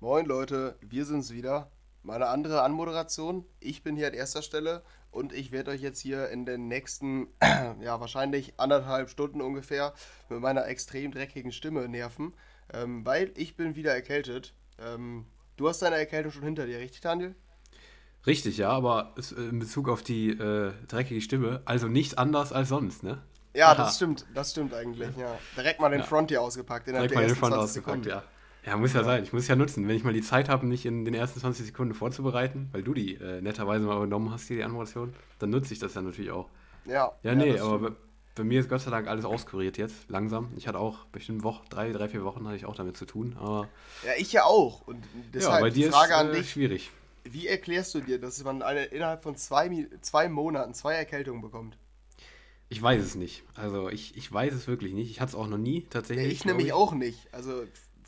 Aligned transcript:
Moin 0.00 0.26
Leute, 0.26 0.76
wir 0.80 1.04
sind's 1.06 1.32
wieder. 1.32 1.70
Meine 2.02 2.26
andere 2.26 2.62
Anmoderation. 2.62 3.46
Ich 3.60 3.82
bin 3.82 3.96
hier 3.96 4.08
an 4.08 4.12
erster 4.12 4.42
Stelle 4.42 4.82
und 5.10 5.32
ich 5.32 5.52
werde 5.52 5.70
euch 5.70 5.80
jetzt 5.80 6.00
hier 6.00 6.28
in 6.28 6.44
den 6.44 6.68
nächsten, 6.68 7.28
ja, 7.80 8.00
wahrscheinlich 8.00 8.54
anderthalb 8.58 9.08
Stunden 9.08 9.40
ungefähr 9.40 9.94
mit 10.28 10.40
meiner 10.40 10.66
extrem 10.66 11.12
dreckigen 11.12 11.52
Stimme 11.52 11.88
nerven, 11.88 12.34
ähm, 12.72 13.06
weil 13.06 13.32
ich 13.36 13.56
bin 13.56 13.76
wieder 13.76 13.94
erkältet. 13.94 14.52
Ähm, 14.78 15.26
du 15.56 15.68
hast 15.68 15.80
deine 15.80 15.96
Erkältung 15.96 16.32
schon 16.32 16.42
hinter 16.42 16.66
dir, 16.66 16.80
richtig, 16.80 17.00
Daniel? 17.00 17.34
Richtig, 18.26 18.58
ja, 18.58 18.70
aber 18.70 19.14
äh, 19.16 19.40
in 19.48 19.58
Bezug 19.58 19.88
auf 19.88 20.02
die 20.02 20.30
äh, 20.30 20.72
dreckige 20.88 21.22
Stimme, 21.22 21.62
also 21.64 21.86
nicht 21.86 22.18
anders 22.18 22.52
als 22.52 22.68
sonst, 22.68 23.02
ne? 23.04 23.22
Ja, 23.54 23.68
Aha. 23.68 23.76
das 23.76 23.96
stimmt, 23.96 24.26
das 24.34 24.50
stimmt 24.50 24.74
eigentlich, 24.74 25.16
ja. 25.16 25.38
Direkt 25.56 25.80
mal 25.80 25.88
den 25.88 26.00
ja. 26.00 26.06
Front 26.06 26.30
hier 26.30 26.42
ausgepackt, 26.42 26.88
innerhalb 26.88 27.08
Direkt 27.08 27.20
der 27.20 27.28
mal 27.28 27.34
den 27.34 27.38
Front 27.38 27.54
ausgepackt, 27.54 28.06
ja. 28.06 28.24
Ja, 28.66 28.76
muss 28.76 28.94
ja, 28.94 29.00
ja, 29.00 29.04
sein. 29.04 29.24
Ich 29.24 29.32
muss 29.32 29.42
es 29.42 29.48
ja 29.48 29.56
nutzen. 29.56 29.86
Wenn 29.88 29.96
ich 29.96 30.04
mal 30.04 30.12
die 30.12 30.22
Zeit 30.22 30.48
habe, 30.48 30.66
mich 30.66 30.86
in 30.86 31.04
den 31.04 31.14
ersten 31.14 31.40
20 31.40 31.66
Sekunden 31.66 31.94
vorzubereiten, 31.94 32.68
weil 32.72 32.82
du 32.82 32.94
die 32.94 33.14
äh, 33.14 33.40
netterweise 33.40 33.84
mal 33.84 33.96
übernommen 33.96 34.30
hast, 34.30 34.48
hier 34.48 34.56
die 34.56 34.64
Anmoderation, 34.64 35.14
dann 35.38 35.50
nutze 35.50 35.74
ich 35.74 35.78
das 35.78 35.94
ja 35.94 36.02
natürlich 36.02 36.30
auch. 36.30 36.48
Ja. 36.86 37.12
Ja, 37.22 37.34
nee, 37.34 37.58
aber 37.58 37.78
bei, 37.78 37.96
bei, 38.36 38.44
mir 38.44 38.60
ist 38.60 38.68
Gott 38.68 38.80
sei 38.80 38.90
Dank 38.90 39.06
alles 39.06 39.24
auskuriert 39.24 39.76
jetzt, 39.76 40.08
langsam. 40.08 40.50
Ich 40.56 40.66
hatte 40.66 40.78
auch 40.78 41.04
bestimmt 41.06 41.42
Woche, 41.42 41.64
drei, 41.68 41.92
drei, 41.92 42.08
vier 42.08 42.24
Wochen 42.24 42.46
hatte 42.46 42.56
ich 42.56 42.64
auch 42.64 42.76
damit 42.76 42.96
zu 42.96 43.04
tun. 43.04 43.36
Aber 43.38 43.68
ja, 44.04 44.12
ich 44.16 44.32
ja 44.32 44.44
auch. 44.44 44.86
Und 44.86 45.02
deshalb 45.32 45.56
ja, 45.56 45.60
bei 45.60 45.70
dir 45.70 45.86
die 45.86 45.92
Frage 45.92 46.12
ist, 46.12 46.18
an 46.18 46.30
äh, 46.30 46.38
dich. 46.38 46.50
schwierig. 46.50 46.90
Wie 47.24 47.46
erklärst 47.46 47.94
du 47.94 48.00
dir, 48.00 48.18
dass 48.18 48.42
man 48.44 48.62
eine, 48.62 48.84
innerhalb 48.84 49.22
von 49.22 49.36
zwei, 49.36 49.88
zwei 50.00 50.28
Monaten 50.28 50.74
zwei 50.74 50.94
Erkältungen 50.94 51.42
bekommt? 51.42 51.76
Ich 52.70 52.82
weiß 52.82 53.02
es 53.02 53.14
nicht. 53.14 53.44
Also 53.54 53.88
ich, 53.88 54.16
ich 54.16 54.30
weiß 54.32 54.52
es 54.52 54.66
wirklich 54.66 54.94
nicht. 54.94 55.10
Ich 55.10 55.20
hatte 55.20 55.30
es 55.30 55.34
auch 55.34 55.46
noch 55.46 55.58
nie 55.58 55.86
tatsächlich. 55.88 56.26
Nee, 56.26 56.32
ich 56.32 56.44
nämlich 56.44 56.72
auch 56.72 56.92
nicht. 56.92 57.32
Also 57.32 57.62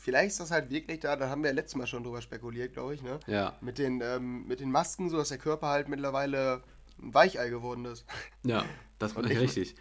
vielleicht 0.07 0.29
ist 0.29 0.39
das 0.39 0.51
halt 0.51 0.69
wirklich 0.69 1.01
da, 1.01 1.17
da 1.17 1.27
haben 1.27 1.43
wir 1.43 1.49
ja 1.49 1.53
letztes 1.53 1.75
Mal 1.75 1.85
schon 1.85 2.01
drüber 2.01 2.21
spekuliert, 2.21 2.71
glaube 2.71 2.95
ich, 2.95 3.01
ne? 3.01 3.19
Ja. 3.27 3.57
Mit 3.59 3.77
den, 3.77 3.99
ähm, 4.01 4.47
mit 4.47 4.61
den 4.61 4.71
Masken, 4.71 5.09
so 5.09 5.17
dass 5.17 5.27
der 5.27 5.37
Körper 5.37 5.67
halt 5.67 5.89
mittlerweile 5.89 6.63
ein 6.97 7.13
Weichei 7.13 7.49
geworden 7.49 7.83
ist. 7.83 8.05
Ja, 8.45 8.63
das 8.99 9.17
war 9.17 9.23
nicht 9.23 9.37
richtig. 9.37 9.75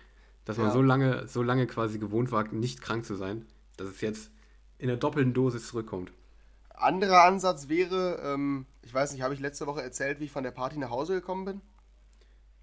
Dass 0.44 0.56
man 0.56 0.66
ja. 0.66 0.72
so 0.72 0.82
lange, 0.82 1.28
so 1.28 1.44
lange 1.44 1.68
quasi 1.68 2.00
gewohnt 2.00 2.32
war, 2.32 2.42
nicht 2.52 2.80
krank 2.80 3.04
zu 3.04 3.14
sein, 3.14 3.46
dass 3.76 3.86
es 3.86 4.00
jetzt 4.00 4.32
in 4.78 4.88
der 4.88 4.96
doppelten 4.96 5.32
Dosis 5.32 5.68
zurückkommt. 5.68 6.10
Anderer 6.70 7.22
Ansatz 7.22 7.68
wäre, 7.68 8.20
ähm, 8.24 8.66
ich 8.82 8.92
weiß 8.92 9.12
nicht, 9.12 9.22
habe 9.22 9.32
ich 9.32 9.38
letzte 9.38 9.68
Woche 9.68 9.82
erzählt, 9.82 10.18
wie 10.18 10.24
ich 10.24 10.32
von 10.32 10.42
der 10.42 10.50
Party 10.50 10.76
nach 10.76 10.90
Hause 10.90 11.14
gekommen 11.14 11.44
bin? 11.44 11.60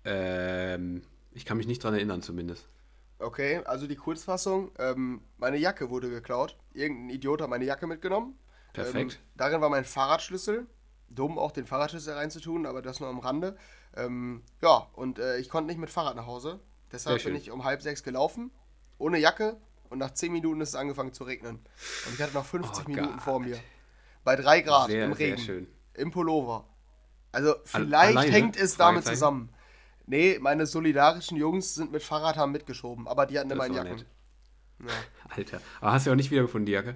Ähm, 0.03 1.03
ich 1.31 1.45
kann 1.45 1.55
mich 1.55 1.67
nicht 1.67 1.81
dran 1.81 1.93
erinnern 1.93 2.21
zumindest. 2.21 2.67
Okay, 3.23 3.61
also 3.65 3.87
die 3.87 3.95
Kurzfassung. 3.95 4.71
Ähm, 4.77 5.21
meine 5.37 5.57
Jacke 5.57 5.89
wurde 5.89 6.09
geklaut. 6.09 6.57
Irgendein 6.73 7.09
Idiot 7.09 7.41
hat 7.41 7.49
meine 7.49 7.65
Jacke 7.65 7.87
mitgenommen. 7.87 8.37
Perfekt. 8.73 9.13
Ähm, 9.13 9.19
darin 9.35 9.61
war 9.61 9.69
mein 9.69 9.85
Fahrradschlüssel. 9.85 10.67
Dumm 11.09 11.37
auch 11.37 11.51
den 11.51 11.65
Fahrradschlüssel 11.65 12.13
reinzutun, 12.15 12.65
aber 12.65 12.81
das 12.81 12.99
nur 12.99 13.09
am 13.09 13.19
Rande. 13.19 13.55
Ähm, 13.95 14.43
ja, 14.61 14.87
und 14.93 15.19
äh, 15.19 15.37
ich 15.37 15.49
konnte 15.49 15.67
nicht 15.67 15.79
mit 15.79 15.89
Fahrrad 15.89 16.15
nach 16.15 16.25
Hause. 16.25 16.59
Deshalb 16.91 17.23
bin 17.23 17.35
ich 17.35 17.51
um 17.51 17.63
halb 17.63 17.81
sechs 17.81 18.03
gelaufen, 18.03 18.51
ohne 18.97 19.17
Jacke. 19.19 19.57
Und 19.89 19.99
nach 19.99 20.11
zehn 20.11 20.31
Minuten 20.31 20.59
ist 20.61 20.69
es 20.69 20.75
angefangen 20.75 21.13
zu 21.13 21.23
regnen. 21.23 21.59
Und 22.07 22.13
ich 22.15 22.21
hatte 22.21 22.33
noch 22.33 22.45
50 22.45 22.85
oh, 22.85 22.89
Minuten 22.89 23.13
God. 23.13 23.21
vor 23.21 23.39
mir. 23.39 23.59
Bei 24.23 24.35
drei 24.35 24.61
Grad 24.61 24.89
sehr, 24.89 25.05
im 25.05 25.13
Regen. 25.13 25.37
Sehr 25.37 25.45
schön. 25.45 25.67
Im 25.93 26.09
Pullover. 26.09 26.67
Also 27.31 27.55
vielleicht 27.65 28.17
Alleine? 28.17 28.31
hängt 28.31 28.57
es 28.57 28.75
damit 28.77 29.05
zusammen. 29.05 29.49
Nee, 30.05 30.37
meine 30.39 30.65
solidarischen 30.65 31.37
Jungs 31.37 31.75
sind 31.75 31.91
mit 31.91 32.03
Fahrrad 32.03 32.35
haben 32.35 32.51
mitgeschoben, 32.51 33.07
aber 33.07 33.25
die 33.25 33.39
hatten 33.39 33.51
immer 33.51 33.67
meine 33.67 33.75
Jacken. 33.75 34.05
Ja. 34.79 34.87
Alter. 35.29 35.61
Aber 35.79 35.93
hast 35.93 36.05
du 36.05 36.11
auch 36.11 36.15
nicht 36.15 36.31
wiedergefunden, 36.31 36.65
die 36.65 36.73
Jacke? 36.73 36.95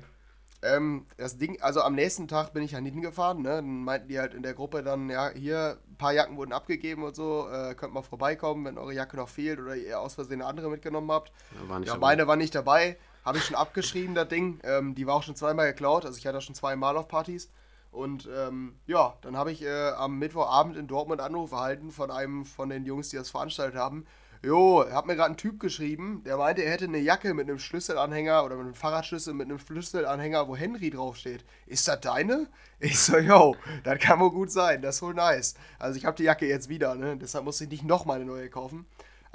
Ähm, 0.64 1.06
das 1.18 1.38
Ding, 1.38 1.62
also 1.62 1.82
am 1.82 1.94
nächsten 1.94 2.28
Tag 2.28 2.54
bin 2.54 2.64
ich 2.64 2.76
an 2.76 2.84
hingefahren, 2.84 3.44
ne? 3.44 3.58
Dann 3.58 3.84
meinten 3.84 4.08
die 4.08 4.20
halt 4.20 4.34
in 4.34 4.42
der 4.42 4.56
Gruppe 4.56 4.82
dann, 4.82 5.10
ja, 5.10 5.30
hier, 5.30 5.78
ein 5.88 5.98
paar 5.98 6.14
Jacken 6.14 6.36
wurden 6.36 6.52
abgegeben 6.52 7.04
und 7.04 7.16
so, 7.16 7.48
äh, 7.48 7.76
könnt 7.76 7.94
mal 7.94 8.02
vorbeikommen, 8.02 8.66
wenn 8.66 8.78
eure 8.78 8.94
Jacke 8.94 9.18
noch 9.18 9.30
fehlt 9.30 9.60
oder 9.60 9.76
ihr 9.76 10.00
aus 10.00 10.16
Versehen 10.16 10.42
eine 10.42 10.50
andere 10.50 10.70
mitgenommen 10.70 11.12
habt. 11.12 11.32
Ja, 11.54 11.70
war 11.70 11.80
nicht 11.80 11.90
ja 11.90 11.98
meine 11.98 12.28
war 12.28 12.36
nicht 12.36 12.56
dabei, 12.56 12.98
habe 13.24 13.38
ich 13.38 13.46
schon 13.46 13.56
abgeschrieben, 13.56 14.16
das 14.16 14.30
Ding. 14.30 14.60
Ähm, 14.64 14.96
die 14.96 15.06
war 15.06 15.14
auch 15.14 15.24
schon 15.24 15.36
zweimal 15.36 15.68
geklaut, 15.68 16.06
also 16.06 16.18
ich 16.18 16.26
hatte 16.26 16.42
schon 16.42 16.56
zweimal 16.56 16.98
auf 16.98 17.08
Partys. 17.08 17.52
Und 17.92 18.30
ähm, 18.36 18.76
ja, 18.86 19.16
dann 19.22 19.36
habe 19.36 19.52
ich 19.52 19.64
äh, 19.64 19.90
am 19.92 20.20
Mittwochabend 20.20 20.78
in 20.78 20.88
Dortmund 20.88 21.22
Anruf 21.22 21.52
erhalten 21.52 21.92
von 21.92 22.12
einem 22.12 22.46
von 22.46 22.70
den 22.70 22.86
Jungs, 22.86 23.10
die 23.10 23.18
das 23.18 23.32
veranstaltet 23.32 23.80
haben. 23.80 24.06
Jo, 24.44 24.86
hat 24.92 25.08
mir 25.08 25.16
gerade 25.16 25.32
ein 25.32 25.38
Typ 25.38 25.60
geschrieben, 25.60 26.22
der 26.24 26.38
meinte, 26.38 26.62
er 26.62 26.72
hätte 26.72 26.86
eine 26.86 27.00
Jacke 27.00 27.34
mit 27.34 27.50
einem 27.50 27.58
Schlüsselanhänger 27.58 28.46
oder 28.46 28.56
mit 28.56 28.66
einem 28.66 28.76
Fahrradschlüssel 28.76 29.34
mit 29.34 29.50
einem 29.50 29.58
Schlüsselanhänger, 29.58 30.48
wo 30.48 30.56
Henry 30.56 30.92
draufsteht. 30.92 31.44
Ist 31.66 31.88
das 31.88 32.02
deine? 32.02 32.48
Ich 32.80 33.00
so, 33.00 33.18
yo, 33.18 33.56
das 33.84 33.98
kann 33.98 34.20
wohl 34.20 34.30
gut 34.30 34.52
sein, 34.52 34.84
das 34.84 34.98
ist 34.98 35.02
wohl 35.02 35.16
nice. 35.16 35.56
Also 35.80 35.98
ich 35.98 36.06
habe 36.06 36.16
die 36.16 36.24
Jacke 36.24 36.48
jetzt 36.48 36.70
wieder, 36.70 36.94
ne? 36.94 37.18
Deshalb 37.18 37.44
musste 37.44 37.64
ich 37.64 37.72
nicht 37.72 37.84
nochmal 37.84 38.18
eine 38.18 38.26
neue 38.26 38.52
kaufen. 38.52 38.86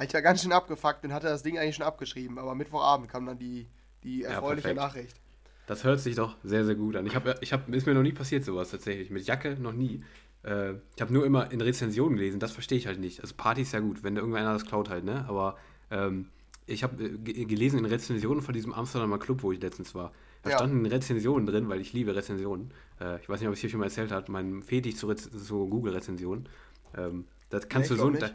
Ich 0.01 0.15
war 0.15 0.23
ganz 0.23 0.43
schön 0.43 0.53
abgefuckt 0.53 1.05
und 1.05 1.13
hatte 1.13 1.27
das 1.27 1.43
Ding 1.43 1.59
eigentlich 1.59 1.77
schon 1.77 1.87
abgeschrieben, 1.87 2.39
aber 2.39 2.55
Mittwochabend 2.55 3.11
kam 3.11 3.27
dann 3.27 3.39
die, 3.39 3.69
die 4.05 4.23
erfreuliche 4.23 4.69
ja, 4.69 4.75
Nachricht. 4.75 5.21
Das 5.67 5.85
hört 5.85 6.01
sich 6.01 6.17
doch 6.17 6.37
sehr, 6.43 6.65
sehr 6.65 6.75
gut 6.75 6.97
an. 6.97 7.07
Ich 7.07 7.15
habe, 7.15 7.37
ich 7.41 7.53
hab, 7.53 7.69
ist 7.69 7.87
mir 7.87 7.95
noch 7.95 8.03
nie 8.03 8.13
passiert 8.13 8.45
sowas 8.45 8.71
tatsächlich. 8.71 9.11
Mit 9.11 9.27
Jacke 9.27 9.57
noch 9.61 9.73
nie. 9.73 10.03
Äh, 10.43 10.73
ich 10.97 11.01
habe 11.01 11.13
nur 11.13 11.25
immer 11.25 11.53
in 11.53 11.61
Rezensionen 11.61 12.17
gelesen, 12.17 12.41
das 12.41 12.53
verstehe 12.53 12.79
ich 12.79 12.87
halt 12.87 12.99
nicht. 12.99 13.21
Also 13.21 13.35
Party 13.37 13.63
ist 13.63 13.73
ja 13.73 13.81
gut, 13.81 14.03
wenn 14.03 14.17
irgendeiner 14.17 14.53
das 14.53 14.67
klaut 14.67 14.89
halt, 14.89 15.05
ne? 15.05 15.25
Aber 15.29 15.57
ähm, 15.91 16.29
ich 16.67 16.83
habe 16.83 17.05
äh, 17.05 17.45
gelesen 17.45 17.79
in 17.79 17.85
Rezensionen 17.85 18.43
von 18.43 18.55
diesem 18.55 18.73
Amsterdamer 18.73 19.19
Club, 19.19 19.43
wo 19.43 19.53
ich 19.53 19.61
letztens 19.61 19.95
war. 19.95 20.13
Da 20.43 20.51
ja. 20.51 20.57
standen 20.57 20.85
Rezensionen 20.87 21.47
drin, 21.47 21.69
weil 21.69 21.81
ich 21.81 21.93
liebe 21.93 22.15
Rezensionen. 22.15 22.73
Äh, 23.01 23.21
ich 23.21 23.29
weiß 23.29 23.41
nicht, 23.41 23.49
ob 23.49 23.55
ich 23.55 23.59
es 23.59 23.61
hier 23.61 23.71
schon 23.71 23.81
mal 23.81 23.87
erzählt 23.87 24.11
habe, 24.11 24.31
mein 24.33 24.63
Fetisch 24.63 24.97
zu, 24.97 25.13
zu 25.15 25.69
Google-Rezensionen. 25.69 26.49
Ähm, 26.97 27.27
das 27.51 27.69
kannst 27.69 27.91
nee, 27.91 27.97
du 27.97 28.03
so, 28.03 28.11
da, 28.11 28.31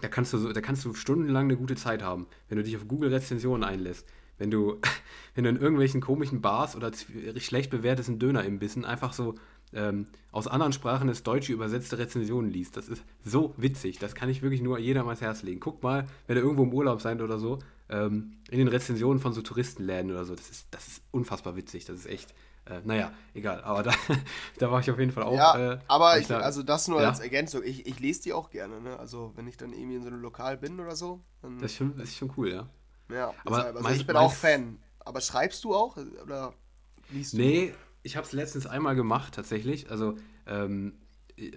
da, 0.00 0.08
kannst 0.08 0.32
du 0.32 0.38
so, 0.38 0.52
da 0.52 0.60
kannst 0.62 0.84
du 0.84 0.94
stundenlang 0.94 1.44
eine 1.44 1.56
gute 1.56 1.74
Zeit 1.74 2.02
haben, 2.02 2.26
wenn 2.48 2.56
du 2.56 2.64
dich 2.64 2.76
auf 2.76 2.88
Google-Rezensionen 2.88 3.64
einlässt 3.64 4.06
wenn 4.38 4.50
du, 4.50 4.80
wenn 5.34 5.44
du 5.44 5.50
in 5.50 5.56
irgendwelchen 5.56 6.00
komischen 6.00 6.40
Bars 6.40 6.76
oder 6.76 6.90
schlecht 7.36 7.70
bewerteten 7.70 8.18
Dönerimbissen 8.18 8.84
einfach 8.84 9.12
so 9.12 9.34
ähm, 9.72 10.06
aus 10.32 10.48
anderen 10.48 10.72
Sprachen 10.72 11.08
ins 11.08 11.22
Deutsche 11.22 11.52
übersetzte 11.52 11.98
Rezensionen 11.98 12.50
liest. 12.50 12.76
Das 12.76 12.88
ist 12.88 13.02
so 13.24 13.54
witzig. 13.56 13.98
Das 13.98 14.14
kann 14.14 14.28
ich 14.28 14.42
wirklich 14.42 14.62
nur 14.62 14.78
jedem 14.78 15.06
ans 15.06 15.20
Herz 15.20 15.42
legen. 15.42 15.60
Guck 15.60 15.82
mal, 15.82 16.06
wenn 16.26 16.36
ihr 16.36 16.42
irgendwo 16.42 16.62
im 16.62 16.72
Urlaub 16.72 17.00
seid 17.00 17.20
oder 17.20 17.38
so, 17.38 17.58
ähm, 17.90 18.38
in 18.50 18.58
den 18.58 18.68
Rezensionen 18.68 19.20
von 19.20 19.32
so 19.32 19.42
Touristenläden 19.42 20.10
oder 20.10 20.24
so. 20.24 20.34
Das 20.34 20.48
ist, 20.50 20.68
das 20.70 20.86
ist 20.88 21.02
unfassbar 21.10 21.56
witzig. 21.56 21.84
Das 21.84 21.96
ist 21.96 22.06
echt. 22.06 22.34
Äh, 22.66 22.80
naja, 22.84 23.12
egal, 23.32 23.62
aber 23.64 23.82
da, 23.82 23.92
da 24.58 24.70
war 24.70 24.80
ich 24.80 24.90
auf 24.90 24.98
jeden 24.98 25.10
Fall 25.10 25.24
auch. 25.24 25.34
Ja, 25.34 25.74
äh, 25.74 25.78
aber 25.88 26.18
ich, 26.18 26.30
also 26.30 26.62
das 26.62 26.86
nur 26.86 27.00
ja? 27.00 27.08
als 27.08 27.20
Ergänzung. 27.20 27.62
Ich, 27.64 27.86
ich 27.86 27.98
lese 27.98 28.22
die 28.24 28.32
auch 28.34 28.50
gerne, 28.50 28.80
ne? 28.82 28.98
Also 28.98 29.32
wenn 29.36 29.46
ich 29.46 29.56
dann 29.56 29.72
irgendwie 29.72 29.96
in 29.96 30.02
so 30.02 30.08
einem 30.08 30.20
Lokal 30.20 30.58
bin 30.58 30.78
oder 30.78 30.94
so. 30.94 31.20
das, 31.60 31.72
ist 31.72 31.76
schon, 31.76 31.96
das 31.96 32.10
ist 32.10 32.16
schon 32.16 32.30
cool, 32.36 32.50
ja. 32.50 32.68
Ja, 33.10 33.34
aber 33.44 33.74
also 33.76 33.88
ich 33.90 34.06
bin 34.06 34.16
auch 34.16 34.32
Fan. 34.32 34.78
Aber 35.00 35.20
schreibst 35.20 35.64
du 35.64 35.74
auch 35.74 35.96
oder 35.96 36.52
liest 37.10 37.32
du? 37.32 37.38
Nee, 37.38 37.74
ich 38.02 38.16
habe 38.16 38.26
es 38.26 38.32
letztens 38.32 38.66
einmal 38.66 38.94
gemacht 38.94 39.34
tatsächlich. 39.34 39.90
Also 39.90 40.16
ähm, 40.46 40.94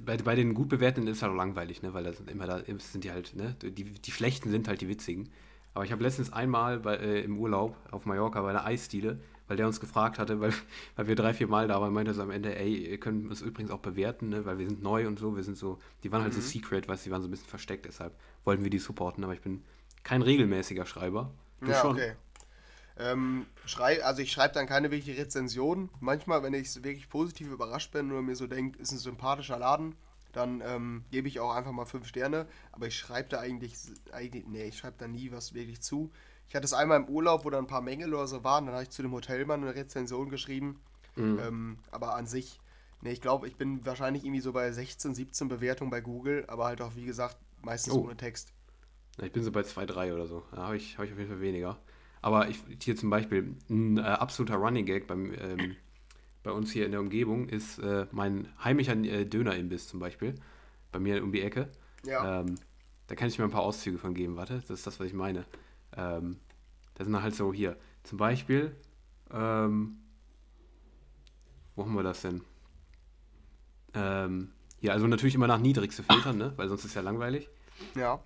bei, 0.04 0.18
bei 0.18 0.36
den 0.36 0.54
gut 0.54 0.70
bewerteten 0.70 1.08
ist 1.08 1.18
es 1.18 1.24
halt 1.24 1.32
auch 1.32 1.38
langweilig, 1.38 1.82
ne? 1.82 1.94
weil 1.94 2.04
das 2.04 2.20
immer 2.22 2.46
da 2.46 2.62
sind 2.78 3.04
die 3.04 3.12
halt, 3.12 3.36
ne? 3.36 3.56
die, 3.62 3.84
die 3.84 4.12
schlechten 4.12 4.50
sind 4.50 4.68
halt 4.68 4.82
die 4.82 4.88
witzigen. 4.88 5.30
Aber 5.74 5.86
ich 5.86 5.92
habe 5.92 6.04
letztens 6.04 6.34
einmal 6.34 6.80
bei, 6.80 6.96
äh, 6.96 7.22
im 7.22 7.40
Urlaub 7.40 7.76
auf 7.92 8.06
Mallorca 8.06 8.42
bei 8.42 8.50
einer 8.50 8.66
Eisdiele, 8.66 9.20
weil 9.48 9.58
der 9.58 9.68
uns 9.68 9.80
gefragt 9.80 10.20
hatte, 10.20 10.40
weil, 10.40 10.54
weil 10.96 11.08
wir 11.08 11.16
drei, 11.16 11.34
vier 11.34 11.48
Mal 11.48 11.68
da 11.68 11.82
waren, 11.82 11.94
meinte 11.94 12.12
er 12.12 12.16
so 12.16 12.22
am 12.22 12.32
Ende, 12.32 12.58
ey, 12.58 12.90
ihr 12.90 13.00
könnt 13.00 13.30
uns 13.30 13.42
übrigens 13.42 13.72
auch 13.72 13.80
bewerten, 13.80 14.30
ne? 14.30 14.46
weil 14.46 14.60
wir 14.60 14.68
sind 14.68 14.84
neu 14.84 15.08
und 15.08 15.20
so, 15.20 15.36
wir 15.36 15.44
sind 15.44 15.58
so, 15.58 15.80
die 16.04 16.12
waren 16.12 16.24
halt 16.24 16.34
mhm. 16.34 16.42
so 16.42 16.48
secret, 16.48 16.88
weißt 16.88 17.06
du, 17.06 17.10
die 17.10 17.12
waren 17.12 17.22
so 17.22 17.28
ein 17.28 17.32
bisschen 17.32 17.48
versteckt, 17.48 17.86
deshalb 17.86 18.16
wollten 18.44 18.64
wir 18.64 18.70
die 18.70 18.80
supporten, 18.80 19.24
aber 19.24 19.34
ich 19.34 19.42
bin 19.42 19.64
kein 20.04 20.22
regelmäßiger 20.22 20.86
Schreiber. 20.86 21.32
Du 21.62 21.70
ja, 21.72 21.82
schon. 21.82 21.92
okay. 21.92 22.14
Ähm, 22.98 23.46
schrei, 23.66 24.04
also 24.04 24.22
ich 24.22 24.32
schreibe 24.32 24.54
dann 24.54 24.68
keine 24.68 24.92
wirkliche 24.92 25.20
Rezension. 25.20 25.90
Manchmal, 26.00 26.44
wenn 26.44 26.54
ich 26.54 26.76
wirklich 26.84 27.10
positiv 27.10 27.52
überrascht 27.52 27.92
bin 27.92 28.12
oder 28.12 28.22
mir 28.22 28.36
so 28.36 28.48
denke, 28.48 28.80
ist 28.80 28.92
ein 28.92 28.98
sympathischer 28.98 29.58
Laden, 29.58 29.96
dann 30.34 30.62
ähm, 30.66 31.04
gebe 31.12 31.28
ich 31.28 31.40
auch 31.40 31.54
einfach 31.54 31.72
mal 31.72 31.86
fünf 31.86 32.08
Sterne. 32.08 32.48
Aber 32.72 32.88
ich 32.88 32.98
schreibe 32.98 33.30
da 33.30 33.40
eigentlich, 33.40 33.76
eigentlich 34.12 34.46
nee, 34.48 34.66
ich 34.66 34.78
schreibe 34.78 34.98
da 34.98 35.08
nie 35.08 35.32
was 35.32 35.54
wirklich 35.54 35.82
zu. 35.82 36.12
Ich 36.48 36.56
hatte 36.56 36.66
es 36.66 36.74
einmal 36.74 37.00
im 37.00 37.08
Urlaub, 37.08 37.46
wo 37.46 37.50
da 37.50 37.58
ein 37.58 37.68
paar 37.68 37.82
Mängel 37.82 38.14
oder 38.14 38.28
so 38.28 38.44
waren, 38.44 38.66
dann 38.66 38.76
habe 38.76 38.84
ich 38.84 38.90
zu 38.90 39.02
dem 39.02 39.14
Hotelmann 39.14 39.62
eine 39.62 39.74
Rezension 39.74 40.30
geschrieben. 40.30 40.82
Mhm. 41.16 41.40
Ähm, 41.40 41.78
aber 41.92 42.16
an 42.16 42.28
sich, 42.28 42.60
nee, 43.02 43.12
ich 43.12 43.22
glaube, 43.22 43.48
ich 43.48 43.56
bin 43.56 43.86
wahrscheinlich 43.86 44.26
irgendwie 44.26 44.42
so 44.42 44.52
bei 44.52 44.72
16, 44.72 45.16
17 45.16 45.48
Bewertungen 45.48 45.92
bei 45.92 46.02
Google, 46.02 46.46
aber 46.48 46.66
halt 46.66 46.82
auch, 46.82 46.96
wie 46.96 47.06
gesagt, 47.06 47.38
meistens 47.62 47.94
oh. 47.94 48.02
ohne 48.02 48.18
Text. 48.18 48.54
Ich 49.22 49.32
bin 49.32 49.44
so 49.44 49.52
bei 49.52 49.64
2, 49.64 49.86
3 49.86 50.14
oder 50.14 50.26
so. 50.26 50.44
Da 50.52 50.64
habe 50.64 50.78
ich, 50.78 50.98
hab 50.98 51.06
ich 51.06 51.12
auf 51.12 51.18
jeden 51.18 51.30
Fall 51.30 51.42
weniger. 51.42 51.78
Aber 52.22 52.50
ich, 52.50 52.60
hier 52.82 52.96
zum 52.96 53.10
Beispiel 53.10 53.56
ein 53.70 53.98
äh, 53.98 54.02
absoluter 54.02 54.56
Running 54.56 54.86
Gag 54.86 55.08
beim, 55.08 55.34
ähm, 55.34 55.76
bei 56.44 56.52
uns 56.52 56.72
hier 56.72 56.86
in 56.86 56.92
der 56.92 57.02
Umgebung 57.02 57.50
ist 57.50 57.80
äh, 57.80 58.08
mein 58.12 58.48
heimischer 58.64 58.96
äh, 58.96 59.26
Dönerimbiss 59.26 59.88
zum 59.88 60.00
Beispiel. 60.00 60.36
Bei 60.92 61.00
mir 61.00 61.24
um 61.24 61.32
die 61.32 61.42
Ecke. 61.42 61.70
Ja. 62.04 62.42
Ähm, 62.42 62.56
da 63.08 63.16
kann 63.16 63.28
ich 63.28 63.38
mir 63.38 63.46
ein 63.46 63.52
paar 63.52 63.64
Auszüge 63.64 63.98
von 63.98 64.14
geben. 64.14 64.38
Warte, 64.38 64.56
das 64.56 64.70
ist 64.70 64.88
das, 64.88 65.00
was 65.00 65.08
ich 65.08 65.14
meine. 65.14 65.46
Ähm, 65.96 66.40
das 66.96 67.08
sind 67.08 67.22
halt 67.22 67.36
so 67.36 67.54
hier. 67.54 67.78
Zum 68.04 68.18
Beispiel, 68.18 68.76
ähm, 69.32 69.98
wo 71.76 71.84
haben 71.84 71.96
wir 71.96 72.04
das 72.04 72.22
denn? 72.22 72.42
Ähm, 73.94 74.52
ja, 74.80 74.94
also 74.94 75.08
natürlich 75.08 75.36
immer 75.36 75.48
nach 75.48 75.60
niedrigste 75.60 76.04
filtern, 76.04 76.38
ne? 76.38 76.54
Weil 76.56 76.70
sonst 76.70 76.86
ist 76.86 76.96
ja 76.96 77.02
langweilig. 77.02 77.50
Ja, 77.96 78.24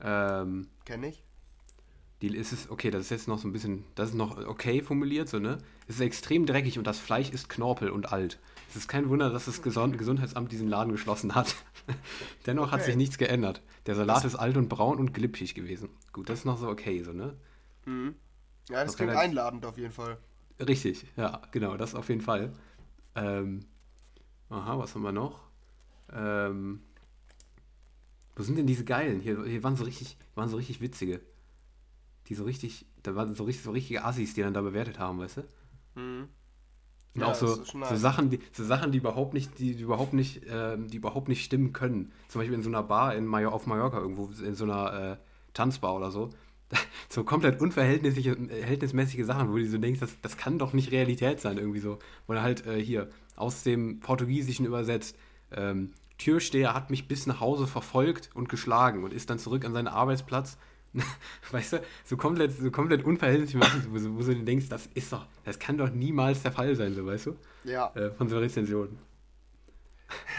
Ähm, 0.00 0.68
kenne 0.84 1.08
ich. 1.08 1.22
die 2.22 2.28
ist 2.36 2.52
es, 2.52 2.70
okay, 2.70 2.90
das 2.90 3.02
ist 3.02 3.10
jetzt 3.10 3.28
noch 3.28 3.38
so 3.38 3.46
ein 3.48 3.52
bisschen, 3.52 3.84
das 3.94 4.10
ist 4.10 4.14
noch 4.14 4.36
okay 4.46 4.80
formuliert, 4.82 5.28
so, 5.28 5.38
ne? 5.38 5.58
Es 5.86 5.96
ist 5.96 6.00
extrem 6.00 6.46
dreckig 6.46 6.78
und 6.78 6.86
das 6.86 6.98
Fleisch 6.98 7.30
ist 7.30 7.48
knorpel 7.48 7.90
und 7.90 8.12
alt. 8.12 8.38
Es 8.70 8.76
ist 8.76 8.88
kein 8.88 9.08
Wunder, 9.08 9.30
dass 9.30 9.46
das 9.46 9.62
Gesund 9.62 9.96
Gesundheitsamt 9.98 10.52
diesen 10.52 10.68
Laden 10.68 10.92
geschlossen 10.92 11.34
hat. 11.34 11.54
Dennoch 12.46 12.70
hat 12.70 12.80
Okay. 12.80 12.90
sich 12.90 12.96
nichts 12.96 13.18
geändert. 13.18 13.62
Der 13.86 13.94
Salat 13.94 14.24
ist 14.24 14.34
alt 14.36 14.56
und 14.56 14.68
braun 14.68 14.98
und 14.98 15.14
glitschig 15.14 15.54
gewesen. 15.54 15.88
Gut, 16.12 16.28
das 16.28 16.40
ist 16.40 16.44
noch 16.44 16.58
so 16.58 16.68
okay, 16.68 17.02
so, 17.02 17.12
ne? 17.12 17.34
Mhm. 17.86 18.14
Ja, 18.68 18.84
das 18.84 18.94
Okay, 18.94 19.04
klingt 19.04 19.12
das- 19.14 19.20
einladend 19.22 19.64
auf 19.64 19.78
jeden 19.78 19.92
Fall. 19.92 20.18
Richtig, 20.60 21.06
ja, 21.16 21.40
genau, 21.52 21.76
das 21.76 21.94
auf 21.94 22.08
jeden 22.08 22.20
Fall. 22.20 22.52
Ähm, 23.14 23.60
aha, 24.50 24.78
was 24.78 24.94
haben 24.94 25.02
wir 25.02 25.12
noch? 25.12 25.40
Ähm, 26.12 26.80
wo 28.38 28.42
sind 28.44 28.56
denn 28.56 28.66
diese 28.68 28.84
geilen? 28.84 29.20
Hier, 29.20 29.44
hier 29.44 29.62
waren 29.64 29.76
so 29.76 29.84
richtig, 29.84 30.16
waren 30.36 30.48
so 30.48 30.56
richtig 30.56 30.80
witzige. 30.80 31.20
Die 32.28 32.34
so 32.34 32.44
richtig, 32.44 32.86
da 33.02 33.16
waren 33.16 33.34
so 33.34 33.44
richtig 33.44 33.64
so 33.64 33.72
richtige 33.72 34.04
Assis, 34.04 34.34
die 34.34 34.42
dann 34.42 34.54
da 34.54 34.62
bewertet 34.62 35.00
haben, 35.00 35.18
weißt 35.18 35.38
du? 35.38 36.00
Mhm. 36.00 36.28
Und 37.14 37.20
Ja, 37.20 37.26
auch 37.26 37.34
so, 37.34 37.64
so. 37.64 37.96
Sachen, 37.96 38.30
die, 38.30 38.38
so 38.52 38.64
Sachen, 38.64 38.92
die 38.92 38.98
überhaupt 38.98 39.34
nicht, 39.34 39.58
die, 39.58 39.74
die 39.74 39.82
überhaupt 39.82 40.12
nicht, 40.12 40.42
ähm, 40.48 40.86
die 40.88 40.98
überhaupt 40.98 41.28
nicht 41.28 41.44
stimmen 41.44 41.72
können. 41.72 42.12
Zum 42.28 42.40
Beispiel 42.40 42.54
in 42.54 42.62
so 42.62 42.68
einer 42.68 42.84
Bar 42.84 43.16
in 43.16 43.26
Major 43.26 43.52
auf 43.52 43.66
Mallorca 43.66 43.98
irgendwo, 43.98 44.30
in 44.40 44.54
so 44.54 44.64
einer 44.64 45.12
äh, 45.12 45.16
Tanzbar 45.52 45.94
oder 45.96 46.10
so. 46.10 46.30
So 47.10 47.24
komplett 47.24 47.62
unverhältnismäßige 47.62 48.36
verhältnismäßige 48.50 49.24
Sachen, 49.24 49.50
wo 49.50 49.56
du 49.56 49.66
so 49.66 49.78
denkst, 49.78 50.00
das, 50.00 50.20
das 50.20 50.36
kann 50.36 50.58
doch 50.58 50.74
nicht 50.74 50.92
Realität 50.92 51.40
sein, 51.40 51.56
irgendwie 51.56 51.80
so. 51.80 51.98
Oder 52.26 52.42
halt 52.42 52.66
äh, 52.66 52.78
hier 52.78 53.08
aus 53.34 53.62
dem 53.62 54.00
Portugiesischen 54.00 54.66
übersetzt. 54.66 55.16
Ähm, 55.50 55.94
Türsteher 56.18 56.74
hat 56.74 56.90
mich 56.90 57.08
bis 57.08 57.26
nach 57.26 57.40
Hause 57.40 57.66
verfolgt 57.66 58.30
und 58.34 58.48
geschlagen 58.48 59.04
und 59.04 59.12
ist 59.12 59.30
dann 59.30 59.38
zurück 59.38 59.64
an 59.64 59.72
seinen 59.72 59.88
Arbeitsplatz. 59.88 60.58
Weißt 61.52 61.74
du, 61.74 61.82
so 62.04 62.16
komplett, 62.16 62.52
so 62.52 62.70
komplett 62.70 63.04
unverhältnismäßig, 63.04 63.90
wo, 63.90 63.96
du- 63.98 64.16
wo 64.16 64.22
du 64.22 64.34
denkst, 64.44 64.68
das 64.68 64.86
ist 64.94 65.12
doch, 65.12 65.26
das 65.44 65.58
kann 65.58 65.78
doch 65.78 65.90
niemals 65.90 66.42
der 66.42 66.52
Fall 66.52 66.74
sein, 66.76 66.94
so 66.94 67.04
weißt 67.06 67.26
du? 67.26 67.36
Ja, 67.64 67.94
Äh, 67.94 68.10
von 68.10 68.28
so 68.28 68.38
Rezensionen. 68.38 68.98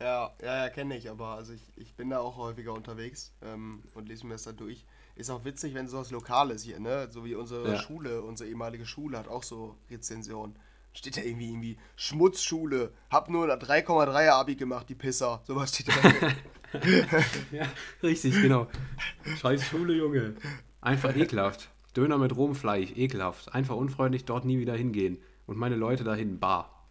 ja, 0.00 0.30
ja, 0.40 0.64
ja 0.64 0.68
kenne 0.70 0.96
ich, 0.96 1.10
aber 1.10 1.28
also 1.28 1.52
ich, 1.52 1.62
ich 1.76 1.94
bin 1.94 2.10
da 2.10 2.18
auch 2.20 2.36
häufiger 2.36 2.72
unterwegs 2.72 3.32
ähm, 3.42 3.82
und 3.94 4.08
lese 4.08 4.26
mir 4.26 4.34
das 4.34 4.44
da 4.44 4.52
durch. 4.52 4.84
Ist 5.16 5.30
auch 5.30 5.44
witzig, 5.44 5.74
wenn 5.74 5.88
sowas 5.88 6.10
Lokales 6.12 6.62
hier, 6.62 6.78
ne? 6.78 7.08
So 7.10 7.24
wie 7.24 7.34
unsere 7.34 7.74
Ja. 7.74 7.78
Schule, 7.78 8.22
unsere 8.22 8.48
ehemalige 8.48 8.86
Schule 8.86 9.18
hat 9.18 9.26
auch 9.28 9.42
so 9.42 9.76
Rezensionen. 9.90 10.54
Steht 10.92 11.16
da 11.16 11.22
irgendwie 11.22 11.48
irgendwie 11.48 11.78
Schmutzschule, 11.96 12.92
hab 13.10 13.30
nur 13.30 13.52
ein 13.52 13.58
3,3er 13.58 14.30
Abi 14.30 14.56
gemacht, 14.56 14.88
die 14.88 14.94
Pisser. 14.94 15.42
Sowas 15.46 15.74
steht 15.74 15.88
da. 15.88 15.94
Ja, 17.50 17.66
richtig, 18.02 18.34
genau. 18.42 18.66
Scheiß 19.40 19.64
Schule, 19.64 19.94
Junge. 19.94 20.34
Einfach 20.80 21.16
ekelhaft. 21.16 21.70
Döner 21.96 22.18
mit 22.18 22.36
rohem 22.36 22.54
Fleisch, 22.54 22.92
ekelhaft. 22.94 23.54
Einfach 23.54 23.76
unfreundlich, 23.76 24.24
dort 24.24 24.44
nie 24.44 24.58
wieder 24.58 24.74
hingehen. 24.74 25.18
Und 25.46 25.56
meine 25.56 25.76
Leute 25.76 26.04
dahin, 26.04 26.38
bar. 26.38 26.86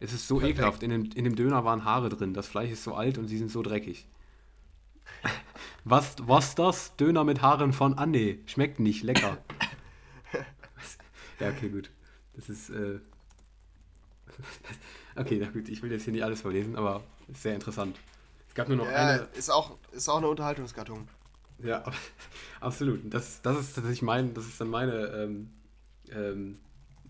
Es 0.00 0.12
ist 0.12 0.26
so 0.26 0.38
Perfekt. 0.38 0.58
ekelhaft. 0.58 0.82
In 0.82 0.90
dem, 0.90 1.04
in 1.14 1.24
dem 1.24 1.36
Döner 1.36 1.64
waren 1.64 1.84
Haare 1.84 2.08
drin. 2.08 2.34
Das 2.34 2.48
Fleisch 2.48 2.70
ist 2.70 2.82
so 2.82 2.94
alt 2.94 3.18
und 3.18 3.28
sie 3.28 3.38
sind 3.38 3.50
so 3.50 3.62
dreckig. 3.62 4.08
Was, 5.84 6.16
was 6.20 6.54
das? 6.54 6.96
Döner 6.96 7.24
mit 7.24 7.42
Haaren 7.42 7.72
von 7.72 7.94
Anne. 7.94 8.38
Schmeckt 8.46 8.80
nicht, 8.80 9.02
lecker. 9.02 9.38
ja, 11.40 11.50
okay, 11.50 11.68
gut. 11.68 11.90
Das 12.34 12.48
ist, 12.48 12.70
äh... 12.70 13.00
Okay, 15.16 15.38
na 15.40 15.48
gut, 15.50 15.68
ich 15.68 15.82
will 15.82 15.90
jetzt 15.92 16.04
hier 16.04 16.12
nicht 16.12 16.24
alles 16.24 16.42
vorlesen, 16.42 16.76
aber 16.76 17.02
ist 17.28 17.42
sehr 17.42 17.54
interessant. 17.54 18.00
Es 18.48 18.54
gab 18.54 18.68
nur 18.68 18.76
noch 18.76 18.92
ja, 18.92 18.92
eine, 18.92 19.28
ist 19.32 19.50
auch, 19.50 19.78
ist 19.92 20.08
auch 20.08 20.18
eine 20.18 20.28
Unterhaltungsgattung. 20.28 21.08
ja, 21.58 21.82
ab- 21.82 21.94
absolut. 22.60 23.02
Das, 23.12 23.42
das 23.42 23.58
ist 23.58 23.74
tatsächlich 23.74 24.02
mein, 24.02 24.34
das 24.34 24.46
ist 24.46 24.60
dann 24.60 24.68
meine, 24.68 25.06
ähm, 25.08 25.50
ähm, 26.10 26.58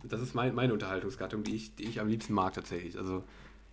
das 0.04 0.20
ist 0.22 0.34
mein, 0.34 0.54
meine 0.54 0.72
Unterhaltungsgattung, 0.72 1.44
die 1.44 1.56
ich, 1.56 1.74
die 1.76 1.84
ich 1.84 2.00
am 2.00 2.08
liebsten 2.08 2.34
mag 2.34 2.54
tatsächlich. 2.54 2.98
Also 2.98 3.24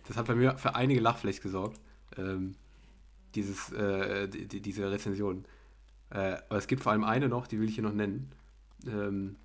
das 0.06 0.16
hat 0.16 0.26
bei 0.26 0.34
mir 0.34 0.58
für 0.58 0.74
einige 0.74 1.00
Lachfläche 1.00 1.40
gesorgt, 1.42 1.80
ähm, 2.16 2.56
dieses, 3.34 3.72
äh, 3.72 4.28
die, 4.28 4.48
die, 4.48 4.60
diese 4.62 4.90
Rezension. 4.90 5.46
Äh, 6.10 6.38
aber 6.48 6.58
es 6.58 6.68
gibt 6.68 6.82
vor 6.82 6.92
allem 6.92 7.04
eine 7.04 7.28
noch, 7.28 7.46
die 7.48 7.60
will 7.60 7.68
ich 7.68 7.76
hier 7.76 7.84
noch 7.84 7.94
nennen. 7.94 8.32
Ähm, 8.86 9.36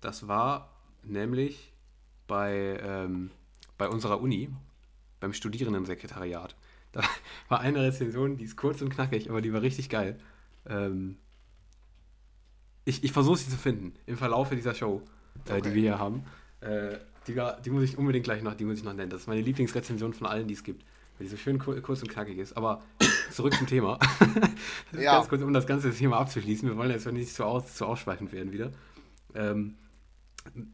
das 0.00 0.28
war 0.28 0.70
nämlich 1.02 1.72
bei, 2.26 2.78
ähm, 2.82 3.30
bei 3.78 3.88
unserer 3.88 4.20
Uni, 4.20 4.50
beim 5.20 5.32
Studierendensekretariat. 5.32 6.54
Da 6.92 7.02
war 7.48 7.60
eine 7.60 7.82
Rezension, 7.82 8.38
die 8.38 8.44
ist 8.44 8.56
kurz 8.56 8.80
und 8.80 8.88
knackig, 8.88 9.28
aber 9.28 9.42
die 9.42 9.52
war 9.52 9.60
richtig 9.60 9.90
geil. 9.90 10.18
Ähm, 10.66 11.18
ich 12.86 13.04
ich 13.04 13.12
versuche 13.12 13.36
sie 13.36 13.50
zu 13.50 13.56
finden 13.58 13.92
im 14.06 14.16
Verlauf 14.16 14.48
dieser 14.48 14.72
Show, 14.74 15.02
äh, 15.46 15.50
Okay. 15.52 15.60
die 15.62 15.74
wir 15.74 15.82
hier 15.82 15.98
haben. 15.98 16.24
Äh, 16.60 16.96
die, 17.26 17.38
die 17.64 17.70
muss 17.70 17.82
ich 17.82 17.98
unbedingt 17.98 18.24
gleich 18.24 18.42
noch, 18.42 18.54
die 18.54 18.64
muss 18.64 18.78
ich 18.78 18.84
noch 18.84 18.94
nennen. 18.94 19.10
Das 19.10 19.22
ist 19.22 19.26
meine 19.26 19.42
Lieblingsrezension 19.42 20.14
von 20.14 20.26
allen, 20.26 20.46
die 20.48 20.54
es 20.54 20.62
gibt. 20.62 20.84
Weil 21.18 21.26
die 21.26 21.30
so 21.30 21.36
schön 21.36 21.58
kur 21.58 21.78
kurz 21.82 22.00
und 22.00 22.08
knackig 22.08 22.38
ist. 22.38 22.56
Aber 22.56 22.82
zurück 23.30 23.54
zum 23.54 23.66
Thema. 23.66 23.98
Ja. 24.92 25.16
ganz 25.16 25.28
kurz, 25.28 25.42
um 25.42 25.52
das 25.52 25.66
ganze 25.66 25.90
Thema 25.92 26.18
abzuschließen. 26.18 26.66
Wir 26.68 26.76
wollen 26.76 26.90
jetzt 26.90 27.06
nicht 27.12 27.34
zu, 27.34 27.44
aus, 27.44 27.74
zu 27.74 27.84
ausschweifend 27.84 28.32
werden 28.32 28.52
wieder. 28.52 28.70
Ähm, 29.34 29.74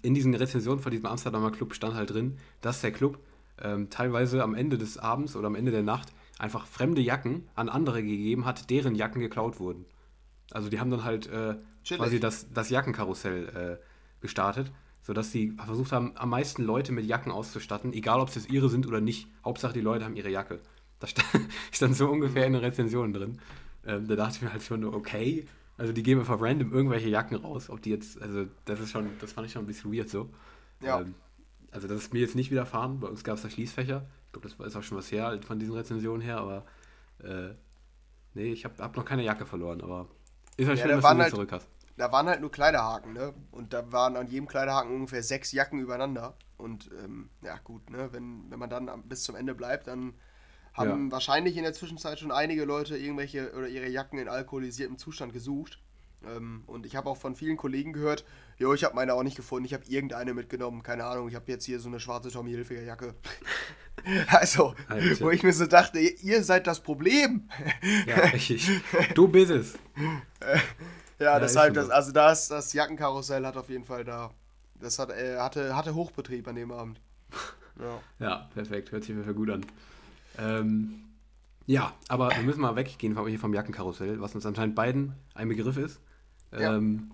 in 0.02 0.14
diesen 0.14 0.34
Rezensionen 0.34 0.80
von 0.80 0.90
diesem 0.90 1.06
Amsterdamer 1.06 1.50
Club 1.50 1.74
stand 1.74 1.94
halt 1.94 2.10
drin, 2.10 2.38
dass 2.60 2.80
der 2.80 2.92
Club 2.92 3.18
ähm, 3.60 3.90
teilweise 3.90 4.42
am 4.42 4.54
Ende 4.54 4.78
des 4.78 4.98
Abends 4.98 5.36
oder 5.36 5.46
am 5.46 5.54
Ende 5.54 5.70
der 5.70 5.82
Nacht 5.82 6.12
einfach 6.38 6.66
fremde 6.66 7.00
Jacken 7.00 7.48
an 7.54 7.68
andere 7.68 8.02
gegeben 8.02 8.44
hat, 8.44 8.70
deren 8.70 8.94
Jacken 8.94 9.20
geklaut 9.20 9.60
wurden. 9.60 9.84
Also 10.50 10.68
die 10.68 10.80
haben 10.80 10.90
dann 10.90 11.04
halt 11.04 11.28
äh, 11.28 11.56
quasi 11.86 12.20
das, 12.20 12.52
das 12.52 12.70
Jackenkarussell 12.70 13.78
äh, 13.80 13.84
gestartet, 14.20 14.72
sodass 15.02 15.32
sie 15.32 15.52
versucht 15.52 15.92
haben, 15.92 16.12
am 16.16 16.30
meisten 16.30 16.62
Leute 16.62 16.92
mit 16.92 17.06
Jacken 17.06 17.32
auszustatten, 17.32 17.92
egal 17.92 18.20
ob 18.20 18.28
es 18.28 18.34
jetzt 18.34 18.50
ihre 18.50 18.68
sind 18.68 18.86
oder 18.86 19.00
nicht. 19.00 19.28
Hauptsache 19.44 19.72
die 19.72 19.80
Leute 19.80 20.04
haben 20.04 20.16
ihre 20.16 20.30
Jacke. 20.30 20.60
Das 21.00 21.10
stand, 21.10 21.28
stand 21.72 21.96
so 21.96 22.08
ungefähr 22.08 22.46
in 22.46 22.52
den 22.52 22.62
Rezensionen 22.62 23.12
drin. 23.12 23.38
Ähm, 23.86 24.06
da 24.06 24.16
dachte 24.16 24.36
ich 24.36 24.42
mir 24.42 24.52
halt 24.52 24.62
schon, 24.62 24.80
nur, 24.80 24.94
okay, 24.94 25.46
also 25.78 25.92
die 25.92 26.02
geben 26.02 26.20
einfach 26.20 26.40
random 26.40 26.72
irgendwelche 26.72 27.08
Jacken 27.08 27.36
raus. 27.36 27.70
Ob 27.70 27.82
die 27.82 27.90
jetzt, 27.90 28.20
also 28.20 28.46
das 28.64 28.80
ist 28.80 28.90
schon, 28.90 29.10
das 29.20 29.32
fand 29.32 29.46
ich 29.46 29.52
schon 29.52 29.64
ein 29.64 29.66
bisschen 29.66 29.92
weird 29.92 30.08
so. 30.08 30.30
Ja. 30.80 31.00
Ähm, 31.00 31.14
also 31.70 31.88
das 31.88 31.98
ist 32.02 32.12
mir 32.12 32.20
jetzt 32.20 32.34
nicht 32.34 32.50
widerfahren. 32.50 33.00
Bei 33.00 33.08
uns 33.08 33.24
gab 33.24 33.36
es 33.36 33.42
da 33.42 33.50
Schließfächer. 33.50 34.06
Ich 34.26 34.32
glaube, 34.32 34.48
das 34.48 34.66
ist 34.66 34.76
auch 34.76 34.82
schon 34.82 34.98
was 34.98 35.10
her 35.10 35.38
von 35.46 35.58
diesen 35.58 35.74
Rezensionen 35.74 36.20
her, 36.22 36.38
aber 36.38 36.64
äh, 37.22 37.50
nee, 38.34 38.52
ich 38.52 38.64
habe 38.64 38.74
hab 38.82 38.96
noch 38.96 39.04
keine 39.04 39.22
Jacke 39.24 39.44
verloren, 39.46 39.80
aber 39.82 40.08
ist 40.56 40.68
halt 40.68 40.78
Ja, 40.78 40.82
schön, 40.84 40.90
da 40.90 40.96
dass 40.96 41.04
waren 41.04 41.16
du 41.16 41.20
sie 41.20 41.24
halt- 41.24 41.34
zurück 41.34 41.52
hast. 41.52 41.68
Da 41.98 42.10
waren 42.10 42.26
halt 42.26 42.40
nur 42.40 42.50
Kleiderhaken, 42.50 43.12
ne? 43.12 43.34
Und 43.50 43.74
da 43.74 43.92
waren 43.92 44.16
an 44.16 44.26
jedem 44.26 44.48
Kleiderhaken 44.48 44.94
ungefähr 44.94 45.22
sechs 45.22 45.52
Jacken 45.52 45.78
übereinander. 45.78 46.34
Und 46.56 46.90
ähm, 47.04 47.28
ja, 47.42 47.58
gut, 47.58 47.90
ne? 47.90 48.08
Wenn, 48.12 48.50
wenn 48.50 48.58
man 48.58 48.70
dann 48.70 49.02
bis 49.08 49.24
zum 49.24 49.36
Ende 49.36 49.54
bleibt, 49.54 49.88
dann 49.88 50.14
haben 50.74 51.12
wahrscheinlich 51.12 51.56
in 51.56 51.64
der 51.64 51.72
Zwischenzeit 51.72 52.18
schon 52.18 52.32
einige 52.32 52.64
Leute 52.64 52.96
irgendwelche 52.96 53.52
oder 53.52 53.68
ihre 53.68 53.88
Jacken 53.88 54.18
in 54.18 54.28
alkoholisiertem 54.28 54.98
Zustand 54.98 55.32
gesucht. 55.32 55.78
Ähm, 56.24 56.62
und 56.66 56.86
ich 56.86 56.96
habe 56.96 57.08
auch 57.10 57.16
von 57.16 57.34
vielen 57.34 57.56
Kollegen 57.56 57.92
gehört, 57.92 58.24
jo, 58.58 58.72
ich 58.74 58.84
habe 58.84 58.94
meine 58.94 59.14
auch 59.14 59.22
nicht 59.22 59.36
gefunden, 59.36 59.64
ich 59.64 59.74
habe 59.74 59.84
irgendeine 59.88 60.34
mitgenommen, 60.34 60.82
keine 60.82 61.04
Ahnung, 61.04 61.28
ich 61.28 61.34
habe 61.34 61.50
jetzt 61.50 61.64
hier 61.64 61.80
so 61.80 61.88
eine 61.88 62.00
schwarze 62.00 62.30
Tommy 62.30 62.52
Hilfiger 62.52 62.82
Jacke. 62.82 63.14
also, 64.28 64.74
Alter. 64.88 65.20
wo 65.24 65.30
ich 65.30 65.42
mir 65.42 65.52
so 65.52 65.66
dachte, 65.66 65.98
ihr, 65.98 66.44
seid 66.44 66.66
das 66.66 66.80
Problem. 66.80 67.48
Ja, 68.06 68.16
richtig. 68.26 68.70
Du 69.14 69.28
bist 69.28 69.50
es. 69.50 69.78
Ja, 71.18 71.34
Ja, 71.34 71.38
deshalb, 71.38 71.74
das, 71.74 71.86
so. 71.86 71.92
also 71.92 72.10
das, 72.10 72.48
das 72.48 72.72
Jackenkarussell 72.72 73.46
hat 73.46 73.56
auf 73.56 73.68
jeden 73.68 73.84
Fall 73.84 74.02
da, 74.02 74.32
das 74.80 74.98
hat, 74.98 75.10
äh, 75.10 75.36
hatte, 75.38 75.76
hatte 75.76 75.94
Hochbetrieb 75.94 76.48
an 76.48 76.56
dem 76.56 76.72
Abend. 76.72 77.00
Ja. 77.80 78.00
Ja, 78.18 78.50
perfekt. 78.52 78.92
Hört 78.92 79.04
sich 79.04 79.16
Fall 79.16 79.32
gut 79.32 79.48
an. 79.48 79.64
Ähm, 80.38 80.94
ja, 81.66 81.92
aber 82.08 82.30
wir 82.30 82.42
müssen 82.42 82.60
mal 82.60 82.74
weggehen 82.76 83.14
vom, 83.14 83.26
hier 83.26 83.38
vom 83.38 83.54
Jackenkarussell, 83.54 84.20
was 84.20 84.34
uns 84.34 84.44
anscheinend 84.46 84.74
beiden 84.74 85.14
ein 85.34 85.48
Begriff 85.48 85.76
ist. 85.76 86.00
Ja. 86.52 86.76
Ähm, 86.76 87.10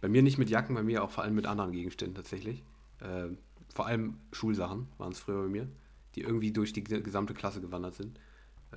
bei 0.00 0.08
mir 0.08 0.22
nicht 0.22 0.38
mit 0.38 0.50
Jacken, 0.50 0.74
bei 0.74 0.82
mir 0.82 1.02
auch 1.02 1.10
vor 1.10 1.24
allem 1.24 1.34
mit 1.34 1.46
anderen 1.46 1.72
Gegenständen 1.72 2.14
tatsächlich. 2.14 2.62
Ähm, 3.02 3.38
vor 3.74 3.86
allem 3.86 4.18
Schulsachen 4.32 4.88
waren 4.98 5.12
es 5.12 5.18
früher 5.18 5.42
bei 5.42 5.48
mir, 5.48 5.68
die 6.14 6.20
irgendwie 6.22 6.52
durch 6.52 6.72
die 6.72 6.84
ge- 6.84 7.00
gesamte 7.00 7.34
Klasse 7.34 7.60
gewandert 7.60 7.94
sind. 7.94 8.18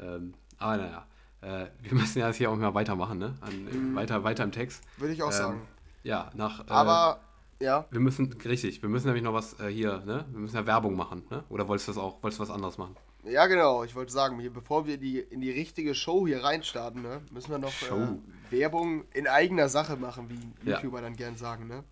Ähm, 0.01 0.33
aber 0.57 0.77
naja, 0.77 1.05
äh, 1.41 1.67
wir 1.81 1.93
müssen 1.99 2.19
ja 2.19 2.27
jetzt 2.27 2.37
hier 2.37 2.49
auch 2.49 2.55
mal 2.55 2.73
weitermachen, 2.73 3.17
ne? 3.19 3.35
An, 3.41 3.95
weiter, 3.95 4.23
weiter 4.23 4.43
im 4.43 4.51
Text. 4.51 4.83
Würde 4.97 5.13
ich 5.13 5.21
auch 5.21 5.27
Ähm, 5.31 5.33
sagen. 5.37 5.61
Ja, 6.03 6.31
nach. 6.35 6.61
Äh, 6.61 6.69
Aber, 6.69 7.19
ja, 7.59 7.85
wir 7.91 7.99
müssen, 7.99 8.31
richtig, 8.43 8.81
wir 8.81 8.89
müssen 8.89 9.05
nämlich 9.07 9.23
noch 9.23 9.33
was 9.33 9.59
äh, 9.59 9.67
hier, 9.67 9.99
ne? 10.05 10.25
Wir 10.31 10.39
müssen 10.39 10.55
ja 10.55 10.65
Werbung 10.65 10.95
machen, 10.95 11.23
ne? 11.29 11.43
Oder 11.49 11.67
wolltest 11.67 11.87
du 11.89 11.91
das 11.93 11.99
auch, 12.01 12.23
wolltest 12.23 12.39
du 12.39 12.43
was 12.43 12.49
anderes 12.51 12.77
machen? 12.79 12.95
Ja 13.25 13.47
genau, 13.47 13.83
ich 13.83 13.95
wollte 13.95 14.11
sagen, 14.11 14.39
hier, 14.39 14.51
bevor 14.51 14.85
wir 14.85 14.97
die, 14.97 15.19
in 15.19 15.41
die 15.41 15.51
richtige 15.51 15.95
Show 15.95 16.27
hier 16.27 16.43
reinstarten, 16.43 17.01
ne, 17.01 17.21
müssen 17.31 17.51
wir 17.51 17.57
noch 17.59 17.73
äh, 17.83 18.17
Werbung 18.49 19.05
in 19.13 19.27
eigener 19.27 19.69
Sache 19.69 19.95
machen, 19.97 20.29
wie 20.29 20.69
Ja. 20.69 20.77
YouTuber 20.77 21.01
dann 21.01 21.15
gern 21.15 21.35
sagen, 21.35 21.67
ne. 21.67 21.83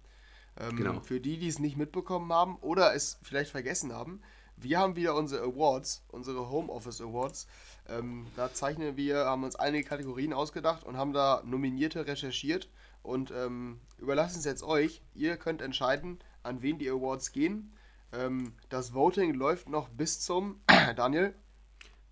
Ähm, 0.60 0.76
Genau. 0.76 1.00
Für 1.02 1.20
die, 1.20 1.38
die 1.38 1.48
es 1.48 1.60
nicht 1.60 1.78
mitbekommen 1.78 2.32
haben 2.34 2.58
oder 2.58 2.94
es 2.96 3.20
vielleicht 3.24 3.52
vergessen 3.52 3.94
haben, 3.94 4.22
wir 4.58 4.78
haben 4.78 4.96
wieder 4.98 5.16
unsere 5.16 5.44
Awards, 5.44 6.04
unsere 6.10 6.50
Homeoffice 6.50 7.00
Awards. 7.02 7.48
Ähm, 7.88 8.28
da 8.36 8.54
zeichnen 8.54 8.98
wir, 8.98 9.20
haben 9.26 9.44
uns 9.46 9.56
einige 9.56 9.88
Kategorien 9.88 10.34
ausgedacht 10.34 10.84
und 10.84 10.98
haben 10.98 11.14
da 11.14 11.42
Nominierte 11.46 12.06
recherchiert 12.06 12.70
und 13.02 13.32
ähm, 13.32 13.80
überlassen 14.00 14.40
es 14.40 14.46
jetzt 14.46 14.64
euch. 14.64 15.02
Ihr 15.16 15.38
könnt 15.38 15.62
entscheiden, 15.62 16.20
an 16.44 16.62
wen 16.62 16.78
die 16.78 16.90
Awards 16.90 17.32
gehen. 17.32 17.72
Ähm, 18.13 18.54
das 18.70 18.94
Voting 18.94 19.34
läuft 19.34 19.70
noch 19.70 19.89
bis 19.89 20.20
zum 20.22 20.62
Daniel. 20.96 21.34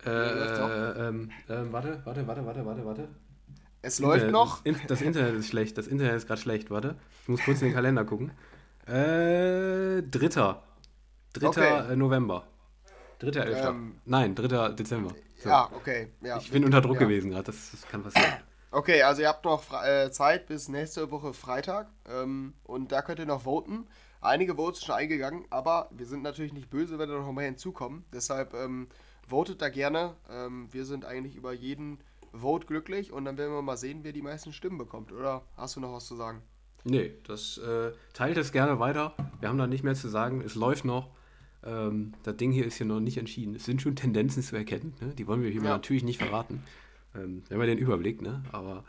Äh, 0.04 0.08
noch? 0.08 0.70
ähm, 0.96 1.30
ähm, 1.48 1.72
warte, 1.72 2.00
warte, 2.04 2.26
warte, 2.26 2.46
warte, 2.46 2.64
warte, 2.66 2.84
warte. 2.84 3.08
Es 3.82 3.98
läuft 3.98 4.24
Internet- 4.24 4.32
noch. 4.32 4.62
Das, 4.62 4.64
In- 4.80 4.86
das 4.86 5.00
Internet 5.02 5.34
ist 5.34 5.48
schlecht. 5.48 5.78
Das 5.78 5.86
Internet 5.86 6.14
ist 6.14 6.26
gerade 6.26 6.40
schlecht. 6.40 6.70
Warte. 6.70 6.96
Ich 7.22 7.28
muss 7.28 7.40
kurz 7.44 7.60
in 7.62 7.68
den 7.68 7.74
Kalender 7.74 8.04
gucken. 8.04 8.30
Äh, 8.86 10.02
dritter. 10.02 10.62
Dritter 11.32 11.48
Okay. 11.84 11.92
äh, 11.92 11.96
November. 11.96 12.44
Dritter 13.18 13.44
Elfter. 13.44 13.70
Ähm, 13.70 14.00
Nein, 14.04 14.34
dritter 14.34 14.70
Dezember. 14.70 15.10
So. 15.42 15.48
Ja, 15.48 15.68
okay. 15.74 16.12
Ja. 16.22 16.38
Ich 16.38 16.50
bin 16.50 16.64
unter 16.64 16.80
Druck 16.80 16.94
Ja. 16.94 17.00
gewesen 17.06 17.30
gerade. 17.30 17.44
Das, 17.44 17.70
das 17.72 17.86
kann 17.88 18.02
passieren. 18.02 18.32
Okay, 18.70 19.02
also 19.02 19.22
ihr 19.22 19.28
habt 19.28 19.44
noch 19.44 19.64
äh, 19.84 20.10
Zeit 20.10 20.46
bis 20.46 20.68
nächste 20.68 21.10
Woche 21.10 21.32
Freitag 21.32 21.88
ähm, 22.08 22.54
und 22.64 22.92
da 22.92 23.02
könnt 23.02 23.18
ihr 23.18 23.26
noch 23.26 23.42
voten. 23.42 23.86
Einige 24.20 24.56
Votes 24.56 24.82
schon 24.84 24.94
eingegangen, 24.96 25.44
aber 25.50 25.88
wir 25.92 26.06
sind 26.06 26.22
natürlich 26.22 26.52
nicht 26.52 26.70
böse, 26.70 26.98
wenn 26.98 27.08
da 27.08 27.18
noch 27.18 27.32
mehr 27.32 27.44
hinzukommen. 27.46 28.04
Deshalb 28.12 28.52
ähm, 28.54 28.88
votet 29.26 29.62
da 29.62 29.68
gerne. 29.68 30.14
Ähm, 30.30 30.68
wir 30.72 30.84
sind 30.84 31.04
eigentlich 31.04 31.36
über 31.36 31.52
jeden 31.52 31.98
Vote 32.32 32.66
glücklich 32.66 33.12
und 33.12 33.24
dann 33.24 33.38
werden 33.38 33.52
wir 33.54 33.62
mal 33.62 33.76
sehen, 33.76 34.00
wer 34.02 34.12
die 34.12 34.22
meisten 34.22 34.52
Stimmen 34.52 34.76
bekommt. 34.78 35.12
Oder 35.12 35.42
hast 35.56 35.76
du 35.76 35.80
noch 35.80 35.92
was 35.92 36.06
zu 36.06 36.16
sagen? 36.16 36.42
Nee, 36.84 37.12
das 37.26 37.58
äh, 37.58 37.92
teilt 38.12 38.36
es 38.36 38.52
gerne 38.52 38.78
weiter. 38.80 39.14
Wir 39.40 39.48
haben 39.48 39.58
da 39.58 39.66
nicht 39.66 39.84
mehr 39.84 39.94
zu 39.94 40.08
sagen. 40.08 40.40
Es 40.40 40.54
läuft 40.54 40.84
noch. 40.84 41.10
Ähm, 41.64 42.12
das 42.22 42.36
Ding 42.36 42.52
hier 42.52 42.66
ist 42.66 42.76
hier 42.76 42.86
noch 42.86 43.00
nicht 43.00 43.18
entschieden. 43.18 43.54
Es 43.54 43.64
sind 43.64 43.82
schon 43.82 43.96
Tendenzen 43.96 44.42
zu 44.42 44.56
erkennen. 44.56 44.94
Ne? 45.00 45.14
Die 45.14 45.26
wollen 45.26 45.42
wir 45.42 45.50
hier 45.50 45.62
Ja. 45.62 45.70
natürlich 45.70 46.04
nicht 46.04 46.18
verraten. 46.18 46.62
Ähm, 47.14 47.42
wir 47.48 47.56
haben 47.56 47.60
ja 47.62 47.66
den 47.66 47.78
Überblick, 47.78 48.22
ne? 48.22 48.42
Aber 48.52 48.84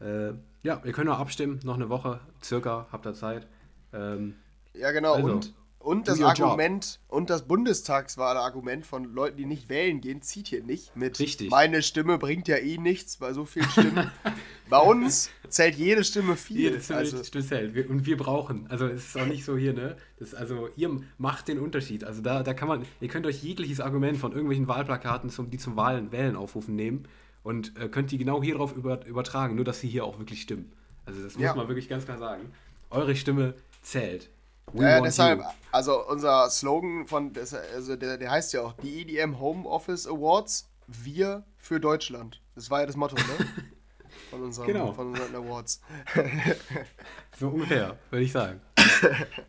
äh, 0.00 0.32
ja, 0.62 0.80
ihr 0.84 0.92
könnt 0.92 1.06
noch 1.08 1.18
abstimmen. 1.18 1.60
Noch 1.64 1.74
eine 1.74 1.88
Woche 1.88 2.20
circa. 2.42 2.86
Habt 2.90 3.06
ihr 3.06 3.14
Zeit. 3.14 3.46
Ähm, 3.92 4.34
Ja, 4.78 4.90
genau. 4.92 5.14
Also, 5.14 5.32
und, 5.32 5.54
und 5.78 6.08
das 6.08 6.18
job. 6.18 6.28
Argument 6.28 6.98
und 7.08 7.30
das 7.30 7.46
Bundestagswahlargument 7.46 8.84
von 8.84 9.04
Leuten, 9.04 9.36
die 9.36 9.46
nicht 9.46 9.68
wählen 9.68 10.00
gehen, 10.00 10.20
zieht 10.22 10.48
hier 10.48 10.62
nicht 10.62 10.96
mit. 10.96 11.18
Richtig. 11.18 11.50
Meine 11.50 11.82
Stimme 11.82 12.18
bringt 12.18 12.48
ja 12.48 12.56
eh 12.56 12.76
nichts 12.76 13.18
bei 13.18 13.32
so 13.32 13.44
vielen 13.44 13.68
Stimmen. 13.70 14.10
bei 14.68 14.78
uns 14.78 15.30
zählt 15.48 15.76
jede 15.76 16.02
Stimme 16.02 16.36
viel. 16.36 16.58
Jedes 16.58 16.90
also, 16.90 17.18
also, 17.18 17.40
zählt. 17.40 17.74
Wir, 17.74 17.88
und 17.88 18.04
wir 18.04 18.16
brauchen. 18.16 18.66
Also 18.68 18.86
es 18.86 19.06
ist 19.06 19.16
auch 19.18 19.26
nicht 19.26 19.44
so 19.44 19.56
hier, 19.56 19.72
ne? 19.74 19.96
Das, 20.18 20.34
also 20.34 20.68
ihr 20.76 20.90
macht 21.18 21.46
den 21.48 21.60
Unterschied. 21.60 22.02
Also 22.04 22.20
da, 22.20 22.42
da 22.42 22.52
kann 22.52 22.68
man, 22.68 22.84
ihr 23.00 23.08
könnt 23.08 23.26
euch 23.26 23.42
jegliches 23.42 23.80
Argument 23.80 24.18
von 24.18 24.32
irgendwelchen 24.32 24.66
Wahlplakaten, 24.66 25.30
zum, 25.30 25.50
die 25.50 25.58
zum 25.58 25.76
Wahlen, 25.76 26.10
Wählen 26.10 26.36
aufrufen, 26.36 26.74
nehmen 26.74 27.06
und 27.44 27.78
äh, 27.78 27.88
könnt 27.88 28.10
die 28.10 28.18
genau 28.18 28.42
hier 28.42 28.56
drauf 28.56 28.74
über, 28.74 29.06
übertragen, 29.06 29.54
nur 29.54 29.64
dass 29.64 29.78
sie 29.78 29.88
hier 29.88 30.04
auch 30.04 30.18
wirklich 30.18 30.42
stimmen. 30.42 30.72
Also 31.04 31.22
das 31.22 31.34
muss 31.34 31.44
Ja. 31.44 31.54
man 31.54 31.68
wirklich 31.68 31.88
ganz 31.88 32.04
klar 32.04 32.18
sagen. 32.18 32.50
Eure 32.90 33.14
Stimme 33.14 33.54
zählt. 33.82 34.30
We 34.72 34.84
äh, 34.84 35.00
deshalb, 35.02 35.40
you. 35.40 35.44
also 35.72 36.06
unser 36.08 36.50
Slogan 36.50 37.06
von, 37.06 37.32
also 37.36 37.96
der, 37.96 38.18
der 38.18 38.30
heißt 38.30 38.52
ja 38.52 38.62
auch 38.62 38.72
die 38.74 39.00
EDM 39.02 39.38
Home 39.38 39.66
Office 39.68 40.06
Awards, 40.06 40.68
wir 40.86 41.44
für 41.56 41.80
Deutschland. 41.80 42.40
Das 42.54 42.70
war 42.70 42.80
ja 42.80 42.86
das 42.86 42.96
Motto, 42.96 43.16
ne? 43.16 43.22
Von 44.30 44.42
unseren, 44.42 44.66
Genau. 44.66 44.92
von 44.92 45.08
unseren 45.08 45.34
Awards. 45.36 45.80
So 47.38 47.48
ungefähr, 47.48 47.98
würde 48.10 48.24
ich 48.24 48.32
sagen. 48.32 48.60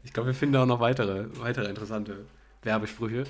ich 0.04 0.12
glaube, 0.14 0.28
wir 0.28 0.34
finden 0.34 0.56
auch 0.58 0.66
noch 0.66 0.80
weitere, 0.82 1.28
weitere 1.40 1.68
interessante 1.70 2.26
Werbesprüche. 2.64 3.24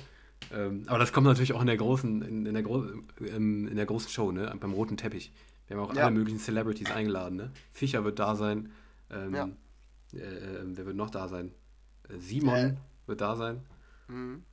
Ähm, 0.52 0.82
aber 0.88 0.98
das 0.98 1.12
kommt 1.12 1.26
natürlich 1.28 1.52
auch 1.52 1.60
in 1.60 1.68
der 1.68 1.76
großen, 1.76 2.22
in, 2.22 2.44
in, 2.46 2.54
der, 2.54 2.62
gro 2.64 2.84
ähm, 3.20 3.68
in 3.68 3.76
der 3.76 3.86
großen 3.86 4.10
Show, 4.10 4.32
ne? 4.32 4.52
Beim 4.58 4.72
roten 4.72 4.96
Teppich. 4.96 5.32
Wir 5.68 5.76
haben 5.76 5.84
auch 5.88 5.94
Ja. 5.94 6.02
alle 6.06 6.10
möglichen 6.16 6.40
Celebrities 6.40 6.90
eingeladen, 6.90 7.36
ne? 7.36 7.50
Fischer 7.70 8.04
wird 8.04 8.18
da 8.18 8.34
sein. 8.34 8.72
Ähm, 9.10 9.34
Ja. 9.34 9.48
äh, 10.14 10.18
äh, 10.18 10.60
wer 10.64 10.86
wird 10.86 10.96
noch 10.96 11.10
da 11.10 11.28
sein? 11.28 11.52
Simon 12.16 12.54
Äh. 12.56 12.76
wird 13.06 13.20
da 13.20 13.36
sein. 13.36 13.62
Mhm. 14.08 14.44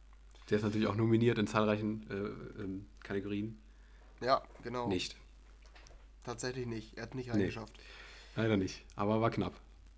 Der 0.50 0.58
ist 0.58 0.64
natürlich 0.64 0.88
auch 0.88 0.96
nominiert 0.96 1.38
in 1.38 1.48
zahlreichen 1.48 2.06
äh, 2.10 2.62
ähm, 2.62 2.86
Kategorien. 3.04 3.60
Ja, 4.22 4.44
genau. 4.64 4.88
Nicht. 4.88 5.16
Tatsächlich 6.24 6.68
nicht. 6.68 6.98
Er 6.98 7.04
hat 7.04 7.16
nicht 7.16 7.28
Nee. 7.28 7.34
reingeschafft. 7.34 7.74
Leider 8.36 8.58
nicht. 8.58 8.86
Aber 8.96 9.22
war 9.22 9.32
knapp. 9.32 9.54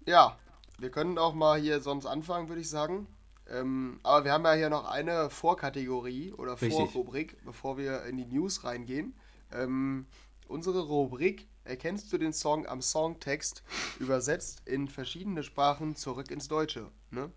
Ja, 0.05 0.37
wir 0.79 0.89
können 0.91 1.17
auch 1.17 1.33
mal 1.33 1.59
hier 1.59 1.81
sonst 1.81 2.05
anfangen, 2.05 2.49
würde 2.49 2.61
ich 2.61 2.69
sagen. 2.69 3.07
Ähm, 3.49 3.99
aber 4.03 4.25
wir 4.25 4.33
haben 4.33 4.43
ja 4.45 4.53
hier 4.53 4.69
noch 4.69 4.85
eine 4.89 5.29
Vorkategorie 5.29 6.33
oder 6.33 6.53
Richtig. 6.53 6.73
Vorrubrik, 6.73 7.37
bevor 7.45 7.77
wir 7.77 8.03
in 8.03 8.17
die 8.17 8.25
News 8.25 8.63
reingehen. 8.63 9.15
Ähm, 9.51 10.05
unsere 10.47 10.81
Rubrik 10.81 11.47
Erkennst 11.67 12.13
du 12.13 12.17
den 12.17 12.31
Song 12.31 12.65
am 12.65 12.81
Songtext 12.81 13.61
übersetzt 13.99 14.61
in 14.65 14.87
verschiedene 14.87 15.43
Sprachen 15.43 15.97
zurück 15.97 16.31
ins 16.31 16.47
Deutsche. 16.47 16.89
Ne? 17.11 17.29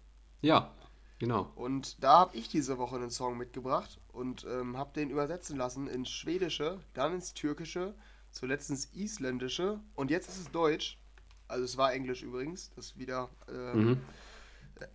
Ja, 0.42 0.72
genau. 1.18 1.50
Und 1.54 2.02
da 2.02 2.20
habe 2.20 2.36
ich 2.36 2.48
diese 2.48 2.78
Woche 2.78 2.96
einen 2.96 3.10
Song 3.10 3.36
mitgebracht 3.36 3.98
und 4.12 4.46
ähm, 4.48 4.76
habe 4.76 4.92
den 4.94 5.10
übersetzen 5.10 5.56
lassen 5.56 5.86
ins 5.86 6.10
Schwedische, 6.10 6.80
dann 6.94 7.14
ins 7.14 7.34
Türkische, 7.34 7.94
zuletzt 8.30 8.70
ins 8.70 8.86
Isländische 8.94 9.80
und 9.94 10.10
jetzt 10.10 10.28
ist 10.28 10.38
es 10.38 10.50
Deutsch. 10.50 10.98
Also 11.48 11.64
es 11.64 11.76
war 11.76 11.92
Englisch 11.92 12.22
übrigens, 12.22 12.70
das 12.76 12.96
wieder 12.96 13.28
ähm, 13.48 13.88
Mhm. 13.88 14.00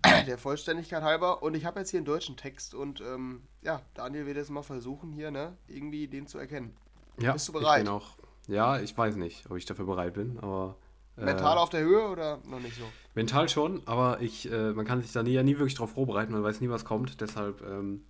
der 0.28 0.38
Vollständigkeit 0.38 1.04
halber. 1.04 1.44
Und 1.44 1.56
ich 1.56 1.66
habe 1.66 1.80
jetzt 1.80 1.92
hier 1.92 2.00
einen 2.00 2.06
deutschen 2.06 2.38
Text 2.38 2.74
und 2.74 3.02
ähm, 3.02 3.44
ja, 3.62 3.82
Daniel 3.94 4.25
wird 4.25 4.38
jetzt 4.38 4.50
mal 4.50 4.64
versuchen 4.64 5.12
hier, 5.12 5.32
ne, 5.32 5.58
irgendwie 5.68 6.08
den 6.08 6.28
zu 6.28 6.38
erkennen. 6.40 6.75
Ja, 7.20 7.34
Bist 7.34 7.48
du 7.48 7.54
bereit? 7.54 7.80
Ich 7.80 7.86
bin 7.86 7.94
auch, 7.94 8.18
ja, 8.48 8.80
ich 8.80 8.98
weiß 8.98 9.16
nicht, 9.16 9.50
ob 9.50 9.58
ich 9.58 9.66
dafür 9.66 9.86
bereit 9.86 10.14
bin, 10.14 10.40
aber. 10.40 10.75
Äh, 11.18 11.26
Mental 11.26 11.58
auf 11.58 11.70
der 11.70 11.82
Höhe 11.82 12.08
oder 12.08 12.40
noch 12.46 12.60
nicht 12.60 12.76
so? 12.78 12.84
Mental 13.14 13.48
schon, 13.50 13.82
aber 13.86 14.22
ich, 14.22 14.52
äh, 14.52 14.74
man 14.74 14.86
kann 14.86 15.02
sich 15.02 15.12
da 15.12 15.24
nie, 15.24 15.32
ja 15.34 15.44
nie 15.44 15.54
wirklich 15.58 15.76
drauf 15.76 15.92
vorbereiten, 15.94 16.34
man 16.34 16.44
weiß 16.44 16.60
nie, 16.62 16.70
was 16.70 16.84
kommt, 16.86 17.22
deshalb, 17.22 17.62
ähm, 17.62 18.04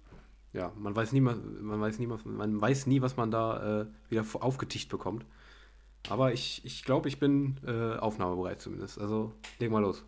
ja, 0.53 0.71
man 0.77 0.95
weiß 0.95 1.11
nie, 1.11 1.21
ma- 1.21 1.37
man 1.61 1.79
weiß 1.81 1.99
nie, 1.99 2.09
was- 2.09 2.25
man 2.25 2.59
weiß 2.59 2.87
nie, 2.87 3.01
was 3.01 3.17
man 3.17 3.29
da 3.31 3.81
äh, 3.81 3.85
wieder 4.09 4.25
aufgetischt 4.39 4.89
bekommt. 4.89 5.25
Aber 6.09 6.33
ich, 6.33 6.63
ich 6.65 6.83
glaube, 6.83 7.07
ich 7.09 7.19
bin 7.19 7.57
äh, 7.65 7.97
aufnahmebereit 7.97 8.61
zumindest. 8.61 8.99
Also, 8.99 9.33
leg 9.59 9.71
mal 9.71 9.79
los. 9.81 10.03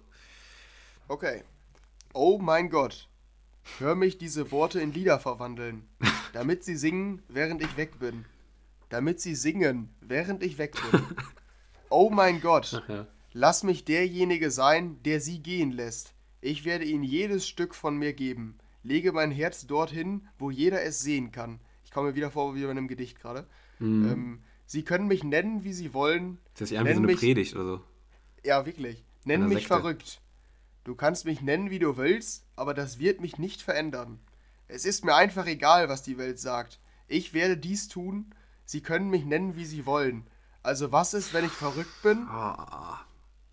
Okay. 1.08 1.44
Oh 2.14 2.38
mein 2.40 2.70
Gott. 2.70 3.08
Hör 3.80 3.96
mich 3.96 4.18
diese 4.18 4.52
Worte 4.52 4.80
in 4.80 4.94
Lieder 4.94 5.20
verwandeln, 5.20 5.88
damit 6.34 6.64
sie 6.64 6.76
singen, 6.78 7.22
während 7.28 7.62
ich 7.64 7.76
weg 7.78 8.00
bin. 8.00 8.26
Damit 8.90 9.20
sie 9.20 9.36
singen, 9.36 9.90
während 10.00 10.42
ich 10.44 10.58
weg 10.58 10.76
bin. 10.92 11.02
Oh 11.90 12.10
mein 12.10 12.42
Gott. 12.42 12.84
Ja. 12.88 13.08
Lass 13.34 13.64
mich 13.64 13.86
derjenige 13.86 14.52
sein, 14.52 15.02
der 15.04 15.20
sie 15.22 15.40
gehen 15.40 15.72
lässt. 15.72 16.14
Ich 16.42 16.66
werde 16.66 16.86
ihnen 16.86 17.04
jedes 17.04 17.48
Stück 17.48 17.76
von 17.76 17.98
mir 17.98 18.14
geben. 18.14 18.58
Lege 18.84 19.12
mein 19.12 19.32
Herz 19.32 19.68
dorthin, 19.68 20.28
wo 20.40 20.50
jeder 20.50 20.82
es 20.84 21.02
sehen 21.02 21.32
kann. 21.32 21.60
Ich 21.84 21.92
komme 21.92 22.10
mir 22.10 22.16
wieder 22.16 22.32
vor 22.32 22.56
wie 22.56 22.64
bei 22.64 22.70
einem 22.70 22.88
Gedicht 22.88 23.20
gerade. 23.20 23.46
Mhm. 23.80 24.12
Ähm, 24.12 24.40
sie 24.66 24.84
können 24.84 25.08
mich 25.08 25.24
nennen, 25.24 25.64
wie 25.64 25.74
sie 25.74 25.94
wollen. 25.94 26.40
Das 26.54 26.70
ist 26.70 26.72
irgendwie 26.72 26.94
so 26.94 26.98
eine 27.00 27.08
mich- 27.08 27.20
Predigt 27.20 27.56
oder 27.56 27.66
so. 27.66 27.82
Ja, 28.44 28.66
wirklich. 28.66 29.04
Nenn 29.26 29.42
mich 29.48 29.60
Sekte. 29.60 29.68
verrückt. 29.68 30.22
Du 30.84 30.96
kannst 30.96 31.26
mich 31.26 31.42
nennen, 31.42 31.70
wie 31.70 31.80
du 31.80 31.98
willst, 31.98 32.46
aber 32.56 32.74
das 32.74 32.98
wird 32.98 33.20
mich 33.20 33.38
nicht 33.38 33.62
verändern. 33.62 34.20
Es 34.70 34.86
ist 34.86 35.04
mir 35.04 35.16
einfach 35.16 35.46
egal, 35.48 35.90
was 35.90 36.02
die 36.04 36.18
Welt 36.18 36.40
sagt. 36.40 36.80
Ich 37.10 37.34
werde 37.34 37.58
dies 37.58 37.88
tun. 37.90 38.34
Sie 38.64 38.82
können 38.82 39.10
mich 39.10 39.26
nennen, 39.26 39.56
wie 39.58 39.66
sie 39.66 39.86
wollen. 39.86 40.28
Also 40.68 40.92
was 40.92 41.14
ist, 41.14 41.34
wenn 41.34 41.46
ich 41.46 41.52
verrückt 41.54 42.02
bin? 42.04 42.28
Ah, 42.28 43.00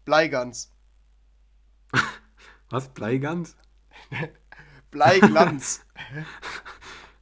Bleigans. 0.04 0.72
was? 2.70 2.88
Bleigans? 2.88 3.56
Bleiglanz. 4.90 5.84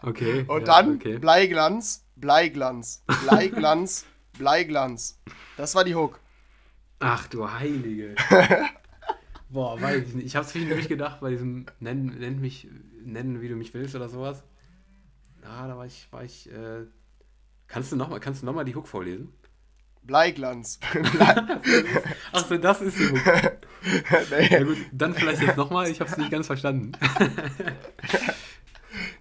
Okay. 0.05 0.45
Und 0.49 0.67
ja, 0.67 0.67
dann 0.67 0.97
Okay. 0.97 1.19
Bleiglanz, 1.19 2.05
Bleiglanz, 2.17 3.05
Bleiglanz, 3.23 4.05
Bleiglanz. 4.37 5.21
Das 5.57 5.77
war 5.77 5.85
die 5.85 5.95
Hook. 5.95 6.19
Ach 6.99 7.29
du 7.29 7.49
Heilige. 7.49 8.17
Boah, 9.49 9.81
weiß 9.81 10.09
ich 10.09 10.15
nicht. 10.15 10.27
Ich 10.27 10.35
habe 10.35 10.45
es 10.45 10.53
nämlich 10.57 10.89
gedacht 10.89 11.21
bei 11.21 11.31
diesem 11.31 11.67
nenn, 11.79 12.07
nenn 12.07 12.41
mich, 12.41 12.67
nennen, 13.05 13.43
wie 13.43 13.49
du 13.49 13.55
mich 13.55 13.73
willst 13.75 13.95
oder 13.95 14.09
sowas. 14.09 14.43
Ah, 15.45 15.69
da 15.69 15.77
war 15.77 15.87
ich, 15.87 16.11
war 16.11 16.25
ich, 16.25 16.51
äh, 16.51 16.87
kannst 17.69 17.93
du 17.93 17.97
nochmal, 17.97 18.19
kannst 18.19 18.43
du 18.43 18.47
noch 18.47 18.55
mal 18.55 18.65
die 18.65 18.75
Hook 18.75 18.89
vorlesen? 18.89 19.33
Bleiglanz. 20.03 20.79
Ach 22.33 22.47
so, 22.47 22.57
das 22.57 22.81
ist 22.81 22.99
die 22.99 23.09
Hook. 23.09 23.21
nee. 24.31 24.49
Ja 24.49 24.63
gut, 24.63 24.79
dann 24.93 25.15
vielleicht 25.15 25.43
jetzt 25.43 25.57
nochmal, 25.57 25.89
ich 25.89 26.01
habe 26.01 26.11
es 26.11 26.17
nicht 26.17 26.31
ganz 26.31 26.47
verstanden. 26.47 26.93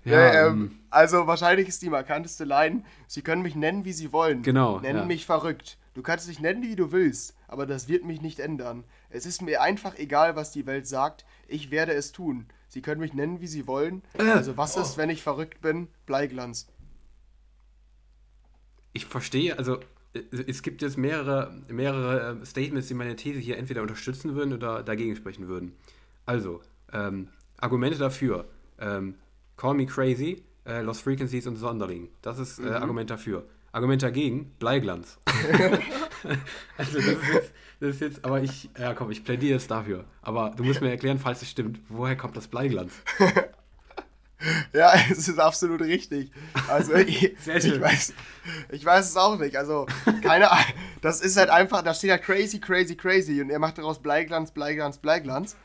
Nee, 0.03 0.13
ähm, 0.13 0.79
also 0.89 1.27
wahrscheinlich 1.27 1.67
ist 1.67 1.81
die 1.81 1.89
markanteste 1.89 2.43
Line, 2.43 2.83
sie 3.07 3.21
können 3.21 3.41
mich 3.41 3.55
nennen, 3.55 3.85
wie 3.85 3.93
sie 3.93 4.11
wollen. 4.11 4.41
Genau, 4.41 4.79
Nennen 4.79 4.99
ja. 4.99 5.05
mich 5.05 5.25
verrückt. 5.25 5.77
Du 5.93 6.01
kannst 6.01 6.27
dich 6.27 6.39
nennen, 6.39 6.63
wie 6.63 6.75
du 6.75 6.91
willst, 6.91 7.35
aber 7.47 7.65
das 7.65 7.87
wird 7.87 8.05
mich 8.05 8.21
nicht 8.21 8.39
ändern. 8.39 8.83
Es 9.09 9.25
ist 9.25 9.41
mir 9.41 9.61
einfach 9.61 9.97
egal, 9.97 10.35
was 10.35 10.51
die 10.51 10.65
Welt 10.65 10.87
sagt. 10.87 11.25
Ich 11.47 11.69
werde 11.69 11.93
es 11.93 12.11
tun. 12.11 12.47
Sie 12.69 12.81
können 12.81 13.01
mich 13.01 13.13
nennen, 13.13 13.41
wie 13.41 13.47
Sie 13.47 13.67
wollen. 13.67 14.01
Also 14.17 14.55
was 14.55 14.77
ist, 14.77 14.97
wenn 14.97 15.09
ich 15.09 15.21
verrückt 15.21 15.61
bin? 15.61 15.89
Bleiglanz. 16.05 16.67
Ich 18.93 19.05
verstehe, 19.05 19.57
also 19.57 19.75
äh, 19.75 19.85
es 20.13 20.61
gibt 20.61 20.81
jetzt 20.81 20.97
mehrere, 20.97 21.53
mehrere 21.69 22.39
äh, 22.41 22.45
Statements, 22.45 22.87
die 22.87 22.93
meine 22.93 23.15
These 23.15 23.39
hier 23.39 23.57
entweder 23.57 23.81
unterstützen 23.81 24.35
würden 24.35 24.53
oder 24.53 24.83
dagegen 24.83 25.15
sprechen 25.15 25.47
würden. 25.47 25.73
Also, 26.25 26.61
ähm, 26.91 27.29
Argumente 27.57 27.97
dafür. 27.97 28.45
Ähm, 28.79 29.15
Call 29.55 29.75
Me 29.75 29.85
Crazy, 29.85 30.43
äh, 30.65 30.81
Lost 30.81 31.03
Frequencies 31.03 31.47
und 31.47 31.55
Sonderling. 31.55 32.09
Das 32.21 32.39
ist 32.39 32.59
äh, 32.59 32.69
Argument 32.69 33.09
dafür. 33.09 33.45
Argument 33.71 34.03
dagegen, 34.03 34.51
Bleiglanz. 34.59 35.17
also 36.77 36.97
das 36.97 37.05
ist, 37.05 37.33
jetzt, 37.33 37.53
das 37.79 37.89
ist 37.89 38.01
jetzt, 38.01 38.25
aber 38.25 38.41
ich, 38.41 38.69
ja 38.77 38.93
komm, 38.93 39.11
ich 39.11 39.23
plädiere 39.23 39.53
jetzt 39.53 39.71
dafür. 39.71 40.03
Aber 40.21 40.51
du 40.57 40.63
musst 40.63 40.81
mir 40.81 40.89
erklären, 40.89 41.19
falls 41.19 41.41
es 41.41 41.49
stimmt, 41.49 41.79
woher 41.87 42.17
kommt 42.17 42.35
das 42.35 42.47
Bleiglanz? 42.47 42.91
Ja, 44.73 44.93
es 45.09 45.27
ist 45.27 45.39
absolut 45.39 45.81
richtig. 45.81 46.31
Also 46.67 46.93
ich, 46.95 47.23
ich 47.23 47.81
weiß, 47.81 48.13
ich 48.71 48.85
weiß 48.85 49.09
es 49.09 49.17
auch 49.17 49.37
nicht. 49.37 49.55
Also 49.55 49.85
keine 50.23 50.51
Ahnung. 50.51 50.73
Das 51.01 51.21
ist 51.21 51.37
halt 51.37 51.49
einfach, 51.49 51.81
da 51.83 51.93
steht 51.93 52.11
halt 52.11 52.23
crazy, 52.23 52.59
crazy, 52.59 52.95
crazy 52.95 53.41
und 53.41 53.49
er 53.49 53.59
macht 53.59 53.77
daraus 53.77 54.01
Bleiglanz, 54.01 54.51
Bleiglanz, 54.51 54.97
Bleiglanz. 54.97 55.55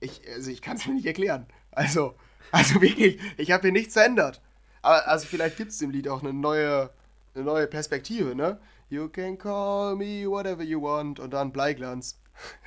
Ich, 0.00 0.22
also 0.34 0.50
ich 0.50 0.62
kann 0.62 0.76
es 0.76 0.86
mir 0.86 0.94
nicht 0.94 1.06
erklären. 1.06 1.46
Also, 1.72 2.14
also 2.52 2.80
wirklich, 2.80 3.20
ich 3.36 3.52
habe 3.52 3.62
hier 3.62 3.72
nichts 3.72 3.94
verändert. 3.94 4.40
Aber 4.82 5.06
also 5.06 5.26
vielleicht 5.26 5.56
gibt 5.56 5.72
es 5.72 5.78
dem 5.78 5.90
Lied 5.90 6.08
auch 6.08 6.22
eine 6.22 6.32
neue, 6.32 6.90
eine 7.34 7.44
neue 7.44 7.66
Perspektive, 7.66 8.34
ne? 8.34 8.58
You 8.88 9.08
can 9.08 9.38
call 9.38 9.94
me 9.94 10.28
whatever 10.28 10.62
you 10.62 10.82
want 10.82 11.20
und 11.20 11.32
dann 11.32 11.52
Bleiglanz. 11.52 12.18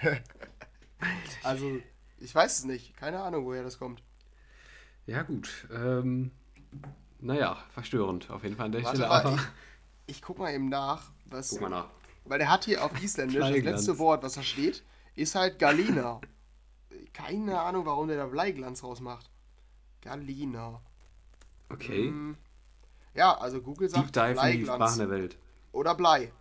also, 1.44 1.80
ich 2.20 2.34
weiß 2.34 2.60
es 2.60 2.66
nicht. 2.66 2.96
Keine 2.96 3.22
Ahnung, 3.22 3.46
woher 3.46 3.64
das 3.64 3.78
kommt. 3.78 4.02
Ja 5.06 5.24
gut, 5.24 5.68
ähm, 5.74 6.32
naja, 7.20 7.58
verstörend 7.74 8.30
auf 8.30 8.44
jeden 8.44 8.56
Fall 8.56 8.68
an 8.68 8.72
der 8.72 8.84
Warte 8.84 8.98
Stelle. 8.98 9.10
mal, 9.10 9.22
Aber 9.26 9.36
ich, 9.36 10.16
ich 10.18 10.22
guck 10.22 10.40
mal 10.40 10.54
eben 10.54 10.70
nach, 10.70 11.12
was. 11.26 11.50
guck 11.50 11.62
mal 11.62 11.70
nach. 11.70 11.88
Weil 12.26 12.40
der 12.40 12.50
hat 12.50 12.64
hier 12.66 12.84
auf 12.84 13.02
Isländisch, 13.04 13.40
das 13.40 13.52
letzte 13.52 14.00
Wort, 14.00 14.24
was 14.24 14.34
da 14.36 14.44
steht, 14.44 14.84
ist 15.16 15.36
halt 15.36 15.60
Galina. 15.60 16.22
Keine 17.12 17.60
Ahnung, 17.60 17.86
warum 17.86 18.08
der 18.08 18.18
da 18.18 18.26
Bleiglanz 18.28 18.82
rausmacht. 18.84 19.30
Galina. 20.02 20.82
Okay. 21.70 22.08
Hm, 22.08 22.38
Ja, 23.14 23.38
also 23.38 23.62
Google 23.62 23.90
Deep 23.90 23.96
sagt 23.98 24.16
Dive 24.16 24.30
in 24.48 24.60
die 24.60 24.64
Bleiglanz. 24.64 24.98
Der 24.98 25.10
Welt. 25.10 25.38
Oder 25.74 25.96
Blei. 25.96 26.32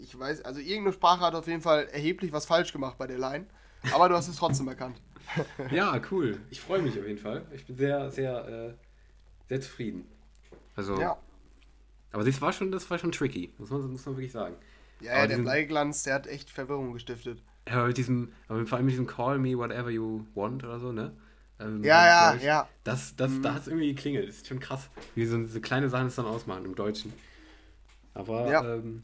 Ich 0.00 0.18
weiß, 0.18 0.42
also 0.42 0.60
irgendeine 0.60 0.92
Sprache 0.94 1.20
hat 1.20 1.34
auf 1.34 1.46
jeden 1.46 1.60
Fall 1.62 1.84
erheblich 1.88 2.32
was 2.32 2.46
falsch 2.46 2.72
gemacht 2.72 2.96
bei 2.98 3.06
der 3.06 3.18
Line. 3.18 3.46
Aber 3.92 4.08
du 4.08 4.16
hast 4.16 4.26
es 4.28 4.36
trotzdem 4.36 4.66
erkannt. 4.68 5.00
Ja, 5.70 6.00
cool. 6.10 6.38
Ich 6.50 6.60
freue 6.60 6.80
mich 6.82 6.98
auf 6.98 7.06
jeden 7.06 7.18
Fall. 7.18 7.42
Ich 7.54 7.66
bin 7.66 7.76
sehr, 7.76 8.10
sehr, 8.10 8.46
äh, 8.48 8.74
sehr 9.48 9.60
zufrieden. 9.60 10.06
Also, 10.74 11.00
Ja. 11.00 11.16
aber 12.12 12.24
das 12.24 12.40
war 12.40 12.52
schon, 12.52 12.70
das 12.70 12.88
war 12.90 12.98
schon 12.98 13.12
tricky. 13.12 13.52
Muss 13.58 13.70
man, 13.70 13.90
muss 13.90 14.04
man 14.06 14.16
wirklich 14.16 14.32
sagen. 14.32 14.56
Ja, 15.00 15.12
Aber 15.12 15.20
ja 15.20 15.26
der 15.26 15.36
diesen- 15.36 15.44
Bleiglanz, 15.44 16.02
der 16.04 16.14
hat 16.14 16.26
echt 16.26 16.50
Verwirrung 16.50 16.92
gestiftet. 16.92 17.42
Ja, 17.68 17.74
aber 17.78 17.88
mit 17.88 17.96
diesem, 17.98 18.32
aber 18.48 18.64
vor 18.66 18.76
allem 18.76 18.86
mit 18.86 18.92
diesem 18.92 19.06
Call 19.06 19.38
me 19.38 19.56
whatever 19.58 19.90
you 19.90 20.24
want 20.34 20.62
oder 20.64 20.78
so, 20.78 20.92
ne? 20.92 21.12
Ähm, 21.58 21.82
Ja, 21.82 22.34
ja, 22.34 22.34
ja. 22.42 22.62
Mhm. 22.62 22.66
Das, 22.84 23.16
das, 23.16 23.32
da 23.42 23.54
hat 23.54 23.62
es 23.62 23.68
irgendwie 23.68 23.94
geklingelt. 23.94 24.28
Das 24.28 24.36
ist 24.36 24.46
schon 24.46 24.60
krass, 24.60 24.88
wie 25.14 25.24
so, 25.26 25.42
so 25.46 25.60
kleine 25.60 25.88
Sachen 25.88 26.06
es 26.08 26.14
dann 26.16 26.26
ausmachen 26.26 26.64
im 26.64 26.74
Deutschen. 26.74 27.12
Aber 28.14 28.50
Ja. 28.50 28.74
ähm, 28.76 29.02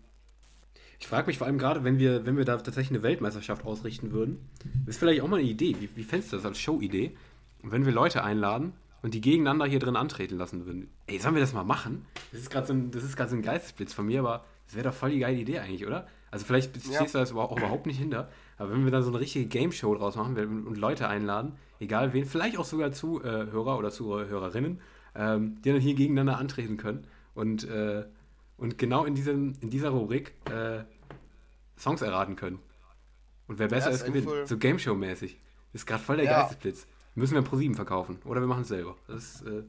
ich 1.03 1.09
frage 1.09 1.27
mich 1.27 1.37
vor 1.39 1.49
allem 1.49 1.59
gerade, 1.59 1.83
wenn 1.83 1.99
wir, 1.99 2.25
wenn 2.25 2.37
wir 2.37 2.45
da 2.45 2.57
tatsächlich 2.57 2.91
eine 2.97 3.03
Weltmeisterschaft 3.03 3.65
ausrichten 3.67 4.13
würden, 4.13 4.39
ist 4.87 4.99
vielleicht 5.01 5.21
auch 5.21 5.27
mal 5.29 5.41
eine 5.41 5.49
Idee. 5.49 5.75
Wie, 5.81 5.89
wie 5.97 6.05
fändest 6.05 6.33
du 6.33 6.37
das 6.37 6.47
als 6.47 6.61
Show-Idee? 6.61 7.17
Und 7.63 7.73
wenn 7.73 7.85
wir 7.85 7.93
Leute 7.93 8.23
einladen 8.23 8.73
und 9.03 9.13
die 9.15 9.21
gegeneinander 9.21 9.67
hier 9.67 9.81
drin 9.81 9.97
antreten 9.97 10.37
lassen 10.39 10.65
würden. 10.65 10.89
Ey, 11.09 11.19
sollen 11.19 11.35
wir 11.35 11.41
das 11.43 11.53
mal 11.53 11.65
machen? 11.65 12.07
Das 12.31 12.41
ist 12.41 12.51
gerade 12.51 12.69
so 12.69 12.73
ein, 12.73 12.93
das 12.93 13.03
ist 13.03 13.17
gerade 13.17 13.31
so 13.31 13.37
ein 13.37 13.43
Geistesblitz 13.43 13.93
von 13.93 14.07
mir, 14.07 14.21
aber 14.21 14.45
das 14.67 14.77
wäre 14.77 14.89
doch 14.89 14.95
voll 14.95 15.11
die 15.11 15.19
geile 15.19 15.37
Idee 15.39 15.59
eigentlich, 15.59 15.85
oder? 15.85 16.07
Also 16.31 16.47
vielleicht 16.47 16.77
Ja. 16.87 16.95
stehst 17.01 17.15
du 17.17 17.19
das 17.19 17.33
überhaupt- 17.33 17.53
auch 17.53 17.59
überhaupt 17.59 17.87
nicht 17.87 17.99
hinter, 17.99 18.29
aber 18.57 18.71
wenn 18.71 18.85
wir 18.85 18.93
dann 18.93 19.03
so 19.03 19.11
eine 19.11 19.19
richtige 19.19 19.47
Game-Show 19.47 19.97
draus 19.97 20.15
machen 20.15 20.37
und 20.67 20.79
Leute 20.79 21.09
einladen, 21.09 21.55
egal 21.81 22.13
wen, 22.13 22.25
vielleicht 22.27 22.57
auch 22.59 22.65
sogar 22.65 22.93
Zuhörer 22.93 23.77
oder 23.77 23.91
Zuhörerinnen, 23.91 24.81
ähm, 25.17 25.61
die 25.63 25.73
dann 25.73 25.81
hier 25.81 25.95
gegeneinander 25.95 26.39
antreten 26.39 26.77
können 26.77 27.05
und, 27.35 27.65
äh, 27.69 28.05
und 28.57 28.79
genau 28.79 29.05
in, 29.05 29.15
diesem, 29.15 29.55
in 29.61 29.71
dieser 29.71 29.91
Rubrik 29.91 30.35
äh, 30.51 30.85
Songs 31.79 32.03
erraten 32.03 32.37
können. 32.37 32.59
Und 33.49 33.59
wer 33.59 33.69
besser 33.69 33.89
Ja, 33.91 33.95
ist, 33.95 34.05
gewinnt. 34.05 34.27
eigentlich 34.29 34.39
voll- 34.39 34.47
So 34.47 34.59
Game-Show-mäßig. 34.59 35.39
Ist 35.73 35.87
gerade 35.87 36.03
voll 36.03 36.17
der 36.17 36.27
Ja. 36.27 36.41
Geistesblitz. 36.43 36.87
Müssen 37.15 37.35
wir 37.35 37.43
pro 37.43 37.57
7 37.57 37.75
verkaufen. 37.75 38.19
Oder 38.25 38.41
wir 38.41 38.47
machen 38.47 38.63
es 38.63 38.69
selber. 38.69 38.97
Das 39.09 39.37
ist, 39.41 39.43
äh, 39.47 39.65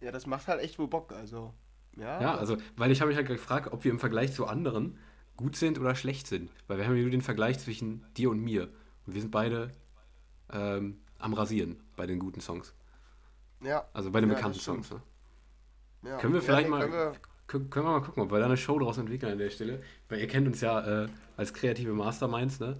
Ja, 0.00 0.10
das 0.12 0.26
macht 0.26 0.48
halt 0.48 0.60
echt 0.60 0.78
wohl 0.78 0.88
Bock, 0.88 1.12
also. 1.12 1.54
Ja, 1.96 2.20
ja, 2.20 2.34
also, 2.36 2.56
weil 2.76 2.90
ich 2.90 3.00
habe 3.00 3.08
mich 3.10 3.16
halt 3.16 3.28
gefragt, 3.28 3.72
ob 3.72 3.84
wir 3.84 3.90
im 3.90 3.98
Vergleich 4.00 4.32
zu 4.32 4.46
anderen 4.46 4.98
gut 5.36 5.56
sind 5.56 5.78
oder 5.78 5.94
schlecht 5.94 6.26
sind. 6.26 6.50
Weil 6.66 6.78
wir 6.78 6.86
haben 6.86 6.96
ja 6.96 7.02
nur 7.02 7.10
den 7.10 7.20
Vergleich 7.22 7.58
zwischen 7.60 8.04
dir 8.16 8.30
und 8.30 8.40
mir. 8.40 8.64
Und 9.06 9.14
wir 9.14 9.20
sind 9.20 9.30
beide 9.30 9.70
ähm, 10.50 11.00
am 11.18 11.34
Rasieren 11.34 11.80
bei 11.96 12.06
den 12.06 12.18
guten 12.18 12.40
Songs. 12.40 12.74
ja. 13.60 13.86
Also 13.92 14.10
bei 14.10 14.20
den 14.20 14.28
Ja, 14.30 14.36
bekannten. 14.36 14.58
Songs. 14.58 14.90
Ne? 14.90 15.02
ja. 16.04 16.18
Können 16.18 16.32
wir 16.34 16.40
Ja, 16.40 16.46
vielleicht 16.46 16.64
nee, 16.68 16.70
mal, 16.70 17.12
Können 17.52 17.86
wir, 17.86 17.92
mal 17.92 18.00
gucken, 18.00 18.22
ob 18.22 18.32
wir 18.32 18.38
da 18.38 18.46
eine 18.46 18.56
Show 18.56 18.78
draus 18.78 18.98
entwickeln 18.98 19.32
an 19.32 19.38
der 19.38 19.50
Stelle. 19.50 19.82
Weil 20.08 20.20
ihr 20.20 20.26
kennt 20.26 20.46
uns 20.46 20.60
ja 20.60 21.04
äh, 21.04 21.08
als 21.36 21.52
kreative 21.52 21.92
Masterminds, 21.92 22.60
ne? 22.60 22.76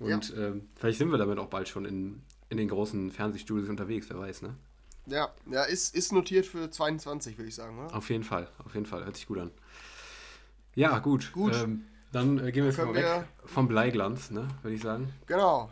Und 0.00 0.32
ähm, 0.36 0.68
vielleicht 0.76 0.98
sind 0.98 1.10
wir 1.10 1.18
damit 1.18 1.38
auch 1.38 1.48
bald 1.48 1.68
schon 1.68 1.84
in, 1.84 2.22
in 2.50 2.56
den 2.56 2.68
großen 2.68 3.10
Fernsehstudios 3.10 3.68
unterwegs, 3.68 4.06
wer 4.10 4.18
weiß, 4.18 4.42
ne? 4.42 4.54
ja, 5.06 5.28
ja 5.50 5.62
ist, 5.64 5.94
ist 5.94 6.12
notiert 6.12 6.46
für 6.46 6.70
22, 6.70 7.38
würde 7.38 7.48
ich 7.48 7.54
sagen, 7.54 7.78
oder? 7.78 7.96
Auf 7.96 8.10
jeden 8.10 8.24
Fall, 8.24 8.48
auf 8.64 8.74
jeden 8.74 8.86
Fall. 8.86 9.04
Hört 9.04 9.16
sich 9.16 9.26
gut 9.26 9.38
an. 9.38 9.50
Ja, 10.74 10.98
gut. 10.98 11.32
Gut. 11.32 11.54
Ähm, 11.54 11.84
dann 12.12 12.38
äh, 12.38 12.52
gehen 12.52 12.64
wir 12.64 12.70
jetzt 12.70 12.78
mal 12.78 12.94
weg 12.94 13.04
wir- 13.04 13.28
vom 13.44 13.68
Bleiglanz, 13.68 14.30
ne? 14.30 14.46
Würde 14.62 14.74
ich 14.76 14.82
sagen. 14.82 15.12
Genau. 15.26 15.70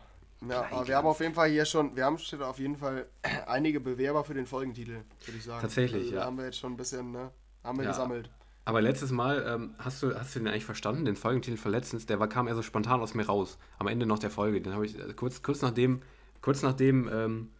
Ja, 0.48 0.66
aber 0.70 0.86
wir 0.86 0.96
haben 0.96 1.06
auf 1.06 1.20
jeden 1.20 1.34
Fall 1.34 1.48
hier 1.48 1.64
schon, 1.64 1.96
wir 1.96 2.04
haben 2.04 2.18
schon 2.18 2.42
auf 2.42 2.58
jeden 2.58 2.76
Fall 2.76 3.06
einige 3.46 3.80
Bewerber 3.80 4.22
für 4.24 4.34
den 4.34 4.46
Folgentitel, 4.46 5.02
würde 5.24 5.38
ich 5.38 5.44
sagen. 5.44 5.60
Tatsächlich, 5.62 6.04
also, 6.04 6.14
ja. 6.16 6.24
Haben 6.24 6.36
wir 6.38 6.44
jetzt 6.46 6.58
schon 6.58 6.72
ein 6.72 6.76
bisschen, 6.76 7.10
ne? 7.12 7.30
Haben 7.64 7.78
wir 7.78 7.84
Ja. 7.84 7.90
gesammelt. 7.90 8.30
Aber 8.66 8.82
letztes 8.82 9.12
Mal, 9.12 9.46
ähm, 9.46 9.74
hast, 9.78 10.02
du, 10.02 10.12
hast 10.12 10.34
du 10.34 10.40
den 10.40 10.48
eigentlich 10.48 10.64
verstanden, 10.64 11.04
den 11.04 11.14
Folgentitel 11.14 11.56
von 11.56 11.70
letztens? 11.70 12.04
Der 12.06 12.18
war, 12.18 12.28
kam 12.28 12.48
eher 12.48 12.56
so 12.56 12.62
spontan 12.62 13.00
aus 13.00 13.14
mir 13.14 13.24
raus. 13.24 13.58
Am 13.78 13.86
Ende 13.86 14.06
noch 14.06 14.18
der 14.18 14.28
Folge. 14.28 14.60
Den 14.60 14.74
habe 14.74 14.84
ich 14.84 14.98
äh, 14.98 15.14
kurz, 15.14 15.40
kurz 15.40 15.62
nachdem, 15.62 16.02
kurz 16.42 16.62
nachdem 16.62 17.08
ähm, 17.08 17.50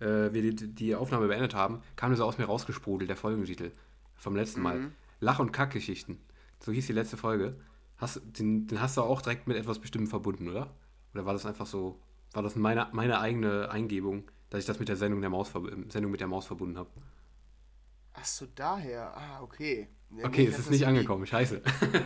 äh, 0.00 0.32
wir 0.32 0.54
die, 0.54 0.74
die 0.74 0.94
Aufnahme 0.94 1.28
beendet 1.28 1.54
haben, 1.54 1.82
kam 1.94 2.10
der 2.10 2.16
so 2.16 2.24
aus 2.24 2.38
mir 2.38 2.46
rausgesprudelt, 2.46 3.10
der 3.10 3.18
Folgentitel 3.18 3.70
vom 4.14 4.34
letzten 4.34 4.62
Mal. 4.62 4.78
Mhm. 4.78 4.92
Lach- 5.20 5.40
und 5.40 5.52
Kackgeschichten. 5.52 6.18
So 6.58 6.72
hieß 6.72 6.86
die 6.86 6.94
letzte 6.94 7.18
Folge. 7.18 7.60
Hast, 7.98 8.22
den, 8.38 8.66
den 8.66 8.80
hast 8.80 8.96
du 8.96 9.02
auch 9.02 9.20
direkt 9.20 9.46
mit 9.46 9.58
etwas 9.58 9.78
Bestimmtem 9.78 10.08
verbunden, 10.08 10.48
oder? 10.48 10.74
Oder 11.12 11.26
war 11.26 11.34
das 11.34 11.44
einfach 11.44 11.66
so, 11.66 12.00
war 12.32 12.42
das 12.42 12.56
meine, 12.56 12.88
meine 12.92 13.20
eigene 13.20 13.70
Eingebung, 13.70 14.24
dass 14.48 14.60
ich 14.60 14.66
das 14.66 14.78
mit 14.78 14.88
der 14.88 14.96
Sendung, 14.96 15.20
der 15.20 15.28
Maus, 15.28 15.52
Sendung 15.88 16.10
mit 16.10 16.20
der 16.20 16.28
Maus 16.28 16.46
verbunden 16.46 16.78
habe? 16.78 16.88
Ach 18.14 18.24
so, 18.24 18.46
daher. 18.54 19.14
Ah, 19.14 19.42
okay. 19.42 19.90
Ja, 20.10 20.24
Okay, 20.26 20.44
nee, 20.44 20.48
es 20.48 20.58
ist 20.58 20.70
nicht 20.70 20.80
nie- 20.80 20.86
angekommen, 20.86 21.26
scheiße. 21.26 21.60
Nee. 21.92 22.00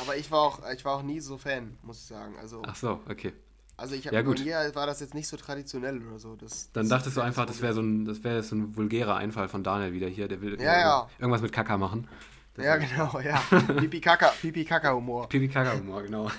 Aber 0.00 0.16
ich 0.16 0.30
war 0.30 0.40
auch, 0.40 0.60
ich 0.74 0.84
war 0.84 0.96
auch 0.96 1.02
nie 1.02 1.20
so 1.20 1.38
Fan, 1.38 1.76
muss 1.82 1.98
ich 1.98 2.04
sagen. 2.06 2.34
Also, 2.40 2.62
Ach 2.66 2.74
so, 2.74 3.00
okay. 3.08 3.32
also 3.76 3.94
ich 3.94 4.04
ja, 4.04 4.12
habe 4.12 4.24
gut. 4.24 4.38
bei 4.38 4.44
mir 4.44 4.74
war 4.74 4.86
das 4.86 5.00
jetzt 5.00 5.14
nicht 5.14 5.28
so 5.28 5.36
traditionell 5.36 6.04
oder 6.06 6.18
so. 6.18 6.34
Das, 6.34 6.72
Dann 6.72 6.84
das 6.88 6.98
dachtest 6.98 7.16
du 7.16 7.20
einfach, 7.20 7.46
das 7.46 7.60
wäre 7.62 7.72
so 7.74 7.82
ein, 7.82 8.04
das 8.04 8.24
wäre 8.24 8.42
so 8.42 8.56
ein 8.56 8.76
vulgärer 8.76 9.16
Einfall 9.16 9.48
von 9.48 9.62
Daniel 9.62 9.92
wieder 9.92 10.08
hier, 10.08 10.28
der 10.28 10.40
will 10.40 10.60
Ja, 10.60 10.78
ja. 10.80 11.10
irgendwas 11.18 11.42
mit 11.42 11.52
Kaka 11.52 11.76
machen. 11.78 12.08
Das 12.54 12.64
Ja, 12.64 12.76
genau, 12.78 13.20
ja. 13.20 13.36
Pipi 13.78 14.00
Kaka, 14.00 14.28
Pipi 14.40 14.64
Kaka 14.64 14.92
Humor. 14.94 15.28
Pipi 15.28 15.48
Kaka 15.48 15.78
Humor, 15.78 16.02
genau. 16.02 16.30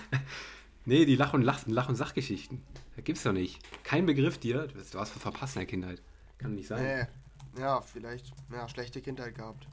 nee, 0.85 1.05
die 1.05 1.15
Lach- 1.15 1.33
und 1.33 1.43
Lach, 1.43 1.61
Lach 1.67 1.87
und 1.89 1.95
Sachgeschichten. 1.95 2.61
Das 2.95 3.05
gibt's 3.05 3.23
doch 3.23 3.33
nicht. 3.33 3.59
Kein 3.83 4.05
Begriff 4.07 4.39
dir. 4.39 4.67
Du 4.67 4.79
hast 4.79 4.95
was 4.95 5.11
verpasst 5.11 5.55
in 5.55 5.59
der 5.61 5.67
Kindheit. 5.67 6.01
Kann 6.39 6.55
nicht 6.55 6.67
sein. 6.67 6.83
Nee. 6.83 7.61
Ja, 7.61 7.81
vielleicht, 7.81 8.31
ja, 8.51 8.67
schlechte 8.67 9.01
Kindheit 9.01 9.35
gehabt. 9.35 9.67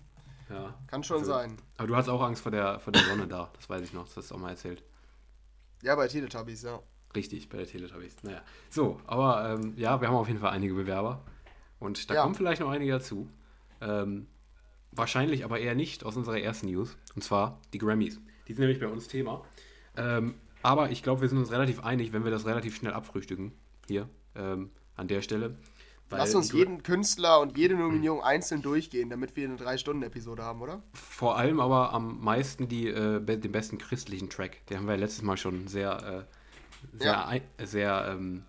Ja. 0.50 0.74
Kann 0.86 1.02
schon 1.02 1.18
Also- 1.20 1.32
sein. 1.32 1.56
Aber 1.78 1.88
du 1.88 1.96
hast 1.96 2.08
auch 2.08 2.22
Angst 2.22 2.42
vor 2.42 2.52
der, 2.52 2.78
vor 2.80 2.92
der 2.92 3.02
Sonne 3.02 3.26
da. 3.26 3.50
Das 3.54 3.68
weiß 3.68 3.82
ich 3.82 3.92
noch. 3.92 4.04
Das 4.06 4.16
hast 4.16 4.30
du 4.30 4.34
auch 4.34 4.38
mal 4.40 4.50
erzählt. 4.50 4.82
Ja, 5.82 5.94
bei 5.96 6.06
Teletubbies, 6.08 6.62
ja. 6.62 6.80
Richtig, 7.14 7.48
bei 7.48 7.58
der 7.58 7.66
Teletubbies. 7.66 8.16
Naja. 8.22 8.42
So, 8.70 9.00
aber 9.06 9.50
ähm, 9.54 9.74
ja, 9.76 10.00
wir 10.00 10.08
haben 10.08 10.16
auf 10.16 10.28
jeden 10.28 10.40
Fall 10.40 10.50
einige 10.50 10.74
Bewerber. 10.74 11.22
Und 11.78 12.08
da 12.10 12.14
Ja. 12.14 12.22
kommen 12.22 12.34
vielleicht 12.34 12.60
noch 12.60 12.70
einige 12.70 12.92
dazu. 12.92 13.28
Ähm, 13.80 14.26
wahrscheinlich 14.92 15.44
aber 15.44 15.58
eher 15.60 15.74
nicht 15.74 16.04
aus 16.04 16.16
unserer 16.16 16.38
ersten 16.40 16.66
News. 16.66 16.96
Und 17.14 17.22
zwar 17.22 17.60
die 17.72 17.78
Grammys. 17.78 18.20
Die 18.48 18.52
sind 18.54 18.60
nämlich 18.60 18.80
bei 18.80 18.86
uns 18.88 19.08
Thema. 19.08 19.44
Ähm, 19.96 20.34
aber 20.62 20.90
ich 20.90 21.02
glaube, 21.02 21.20
wir 21.20 21.28
sind 21.28 21.38
uns 21.38 21.50
relativ 21.52 21.80
einig, 21.84 22.12
wenn 22.12 22.24
wir 22.24 22.30
das 22.30 22.46
relativ 22.46 22.76
schnell 22.76 22.92
abfrühstücken. 22.94 23.52
Hier, 23.86 24.08
ähm, 24.34 24.70
an 24.96 25.08
der 25.08 25.20
Stelle. 25.22 25.56
Lass 26.18 26.34
uns 26.34 26.52
jeden 26.52 26.82
Künstler 26.82 27.40
und 27.40 27.56
jede 27.56 27.74
Nominierung 27.74 28.22
einzeln 28.22 28.62
durchgehen, 28.62 29.10
damit 29.10 29.36
wir 29.36 29.48
eine 29.48 29.56
3-Stunden-Episode 29.56 30.42
haben, 30.42 30.62
oder? 30.62 30.82
Vor 30.92 31.36
allem 31.36 31.60
aber 31.60 31.92
am 31.92 32.20
meisten 32.22 32.68
die, 32.68 32.88
äh, 32.88 33.20
den 33.20 33.52
besten 33.52 33.78
christlichen 33.78 34.30
Track. 34.30 34.66
Den 34.66 34.78
haben 34.78 34.86
wir 34.86 34.94
ja 34.94 35.00
letztes 35.00 35.22
Mal 35.22 35.36
schon 35.36 35.68
sehr 35.68 36.26
sehr, 36.92 37.06
Ja. 37.12 37.26
ein, 37.26 37.42
sehr 37.62 38.06
ähm, 38.10 38.44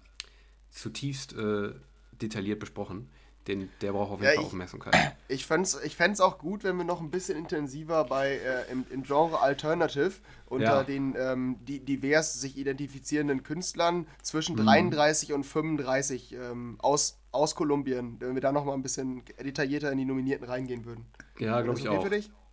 zutiefst 0.71 1.33
äh, 1.33 1.73
detailliert 2.21 2.59
besprochen. 2.59 3.09
Den, 3.47 3.69
der 3.81 3.91
braucht 3.91 4.11
auf 4.11 4.19
jeden 4.21 4.23
Ja, 4.31 4.35
Fall 4.35 4.41
ich- 4.41 4.47
Aufmerksamkeit. 4.47 4.95
Ich 5.27 5.47
fände 5.47 5.63
es 5.63 5.79
ich 5.83 5.95
fänd's 5.95 6.21
auch 6.21 6.37
gut, 6.37 6.63
wenn 6.63 6.77
wir 6.77 6.83
noch 6.83 7.01
ein 7.01 7.09
bisschen 7.09 7.35
intensiver 7.37 8.03
bei 8.03 8.33
äh, 8.35 8.71
im, 8.71 8.85
im 8.91 9.01
Genre 9.03 9.39
Alternative 9.41 10.11
unter 10.45 10.65
Ja. 10.77 10.83
den 10.83 11.15
ähm, 11.17 11.55
die, 11.65 11.79
divers 11.83 12.39
sich 12.39 12.57
identifizierenden 12.57 13.41
Künstlern 13.41 14.05
zwischen 14.21 14.55
Mhm. 14.55 14.65
33 14.65 15.33
und 15.33 15.43
35 15.43 16.33
ähm, 16.33 16.75
aus, 16.79 17.17
aus 17.31 17.55
Kolumbien, 17.55 18.17
wenn 18.19 18.35
wir 18.35 18.41
da 18.41 18.51
noch 18.51 18.65
mal 18.65 18.73
ein 18.73 18.83
bisschen 18.83 19.23
detaillierter 19.43 19.91
in 19.91 19.97
die 19.97 20.05
Nominierten 20.05 20.45
reingehen 20.45 20.85
würden. 20.85 21.05
Ja, 21.39 21.61
glaube 21.61 21.79
ich 21.79 21.89
okay 21.89 21.97
auch. 21.97 22.03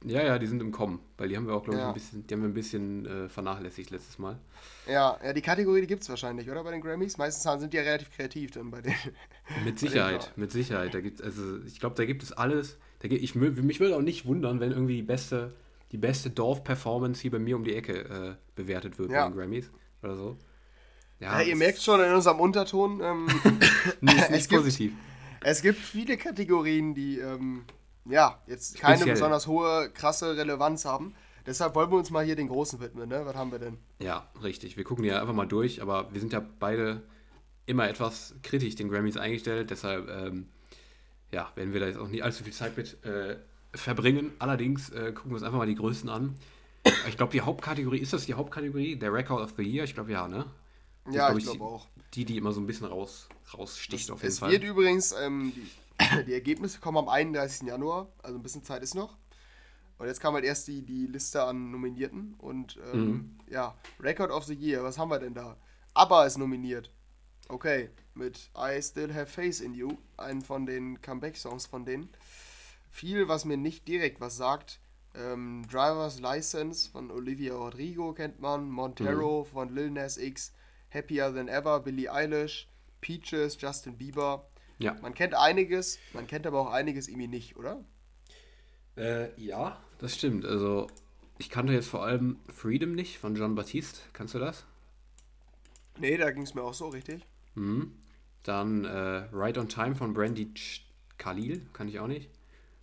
Ja, 0.05 0.23
ja, 0.23 0.39
die 0.39 0.47
sind 0.47 0.61
im 0.61 0.73
Kommen, 0.73 0.99
weil 1.17 1.29
die 1.29 1.37
haben 1.37 1.47
wir 1.47 1.55
auch, 1.55 1.63
glaube 1.63 1.77
ich, 1.79 1.83
Ja. 1.83 1.89
ein 1.89 1.95
bisschen, 1.95 2.27
die 2.27 2.35
haben 2.35 2.41
wir 2.43 2.49
ein 2.49 2.55
bisschen 2.55 3.07
äh, 3.07 3.29
vernachlässigt 3.29 3.91
letztes 3.91 4.19
Mal. 4.19 4.39
Ja, 4.89 5.19
ja, 5.25 5.33
die 5.33 5.43
Kategorie, 5.43 5.81
die 5.83 5.87
gibt 5.87 6.03
es 6.03 6.09
wahrscheinlich, 6.09 6.51
oder? 6.51 6.65
Bei 6.65 6.71
den 6.73 6.81
Grammys? 6.81 7.19
Meistens 7.19 7.61
sind 7.61 7.73
die 7.73 7.77
ja 7.77 7.83
relativ 7.85 8.11
kreativ 8.11 8.51
dann 8.53 8.71
bei 8.71 8.81
den. 8.81 8.95
Mit 9.65 9.79
Sicherheit, 9.79 10.33
mit 10.37 10.51
Sicherheit. 10.53 10.95
Da 10.95 11.01
gibt 11.01 11.23
also 11.23 11.59
ich 11.67 11.79
glaube, 11.81 11.95
da 11.97 12.05
gibt 12.05 12.23
es 12.23 12.33
alles. 12.33 12.79
Da 13.01 13.09
gibt, 13.09 13.23
ich, 13.23 13.35
mich 13.35 13.81
würde 13.81 13.97
auch 13.97 14.01
nicht 14.03 14.25
wundern, 14.27 14.61
wenn 14.61 14.71
irgendwie 14.73 14.97
die 14.97 15.03
beste, 15.03 15.53
die 15.91 15.99
beste 15.99 16.31
Dorf-Performance 16.31 17.21
hier 17.21 17.31
bei 17.33 17.39
mir 17.39 17.57
um 17.57 17.65
die 17.65 17.75
Ecke 17.75 17.93
äh, 18.09 18.35
bewertet 18.55 18.99
wird 18.99 19.11
Ja. 19.11 19.25
bei 19.25 19.31
den 19.31 19.39
Grammys 19.39 19.71
oder 20.03 20.17
so. 20.17 20.37
Ja, 21.21 21.41
ihr 21.43 21.53
es- 21.53 21.59
merkt 21.59 21.83
schon 21.83 22.01
in 22.01 22.13
unserem 22.13 22.41
Unterton, 22.41 23.01
ähm, 23.03 23.27
Nee, 24.01 24.13
ist 24.13 24.23
es 24.25 24.31
nicht 24.31 24.49
gibt- 24.51 24.63
positiv. 24.63 24.93
es 25.43 25.63
gibt 25.63 25.79
viele 25.79 26.17
Kategorien, 26.17 26.95
die 26.95 27.19
ähm, 27.19 27.65
ja 28.05 28.39
jetzt 28.47 28.77
keine 28.79 28.97
Speziell. 28.97 29.15
besonders 29.15 29.47
hohe, 29.47 29.91
krasse 29.93 30.37
Relevanz 30.37 30.85
haben. 30.85 31.15
Deshalb 31.47 31.75
wollen 31.75 31.91
wir 31.91 31.99
uns 31.99 32.11
mal 32.11 32.25
hier 32.25 32.37
den 32.37 32.49
Großen 32.49 32.79
widmen, 32.81 33.09
ne? 33.09 33.27
Was 33.27 33.35
haben 33.35 33.51
wir 33.51 33.59
denn? 33.59 33.79
Ja, 33.99 34.29
richtig. 34.43 34.77
Wir 34.77 34.85
gucken 34.85 35.05
ja 35.05 35.21
einfach 35.21 35.35
mal 35.35 35.47
durch, 35.47 35.83
aber 35.83 36.13
wir 36.13 36.21
sind 36.21 36.33
ja 36.33 36.41
beide 36.61 37.03
immer 37.67 37.89
etwas 37.89 38.35
kritisch 38.43 38.77
den 38.77 38.89
Grammys 38.89 39.17
eingestellt. 39.17 39.71
Deshalb 39.71 40.09
ähm, 40.09 40.49
ja, 41.33 41.51
werden 41.57 41.73
wir 41.73 41.81
da 41.81 41.87
jetzt 41.87 41.99
auch 41.99 42.09
nicht 42.09 42.23
allzu 42.23 42.45
viel 42.45 42.53
Zeit 42.53 42.77
mit 42.77 43.03
äh, 43.05 43.39
verbringen. 43.75 44.33
Allerdings 44.39 44.91
äh, 44.91 45.13
gucken 45.13 45.33
wir 45.33 45.35
uns 45.35 45.43
einfach 45.43 45.59
mal 45.59 45.67
die 45.67 45.75
größten 45.75 46.09
an. 46.09 46.37
Ich 47.09 47.17
glaube, 47.17 47.33
die 47.33 47.41
Hauptkategorie, 47.41 47.99
ist 47.99 48.13
das 48.13 48.27
die 48.27 48.35
Hauptkategorie? 48.35 48.97
Der 48.97 49.13
Record 49.13 49.41
of 49.43 49.55
the 49.57 49.63
Year? 49.63 49.85
Ich 49.85 49.95
glaube 49.95 50.13
ja, 50.13 50.27
ne? 50.29 50.45
Das 51.05 51.13
ist, 51.15 51.17
Ja, 51.19 51.27
glaub 51.29 51.39
ich 51.39 51.45
glaube 51.45 51.65
auch. 51.65 51.87
Die, 52.15 52.25
die 52.25 52.37
immer 52.37 52.53
so 52.53 52.61
ein 52.61 52.67
bisschen 52.67 52.87
raus, 52.87 53.29
raussticht 53.57 54.11
auf 54.11 54.21
jeden 54.23 54.33
Es 54.33 54.39
Fall. 54.41 54.51
wird 54.53 54.63
übrigens, 54.65 55.13
ähm, 55.13 55.53
die, 56.27 56.33
Ergebnisse 56.35 56.81
kommen 56.81 56.99
am 56.99 57.09
31. 57.09 57.67
Januar, 57.69 58.13
also 58.23 58.39
ein 58.39 58.43
bisschen 58.43 58.65
Zeit 58.65 58.83
ist 58.83 58.95
noch. 58.95 59.17
Und 59.99 60.07
jetzt 60.09 60.21
kam 60.21 60.35
halt 60.35 60.45
erst 60.45 60.67
die, 60.69 60.83
die 60.83 61.07
Liste 61.07 61.45
an 61.45 61.71
Nominierten 61.71 62.35
und 62.39 62.79
ähm, 62.93 63.05
Mhm. 63.05 63.39
ja, 63.49 63.75
Record 64.01 64.31
of 64.31 64.45
the 64.45 64.55
Year, 64.55 64.83
was 64.83 64.99
haben 64.99 65.11
wir 65.11 65.19
denn 65.21 65.35
da? 65.35 65.57
ABBA 65.95 66.27
ist 66.27 66.39
nominiert. 66.39 66.91
Okay, 67.49 67.91
mit 68.15 68.51
I 68.57 68.81
Still 68.83 69.13
Have 69.15 69.27
Faith 69.27 69.61
in 69.61 69.75
You, 69.75 69.97
einen 70.17 70.41
von 70.43 70.67
den 70.67 71.01
Comeback-Songs 71.03 71.67
von 71.67 71.85
denen. 71.85 72.09
Viel, 72.91 73.29
was 73.29 73.45
mir 73.45 73.57
nicht 73.57 73.87
direkt 73.89 74.21
was 74.21 74.37
sagt. 74.37 74.81
Ähm, 75.15 75.63
Driver's 75.71 76.19
License 76.21 76.91
von 76.91 77.11
Olivia 77.11 77.55
Rodrigo 77.55 78.13
kennt 78.15 78.41
man, 78.41 78.71
Montero 78.71 79.45
von 79.45 79.75
Lil 79.75 79.91
Nas 79.91 80.17
X, 80.17 80.53
Happier 80.93 81.35
Than 81.35 81.49
Ever, 81.49 81.81
Billie 81.81 82.11
Eilish, 82.11 82.69
Peaches, 83.01 83.57
Justin 83.61 83.99
Bieber. 83.99 84.47
Ja. 84.83 84.95
Man 85.01 85.15
kennt 85.15 85.35
einiges, 85.35 85.99
man 86.13 86.27
kennt 86.27 86.47
aber 86.47 86.61
auch 86.61 86.71
einiges 86.73 87.09
irgendwie 87.09 87.29
nicht, 87.29 87.57
oder? 87.57 87.85
Äh, 88.97 89.41
ja, 89.41 89.81
das 89.99 90.15
stimmt. 90.17 90.45
Also, 90.45 90.89
ich 91.39 91.51
kannte 91.51 91.73
jetzt 91.73 91.89
vor 91.89 92.03
allem 92.05 92.39
Freedom 92.53 92.95
nicht 92.95 93.19
von 93.19 93.35
John 93.37 93.55
Baptiste. 93.55 94.01
Kannst 94.13 94.35
du 94.35 94.39
das? 94.39 94.67
Nee, 95.99 96.17
da 96.17 96.31
ging 96.31 96.43
es 96.43 96.55
mir 96.55 96.63
auch 96.63 96.75
so, 96.75 96.89
richtig. 96.89 97.25
Mhm. 97.55 97.93
Dann 98.43 98.85
äh, 98.85 99.29
Right 99.33 99.57
on 99.57 99.69
Time 99.69 99.95
von 99.95 100.15
Brandy 100.15 100.47
Ch- 100.55 100.81
Khalil, 101.17 101.65
kann 101.73 101.87
ich 101.89 102.01
auch 102.01 102.09
nicht. 102.09 102.29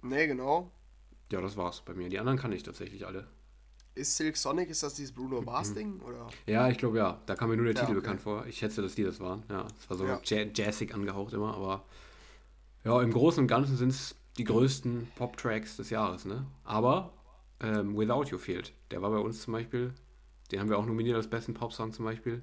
Nee, 0.01 0.27
genau. 0.27 0.71
Ja, 1.31 1.41
das 1.41 1.57
war's 1.57 1.81
bei 1.81 1.93
mir. 1.93 2.09
Die 2.09 2.19
anderen 2.19 2.38
kann 2.39 2.53
ich 2.53 2.63
tatsächlich 2.63 3.05
alle. 3.05 3.27
Ist 3.99 4.15
Silk 4.17 4.38
Sonic, 4.38 4.69
ist 4.69 4.83
das 4.83 4.93
dieses 4.95 5.12
Bruno 5.13 5.41
Mars 5.41 5.73
Ding? 5.73 5.99
Oder? 6.01 6.33
Ja, 6.47 6.69
ich 6.69 6.77
glaube 6.77 6.97
ja. 6.97 7.21
Da 7.25 7.35
kam 7.35 7.49
mir 7.49 7.57
nur 7.57 7.65
der 7.65 7.75
Ja, 7.75 7.81
Titel 7.81 7.91
okay. 7.91 8.01
bekannt 8.01 8.21
vor. 8.21 8.45
Ich 8.47 8.57
schätze, 8.57 8.81
dass 8.81 8.95
die 8.95 9.03
das 9.03 9.19
waren. 9.19 9.43
Ja, 9.49 9.67
es 9.79 9.89
war 9.89 9.97
so 9.97 10.05
Ja. 10.05 10.19
ja. 10.23 10.45
jazzig 10.53 10.93
angehaucht 10.93 11.33
immer, 11.33 11.53
aber 11.55 11.85
ja, 12.83 13.01
im 13.01 13.12
Großen 13.12 13.41
und 13.43 13.47
Ganzen 13.47 13.77
sind 13.77 13.89
es 13.89 14.15
die 14.38 14.43
größten 14.45 15.12
Pop-Tracks 15.15 15.77
des 15.77 15.89
Jahres, 15.89 16.25
ne? 16.25 16.45
Aber 16.63 17.13
ähm, 17.62 17.97
Without 17.97 18.25
You 18.31 18.38
fehlt. 18.38 18.73
Der 18.91 19.01
war 19.01 19.12
bei 19.12 19.17
uns 19.19 19.41
zum 19.41 19.53
Beispiel. 19.53 19.93
Den 20.51 20.59
haben 20.59 20.69
wir 20.69 20.77
auch 20.77 20.85
nominiert 20.85 21.15
als 21.17 21.29
besten 21.29 21.53
Popsong 21.53 21.93
zum 21.93 22.05
Beispiel. 22.05 22.41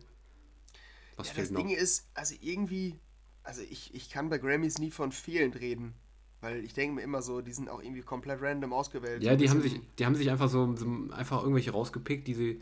Was 1.17 1.29
Ja, 1.29 1.35
fehlt 1.35 1.47
das 1.47 1.53
noch? 1.53 1.61
Ding 1.61 1.71
ist, 1.71 2.07
also 2.15 2.35
irgendwie, 2.41 2.99
also 3.43 3.63
ich, 3.63 3.95
ich 3.95 4.11
kann 4.11 4.29
bei 4.29 4.39
Grammys 4.39 4.79
nie 4.79 4.91
von 4.91 5.13
fehlend 5.13 5.57
reden. 5.61 5.95
Weil 6.41 6.65
ich 6.65 6.75
denke 6.75 6.97
mir 6.97 7.03
immer 7.03 7.23
so, 7.23 7.41
die 7.41 7.53
sind 7.53 7.69
auch 7.69 7.83
irgendwie 7.83 8.03
komplett 8.03 8.43
random 8.43 8.73
ausgewählt. 8.73 9.23
Ja, 9.23 9.37
die 9.37 9.49
haben 9.49 9.63
sich, 9.63 9.81
die 9.99 10.07
haben 10.07 10.15
sich 10.15 10.31
einfach 10.31 10.49
so, 10.49 10.77
so 10.77 10.87
einfach 11.11 11.41
irgendwelche 11.43 11.73
rausgepickt, 11.73 12.29
die 12.29 12.35
sie, 12.35 12.61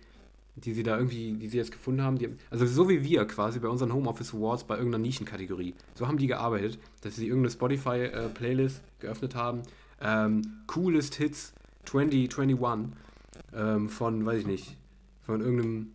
die 0.56 0.72
sie 0.72 0.82
da 0.82 0.96
irgendwie, 0.96 1.32
die 1.32 1.48
sie 1.48 1.58
jetzt 1.58 1.72
gefunden 1.72 2.02
haben. 2.02 2.18
Die, 2.18 2.28
also 2.50 2.66
so 2.66 2.88
wie 2.88 3.02
wir 3.02 3.26
quasi 3.26 3.58
bei 3.58 3.68
unseren 3.68 3.92
Homeoffice 3.92 4.32
Awards 4.32 4.64
bei 4.64 4.76
irgendeiner 4.76 5.02
Nischenkategorie. 5.02 5.74
So 5.94 6.06
haben 6.06 6.18
die 6.18 6.28
gearbeitet, 6.28 6.78
dass 7.02 7.16
sie 7.16 7.26
irgendeine 7.26 7.50
Spotify-Playlist 7.50 8.80
geöffnet 9.00 9.34
haben. 9.34 9.62
Ähm, 10.00 10.42
Coolest 10.66 11.16
Hits 11.16 11.52
2021 11.86 12.96
ähm, 13.54 13.88
von, 13.88 14.24
weiß 14.24 14.40
ich 14.40 14.46
nicht, 14.46 14.76
von 15.26 15.40
irgendeinem, 15.40 15.92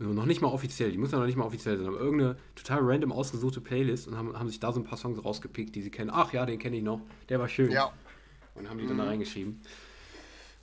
noch 0.00 0.26
nicht 0.26 0.40
mal 0.40 0.48
offiziell, 0.48 0.90
die 0.92 0.98
muss 0.98 1.12
ja 1.12 1.18
noch 1.18 1.26
nicht 1.26 1.36
mal 1.36 1.44
offiziell 1.44 1.76
sein, 1.76 1.86
aber 1.86 1.98
irgendeine 2.00 2.36
total 2.54 2.80
random 2.82 3.12
ausgesuchte 3.12 3.60
Playlist 3.60 4.08
und 4.08 4.16
haben, 4.16 4.38
haben 4.38 4.48
sich 4.48 4.58
da 4.60 4.72
so 4.72 4.80
ein 4.80 4.84
paar 4.84 4.98
Songs 4.98 5.22
rausgepickt, 5.24 5.74
die 5.74 5.82
sie 5.82 5.90
kennen. 5.90 6.10
Ach 6.12 6.32
ja, 6.32 6.46
den 6.46 6.58
kenne 6.58 6.76
ich 6.76 6.82
noch, 6.82 7.00
der 7.28 7.38
war 7.38 7.48
schön. 7.48 7.70
Ja, 7.70 7.92
Und 8.54 8.68
haben 8.68 8.78
die 8.78 8.86
dann 8.86 8.98
da 8.98 9.04
reingeschrieben. 9.04 9.60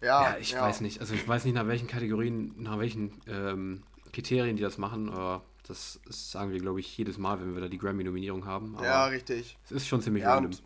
ja, 0.02 0.32
Ja, 0.32 0.38
ich 0.40 0.56
weiß 0.56 0.82
nicht. 0.82 1.00
Also 1.02 1.14
ich 1.14 1.28
weiß 1.28 1.46
nicht, 1.46 1.54
nach 1.54 1.68
welchen 1.68 1.88
Kategorien, 1.88 2.54
nach 2.58 2.80
welchen 2.80 3.22
ähm, 3.28 3.84
Kriterien 4.12 4.56
die 4.56 4.64
das 4.64 4.78
machen, 4.78 5.10
aber 5.10 5.44
das, 5.68 6.00
das 6.06 6.32
sagen 6.32 6.52
wir, 6.52 6.60
glaube 6.60 6.80
ich, 6.80 6.98
jedes 6.98 7.18
Mal, 7.18 7.40
wenn 7.42 7.54
wir 7.54 7.62
da 7.62 7.68
die 7.68 7.78
Grammy-Nominierung 7.78 8.46
haben. 8.46 8.76
Aber 8.76 8.86
Ja, 8.86 9.06
richtig. 9.06 9.58
es 9.66 9.72
ist 9.72 9.88
schon 9.88 10.02
ziemlich 10.02 10.24
Ja, 10.24 10.34
random. 10.36 10.52
und, 10.52 10.64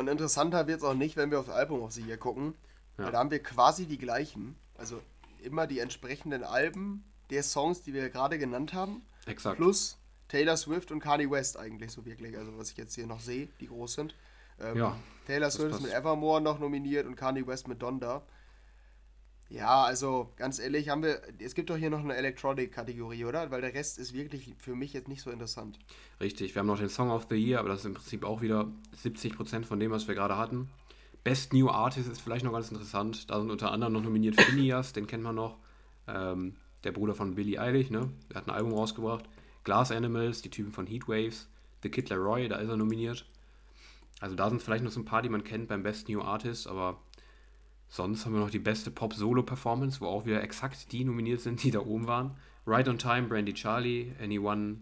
und 0.00 0.08
interessanter 0.08 0.66
wird 0.66 0.78
es 0.78 0.84
auch 0.84 0.94
nicht, 0.94 1.16
wenn 1.16 1.30
wir 1.30 1.40
aufs 1.40 1.48
Album 1.50 1.82
auf 1.82 1.92
sie 1.92 2.02
hier 2.04 2.16
gucken. 2.16 2.54
Ja. 2.96 3.04
Weil 3.06 3.12
da 3.12 3.18
haben 3.18 3.30
wir 3.30 3.42
quasi 3.42 3.86
die 3.86 3.98
gleichen. 3.98 4.54
Also 4.78 5.00
immer 5.42 5.66
die 5.66 5.80
entsprechenden 5.80 6.42
Alben 6.44 7.04
der 7.30 7.42
Songs, 7.42 7.82
die 7.82 7.94
wir 7.94 8.08
gerade 8.10 8.38
genannt 8.38 8.72
haben. 8.74 9.02
Exakt. 9.26 9.56
Plus 9.56 9.98
Taylor 10.28 10.56
Swift 10.56 10.90
und 10.90 11.00
Kanye 11.00 11.30
West 11.30 11.58
eigentlich 11.58 11.92
so 11.92 12.04
wirklich. 12.04 12.36
Also 12.36 12.56
was 12.58 12.70
ich 12.70 12.76
jetzt 12.76 12.94
hier 12.94 13.06
noch 13.06 13.20
sehe, 13.20 13.48
die 13.60 13.68
groß 13.68 13.94
sind. 13.94 14.14
Ähm, 14.60 14.76
Ja, 14.76 14.96
Taylor 15.26 15.50
Swift 15.50 15.76
ist 15.76 15.82
mit 15.82 15.92
Evermore 15.92 16.40
noch 16.40 16.58
nominiert 16.58 17.06
und 17.06 17.16
Kanye 17.16 17.46
West 17.46 17.68
mit 17.68 17.82
Donda. 17.82 18.22
Ja, 19.50 19.84
also 19.84 20.32
ganz 20.36 20.58
ehrlich, 20.58 20.88
haben 20.88 21.02
wir. 21.02 21.20
Es 21.38 21.54
gibt 21.54 21.70
doch 21.70 21.76
hier 21.76 21.90
noch 21.90 22.00
eine 22.00 22.16
Electronic-Kategorie, 22.16 23.26
oder? 23.26 23.50
Weil 23.50 23.60
der 23.60 23.74
Rest 23.74 23.98
ist 23.98 24.14
wirklich 24.14 24.54
für 24.58 24.74
mich 24.74 24.92
jetzt 24.94 25.06
nicht 25.08 25.22
so 25.22 25.30
interessant. 25.30 25.78
Richtig. 26.20 26.54
Wir 26.54 26.60
haben 26.60 26.66
noch 26.66 26.78
den 26.78 26.88
Song 26.88 27.10
of 27.10 27.26
the 27.28 27.36
Year, 27.36 27.60
aber 27.60 27.68
das 27.68 27.80
ist 27.80 27.84
im 27.86 27.94
Prinzip 27.94 28.24
auch 28.24 28.40
wieder 28.40 28.68
70% 29.02 29.64
von 29.64 29.78
dem, 29.78 29.90
was 29.90 30.08
wir 30.08 30.14
gerade 30.14 30.38
hatten. 30.38 30.70
Best 31.24 31.52
New 31.52 31.68
Artist 31.68 32.08
ist 32.08 32.20
vielleicht 32.20 32.44
noch 32.44 32.52
ganz 32.52 32.70
interessant. 32.70 33.30
Da 33.30 33.38
sind 33.38 33.50
unter 33.50 33.70
anderem 33.70 33.92
noch 33.92 34.02
nominiert 34.02 34.40
Phineas, 34.40 34.92
den 34.92 35.06
kennt 35.06 35.22
man 35.22 35.34
noch. 35.34 35.58
Ähm, 36.08 36.56
der 36.84 36.92
Bruder 36.92 37.14
von 37.14 37.34
Billie 37.34 37.60
Eilish, 37.60 37.90
ne? 37.90 38.10
Der 38.30 38.36
hat 38.36 38.48
ein 38.48 38.54
Album 38.54 38.74
rausgebracht. 38.74 39.24
Glass 39.64 39.90
Animals, 39.90 40.42
die 40.42 40.50
Typen 40.50 40.72
von 40.72 40.86
Heatwaves. 40.86 41.48
The 41.82 41.90
Kid 41.90 42.08
Laroi, 42.10 42.48
da 42.48 42.56
ist 42.56 42.68
er 42.68 42.76
nominiert. 42.76 43.26
Also 44.20 44.36
da 44.36 44.48
sind 44.48 44.62
vielleicht 44.62 44.84
noch 44.84 44.90
so 44.90 45.00
ein 45.00 45.04
paar, 45.04 45.22
die 45.22 45.28
man 45.28 45.44
kennt 45.44 45.68
beim 45.68 45.82
Best 45.82 46.08
New 46.08 46.22
Artist, 46.22 46.66
aber 46.66 46.98
sonst 47.88 48.24
haben 48.24 48.32
wir 48.32 48.40
noch 48.40 48.50
die 48.50 48.58
beste 48.58 48.90
Pop-Solo-Performance, 48.90 50.00
wo 50.00 50.06
auch 50.06 50.24
wieder 50.24 50.42
exakt 50.42 50.92
die 50.92 51.04
nominiert 51.04 51.40
sind, 51.40 51.62
die 51.62 51.70
da 51.70 51.80
oben 51.80 52.06
waren. 52.06 52.36
Right 52.66 52.88
on 52.88 52.98
Time, 52.98 53.28
Brandy 53.28 53.52
Charlie, 53.52 54.12
Anyone, 54.22 54.78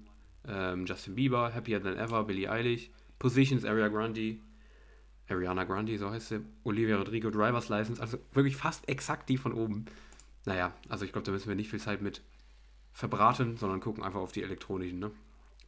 ähm, 0.46 0.86
Justin 0.86 1.16
Bieber, 1.16 1.52
Happier 1.52 1.82
Than 1.82 1.96
Ever, 1.96 2.24
Billie 2.24 2.48
Eilish, 2.48 2.90
Positions, 3.18 3.64
Ariana 3.64 3.88
Grande, 3.88 4.36
Ariana 5.28 5.64
Grande, 5.64 5.98
so 5.98 6.10
heißt 6.10 6.28
sie, 6.28 6.40
Olivia 6.64 6.96
Rodrigo, 6.96 7.30
Driver's 7.30 7.68
License, 7.68 8.00
also 8.00 8.18
wirklich 8.32 8.56
fast 8.56 8.88
exakt 8.88 9.28
die 9.28 9.38
von 9.38 9.52
oben. 9.52 9.86
Naja, 10.44 10.72
also 10.88 11.04
ich 11.04 11.12
glaube, 11.12 11.24
da 11.24 11.32
müssen 11.32 11.48
wir 11.48 11.54
nicht 11.54 11.70
viel 11.70 11.80
Zeit 11.80 12.02
mit 12.02 12.22
verbraten, 12.92 13.56
sondern 13.56 13.80
gucken 13.80 14.02
einfach 14.02 14.20
auf 14.20 14.32
die 14.32 14.42
elektronischen, 14.42 14.98
ne? 14.98 15.10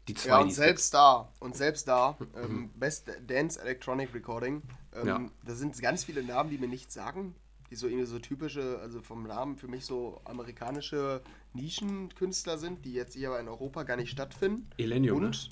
Die 0.09 0.15
zwei, 0.15 0.29
Ja, 0.29 0.39
und 0.41 0.51
selbst 0.53 0.93
da, 0.93 1.33
und 1.41 1.57
selbst 1.57 1.89
da, 1.89 2.19
ähm, 2.37 2.71
Best 2.75 3.11
Dance 3.27 3.59
Electronic 3.61 4.13
Recording, 4.15 4.63
ähm, 4.95 5.07
Ja. 5.07 5.31
da 5.45 5.55
sind 5.55 5.81
ganz 5.81 6.05
viele 6.05 6.23
Namen, 6.23 6.51
die 6.51 6.59
mir 6.59 6.69
nichts 6.69 6.93
sagen, 6.93 7.35
die 7.71 7.77
so 7.77 7.87
irgendwie 7.87 8.05
so 8.05 8.19
typische, 8.19 8.79
also 8.81 9.01
vom 9.01 9.23
Namen 9.27 9.57
für 9.57 9.69
mich 9.69 9.87
so 9.87 10.21
amerikanische 10.27 11.23
Nischenkünstler 11.55 12.59
sind, 12.59 12.85
die 12.85 12.93
jetzt 12.93 13.15
hier 13.15 13.29
aber 13.29 13.41
in 13.41 13.49
Europa 13.49 13.85
gar 13.85 13.97
nicht 13.97 14.11
stattfinden. 14.11 14.69
Elenium, 14.77 15.21
ne? 15.21 15.27
und, 15.29 15.49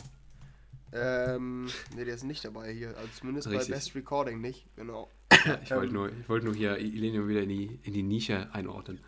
ähm, 0.93 1.71
ne, 1.97 2.05
der 2.05 2.15
ist 2.15 2.25
nicht 2.25 2.45
dabei 2.45 2.75
hier, 2.75 2.95
also 2.99 3.09
zumindest 3.19 3.49
Richtig. 3.49 3.69
bei 3.69 3.75
Best 3.75 3.95
Recording 3.95 4.41
nicht, 4.43 4.67
genau. 4.77 5.11
Ich 5.65 5.71
wollte 5.71 5.93
nur, 5.95 6.13
ich 6.13 6.29
wollte 6.29 6.45
nur 6.45 6.55
hier 6.55 6.77
Elenium 6.77 7.27
wieder 7.27 7.43
in 7.43 7.49
die, 7.49 7.79
in 7.83 7.95
die 7.95 8.03
Nische 8.03 8.53
einordnen. 8.53 9.01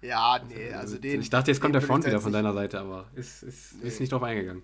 Ja, 0.00 0.40
nee, 0.48 0.72
also 0.72 0.96
den. 0.98 1.20
Ich 1.20 1.30
dachte, 1.30 1.50
jetzt 1.50 1.60
kommt 1.60 1.74
der 1.74 1.82
Front 1.82 2.04
ich 2.04 2.10
wieder 2.10 2.20
von 2.20 2.32
deiner 2.32 2.52
Seite, 2.52 2.78
aber 2.80 3.08
ist, 3.14 3.42
ist, 3.42 3.72
ist 3.72 3.82
Nee. 3.82 4.00
nicht 4.00 4.12
drauf 4.12 4.22
eingegangen. 4.22 4.62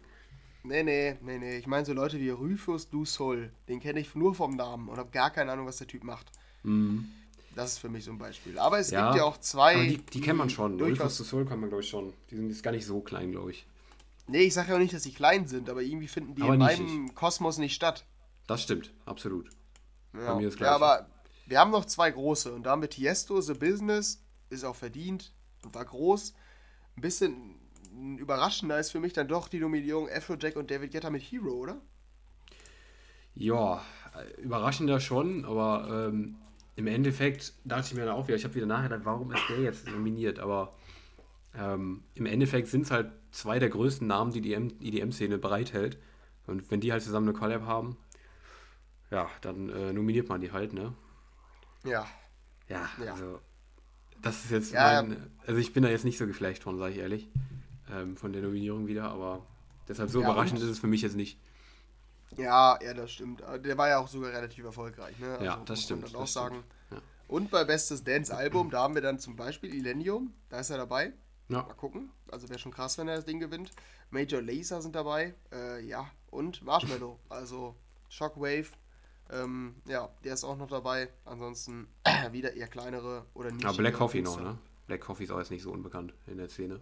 Nee, 0.63 0.83
nee, 0.83 1.17
nee, 1.23 1.39
nee. 1.39 1.59
Ich 1.59 1.67
meine 1.67 1.85
so 1.85 1.93
Leute 1.93 2.19
wie 2.21 2.31
Rufus 2.31 2.89
Du 2.89 3.05
Sol. 3.05 3.51
Den 3.69 3.81
kenne 3.81 4.01
ich 4.01 4.15
nur 4.15 4.35
vom 4.35 4.57
Namen 4.57 4.89
und 4.89 4.97
habe 4.97 5.11
gar 5.11 5.31
keine 5.31 5.53
Ahnung, 5.53 5.67
was 5.67 5.77
der 5.79 5.87
Typ 5.87 6.05
macht. 6.05 6.31
Mhm. 6.63 7.09
Das 7.55 7.73
ist 7.73 7.79
für 7.79 7.89
mich 7.89 8.05
so 8.05 8.11
ein 8.13 8.19
Beispiel. 8.19 8.59
Aber 8.59 8.79
es 8.79 8.91
Ja, 8.91 9.09
gibt 9.09 9.19
ja 9.19 9.25
auch 9.25 9.39
zwei. 9.39 9.87
Die, 9.87 9.99
die 9.99 10.21
kennt 10.21 10.39
man 10.39 10.51
schon. 10.51 10.81
Rufus 10.81 11.19
to 11.19 11.25
Soul 11.25 11.45
kann 11.45 11.61
man, 11.61 11.69
glaube 11.69 11.83
ich, 11.83 11.89
schon. 11.91 12.13
Die 12.31 12.37
sind 12.37 12.49
jetzt 12.49 12.63
gar 12.63 12.71
nicht 12.71 12.87
so 12.87 13.01
klein, 13.01 13.31
glaube 13.33 13.51
ich. 13.51 13.67
Nee, 14.27 14.43
ich 14.43 14.55
sage 14.55 14.71
ja 14.71 14.75
auch 14.77 14.79
nicht, 14.81 14.95
dass 14.95 15.03
die 15.03 15.13
klein 15.13 15.47
sind, 15.47 15.69
aber 15.69 15.83
irgendwie 15.83 16.09
finden 16.09 16.35
die 16.35 16.43
Aber 16.43 16.55
in 16.55 16.61
meinem 16.61 17.15
Kosmos 17.15 17.59
nicht 17.59 17.75
statt. 17.75 18.07
Das 18.47 18.63
stimmt, 18.63 18.91
absolut. 19.05 19.51
Ja, 20.15 20.35
mir 20.37 20.49
das 20.49 20.59
ja 20.59 20.71
aber 20.71 21.07
wir 21.47 21.59
haben 21.59 21.71
noch 21.71 21.85
zwei 21.85 22.11
große 22.11 22.53
und 22.53 22.63
da 22.65 22.71
haben 22.71 22.81
wir 22.83 22.89
Tiesto, 22.89 23.41
The 23.41 23.53
Business, 23.53 24.24
ist 24.51 24.65
auch 24.65 24.77
verdient 24.77 25.33
und 25.65 25.75
war 25.75 25.85
groß. 25.85 26.35
Ein 26.97 27.01
bisschen 27.03 27.57
überraschender 28.19 28.79
ist 28.79 28.93
für 28.93 29.01
mich 29.01 29.13
dann 29.13 29.29
doch 29.29 29.49
die 29.49 29.61
Nominierung 29.61 30.09
Afrojack 30.11 30.57
und 30.57 30.71
David 30.71 30.93
Guetta 30.93 31.11
mit 31.11 31.23
Hero, 31.23 31.53
oder? 31.55 31.81
Ja, 33.35 33.83
äh, 34.17 34.41
überraschender 34.41 35.01
schon, 35.01 35.45
aber 35.45 36.09
ähm, 36.09 36.37
im 36.77 36.87
Endeffekt 36.87 37.55
dachte 37.65 37.89
ich 37.89 37.95
mir 37.95 38.05
dann 38.07 38.15
auch 38.15 38.27
wieder, 38.29 38.37
ich 38.37 38.45
habe 38.45 38.55
wieder 38.55 38.67
nachgedacht, 38.67 39.01
warum 39.05 39.33
ist 39.33 39.49
der 39.49 39.61
jetzt 39.61 39.89
nominiert, 39.89 40.39
aber 40.39 40.73
ähm, 41.57 42.05
im 42.15 42.27
Endeffekt 42.27 42.69
sind 42.69 42.83
es 42.83 42.91
halt 42.93 43.13
zwei 43.33 43.59
der 43.59 43.71
größten 43.71 44.07
Namen, 44.07 44.33
die 44.33 44.43
die 44.43 44.55
EDM-Szene 44.55 45.39
bereithält. 45.39 45.99
Und 46.47 46.71
wenn 46.71 46.81
die 46.81 46.93
halt 46.93 47.03
zusammen 47.03 47.29
eine 47.29 47.39
Collab 47.39 47.63
haben, 47.67 47.97
ja, 49.11 49.29
dann 49.41 49.69
äh, 49.71 49.93
nominiert 49.93 50.29
man 50.29 50.41
die 50.41 50.53
halt, 50.53 50.73
ne? 50.73 50.95
Ja. 51.85 52.07
Ja, 52.69 52.89
Ja. 52.97 53.15
also 53.15 53.41
das 54.25 54.45
ist 54.45 54.51
jetzt 54.51 54.73
Ja, 54.73 55.03
mein, 55.03 55.31
also 55.47 55.59
ich 55.61 55.73
bin 55.73 55.83
da 55.83 55.89
jetzt 55.89 56.05
nicht 56.05 56.19
so 56.19 56.27
geflasht 56.27 56.63
von, 56.63 56.79
sage 56.79 56.93
ich 56.95 56.99
ehrlich, 56.99 57.29
ähm, 57.91 58.17
von 58.17 58.33
der 58.33 58.43
Nominierung 58.43 58.87
wieder, 58.87 59.05
aber 59.05 59.47
deshalb 59.89 60.11
so 60.11 60.21
Ja, 60.21 60.31
überraschend 60.31 60.61
ist 60.61 60.69
es 60.69 60.79
für 60.79 60.87
mich 60.87 61.03
jetzt 61.03 61.17
nicht. 61.17 61.39
Ja, 62.37 62.79
ja, 62.83 62.95
das 62.95 63.13
stimmt. 63.13 63.43
Aber 63.43 63.59
Der 63.59 63.79
war 63.79 63.89
ja 63.89 63.99
auch 63.99 64.09
sogar 64.09 64.33
relativ 64.33 64.65
erfolgreich, 64.65 65.19
ne? 65.19 65.39
Ja, 65.43 65.57
muss 65.57 65.67
das 65.67 65.79
man 65.79 65.83
stimmt, 65.85 66.03
Dann 66.05 66.13
das 66.13 66.21
auch 66.21 66.27
sagen. 66.27 66.65
Ja. 66.91 66.99
Und 67.29 67.51
bei 67.51 67.65
Bestes 67.65 68.03
Dance-Album, 68.03 68.71
da 68.71 68.83
haben 68.83 68.95
wir 68.95 69.03
dann 69.03 69.19
zum 69.19 69.37
Beispiel 69.37 69.73
Illenium, 69.75 70.33
da 70.49 70.61
ist 70.61 70.71
er 70.71 70.79
dabei. 70.79 71.13
Ja, 71.49 71.63
Mal 71.63 71.75
gucken. 71.75 72.11
Also 72.31 72.49
wäre 72.49 72.59
schon 72.59 72.73
krass, 72.73 72.97
wenn 72.99 73.07
er 73.07 73.17
das 73.17 73.25
Ding 73.27 73.39
gewinnt. 73.39 73.71
Major 74.11 74.41
Lazer 74.41 74.81
sind 74.81 74.95
dabei. 74.97 75.35
Äh, 75.53 75.85
ja, 75.87 76.11
und 76.31 76.63
Marshmallow. 76.63 77.19
Also 77.29 77.77
Shockwave. 78.09 78.69
Ähm, 79.31 79.75
ja, 79.87 80.09
der 80.23 80.35
ist 80.35 80.45
auch 80.45 80.57
noch 80.57 80.69
dabei. 80.69 81.09
Ansonsten 81.25 81.89
wieder 82.33 82.53
eher 82.55 82.69
kleinere 82.69 83.25
oder 83.35 83.51
nicht. 83.51 83.65
ja 83.65 83.73
Black 83.73 83.95
Coffee 83.95 84.23
noch, 84.23 84.41
ne? 84.41 84.59
Black 84.87 85.01
Coffee 85.01 85.25
ist 85.25 85.31
auch 85.31 85.39
jetzt 85.39 85.51
nicht 85.51 85.63
so 85.63 85.73
unbekannt 85.73 86.13
in 86.27 86.37
der 86.37 86.49
Szene. 86.49 86.81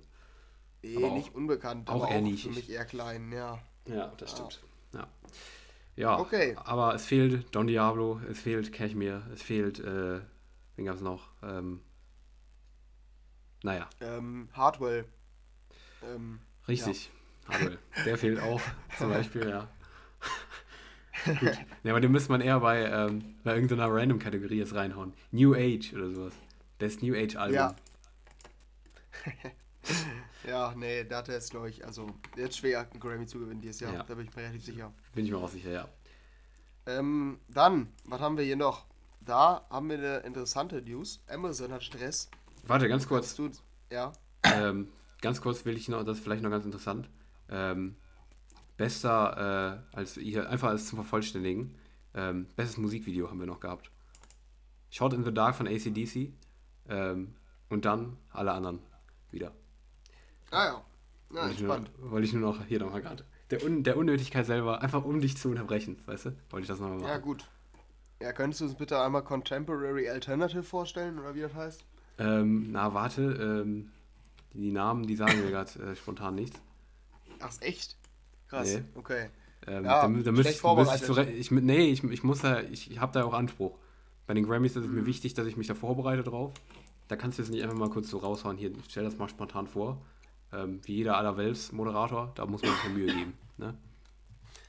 Eh, 0.83 0.97
Aber 0.97 1.09
auch- 1.09 1.15
nicht 1.15 1.35
unbekannt, 1.35 1.89
auch 1.89 2.03
aber 2.03 2.09
eher 2.11 2.19
auch 2.19 2.23
nischig. 2.23 2.51
für 2.51 2.57
mich 2.57 2.71
eher 2.71 2.85
klein, 2.85 3.31
ja. 3.31 3.59
Ja, 3.87 4.09
das 4.17 4.33
stimmt. 4.33 4.61
Ja. 4.93 5.07
Ja, 5.95 6.19
Okay. 6.19 6.57
aber 6.65 6.95
es 6.95 7.05
fehlt 7.05 7.55
Don 7.55 7.67
Diablo, 7.67 8.21
es 8.29 8.41
fehlt 8.41 8.73
Cashmere, 8.73 9.23
es 9.33 9.43
fehlt, 9.43 9.79
äh, 9.79 10.21
wen 10.77 10.85
gab's 10.87 11.01
noch? 11.03 11.29
Ähm, 11.43 11.81
naja, 13.63 13.89
Ähm, 14.01 14.49
Hardwell. 14.55 15.05
Ähm, 16.03 16.41
richtig. 16.67 17.11
Hardwell. 17.49 17.79
Der 18.05 18.19
fehlt 18.19 18.41
auch 18.41 18.61
zum 18.99 19.11
Beispiel, 19.11 19.49
ja. 19.49 19.69
Gut. 21.25 21.59
Ja, 21.85 21.93
aber 21.93 22.01
den 22.01 22.13
müsste 22.13 22.33
man 22.33 22.41
eher 22.41 22.61
bei, 22.61 22.85
ähm, 22.85 23.37
bei 23.45 23.55
irgendeiner 23.55 23.93
Random-Kategorie 23.93 24.59
jetzt 24.59 24.75
reinhauen. 24.75 25.13
New 25.31 25.55
Age 25.55 25.93
oder 25.95 26.11
sowas. 26.11 26.33
Best 26.79 27.03
New 27.03 27.15
Age 27.15 27.37
Album. 27.37 27.55
Ja. 27.55 27.77
ja, 30.49 30.75
nee, 30.77 31.05
da 31.05 31.19
hat 31.19 31.29
er 31.29 31.35
jetzt, 31.35 31.51
glaube 31.51 31.71
ich, 31.71 31.85
also 31.85 32.07
jetzt 32.37 32.59
schwer 32.59 32.89
einen 32.91 33.01
Grammy 33.01 33.27
zu 33.27 33.39
gewinnen 33.39 33.61
dieses 33.61 33.81
Jahr. 33.81 33.95
Ja. 33.95 34.03
Da 34.03 34.15
bin 34.15 34.27
ich 34.27 34.35
mir 34.35 34.43
relativ 34.43 34.65
sicher. 34.65 34.93
Bin 35.15 35.25
ich 35.25 35.31
mir 35.31 35.39
auch 35.39 35.49
sicher, 35.49 35.71
ja. 35.71 35.89
Ähm, 36.87 37.39
dann, 37.49 37.93
was 38.05 38.21
haben 38.21 38.37
wir 38.37 38.45
hier 38.45 38.57
noch? 38.57 38.87
Da 39.21 39.65
haben 39.71 39.89
wir 39.89 39.99
eine 39.99 40.17
interessante 40.19 40.83
News. 40.83 41.23
Amazon 41.29 41.73
hat 41.73 41.85
Stress. 41.85 42.29
Warte, 42.67 42.89
ganz 42.89 43.07
kurz. 43.07 43.37
Du, 43.37 43.51
ja. 43.91 44.13
ähm, 44.43 44.89
ganz 45.21 45.41
kurz 45.41 45.65
will 45.65 45.77
ich 45.77 45.89
noch, 45.89 46.05
das 46.05 46.19
ist 46.19 46.25
vielleicht 46.25 46.43
noch 46.43 46.51
ganz 46.51 46.65
interessant. 46.65 47.09
Ähm, 47.49 47.97
bester, 48.83 49.85
äh, 49.93 49.97
als 49.97 50.15
hier, 50.15 50.51
einfach 50.51 50.71
als 50.71 50.87
zum 50.87 50.97
Vervollständigen, 50.97 51.73
ähm, 52.15 52.49
bestes 52.57 52.79
Musikvideo 52.79 53.31
haben 53.31 53.39
wir 53.39 53.47
noch 53.47 53.61
gehabt. 53.61 53.93
Shot 54.91 55.13
in 55.13 55.23
the 55.23 55.33
Dark 55.33 55.55
von 55.55 55.69
ACDC 55.69 56.33
ähm, 56.89 57.33
und 57.69 57.85
dann 57.85 58.17
alle 58.31 58.51
anderen 58.51 58.81
wieder. 59.31 59.53
Ah 60.51 60.65
ja. 60.65 60.85
Na, 61.31 61.43
wollte, 61.43 61.55
ich 61.55 61.61
nur, 61.61 61.81
wollte 62.11 62.27
ich 62.27 62.33
nur 62.33 62.43
noch 62.43 62.65
hier 62.65 62.81
nochmal 62.81 63.03
gerade. 63.03 63.25
Der, 63.53 63.65
Un 63.65 63.85
der 63.85 63.97
Unnötigkeit 63.97 64.47
selber, 64.47 64.83
einfach 64.83 65.05
um 65.05 65.21
dich 65.21 65.37
zu 65.37 65.49
unterbrechen, 65.49 66.03
weißt 66.07 66.27
du? 66.27 66.37
Wollte 66.51 66.65
ich 66.65 66.69
das 66.69 66.81
nochmal 66.81 66.99
machen. 66.99 67.09
Ja, 67.09 67.19
gut. 67.19 67.47
Ja, 68.21 68.33
könntest 68.33 68.63
du 68.63 68.65
uns 68.65 68.75
bitte 68.75 69.01
einmal 69.01 69.23
Contemporary 69.23 70.09
Alternative 70.09 70.65
vorstellen, 70.65 71.21
oder 71.21 71.37
wie 71.37 71.41
das 71.43 71.55
heißt? 71.55 71.85
Ähm, 72.19 72.73
na, 72.73 72.93
warte, 72.95 73.23
ähm, 73.23 73.93
die 74.55 74.73
Namen, 74.73 75.07
die 75.07 75.15
sagen 75.15 75.41
mir 75.41 75.51
gerade 75.53 75.73
äh, 75.85 75.95
spontan 75.95 76.35
nichts. 76.35 76.61
Ach, 77.39 77.49
ist 77.49 77.63
echt? 77.63 77.97
Krass, 78.53 78.75
Nee. 78.75 78.83
okay. 78.95 79.29
Ähm, 79.67 79.85
Ja, 79.85 80.03
da, 80.03 80.03
da 80.03 80.09
müsste 80.09 80.31
ich, 80.53 80.63
müsste 80.63 80.95
ich, 80.97 81.03
zurecht- 81.03 81.33
ich, 81.33 81.51
nee, 81.51 81.89
ich, 81.91 82.05
ich 82.05 82.23
muss 82.23 82.41
da, 82.43 82.61
ich, 82.61 82.91
ich 82.91 82.99
habe 83.01 83.13
da 83.13 83.25
auch 83.25 83.33
Anspruch. 83.33 83.79
Bei 84.27 84.35
den 84.35 84.45
Grammys 84.47 84.77
ist 84.77 84.85
es 84.85 84.89
Mhm. 84.91 84.97
mir 84.97 85.07
wichtig, 85.07 85.35
dass 85.35 85.47
ich 85.47 85.57
mich 85.57 85.67
da 85.69 85.75
vorbereite 85.75 86.23
drauf. 86.23 86.53
Da 87.09 87.17
kannst 87.17 87.39
du 87.39 87.43
jetzt 87.43 87.51
nicht 87.51 87.63
einfach 87.63 87.77
mal 87.77 87.89
kurz 87.91 88.11
so 88.11 88.19
raushauen, 88.19 88.57
hier, 88.59 88.71
stell 88.89 89.05
das 89.05 89.17
mal 89.17 89.29
spontan 89.29 89.67
vor. 89.67 90.01
Ähm, 90.53 90.81
wie 90.85 90.97
jeder 90.97 91.17
Allerwelts-Moderator, 91.17 92.33
da 92.35 92.45
muss 92.47 92.63
man 92.63 92.73
sich 92.73 92.93
Mühe 92.93 93.07
geben. 93.15 93.33
Ne? 93.57 93.75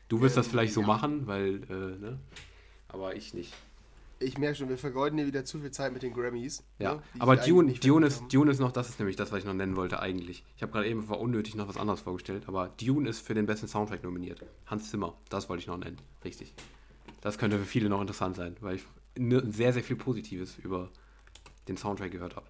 Du 0.07 0.21
wirst 0.21 0.37
das 0.37 0.45
Ähm, 0.47 0.51
vielleicht 0.51 0.73
so 0.73 0.81
ja. 0.81 0.87
machen, 0.87 1.27
weil, 1.27 1.63
äh, 1.69 1.73
ne? 1.99 2.19
aber 2.87 3.15
ich 3.15 3.33
nicht. 3.33 3.53
Ich 4.23 4.37
merke 4.37 4.55
schon, 4.55 4.69
wir 4.69 4.77
vergeuden 4.77 5.17
hier 5.17 5.27
wieder 5.27 5.45
zu 5.45 5.59
viel 5.59 5.71
Zeit 5.71 5.93
mit 5.93 6.03
den 6.03 6.13
Grammys. 6.13 6.63
Ja, 6.79 6.95
ne, 6.95 7.03
aber 7.19 7.35
Dune, 7.37 7.73
Dune, 7.73 8.07
ist, 8.07 8.23
Dune 8.31 8.51
ist 8.51 8.59
noch, 8.59 8.71
das 8.71 8.89
ist 8.89 8.99
nämlich 8.99 9.15
das, 9.15 9.31
was 9.31 9.39
ich 9.39 9.45
noch 9.45 9.53
nennen 9.53 9.75
wollte 9.75 9.99
eigentlich. 9.99 10.43
Ich 10.55 10.61
habe 10.61 10.71
gerade 10.71 10.87
eben 10.87 11.07
war 11.09 11.19
unnötig 11.19 11.55
noch 11.55 11.67
was 11.67 11.77
anderes 11.77 12.01
vorgestellt, 12.01 12.43
aber 12.47 12.69
Dune 12.69 13.09
ist 13.09 13.19
für 13.19 13.33
den 13.33 13.45
besten 13.45 13.67
Soundtrack 13.67 14.03
nominiert. 14.03 14.41
Hans 14.65 14.89
Zimmer, 14.89 15.17
das 15.29 15.49
wollte 15.49 15.61
ich 15.61 15.67
noch 15.67 15.77
nennen. 15.77 15.97
Richtig. 16.23 16.53
Das 17.21 17.37
könnte 17.37 17.57
für 17.59 17.65
viele 17.65 17.89
noch 17.89 18.01
interessant 18.01 18.35
sein, 18.35 18.55
weil 18.61 18.75
ich 18.75 18.83
ne- 19.17 19.43
sehr, 19.49 19.73
sehr 19.73 19.83
viel 19.83 19.95
Positives 19.95 20.57
über 20.57 20.89
den 21.67 21.77
Soundtrack 21.77 22.11
gehört 22.11 22.35
habe. 22.35 22.47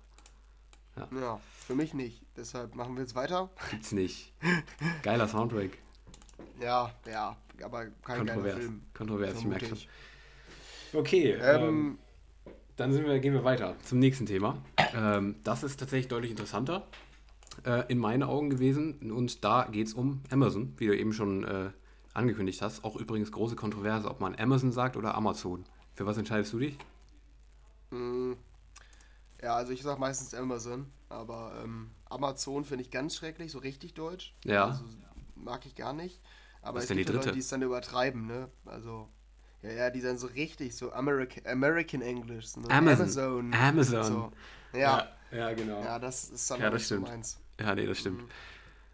Ja, 0.96 1.40
für 1.66 1.76
mich 1.76 1.94
nicht. 1.94 2.24
Deshalb 2.38 2.76
machen 2.76 2.96
wir 2.96 3.02
jetzt 3.02 3.16
weiter. 3.16 3.50
Gibt's 3.72 3.92
nicht. 3.92 4.32
Geiler 5.02 5.28
Soundtrack. 5.28 5.72
Ja, 6.62 6.94
ja, 7.10 7.36
aber 7.64 7.86
kein 7.86 7.94
geiler 8.04 8.34
Kontrovers. 8.34 8.58
Film. 8.58 8.82
Kontrovers, 8.94 9.40
ich 9.40 9.46
merke 9.46 9.66
schon. 9.68 9.78
Okay, 10.94 11.32
ähm, 11.42 11.42
Ähm, 11.42 12.00
Dann 12.76 12.94
wir, 12.94 13.20
gehen 13.20 13.34
wir 13.34 13.44
weiter 13.44 13.76
zum 13.84 14.00
nächsten 14.00 14.26
Thema. 14.26 14.58
Ähm, 14.94 15.36
das 15.44 15.64
ist 15.64 15.80
tatsächlich 15.80 16.08
deutlich 16.08 16.32
interessanter 16.32 16.88
äh, 17.66 17.84
in 17.92 17.98
meinen 18.00 18.24
Augen 18.24 18.50
gewesen. 18.50 19.12
Und 19.12 19.44
da 19.44 19.68
geht 19.72 19.88
es 19.88 19.94
um 19.94 20.22
Amazon, 20.32 20.74
wie 20.78 20.88
du 20.88 20.98
eben 20.98 21.14
schon 21.14 21.44
äh, 21.44 21.72
angekündigt 22.14 22.62
hast. 22.62 22.84
Auch 22.84 22.96
übrigens 22.96 23.32
große 23.32 23.56
Kontroverse, 23.56 24.10
ob 24.10 24.20
man 24.22 24.36
Amazon 24.36 24.72
sagt 24.72 24.98
oder 24.98 25.16
Amazon. 25.16 25.66
Für 25.96 26.06
was 26.06 26.18
entscheidest 26.18 26.54
du 26.54 26.60
dich? 26.60 26.78
mh, 27.92 28.36
ja, 29.42 29.56
also 29.56 29.74
ich 29.74 29.82
sag 29.84 30.00
meistens 30.00 30.34
Amazon, 30.34 30.92
aber 31.10 31.62
ähm, 31.64 31.92
Amazon 32.06 32.66
finde 32.66 32.84
ich 32.84 32.92
ganz 32.92 33.16
schrecklich, 33.16 33.52
so 33.52 33.60
richtig 33.60 33.94
deutsch. 33.94 34.36
Ja. 34.46 34.66
Also, 34.66 34.86
mag 35.36 35.66
ich 35.66 35.76
gar 35.76 35.94
nicht. 35.94 36.22
Aber 36.62 36.78
Was 36.78 36.86
es 36.86 36.86
ist 36.86 36.90
denn 36.90 36.98
die 36.98 37.06
gibt 37.06 37.14
Leute, 37.14 37.30
dritte? 37.30 37.32
die 37.32 37.40
es 37.40 37.48
dann 37.50 37.62
übertreiben, 37.62 38.26
ne? 38.26 38.50
Also, 38.66 39.10
ja, 39.64 39.72
ja, 39.72 39.90
die 39.90 40.02
dann 40.02 40.18
so 40.18 40.28
richtig, 40.28 40.76
so 40.76 40.92
American, 40.92 41.46
American 41.48 42.02
English. 42.02 42.48
So 42.48 42.62
Amazon. 42.70 43.52
Amazon. 43.52 43.54
Amazon. 43.54 44.04
So. 44.04 44.32
Ja, 44.78 45.08
ja, 45.32 45.38
ja, 45.38 45.54
genau. 45.54 45.84
ja, 45.84 46.00
das 46.00 46.30
ist 46.30 46.50
dann 46.52 46.60
Ja, 46.62 46.68
auch 46.68 46.72
das 46.74 46.86
stimmt. 46.86 47.08
meins. 47.08 47.40
Ja, 47.60 47.74
nee, 47.76 47.86
das 47.86 48.00
stimmt. 48.00 48.24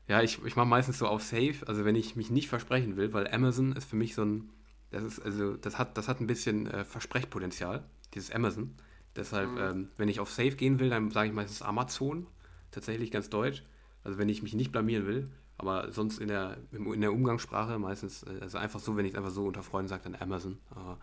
Ja, 0.08 0.22
ich, 0.22 0.44
ich 0.44 0.56
mache 0.56 0.68
meistens 0.68 0.98
so 0.98 1.08
auf 1.08 1.22
Safe, 1.24 1.56
also 1.68 1.86
wenn 1.86 1.96
ich 1.96 2.16
mich 2.16 2.32
nicht 2.32 2.50
versprechen 2.50 2.98
will, 2.98 3.14
weil 3.14 3.28
Amazon 3.28 3.74
ist 3.74 3.90
für 3.90 3.96
mich 3.96 4.16
so 4.16 4.24
ein, 4.24 4.50
das 4.92 5.04
ist, 5.04 5.20
also, 5.20 5.56
das 5.56 5.78
hat, 5.78 5.98
das 5.98 6.08
hat 6.08 6.20
ein 6.20 6.28
bisschen 6.28 6.66
äh, 6.68 6.84
Versprechpotenzial, 6.84 7.84
dieses 8.16 8.32
Amazon. 8.32 8.74
Deshalb, 9.16 9.50
ähm, 9.58 9.90
wenn 9.98 10.08
ich 10.10 10.20
auf 10.20 10.32
Safe 10.32 10.52
gehen 10.52 10.80
will, 10.80 10.90
dann 10.90 11.12
sage 11.12 11.30
ich 11.30 11.34
meistens 11.36 11.62
Amazon, 11.62 12.26
tatsächlich 12.72 13.12
ganz 13.12 13.30
deutsch. 13.30 13.64
Also 14.04 14.18
wenn 14.18 14.30
ich 14.30 14.42
mich 14.42 14.54
nicht 14.54 14.72
blamieren 14.72 15.06
will, 15.06 15.30
aber 15.60 15.92
sonst 15.92 16.20
in 16.20 16.30
der, 16.30 16.58
in 16.72 17.02
der 17.02 17.14
Umgangssprache 17.14 17.78
meistens, 17.78 18.24
äh, 18.24 18.40
also 18.42 18.58
einfach 18.58 18.80
so, 18.80 18.98
wenn 18.98 19.06
ich 19.06 19.12
es 19.12 19.18
einfach 19.18 19.32
so 19.32 19.46
unter 19.46 19.62
Freunden 19.64 19.90
sage, 19.90 20.04
dann 20.04 20.16
Amazon. 20.16 20.58
Aber 20.72 20.98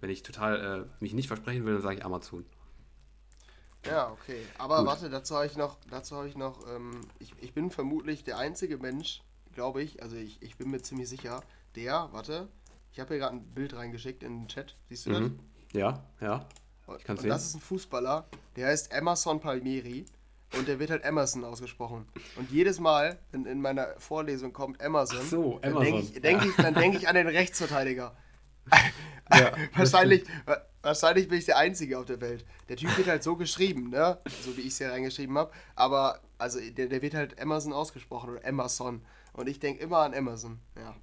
wenn 0.00 0.10
ich 0.10 0.22
total 0.22 0.86
äh, 1.00 1.02
mich 1.02 1.14
nicht 1.14 1.28
versprechen 1.28 1.64
will, 1.64 1.74
dann 1.74 1.82
sage 1.82 1.96
ich 1.96 2.04
Amazon. 2.04 2.44
Ja, 3.86 4.10
okay. 4.10 4.46
Aber 4.58 4.78
Gut. 4.78 4.86
warte, 4.86 5.10
dazu 5.10 5.34
habe 5.36 5.46
ich 5.46 5.56
noch, 5.56 5.76
dazu 5.90 6.16
habe 6.16 6.28
ich 6.28 6.36
noch, 6.36 6.66
ähm, 6.74 7.00
ich, 7.18 7.34
ich 7.40 7.52
bin 7.52 7.70
vermutlich 7.70 8.24
der 8.24 8.38
einzige 8.38 8.78
Mensch, 8.78 9.22
glaube 9.52 9.82
ich, 9.82 10.02
also 10.02 10.16
ich, 10.16 10.40
ich 10.42 10.56
bin 10.56 10.70
mir 10.70 10.80
ziemlich 10.82 11.08
sicher, 11.08 11.42
der, 11.76 12.08
warte, 12.12 12.48
ich 12.92 13.00
habe 13.00 13.08
hier 13.14 13.18
gerade 13.18 13.36
ein 13.36 13.44
Bild 13.54 13.74
reingeschickt 13.74 14.22
in 14.22 14.40
den 14.42 14.48
Chat, 14.48 14.76
siehst 14.88 15.06
du 15.06 15.10
Mhm. 15.10 15.38
Ja, 15.72 16.04
ja. 16.20 16.46
das? 16.86 16.98
ich 17.00 17.08
Und 17.08 17.08
das 17.10 17.20
sehen. 17.22 17.30
ist 17.32 17.54
ein 17.54 17.60
Fußballer, 17.60 18.26
der 18.56 18.68
heißt 18.68 18.92
Emerson 18.92 19.40
Palmieri 19.40 20.06
und 20.58 20.68
der 20.68 20.78
wird 20.78 20.90
halt 20.90 21.04
Emerson 21.04 21.44
ausgesprochen. 21.44 22.06
Und 22.36 22.50
jedes 22.50 22.80
Mal, 22.80 23.18
wenn 23.32 23.46
in 23.46 23.60
meiner 23.60 23.88
Vorlesung 23.98 24.52
kommt 24.52 24.80
Emerson, 24.80 25.18
Ach 25.22 25.26
so, 25.26 25.58
dann 25.60 25.72
Emerson. 25.72 25.84
denke 25.94 26.06
ich, 26.14 26.22
denk 26.22 26.44
ich, 26.44 26.56
dann 26.56 26.74
denk 26.74 26.94
ich 26.96 27.08
an 27.08 27.14
den 27.14 27.28
Rechtsverteidiger. 27.28 28.16
Ja, 29.32 29.52
wahrscheinlich, 29.76 30.24
wa- 30.46 30.62
wahrscheinlich 30.82 31.28
bin 31.28 31.38
ich 31.38 31.44
der 31.46 31.58
Einzige 31.58 31.98
auf 31.98 32.06
der 32.06 32.20
Welt. 32.20 32.44
Der 32.68 32.76
Typ 32.76 32.96
wird 32.96 33.08
halt 33.08 33.22
so 33.22 33.36
geschrieben, 33.36 33.90
ne? 33.90 34.18
So 34.42 34.56
wie 34.56 34.62
ich 34.62 34.68
es 34.68 34.78
hier 34.78 34.90
reingeschrieben 34.90 35.36
habe. 35.38 35.50
Aber 35.74 36.20
also 36.38 36.58
der, 36.60 36.86
der 36.88 37.02
wird 37.02 37.14
halt 37.14 37.38
Emerson 37.38 37.72
ausgesprochen 37.72 38.30
oder 38.30 38.44
Emerson. 38.44 39.02
Und 39.32 39.48
ich 39.48 39.58
denke 39.60 39.82
immer 39.82 39.98
an 39.98 40.12
Emerson. 40.12 40.58
Ja. 40.76 40.94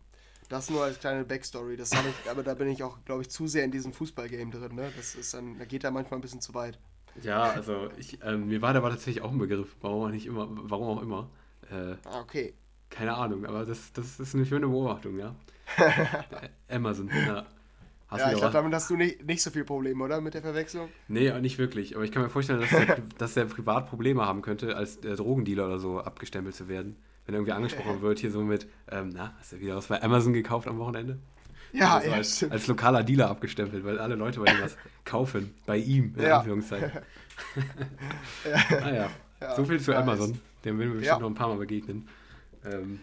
Das 0.50 0.70
nur 0.70 0.84
als 0.84 1.00
kleine 1.00 1.24
Backstory. 1.24 1.78
Das 1.78 1.96
habe 1.96 2.10
ich, 2.10 2.30
aber 2.30 2.44
da 2.44 2.54
bin 2.54 2.68
ich 2.70 2.84
auch, 2.84 2.98
glaube 3.06 3.22
ich, 3.22 3.30
zu 3.30 3.48
sehr 3.48 3.64
in 3.64 3.72
diesem 3.72 3.94
Fußballgame 3.94 4.52
drin, 4.52 4.76
ne? 4.76 4.92
Das 4.98 5.16
ist 5.16 5.34
dann, 5.34 5.58
da 5.58 5.66
geht 5.66 5.84
er 5.84 5.92
manchmal 5.92 6.20
ein 6.20 6.22
bisschen 6.22 6.42
zu 6.42 6.54
weit. 6.54 6.78
Ja, 7.24 7.44
also 7.44 7.90
ich, 7.98 8.20
ähm, 8.24 8.48
mir 8.48 8.62
war 8.62 8.74
da 8.74 8.82
war 8.84 8.90
tatsächlich 8.90 9.24
auch 9.24 9.32
ein 9.32 9.38
Begriff, 9.38 9.76
warum 9.82 10.04
auch 10.06 10.10
nicht 10.10 10.26
immer, 10.26 10.48
warum 10.50 10.98
auch 10.98 11.02
immer. 11.02 11.30
Äh, 11.70 11.96
Ah, 12.06 12.22
okay. 12.22 12.54
keine 12.90 13.14
Ahnung, 13.16 13.46
aber 13.46 13.66
das, 13.66 13.94
das 13.94 14.20
ist 14.20 14.36
eine 14.36 14.46
schöne 14.46 14.68
Beobachtung, 14.68 15.18
ja. 15.18 15.36
Äh, 15.78 16.76
Amazon, 16.76 17.10
ja. 17.10 17.46
Hast 18.08 18.20
ja, 18.20 18.32
ich 18.34 18.38
glaube, 18.40 18.52
damit 18.52 18.74
hast 18.74 18.90
du 18.90 18.98
nicht, 18.98 19.26
nicht 19.26 19.42
so 19.42 19.52
viel 19.52 19.64
Probleme, 19.64 20.04
oder? 20.04 20.20
Mit 20.20 20.34
der 20.34 20.42
Verwechslung? 20.42 20.90
Nee, 21.08 21.32
nicht 21.40 21.58
wirklich. 21.58 21.96
Aber 21.96 22.04
ich 22.04 22.12
kann 22.12 22.22
mir 22.22 22.30
vorstellen, 22.30 22.60
dass 22.60 22.70
der, 22.70 22.98
dass 23.18 23.34
der 23.36 23.46
privat 23.46 23.88
Probleme 23.90 24.26
haben 24.26 24.42
könnte, 24.42 24.76
als 24.76 24.98
äh, 24.98 25.16
Drogendealer 25.16 25.66
oder 25.68 25.80
so 25.80 26.02
abgestempelt 26.02 26.54
zu 26.54 26.68
werden. 26.68 26.98
Wenn 27.26 27.36
irgendwie 27.36 27.54
angesprochen 27.54 28.02
wird, 28.02 28.20
hier 28.20 28.32
so 28.32 28.42
mit, 28.42 28.68
ähm, 28.90 29.12
na, 29.14 29.34
hast 29.40 29.54
du 29.54 29.62
wieder 29.62 29.78
was 29.78 29.88
bei 29.88 30.02
Amazon 30.04 30.34
gekauft 30.34 30.68
am 30.68 30.78
Wochenende? 30.80 31.20
Ja, 31.74 31.96
Also 31.96 32.10
ja, 32.10 32.16
als, 32.16 32.44
als 32.44 32.68
lokaler 32.68 33.04
Dealer 33.04 33.30
abgestempelt, 33.30 33.84
weil 33.86 34.00
alle 34.00 34.16
Leute 34.16 34.40
bei 34.40 34.52
ihm 34.52 34.62
was 34.62 34.76
kaufen. 35.06 35.54
Bei 35.66 35.78
ihm, 35.78 36.14
in 36.18 36.24
Ja. 36.24 36.40
Anführungszeichen. 36.40 36.92
naja, 38.72 39.10
Ja, 39.40 39.56
so 39.56 39.66
viel 39.66 39.80
zu. 39.80 39.96
Amazon. 39.96 40.40
Dem 40.66 40.78
werden 40.80 40.94
wir 40.94 41.00
bestimmt 41.00 41.22
noch 41.22 41.30
ein 41.30 41.36
paar 41.36 41.48
Mal 41.48 41.58
begegnen. 41.58 42.08
Ähm, 42.66 43.00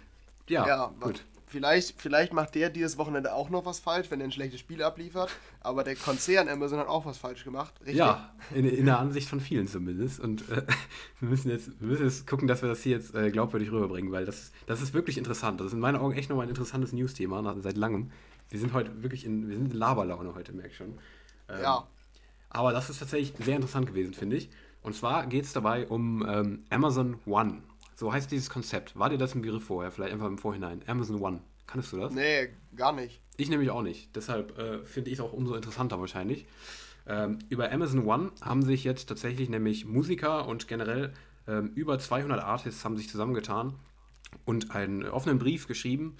ja, 0.48 0.92
gut. 1.00 1.24
Vielleicht, 1.50 1.98
vielleicht 1.98 2.34
macht 2.34 2.54
der 2.54 2.68
dieses 2.68 2.98
Wochenende 2.98 3.32
auch 3.32 3.48
noch 3.48 3.64
was 3.64 3.80
falsch, 3.80 4.10
wenn 4.10 4.20
er 4.20 4.26
ein 4.26 4.32
schlechtes 4.32 4.60
Spiel 4.60 4.82
abliefert. 4.82 5.30
Aber 5.62 5.82
der 5.82 5.96
Konzern 5.96 6.46
Amazon 6.46 6.78
hat 6.78 6.88
auch 6.88 7.06
was 7.06 7.16
falsch 7.16 7.42
gemacht. 7.42 7.72
Richtig? 7.80 7.96
Ja, 7.96 8.34
in, 8.54 8.66
in 8.66 8.84
der 8.84 8.98
Ansicht 8.98 9.30
von 9.30 9.40
vielen 9.40 9.66
zumindest. 9.66 10.20
Und 10.20 10.42
äh, 10.50 10.62
wir, 11.20 11.28
müssen 11.30 11.50
jetzt, 11.50 11.70
wir 11.80 11.88
müssen 11.88 12.04
jetzt 12.04 12.26
gucken, 12.26 12.48
dass 12.48 12.60
wir 12.60 12.68
das 12.68 12.82
hier 12.82 12.92
jetzt 12.96 13.14
äh, 13.14 13.30
glaubwürdig 13.30 13.72
rüberbringen, 13.72 14.12
weil 14.12 14.26
das, 14.26 14.52
das 14.66 14.82
ist 14.82 14.92
wirklich 14.92 15.16
interessant. 15.16 15.58
Das 15.60 15.68
ist 15.68 15.72
in 15.72 15.80
meinen 15.80 15.96
Augen 15.96 16.14
echt 16.14 16.28
nochmal 16.28 16.44
ein 16.46 16.50
interessantes 16.50 16.92
News-Thema 16.92 17.56
seit 17.60 17.78
langem. 17.78 18.10
Wir 18.50 18.58
sind 18.58 18.72
heute 18.72 19.02
wirklich 19.02 19.24
in, 19.24 19.48
wir 19.48 19.56
sind 19.56 19.72
in 19.72 19.78
Laberlaune 19.78 20.34
heute, 20.34 20.52
merke 20.52 20.70
ich 20.70 20.76
schon. 20.76 20.98
Ähm, 21.48 21.62
Ja. 21.62 21.86
Aber 22.50 22.72
das 22.72 22.88
ist 22.88 22.98
tatsächlich 22.98 23.34
sehr 23.44 23.56
interessant 23.56 23.86
gewesen, 23.86 24.14
finde 24.14 24.36
ich. 24.36 24.48
Und 24.82 24.94
zwar 24.94 25.26
geht 25.26 25.44
es 25.44 25.52
dabei 25.52 25.86
um 25.86 26.26
ähm, 26.26 26.64
Amazon 26.70 27.18
One. 27.26 27.62
So 27.94 28.12
heißt 28.12 28.30
dieses 28.30 28.48
Konzept. 28.48 28.98
War 28.98 29.10
dir 29.10 29.18
das 29.18 29.34
ein 29.34 29.42
Begriff 29.42 29.64
vorher? 29.64 29.90
Vielleicht 29.90 30.12
einfach 30.12 30.28
im 30.28 30.38
Vorhinein. 30.38 30.82
Amazon 30.86 31.20
One. 31.20 31.40
Kannst 31.66 31.92
du 31.92 31.98
das? 31.98 32.12
Nee, 32.14 32.48
gar 32.74 32.92
nicht. 32.92 33.20
Ich 33.36 33.50
nämlich 33.50 33.70
auch 33.70 33.82
nicht. 33.82 34.16
Deshalb 34.16 34.56
äh, 34.58 34.84
finde 34.84 35.10
ich 35.10 35.18
es 35.18 35.20
auch 35.20 35.32
umso 35.34 35.54
interessanter 35.54 36.00
wahrscheinlich. 36.00 36.46
Ähm, 37.06 37.38
über 37.50 37.70
Amazon 37.70 38.06
One 38.06 38.32
haben 38.40 38.62
sich 38.62 38.84
jetzt 38.84 39.08
tatsächlich 39.08 39.50
nämlich 39.50 39.84
Musiker 39.84 40.46
und 40.46 40.68
generell 40.68 41.12
ähm, 41.46 41.72
über 41.74 41.98
200 41.98 42.42
Artists 42.42 42.84
haben 42.84 42.96
sich 42.96 43.10
zusammengetan 43.10 43.74
und 44.44 44.70
einen 44.70 45.04
offenen 45.04 45.38
Brief 45.38 45.66
geschrieben 45.66 46.16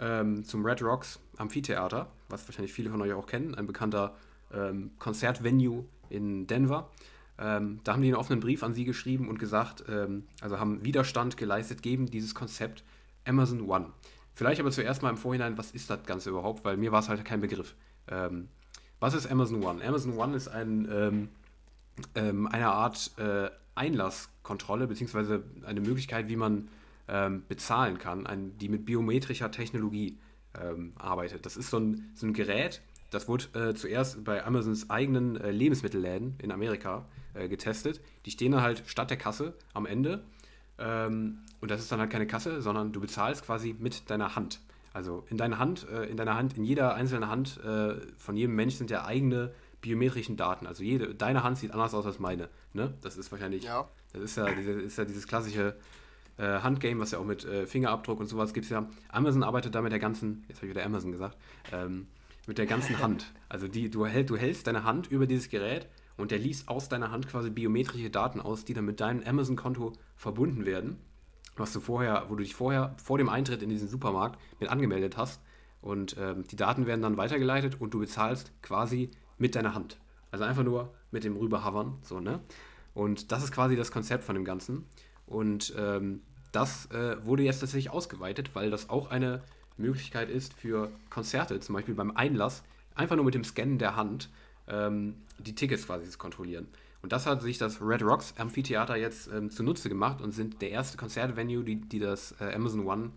ähm, 0.00 0.44
zum 0.44 0.64
Red 0.64 0.82
Rocks 0.82 1.20
Amphitheater, 1.36 2.08
was 2.28 2.46
wahrscheinlich 2.48 2.72
viele 2.72 2.90
von 2.90 3.00
euch 3.02 3.12
auch 3.12 3.26
kennen, 3.26 3.54
ein 3.54 3.66
bekannter 3.66 4.14
ähm, 4.52 4.92
Konzertvenue 4.98 5.84
in 6.08 6.46
Denver. 6.46 6.90
Ähm, 7.38 7.80
da 7.84 7.92
haben 7.92 8.02
die 8.02 8.08
einen 8.08 8.16
offenen 8.16 8.40
Brief 8.40 8.62
an 8.62 8.74
sie 8.74 8.84
geschrieben 8.84 9.28
und 9.28 9.38
gesagt, 9.38 9.84
ähm, 9.88 10.24
also 10.40 10.58
haben 10.58 10.84
Widerstand 10.84 11.36
geleistet 11.36 11.82
gegen 11.82 12.06
dieses 12.06 12.34
Konzept 12.34 12.82
Amazon 13.26 13.68
One. 13.68 13.92
Vielleicht 14.34 14.60
aber 14.60 14.70
zuerst 14.70 15.02
mal 15.02 15.10
im 15.10 15.16
Vorhinein, 15.16 15.58
was 15.58 15.70
ist 15.70 15.90
das 15.90 16.04
Ganze 16.04 16.30
überhaupt? 16.30 16.64
Weil 16.64 16.76
mir 16.76 16.92
war 16.92 17.00
es 17.00 17.08
halt 17.08 17.24
kein 17.24 17.40
Begriff. 17.40 17.74
Ähm, 18.08 18.48
was 19.00 19.14
ist 19.14 19.26
Amazon 19.30 19.62
One? 19.62 19.84
Amazon 19.84 20.16
One 20.16 20.36
ist 20.36 20.48
ein, 20.48 21.28
ähm, 22.14 22.46
eine 22.46 22.68
Art 22.68 23.12
äh, 23.18 23.50
Einlasskontrolle, 23.74 24.86
beziehungsweise 24.86 25.42
eine 25.64 25.80
Möglichkeit, 25.80 26.28
wie 26.28 26.36
man 26.36 26.68
ähm, 27.08 27.44
bezahlen 27.48 27.98
kann, 27.98 28.26
ein, 28.26 28.56
die 28.58 28.68
mit 28.68 28.84
biometrischer 28.84 29.50
Technologie 29.50 30.18
ähm, 30.60 30.92
arbeitet. 30.96 31.46
Das 31.46 31.56
ist 31.56 31.70
so 31.70 31.78
ein, 31.78 32.10
so 32.14 32.26
ein 32.26 32.32
Gerät, 32.32 32.82
das 33.10 33.28
wurde 33.28 33.44
äh, 33.54 33.74
zuerst 33.74 34.24
bei 34.24 34.44
Amazons 34.44 34.90
eigenen 34.90 35.36
äh, 35.36 35.50
Lebensmittelläden 35.50 36.34
in 36.42 36.50
Amerika 36.50 37.06
äh, 37.34 37.48
getestet. 37.48 38.00
Die 38.24 38.30
stehen 38.30 38.52
dann 38.52 38.62
halt 38.62 38.82
statt 38.86 39.10
der 39.10 39.16
Kasse 39.16 39.54
am 39.74 39.86
Ende. 39.86 40.24
Ähm, 40.78 41.38
und 41.60 41.70
das 41.70 41.80
ist 41.80 41.90
dann 41.92 42.00
halt 42.00 42.10
keine 42.10 42.26
Kasse, 42.26 42.60
sondern 42.60 42.92
du 42.92 43.00
bezahlst 43.00 43.44
quasi 43.44 43.74
mit 43.78 44.10
deiner 44.10 44.34
Hand. 44.36 44.60
Also 44.92 45.24
in 45.30 45.36
deiner 45.36 45.58
Hand, 45.58 45.86
äh, 45.88 46.04
in 46.06 46.16
deiner 46.16 46.34
Hand, 46.34 46.56
in 46.56 46.64
jeder 46.64 46.94
einzelnen 46.94 47.28
Hand 47.28 47.60
äh, 47.64 47.94
von 48.18 48.36
jedem 48.36 48.56
Mensch 48.56 48.74
sind 48.74 48.90
ja 48.90 49.04
eigene 49.04 49.52
biometrischen 49.80 50.36
Daten. 50.36 50.66
Also 50.66 50.82
jede, 50.82 51.14
deine 51.14 51.42
Hand 51.44 51.58
sieht 51.58 51.70
anders 51.70 51.94
aus 51.94 52.06
als 52.06 52.18
meine. 52.18 52.48
Ne? 52.72 52.94
Das 53.02 53.16
ist 53.16 53.30
wahrscheinlich, 53.30 53.64
Ja. 53.64 53.88
das 54.12 54.22
ist 54.22 54.36
ja, 54.36 54.52
diese, 54.52 54.72
ist 54.72 54.98
ja 54.98 55.04
dieses 55.04 55.28
klassische 55.28 55.76
äh, 56.38 56.60
Handgame, 56.60 57.00
was 57.00 57.12
ja 57.12 57.18
auch 57.18 57.24
mit 57.24 57.44
äh, 57.44 57.66
Fingerabdruck 57.66 58.20
und 58.20 58.26
sowas 58.26 58.54
gibt 58.54 58.68
ja. 58.70 58.88
Amazon 59.08 59.42
arbeitet 59.42 59.74
da 59.74 59.82
mit 59.82 59.92
der 59.92 59.98
ganzen, 59.98 60.44
jetzt 60.48 60.58
habe 60.58 60.66
ich 60.66 60.74
wieder 60.74 60.84
Amazon 60.84 61.12
gesagt, 61.12 61.36
ähm, 61.72 62.06
mit 62.46 62.58
der 62.58 62.66
ganzen 62.66 62.98
Hand. 62.98 63.32
Also 63.48 63.68
die, 63.68 63.90
du, 63.90 64.06
hält, 64.06 64.30
du 64.30 64.36
hältst 64.36 64.66
deine 64.66 64.84
Hand 64.84 65.10
über 65.10 65.26
dieses 65.26 65.48
Gerät 65.48 65.88
und 66.16 66.30
der 66.30 66.38
liest 66.38 66.68
aus 66.68 66.88
deiner 66.88 67.10
Hand 67.10 67.28
quasi 67.28 67.50
biometrische 67.50 68.10
Daten 68.10 68.40
aus, 68.40 68.64
die 68.64 68.74
dann 68.74 68.84
mit 68.84 69.00
deinem 69.00 69.22
Amazon-Konto 69.26 69.92
verbunden 70.16 70.64
werden 70.64 70.98
was 71.56 71.72
du 71.72 71.80
vorher, 71.80 72.26
wo 72.28 72.34
du 72.34 72.42
dich 72.42 72.54
vorher 72.54 72.94
vor 73.02 73.18
dem 73.18 73.28
Eintritt 73.28 73.62
in 73.62 73.70
diesen 73.70 73.88
Supermarkt 73.88 74.38
mit 74.60 74.70
angemeldet 74.70 75.16
hast. 75.16 75.40
Und 75.80 76.16
ähm, 76.18 76.44
die 76.50 76.56
Daten 76.56 76.86
werden 76.86 77.02
dann 77.02 77.16
weitergeleitet 77.16 77.80
und 77.80 77.94
du 77.94 77.98
bezahlst 78.00 78.52
quasi 78.62 79.10
mit 79.38 79.54
deiner 79.54 79.74
Hand. 79.74 79.98
Also 80.30 80.44
einfach 80.44 80.64
nur 80.64 80.94
mit 81.10 81.24
dem 81.24 81.36
rüberhavern, 81.36 81.98
so, 82.02 82.20
ne? 82.20 82.40
Und 82.94 83.30
das 83.30 83.44
ist 83.44 83.52
quasi 83.52 83.76
das 83.76 83.92
Konzept 83.92 84.24
von 84.24 84.34
dem 84.34 84.44
Ganzen. 84.44 84.86
Und 85.26 85.74
ähm, 85.76 86.20
das 86.52 86.86
äh, 86.90 87.16
wurde 87.24 87.42
jetzt 87.42 87.60
tatsächlich 87.60 87.90
ausgeweitet, 87.90 88.50
weil 88.54 88.70
das 88.70 88.88
auch 88.88 89.10
eine 89.10 89.42
Möglichkeit 89.76 90.30
ist 90.30 90.54
für 90.54 90.90
Konzerte, 91.10 91.60
zum 91.60 91.74
Beispiel 91.74 91.94
beim 91.94 92.16
Einlass, 92.16 92.62
einfach 92.94 93.16
nur 93.16 93.24
mit 93.24 93.34
dem 93.34 93.44
Scannen 93.44 93.78
der 93.78 93.96
Hand 93.96 94.30
ähm, 94.68 95.16
die 95.38 95.54
Tickets 95.54 95.86
quasi 95.86 96.08
zu 96.08 96.18
kontrollieren. 96.18 96.68
Und 97.02 97.12
das 97.12 97.26
hat 97.26 97.42
sich 97.42 97.58
das 97.58 97.80
Red 97.80 98.02
Rocks 98.02 98.34
Amphitheater 98.38 98.96
jetzt 98.96 99.28
ähm, 99.32 99.50
zunutze 99.50 99.88
gemacht 99.88 100.20
und 100.20 100.32
sind 100.32 100.62
der 100.62 100.70
erste 100.70 100.96
Konzertvenue, 100.96 101.62
die, 101.62 101.76
die 101.76 101.98
das 101.98 102.34
äh, 102.40 102.52
Amazon 102.54 102.86
One 102.86 103.10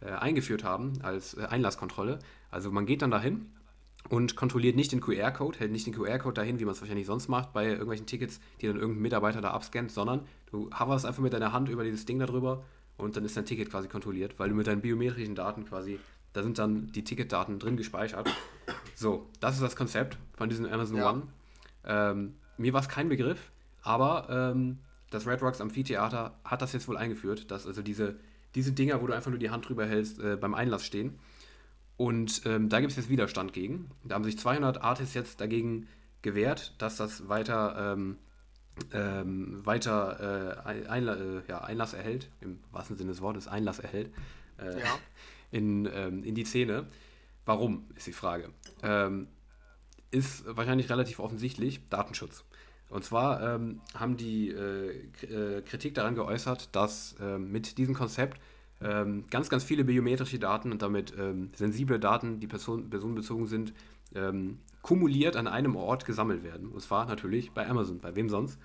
äh, 0.00 0.10
eingeführt 0.10 0.64
haben 0.64 0.94
als 1.02 1.34
äh, 1.34 1.44
Einlasskontrolle. 1.44 2.18
Also 2.50 2.70
man 2.70 2.86
geht 2.86 3.02
dann 3.02 3.10
dahin 3.10 3.46
und 4.08 4.36
kontrolliert 4.36 4.76
nicht 4.76 4.92
den 4.92 5.00
QR-Code, 5.00 5.58
hält 5.58 5.72
nicht 5.72 5.86
den 5.86 5.94
QR-Code 5.94 6.34
dahin, 6.34 6.60
wie 6.60 6.64
man 6.64 6.72
es 6.72 6.80
wahrscheinlich 6.80 7.06
sonst 7.06 7.28
macht 7.28 7.52
bei 7.52 7.66
irgendwelchen 7.66 8.06
Tickets, 8.06 8.40
die 8.60 8.66
dann 8.66 8.76
irgendein 8.76 9.02
Mitarbeiter 9.02 9.40
da 9.40 9.50
abscannt, 9.50 9.90
sondern 9.90 10.20
du 10.50 10.70
hoverst 10.78 11.04
einfach 11.06 11.22
mit 11.22 11.32
deiner 11.32 11.52
Hand 11.52 11.68
über 11.68 11.84
dieses 11.84 12.06
Ding 12.06 12.18
da 12.18 12.26
drüber 12.26 12.64
und 12.96 13.16
dann 13.16 13.24
ist 13.24 13.36
dein 13.36 13.44
Ticket 13.44 13.70
quasi 13.70 13.88
kontrolliert, 13.88 14.38
weil 14.38 14.48
du 14.48 14.54
mit 14.54 14.66
deinen 14.66 14.80
biometrischen 14.80 15.34
Daten 15.34 15.64
quasi, 15.64 15.98
da 16.32 16.42
sind 16.42 16.58
dann 16.58 16.90
die 16.92 17.04
Ticketdaten 17.04 17.58
drin 17.58 17.76
gespeichert. 17.76 18.28
So, 18.94 19.26
das 19.40 19.54
ist 19.54 19.62
das 19.62 19.76
Konzept 19.76 20.18
von 20.36 20.48
diesem 20.48 20.66
Amazon 20.66 20.96
Ja. 20.96 21.10
One. 21.10 21.22
Ähm, 21.84 22.34
mir 22.56 22.72
war 22.72 22.80
es 22.80 22.88
kein 22.88 23.08
Begriff, 23.08 23.52
aber 23.82 24.26
ähm, 24.28 24.78
das 25.10 25.26
Red 25.26 25.42
Rocks 25.42 25.60
Amphitheater 25.60 26.38
hat 26.44 26.62
das 26.62 26.72
jetzt 26.72 26.88
wohl 26.88 26.96
eingeführt, 26.96 27.50
dass 27.50 27.66
also 27.66 27.82
diese, 27.82 28.16
diese 28.54 28.72
Dinger, 28.72 29.00
wo 29.00 29.06
du 29.06 29.12
einfach 29.14 29.30
nur 29.30 29.38
die 29.38 29.50
Hand 29.50 29.68
drüber 29.68 29.86
hältst, 29.86 30.18
äh, 30.18 30.36
beim 30.36 30.54
Einlass 30.54 30.84
stehen. 30.84 31.18
Und 31.98 32.42
ähm, 32.46 32.68
da 32.68 32.78
gibt 32.78 32.92
es 32.92 32.96
jetzt 32.96 33.10
Widerstand 33.10 33.52
gegen. 33.52 33.90
Da 34.04 34.14
haben 34.14 34.24
sich 34.24 34.38
200 34.38 34.80
Artists 34.80 35.14
jetzt 35.14 35.40
dagegen 35.40 35.88
gewehrt, 36.22 36.72
dass 36.78 36.96
das 36.96 37.28
weiter, 37.28 37.92
ähm, 37.92 38.18
ähm, 38.92 39.66
weiter 39.66 40.62
äh, 40.64 40.86
Einla 40.88 41.16
äh, 41.16 41.42
ja, 41.48 41.60
Einlass 41.60 41.94
erhält, 41.94 42.30
im 42.40 42.60
wahrsten 42.70 42.96
Sinne 42.96 43.10
des 43.10 43.20
Wortes 43.20 43.48
Einlass 43.48 43.80
erhält, 43.80 44.12
äh, 44.58 44.78
Ja. 44.78 44.98
in, 45.50 45.90
ähm, 45.92 46.22
in 46.22 46.36
die 46.36 46.44
Szene. 46.44 46.86
Warum, 47.44 47.86
ist 47.96 48.06
die 48.06 48.12
Frage. 48.12 48.50
Ähm, 48.84 49.26
ist 50.12 50.44
wahrscheinlich 50.46 50.88
relativ 50.90 51.18
offensichtlich 51.18 51.88
Datenschutz. 51.88 52.44
Und 52.90 53.04
zwar 53.04 53.42
ähm, 53.42 53.80
haben 53.94 54.16
die 54.16 54.50
äh, 54.50 55.08
äh, 55.24 55.62
Kritik 55.62 55.94
daran 55.94 56.14
geäußert, 56.14 56.74
dass 56.76 57.16
mit 57.38 57.76
diesem 57.76 57.94
Konzept 57.94 58.40
ähm, 58.80 59.24
ganz, 59.30 59.48
ganz 59.48 59.64
viele 59.64 59.84
biometrische 59.84 60.38
Daten 60.38 60.72
und 60.72 60.82
damit 60.82 61.12
ähm, 61.18 61.50
sensible 61.54 61.98
Daten, 61.98 62.40
die 62.40 62.46
person 62.46 62.90
personenbezogen 62.90 63.46
sind, 63.46 63.72
ähm, 64.14 64.58
kumuliert 64.82 65.36
an 65.36 65.46
einem 65.46 65.76
Ort 65.76 66.04
gesammelt 66.04 66.44
werden. 66.44 66.68
Und 66.68 66.80
zwar 66.80 67.06
natürlich 67.06 67.52
bei 67.52 67.68
Amazon, 67.68 67.98
bei 67.98 68.14
wem 68.14 68.28
sonst. 68.28 68.58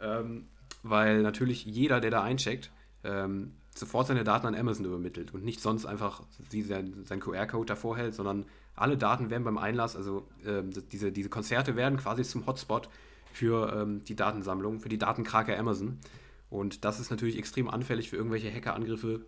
Ähm, 0.00 0.46
weil 0.82 1.22
natürlich 1.22 1.64
jeder, 1.64 2.00
der 2.00 2.10
da 2.10 2.22
eincheckt, 2.22 2.70
ähm, 3.04 3.52
sofort 3.74 4.06
seine 4.06 4.24
Daten 4.24 4.46
an 4.46 4.54
Amazon 4.54 4.86
übermittelt 4.86 5.34
und 5.34 5.44
nicht 5.44 5.60
sonst 5.60 5.86
einfach 5.86 6.22
wie 6.50 6.62
sein, 6.62 7.04
sein 7.04 7.20
QR-Code 7.20 7.66
davor 7.66 7.96
hält, 7.96 8.14
sondern 8.14 8.46
alle 8.74 8.96
Daten 8.96 9.28
werden 9.28 9.44
beim 9.44 9.58
Einlass, 9.58 9.96
also 9.96 10.26
ähm, 10.46 10.70
diese, 10.92 11.12
diese 11.12 11.28
Konzerte 11.28 11.76
werden 11.76 11.98
quasi 11.98 12.22
zum 12.22 12.46
Hotspot 12.46 12.88
für 13.32 13.86
die 13.86 14.16
Datensammlung, 14.16 14.80
für 14.80 14.88
die 14.88 14.98
Datenkrake 14.98 15.56
Amazon. 15.56 15.98
Und 16.50 16.84
das 16.84 16.98
ist 16.98 17.10
natürlich 17.10 17.38
extrem 17.38 17.68
anfällig 17.68 18.10
für 18.10 18.16
irgendwelche 18.16 18.52
Hackerangriffe. 18.52 19.26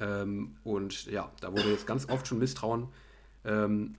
Ähm, 0.00 0.56
und 0.64 1.06
ja, 1.06 1.30
da 1.40 1.52
wurde 1.52 1.70
jetzt 1.70 1.86
ganz 1.86 2.08
oft 2.08 2.26
schon 2.26 2.38
Misstrauen 2.38 2.88
ähm, 3.44 3.94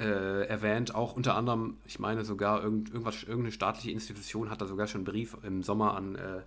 äh, 0.00 0.46
erwähnt, 0.46 0.94
auch 0.94 1.16
unter 1.16 1.34
anderem, 1.34 1.78
ich 1.84 1.98
meine 1.98 2.24
sogar 2.24 2.62
irgend, 2.62 2.90
irgendwas, 2.90 3.22
irgendeine 3.22 3.52
staatliche 3.52 3.90
Institution 3.90 4.50
hat 4.50 4.60
da 4.60 4.66
sogar 4.66 4.86
schon 4.86 5.00
einen 5.00 5.06
Brief 5.06 5.36
im 5.42 5.62
Sommer 5.62 5.96
an 5.96 6.14
äh, 6.14 6.42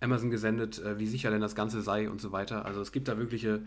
Amazon 0.00 0.30
gesendet, 0.30 0.78
äh, 0.78 0.98
wie 0.98 1.06
sicher 1.06 1.30
denn 1.30 1.40
das 1.40 1.54
Ganze 1.54 1.80
sei 1.80 2.10
und 2.10 2.20
so 2.20 2.32
weiter. 2.32 2.66
Also 2.66 2.80
es 2.80 2.92
gibt 2.92 3.08
da 3.08 3.16
wirkliche 3.16 3.62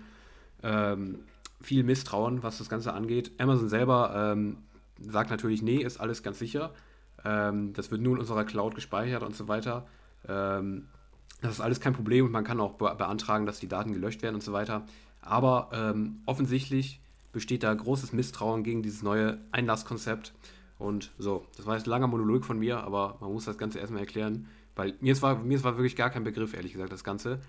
ähm, 0.61 1.19
viel 1.61 1.83
Misstrauen, 1.83 2.43
was 2.43 2.57
das 2.59 2.69
Ganze 2.69 2.93
angeht. 2.93 3.31
Amazon 3.39 3.69
selber 3.69 4.33
ähm, 4.33 4.57
sagt 4.99 5.31
natürlich, 5.31 5.61
nee, 5.61 5.77
ist 5.77 5.99
alles 5.99 6.21
ganz 6.21 6.37
sicher. 6.37 6.73
Ähm, 7.23 7.73
das 7.73 7.89
wird 7.89 8.01
nur 8.01 8.13
in 8.13 8.19
unserer 8.19 8.45
Cloud 8.45 8.75
gespeichert 8.75 9.23
und 9.23 9.35
so 9.35 9.47
weiter. 9.47 9.87
Ähm, 11.41 11.41
das 11.41 11.53
ist 11.55 11.61
alles 11.61 11.79
kein 11.79 11.93
Problem 11.93 12.25
und 12.25 12.31
man 12.31 12.43
kann 12.43 12.59
auch 12.59 12.73
be 12.73 12.93
beantragen, 12.95 13.45
dass 13.45 13.59
die 13.59 13.67
Daten 13.67 13.93
gelöscht 13.93 14.21
werden 14.21 14.35
und 14.35 14.43
so 14.43 14.53
weiter. 14.53 14.85
Aber 15.21 15.69
ähm, 15.73 16.21
offensichtlich 16.25 17.01
besteht 17.31 17.63
da 17.63 17.73
großes 17.73 18.13
Misstrauen 18.13 18.63
gegen 18.63 18.81
dieses 18.81 19.03
neue 19.03 19.39
Einlasskonzept. 19.51 20.33
Und 20.77 21.11
so, 21.17 21.45
das 21.57 21.65
war 21.65 21.75
jetzt 21.75 21.87
ein 21.87 21.89
langer 21.89 22.07
Monolog 22.07 22.45
von 22.45 22.59
mir, 22.59 22.83
aber 22.83 23.17
man 23.21 23.31
muss 23.31 23.45
das 23.45 23.57
Ganze 23.57 23.79
erstmal 23.79 24.01
erklären, 24.01 24.47
weil 24.75 24.95
mir 24.99 25.19
war, 25.21 25.37
mir 25.39 25.63
war 25.63 25.77
wirklich 25.77 25.95
gar 25.95 26.09
kein 26.09 26.23
Begriff, 26.23 26.53
ehrlich 26.53 26.73
gesagt, 26.73 26.91
das 26.91 27.03
Ganze. 27.03 27.39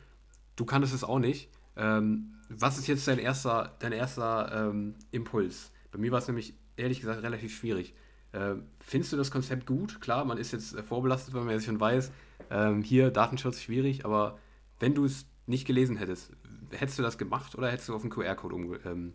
Du 0.54 0.64
kanntest 0.64 0.94
es 0.94 1.04
auch 1.04 1.18
nicht. 1.18 1.50
Ähm, 1.76 2.34
was 2.48 2.78
ist 2.78 2.86
jetzt 2.86 3.06
dein 3.08 3.18
erster, 3.18 3.74
dein 3.80 3.92
erster 3.92 4.70
ähm, 4.70 4.94
Impuls? 5.10 5.72
Bei 5.90 5.98
mir 5.98 6.12
war 6.12 6.20
es 6.20 6.28
nämlich 6.28 6.54
ehrlich 6.76 7.00
gesagt 7.00 7.22
relativ 7.22 7.56
schwierig. 7.56 7.94
Äh, 8.32 8.54
findest 8.80 9.12
du 9.12 9.16
das 9.16 9.30
Konzept 9.30 9.66
gut? 9.66 10.00
Klar, 10.00 10.24
man 10.24 10.38
ist 10.38 10.52
jetzt 10.52 10.74
äh, 10.74 10.82
vorbelastet, 10.82 11.34
weil 11.34 11.42
man 11.42 11.54
ja 11.54 11.60
schon 11.60 11.80
weiß, 11.80 12.12
ähm, 12.50 12.82
hier 12.82 13.10
Datenschutz 13.10 13.60
schwierig, 13.60 14.04
aber 14.04 14.38
wenn 14.78 14.94
du 14.94 15.04
es 15.04 15.26
nicht 15.46 15.66
gelesen 15.66 15.96
hättest, 15.96 16.32
hättest 16.70 16.98
du 16.98 17.02
das 17.02 17.18
gemacht 17.18 17.54
oder 17.54 17.70
hättest 17.70 17.88
du 17.88 17.94
auf 17.94 18.02
den 18.02 18.10
QR-Code 18.10 18.54
umge 18.54 18.76
ähm, 18.84 19.14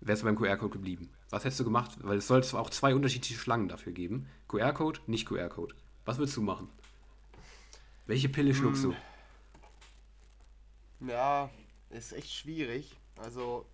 wärst 0.00 0.22
du 0.22 0.26
beim 0.26 0.36
QR-Code 0.36 0.72
geblieben? 0.72 1.10
Was 1.30 1.44
hättest 1.44 1.60
du 1.60 1.64
gemacht? 1.64 1.98
Weil 2.02 2.18
es 2.18 2.26
soll 2.26 2.44
zwar 2.44 2.60
auch 2.60 2.70
zwei 2.70 2.94
unterschiedliche 2.94 3.38
Schlangen 3.38 3.68
dafür 3.68 3.92
geben. 3.92 4.26
QR-Code, 4.48 5.00
nicht 5.06 5.26
QR-Code. 5.26 5.74
Was 6.04 6.18
würdest 6.18 6.36
du 6.36 6.42
machen? 6.42 6.68
Welche 8.06 8.28
Pille 8.28 8.54
schluckst 8.54 8.84
hm. 8.84 8.94
du? 11.00 11.10
Ja, 11.10 11.50
ist 11.90 12.12
echt 12.12 12.32
schwierig. 12.32 12.96
Also, 13.16 13.66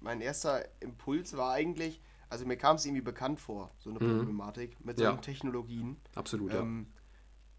mein 0.00 0.20
erster 0.20 0.64
Impuls 0.80 1.36
war 1.36 1.52
eigentlich, 1.52 2.00
also 2.28 2.44
mir 2.44 2.56
kam 2.56 2.76
es 2.76 2.84
irgendwie 2.84 3.02
bekannt 3.02 3.40
vor, 3.40 3.70
so 3.78 3.90
eine 3.90 4.00
mhm. 4.00 4.18
Problematik 4.18 4.84
mit 4.84 4.98
solchen 4.98 5.16
ja. 5.16 5.20
Technologien. 5.20 5.96
Absolut, 6.14 6.52
ähm, 6.52 6.86
ja. 6.88 6.95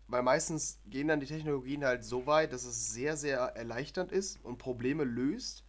Weil 0.08 0.24
meistens 0.24 0.80
gehen 0.86 1.08
dann 1.10 1.20
die 1.20 1.26
Technologien 1.26 1.84
halt 1.84 2.04
so 2.04 2.26
weit, 2.26 2.54
dass 2.54 2.64
es 2.64 2.94
sehr, 2.94 3.18
sehr 3.18 3.40
erleichternd 3.40 4.12
ist 4.12 4.40
und 4.44 4.58
Probleme 4.58 5.04
löst, 5.04 5.64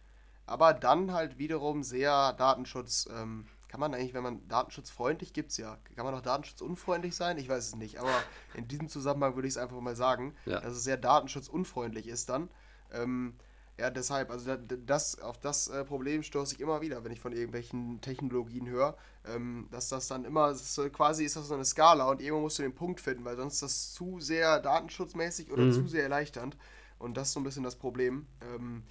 aber 0.45 0.73
dann 0.73 1.11
halt 1.11 1.37
wiederum 1.37 1.83
sehr 1.83 2.33
Datenschutz. 2.33 3.07
Ähm, 3.11 3.45
kann 3.67 3.79
man 3.79 3.93
eigentlich, 3.93 4.15
wenn 4.15 4.23
man 4.23 4.47
datenschutzfreundlich 4.47 5.31
gibt 5.31 5.51
es 5.51 5.57
ja, 5.57 5.77
kann 5.95 6.05
man 6.05 6.15
auch 6.15 6.21
datenschutzunfreundlich 6.21 7.15
sein? 7.15 7.37
Ich 7.37 7.47
weiß 7.47 7.67
es 7.67 7.75
nicht, 7.75 7.99
aber 7.99 8.11
in 8.55 8.67
diesem 8.67 8.89
Zusammenhang 8.89 9.35
würde 9.35 9.47
ich 9.47 9.53
es 9.53 9.57
einfach 9.57 9.79
mal 9.79 9.95
sagen, 9.95 10.33
ja. 10.45 10.59
dass 10.59 10.73
es 10.73 10.83
sehr 10.83 10.97
datenschutzunfreundlich 10.97 12.07
ist 12.07 12.29
dann. 12.29 12.49
Ähm, 12.91 13.35
ja, 13.79 13.89
deshalb, 13.89 14.29
also 14.29 14.57
das, 14.57 15.19
auf 15.19 15.39
das 15.39 15.69
äh, 15.69 15.85
Problem 15.85 16.21
stoße 16.21 16.55
ich 16.55 16.59
immer 16.59 16.81
wieder, 16.81 17.03
wenn 17.05 17.13
ich 17.13 17.21
von 17.21 17.31
irgendwelchen 17.31 18.01
Technologien 18.01 18.67
höre, 18.67 18.97
ähm, 19.25 19.67
dass 19.71 19.87
das 19.87 20.07
dann 20.07 20.25
immer, 20.25 20.53
quasi 20.91 21.23
ist 21.23 21.37
das 21.37 21.47
so 21.47 21.53
eine 21.53 21.63
Skala 21.63 22.09
und 22.09 22.21
irgendwo 22.21 22.41
musst 22.41 22.59
du 22.59 22.63
den 22.63 22.75
Punkt 22.75 22.99
finden, 22.99 23.23
weil 23.23 23.37
sonst 23.37 23.53
ist 23.55 23.63
das 23.63 23.93
zu 23.93 24.19
sehr 24.19 24.59
datenschutzmäßig 24.59 25.51
oder 25.51 25.63
mhm. 25.63 25.71
zu 25.71 25.87
sehr 25.87 26.03
erleichternd 26.03 26.57
und 26.97 27.15
das 27.15 27.29
ist 27.29 27.33
so 27.33 27.39
ein 27.39 27.43
bisschen 27.43 27.63
das 27.63 27.77
Problem. 27.77 28.27
Ähm, 28.53 28.83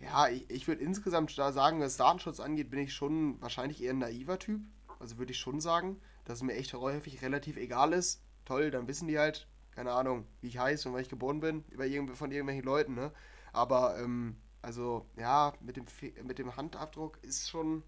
ja, 0.00 0.28
ich, 0.28 0.48
ich 0.48 0.66
würde 0.66 0.82
insgesamt 0.82 1.36
da 1.36 1.52
sagen, 1.52 1.80
was 1.80 1.98
Datenschutz 1.98 2.40
angeht, 2.40 2.70
bin 2.70 2.80
ich 2.80 2.94
schon 2.94 3.40
wahrscheinlich 3.42 3.82
eher 3.82 3.92
ein 3.92 3.98
naiver 3.98 4.38
Typ, 4.38 4.62
also 4.98 5.18
würde 5.18 5.32
ich 5.32 5.38
schon 5.38 5.60
sagen, 5.60 6.00
dass 6.24 6.38
es 6.38 6.42
mir 6.42 6.54
echt 6.54 6.72
häufig 6.72 7.20
relativ 7.20 7.58
egal 7.58 7.92
ist. 7.92 8.22
Toll, 8.46 8.70
dann 8.70 8.88
wissen 8.88 9.06
die 9.06 9.18
halt, 9.18 9.46
keine 9.72 9.92
Ahnung, 9.92 10.26
wie 10.40 10.48
ich 10.48 10.58
heiße 10.58 10.88
und 10.88 10.94
wann 10.94 11.02
ich 11.02 11.10
geboren 11.10 11.40
bin, 11.40 11.62
über 11.68 11.84
irgend, 11.84 12.16
von 12.16 12.32
irgendwelchen 12.32 12.64
Leuten, 12.64 12.94
ne? 12.94 13.12
Aber, 13.52 13.98
ähm, 13.98 14.36
also, 14.62 15.06
ja, 15.16 15.52
mit 15.60 15.76
dem, 15.76 15.84
mit 16.24 16.38
dem 16.38 16.56
Handabdruck 16.56 17.18
ist 17.22 17.48
schon, 17.48 17.82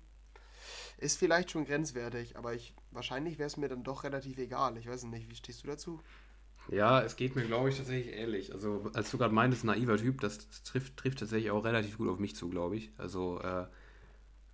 ist 0.98 1.18
vielleicht 1.18 1.50
schon 1.50 1.64
grenzwertig, 1.64 2.36
aber 2.36 2.54
ich, 2.54 2.74
wahrscheinlich 2.90 3.38
wäre 3.38 3.46
es 3.46 3.56
mir 3.56 3.68
dann 3.68 3.84
doch 3.84 4.04
relativ 4.04 4.38
egal. 4.38 4.76
Ich 4.78 4.88
weiß 4.88 5.04
nicht, 5.04 5.30
wie 5.30 5.34
stehst 5.34 5.62
du 5.64 5.68
dazu? 5.68 6.00
Ja, 6.68 7.00
es 7.02 7.16
geht 7.16 7.34
mir, 7.34 7.44
glaube 7.44 7.68
ich, 7.68 7.76
tatsächlich 7.76 8.14
ähnlich. 8.14 8.52
Also, 8.52 8.90
als 8.94 9.10
du 9.10 9.18
gerade 9.18 9.34
meintest, 9.34 9.64
naiver 9.64 9.96
Typ, 9.96 10.20
das 10.20 10.48
trifft, 10.62 10.96
trifft 10.96 11.18
tatsächlich 11.18 11.50
auch 11.50 11.64
relativ 11.64 11.98
gut 11.98 12.08
auf 12.08 12.18
mich 12.18 12.36
zu, 12.36 12.48
glaube 12.48 12.76
ich. 12.76 12.92
Also, 12.98 13.40
äh, 13.40 13.66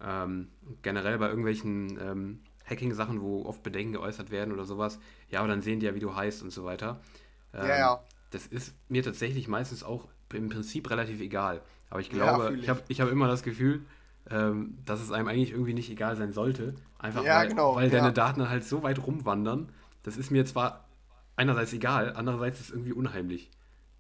ähm, 0.00 0.48
generell 0.82 1.18
bei 1.18 1.28
irgendwelchen 1.28 1.98
ähm, 2.00 2.40
Hacking-Sachen, 2.68 3.20
wo 3.20 3.44
oft 3.44 3.62
Bedenken 3.62 3.92
geäußert 3.92 4.30
werden 4.30 4.52
oder 4.52 4.64
sowas, 4.64 4.98
ja, 5.28 5.40
aber 5.40 5.48
dann 5.48 5.62
sehen 5.62 5.80
die 5.80 5.86
ja, 5.86 5.94
wie 5.94 6.00
du 6.00 6.14
heißt 6.14 6.42
und 6.42 6.50
so 6.50 6.64
weiter. 6.64 7.00
Ähm, 7.52 7.68
ja, 7.68 7.78
ja. 7.78 8.04
Das 8.30 8.46
ist 8.46 8.74
mir 8.88 9.02
tatsächlich 9.02 9.48
meistens 9.48 9.82
auch 9.82 10.08
im 10.32 10.48
Prinzip 10.48 10.90
relativ 10.90 11.20
egal. 11.20 11.62
Aber 11.90 12.00
ich 12.00 12.10
glaube, 12.10 12.44
ja, 12.44 12.50
ich, 12.50 12.62
ich 12.62 12.68
habe 12.68 12.82
ich 12.88 13.00
hab 13.00 13.10
immer 13.10 13.28
das 13.28 13.42
Gefühl, 13.42 13.82
ähm, 14.30 14.78
dass 14.84 15.00
es 15.00 15.10
einem 15.10 15.28
eigentlich 15.28 15.52
irgendwie 15.52 15.74
nicht 15.74 15.90
egal 15.90 16.16
sein 16.16 16.32
sollte. 16.32 16.74
Einfach 16.98 17.24
ja, 17.24 17.38
weil, 17.38 17.48
genau, 17.48 17.76
weil 17.76 17.92
ja. 17.92 18.00
deine 18.00 18.12
Daten 18.12 18.48
halt 18.48 18.64
so 18.64 18.82
weit 18.82 19.04
rumwandern. 19.06 19.70
Das 20.02 20.16
ist 20.16 20.30
mir 20.30 20.44
zwar 20.44 20.88
einerseits 21.36 21.72
egal, 21.72 22.14
andererseits 22.14 22.60
ist 22.60 22.66
es 22.66 22.72
irgendwie 22.72 22.92
unheimlich. 22.92 23.50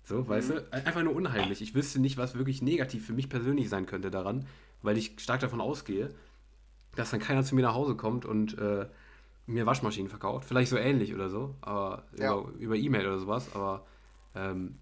So, 0.04 0.16
mhm. 0.22 0.28
weißt 0.28 0.50
du? 0.50 0.72
Einfach 0.72 1.02
nur 1.02 1.14
unheimlich. 1.14 1.62
Ich 1.62 1.74
wüsste 1.74 2.00
nicht, 2.00 2.18
was 2.18 2.34
wirklich 2.34 2.62
negativ 2.62 3.06
für 3.06 3.12
mich 3.12 3.28
persönlich 3.28 3.68
sein 3.68 3.86
könnte 3.86 4.10
daran, 4.10 4.46
weil 4.82 4.98
ich 4.98 5.14
stark 5.18 5.40
davon 5.40 5.60
ausgehe, 5.60 6.10
dass 6.96 7.10
dann 7.10 7.20
keiner 7.20 7.44
zu 7.44 7.54
mir 7.54 7.62
nach 7.62 7.74
Hause 7.74 7.94
kommt 7.94 8.24
und 8.24 8.58
äh, 8.58 8.86
mir 9.46 9.66
Waschmaschinen 9.66 10.08
verkauft. 10.08 10.46
Vielleicht 10.46 10.70
so 10.70 10.76
ähnlich 10.76 11.14
oder 11.14 11.28
so, 11.28 11.54
aber 11.60 12.04
ja. 12.18 12.38
über 12.58 12.76
E-Mail 12.76 13.06
oder 13.06 13.18
sowas, 13.18 13.54
aber 13.54 13.86
ähm, 14.34 14.78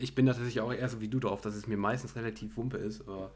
ich 0.00 0.14
bin 0.14 0.26
tatsächlich 0.26 0.60
auch 0.60 0.72
eher 0.72 0.88
so 0.88 1.00
wie 1.00 1.08
du 1.08 1.20
drauf, 1.20 1.40
dass 1.40 1.54
es 1.54 1.66
mir 1.66 1.76
meistens 1.76 2.16
relativ 2.16 2.56
wumpe 2.56 2.76
ist. 2.76 3.08
Aber 3.08 3.32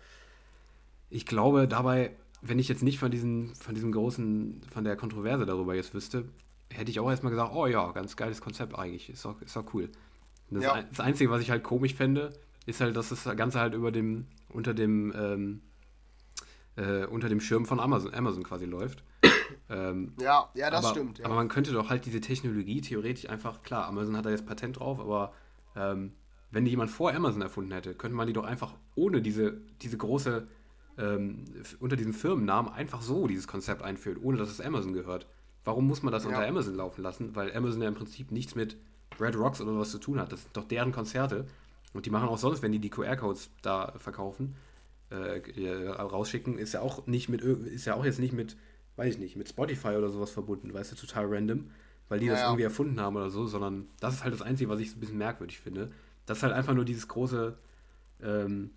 ich 1.10 1.26
glaube 1.26 1.68
dabei, 1.68 2.12
wenn 2.42 2.58
ich 2.58 2.68
jetzt 2.68 2.82
nicht 2.82 2.98
von 2.98 3.10
diesem, 3.10 3.54
von 3.56 3.74
diesem 3.74 3.92
großen, 3.92 4.62
von 4.70 4.84
der 4.84 4.96
Kontroverse 4.96 5.46
darüber 5.46 5.74
jetzt 5.74 5.94
wüsste, 5.94 6.24
hätte 6.70 6.90
ich 6.90 7.00
auch 7.00 7.10
erstmal 7.10 7.30
gesagt, 7.30 7.52
oh 7.54 7.66
ja, 7.66 7.90
ganz 7.92 8.16
geiles 8.16 8.40
Konzept 8.40 8.78
eigentlich, 8.78 9.10
ist 9.10 9.24
doch, 9.24 9.40
ist 9.42 9.56
doch 9.56 9.64
cool. 9.74 9.88
Das, 10.50 10.62
ja. 10.62 10.82
das, 10.82 11.00
Einzige, 11.00 11.30
was 11.30 11.42
ich 11.42 11.50
halt 11.50 11.62
komisch 11.62 11.94
fände, 11.94 12.32
ist 12.66 12.80
halt, 12.80 12.96
dass 12.96 13.08
das 13.08 13.24
Ganze 13.36 13.60
halt 13.60 13.74
über 13.74 13.90
dem, 13.90 14.26
unter 14.48 14.74
dem, 14.74 15.12
ähm, 15.16 15.60
äh, 16.76 17.04
unter 17.06 17.28
dem 17.28 17.40
Schirm 17.40 17.66
von 17.66 17.80
Amazon, 17.80 18.14
Amazon 18.14 18.44
quasi 18.44 18.64
läuft. 18.64 19.02
ähm, 19.70 20.12
ja, 20.20 20.48
ja, 20.54 20.70
das 20.70 20.84
aber, 20.84 20.94
stimmt. 20.94 21.18
Ja. 21.18 21.26
Aber 21.26 21.34
man 21.34 21.48
könnte 21.48 21.72
doch 21.72 21.90
halt 21.90 22.06
diese 22.06 22.20
Technologie 22.20 22.80
theoretisch 22.80 23.28
einfach, 23.28 23.62
klar, 23.62 23.86
Amazon 23.86 24.16
hat 24.16 24.26
da 24.26 24.30
jetzt 24.30 24.46
Patent 24.46 24.78
drauf, 24.78 25.00
aber 25.00 25.32
ähm, 25.76 26.12
wenn 26.50 26.64
die 26.64 26.70
jemand 26.70 26.90
vor 26.90 27.12
Amazon 27.12 27.42
erfunden 27.42 27.72
hätte, 27.72 27.94
könnte 27.94 28.16
man 28.16 28.26
die 28.26 28.32
doch 28.32 28.44
einfach 28.44 28.74
ohne 28.94 29.20
diese, 29.20 29.58
diese 29.82 29.98
große, 29.98 30.46
ähm, 30.96 31.44
unter 31.78 31.96
diesem 31.96 32.14
Firmennamen 32.14 32.72
einfach 32.72 33.02
so 33.02 33.26
dieses 33.26 33.46
Konzept 33.46 33.82
einführen, 33.82 34.18
ohne 34.22 34.38
dass 34.38 34.48
es 34.48 34.60
Amazon 34.60 34.92
gehört. 34.92 35.26
Warum 35.64 35.86
muss 35.86 36.02
man 36.02 36.12
das 36.12 36.24
ja. 36.24 36.30
unter 36.30 36.46
Amazon 36.46 36.74
laufen 36.74 37.02
lassen? 37.02 37.36
Weil 37.36 37.54
Amazon 37.54 37.82
ja 37.82 37.88
im 37.88 37.94
Prinzip 37.94 38.32
nichts 38.32 38.54
mit 38.54 38.76
Red 39.20 39.36
Rocks 39.36 39.60
oder 39.60 39.78
was 39.78 39.90
zu 39.90 39.98
tun 39.98 40.18
hat. 40.18 40.32
Das 40.32 40.42
sind 40.42 40.56
doch 40.56 40.64
deren 40.64 40.92
Konzerte. 40.92 41.46
Und 41.92 42.06
die 42.06 42.10
machen 42.10 42.28
auch 42.28 42.38
sonst, 42.38 42.62
wenn 42.62 42.72
die 42.72 42.78
die 42.78 42.90
QR-Codes 42.90 43.50
da 43.62 43.92
verkaufen, 43.98 44.54
äh, 45.10 45.40
rausschicken, 45.88 46.58
ist 46.58 46.74
ja 46.74 46.80
auch 46.80 47.06
nicht 47.06 47.28
mit, 47.28 47.40
ist 47.42 47.86
ja 47.86 47.94
auch 47.94 48.04
jetzt 48.04 48.18
nicht 48.18 48.32
mit, 48.32 48.56
weiß 48.96 49.14
ich 49.14 49.20
nicht, 49.20 49.36
mit 49.36 49.48
Spotify 49.48 49.88
oder 49.96 50.10
sowas 50.10 50.30
verbunden, 50.30 50.72
weißt 50.72 50.92
du, 50.92 50.96
total 50.96 51.26
random, 51.26 51.70
weil 52.10 52.20
die 52.20 52.26
ja, 52.26 52.34
das 52.34 52.42
irgendwie 52.42 52.64
erfunden 52.64 53.00
haben 53.00 53.16
oder 53.16 53.30
so, 53.30 53.46
sondern 53.46 53.88
das 54.00 54.14
ist 54.14 54.24
halt 54.24 54.34
das 54.34 54.42
Einzige, 54.42 54.68
was 54.68 54.80
ich 54.80 54.90
so 54.90 54.98
ein 54.98 55.00
bisschen 55.00 55.18
merkwürdig 55.18 55.60
finde 55.60 55.90
das 56.28 56.38
ist 56.38 56.42
halt 56.42 56.52
einfach 56.52 56.74
nur 56.74 56.84
dieses 56.84 57.08
große, 57.08 57.56
ähm, 58.22 58.70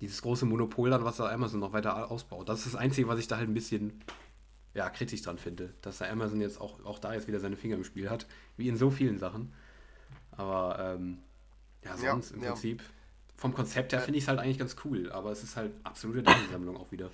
dieses 0.00 0.22
große 0.22 0.46
Monopol 0.46 0.88
dann, 0.90 1.04
was 1.04 1.16
da 1.16 1.28
Amazon 1.28 1.58
noch 1.58 1.72
weiter 1.72 2.10
ausbaut. 2.10 2.48
Das 2.48 2.60
ist 2.60 2.74
das 2.74 2.76
Einzige, 2.76 3.08
was 3.08 3.18
ich 3.18 3.26
da 3.26 3.38
halt 3.38 3.48
ein 3.48 3.54
bisschen 3.54 4.04
ja, 4.72 4.88
kritisch 4.90 5.22
dran 5.22 5.38
finde, 5.38 5.74
dass 5.82 5.98
da 5.98 6.08
Amazon 6.08 6.40
jetzt 6.40 6.60
auch, 6.60 6.84
auch 6.84 6.98
da 6.98 7.14
jetzt 7.14 7.26
wieder 7.26 7.40
seine 7.40 7.56
Finger 7.56 7.76
im 7.76 7.84
Spiel 7.84 8.08
hat, 8.08 8.26
wie 8.56 8.68
in 8.68 8.76
so 8.76 8.90
vielen 8.90 9.18
Sachen. 9.18 9.52
Aber 10.30 10.78
ähm, 10.78 11.18
ja, 11.82 11.96
sonst 11.96 12.30
ja, 12.30 12.36
im 12.36 12.42
ja. 12.42 12.50
Prinzip 12.52 12.82
vom 13.36 13.52
Konzept 13.52 13.92
her 13.92 14.00
finde 14.00 14.18
ich 14.18 14.24
es 14.24 14.28
halt 14.28 14.38
eigentlich 14.38 14.58
ganz 14.58 14.76
cool, 14.84 15.10
aber 15.10 15.32
es 15.32 15.42
ist 15.42 15.56
halt 15.56 15.72
absolute 15.82 16.22
Datensammlung 16.22 16.76
auch 16.76 16.92
wieder. 16.92 17.10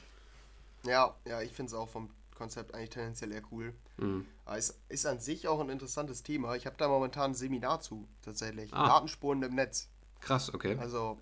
Ja, 0.84 1.14
ja, 1.24 1.40
ich 1.40 1.52
finde 1.52 1.70
es 1.70 1.74
auch 1.74 1.88
vom 1.88 2.10
Konzept 2.42 2.74
eigentlich 2.74 2.90
tendenziell 2.90 3.30
eher 3.30 3.42
cool. 3.52 3.72
Mhm. 3.98 4.26
Aber 4.44 4.58
es 4.58 4.80
ist 4.88 5.06
an 5.06 5.20
sich 5.20 5.46
auch 5.46 5.60
ein 5.60 5.68
interessantes 5.68 6.24
Thema. 6.24 6.56
Ich 6.56 6.66
habe 6.66 6.76
da 6.76 6.88
momentan 6.88 7.30
ein 7.30 7.34
Seminar 7.34 7.80
zu, 7.80 8.08
tatsächlich. 8.20 8.74
Ah. 8.74 8.86
Datenspuren 8.86 9.42
im 9.44 9.54
Netz. 9.54 9.88
Krass, 10.20 10.52
okay. 10.52 10.76
Also, 10.80 11.20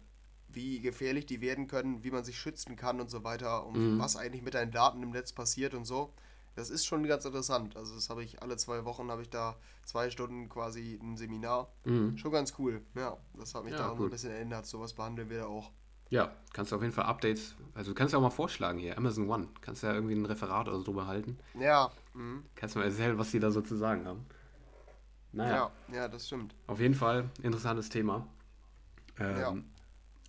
wie 0.49 0.81
gefährlich 0.81 1.27
die 1.27 1.43
werden 1.43 1.67
können, 1.67 2.03
wie 2.05 2.11
man 2.11 2.25
sich 2.25 2.39
schützen 2.39 2.75
kann 2.75 3.01
und 3.01 3.11
so 3.11 3.23
weiter, 3.23 3.67
und 3.67 3.77
mhm. 3.77 3.99
was 3.99 4.17
eigentlich 4.17 4.43
mit 4.43 4.55
deinen 4.55 4.73
Daten 4.73 5.03
im 5.03 5.11
Netz 5.11 5.33
passiert 5.33 5.75
und 5.75 5.85
so. 5.85 6.13
das 6.57 6.71
ist 6.71 6.87
schon 6.87 7.07
ganz 7.07 7.25
interessant. 7.25 7.77
Also 7.77 7.95
das 7.95 8.11
habe 8.11 8.25
ich 8.25 8.43
alle 8.43 8.57
zwei 8.57 8.85
Wochen 8.85 9.11
habe 9.11 9.23
ich 9.23 9.31
da 9.31 9.57
zwei 9.85 10.11
Stunden 10.11 10.49
quasi 10.49 10.99
ein 11.01 11.17
Seminar. 11.17 11.73
Mhm. 11.85 12.17
Schon 12.17 12.33
ganz 12.33 12.55
cool. 12.59 12.83
Ja, 12.95 13.17
das 13.35 13.55
hat 13.55 13.65
mich 13.65 13.75
ja, 13.75 13.79
da 13.79 13.93
cool. 13.93 14.07
ein 14.07 14.11
bisschen 14.11 14.33
erinnert. 14.33 14.67
Sowas 14.67 14.95
behandeln 14.95 15.31
wir 15.31 15.41
da 15.41 15.47
auch. 15.47 15.71
Ja, 16.11 16.33
kannst 16.53 16.73
du 16.73 16.77
auf 16.77 16.83
jeden 16.83 16.93
Fall 16.93 17.05
Updates, 17.05 17.55
also 17.75 17.93
du 17.93 17.95
kannst 17.95 18.13
ja 18.13 18.19
auch 18.19 18.23
mal 18.23 18.31
vorschlagen 18.31 18.79
hier, 18.79 18.99
Amazon 18.99 19.29
One, 19.29 19.49
kannst 19.61 19.83
ja 19.83 19.95
irgendwie 19.95 20.15
ein 20.15 20.27
Referat 20.27 20.69
oder 20.69 20.79
so 20.79 20.85
drüber 20.85 21.07
halten. 21.07 21.39
Ja. 21.59 21.91
Mhm. 22.15 22.45
Kannst 22.57 22.75
du 22.75 22.81
mal 22.81 22.87
erzählen, 22.87 23.17
was 23.17 23.31
die 23.31 23.39
da 23.39 23.51
so 23.51 23.63
zu 23.63 23.77
sagen 23.77 24.07
haben. 24.07 24.27
Naja. 25.33 25.71
Ja, 25.89 25.95
ja, 25.95 26.09
das 26.09 26.27
stimmt. 26.27 26.55
Auf 26.67 26.81
jeden 26.81 26.95
Fall 26.95 27.31
interessantes 27.43 27.89
Thema. 27.89 28.27
Ähm, 29.19 29.39
ja. 29.39 29.55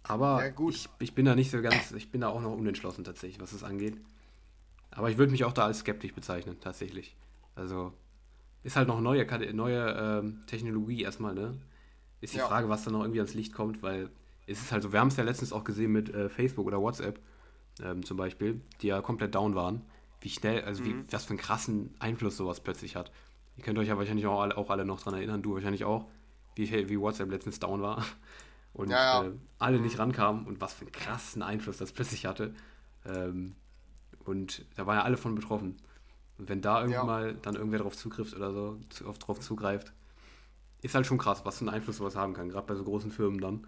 Aber 0.04 0.46
ja, 0.46 0.70
ich, 0.70 0.90
ich 1.00 1.16
bin 1.16 1.26
da 1.26 1.36
nicht 1.36 1.52
so 1.52 1.62
ganz, 1.62 1.92
ich 1.92 2.12
bin 2.12 2.22
da 2.22 2.30
auch 2.30 2.42
noch 2.42 2.56
unentschlossen 2.56 3.04
tatsächlich, 3.04 3.42
was 3.42 3.52
das 3.52 3.64
angeht. 3.64 3.98
Aber 4.92 5.10
ich 5.10 5.18
würde 5.18 5.32
mich 5.32 5.46
auch 5.46 5.54
da 5.54 5.66
als 5.66 5.80
skeptisch 5.80 6.14
bezeichnen, 6.14 6.60
tatsächlich. 6.60 7.16
Also 7.56 7.94
ist 8.64 8.76
halt 8.76 8.88
noch 8.88 9.00
neue, 9.02 9.26
neue 9.54 10.20
ähm, 10.22 10.42
Technologie 10.46 11.02
erstmal, 11.02 11.34
ne? 11.34 11.58
Ist 12.20 12.34
die 12.34 12.38
ja. 12.38 12.48
Frage, 12.48 12.70
was 12.70 12.84
da 12.84 12.92
noch 12.92 13.02
irgendwie 13.02 13.20
ans 13.20 13.34
Licht 13.34 13.54
kommt, 13.54 13.82
weil 13.82 14.10
es 14.52 14.62
ist 14.62 14.72
halt 14.72 14.84
so, 14.84 14.92
wir 14.92 15.00
haben 15.00 15.08
es 15.08 15.18
ja 15.18 15.24
letztens 15.24 15.54
auch 15.54 15.64
gesehen 15.64 15.92
mit 15.92 16.14
äh, 16.14 16.30
Facebook 16.30 16.68
oder 16.68 16.82
WhatsApp 16.82 17.20
ähm, 17.84 18.04
zum 18.06 18.18
Beispiel, 18.18 18.62
die 18.82 18.88
ja 18.88 19.02
komplett 19.02 19.36
down 19.36 19.56
waren. 19.56 19.82
Wie 20.20 20.30
schnell, 20.30 20.64
also 20.64 20.84
mhm. 20.84 20.88
wie, 21.08 21.14
was 21.14 21.26
für 21.26 21.32
einen 21.32 21.40
krassen 21.40 21.96
Einfluss 22.00 22.38
sowas 22.38 22.60
plötzlich 22.60 22.96
hat. 22.96 23.12
Ihr 23.58 23.64
könnt 23.64 23.80
euch 23.80 23.88
ja 23.88 23.98
wahrscheinlich 23.98 24.28
auch 24.28 24.42
alle, 24.42 24.58
auch 24.58 24.70
alle 24.70 24.86
noch 24.86 25.02
dran 25.02 25.14
erinnern, 25.14 25.42
du 25.42 25.54
wahrscheinlich 25.54 25.84
auch, 25.84 26.06
wie, 26.56 26.70
wie 26.90 27.00
WhatsApp 27.00 27.32
letztens 27.32 27.60
down 27.60 27.82
war 27.82 28.06
und 28.74 28.90
ja, 28.90 29.24
ja. 29.24 29.30
Äh, 29.30 29.34
alle 29.60 29.80
nicht 29.80 29.96
mhm. 29.96 30.02
rankamen 30.02 30.46
und 30.46 30.62
was 30.62 30.74
für 30.74 30.82
einen 30.82 30.92
krassen 30.92 31.42
Einfluss 31.42 31.78
das 31.78 31.92
plötzlich 31.92 32.26
hatte. 32.26 32.54
Ähm, 33.06 33.56
und 34.26 34.66
da 34.76 34.86
waren 34.86 34.98
ja 34.98 35.04
alle 35.04 35.18
von 35.18 35.34
betroffen. 35.34 35.78
Und 36.38 36.50
wenn 36.50 36.62
da 36.62 36.82
irgendwann 36.82 37.00
ja. 37.00 37.04
mal 37.04 37.34
dann 37.36 37.56
irgendwer 37.56 37.80
drauf 37.80 37.96
zugrifft 37.96 38.36
oder 38.36 38.54
so, 38.54 38.80
zu, 38.90 39.08
auf, 39.08 39.18
drauf 39.18 39.40
zugreift, 39.40 39.94
ist 40.82 40.96
halt 40.96 41.06
schon 41.06 41.18
krass, 41.18 41.46
was 41.46 41.58
für 41.58 41.66
einen 41.66 41.76
Einfluss 41.76 41.98
sowas 41.98 42.16
haben 42.16 42.34
kann, 42.34 42.50
gerade 42.50 42.68
bei 42.68 42.76
so 42.76 42.84
großen 42.84 43.12
Firmen 43.12 43.40
dann. 43.40 43.68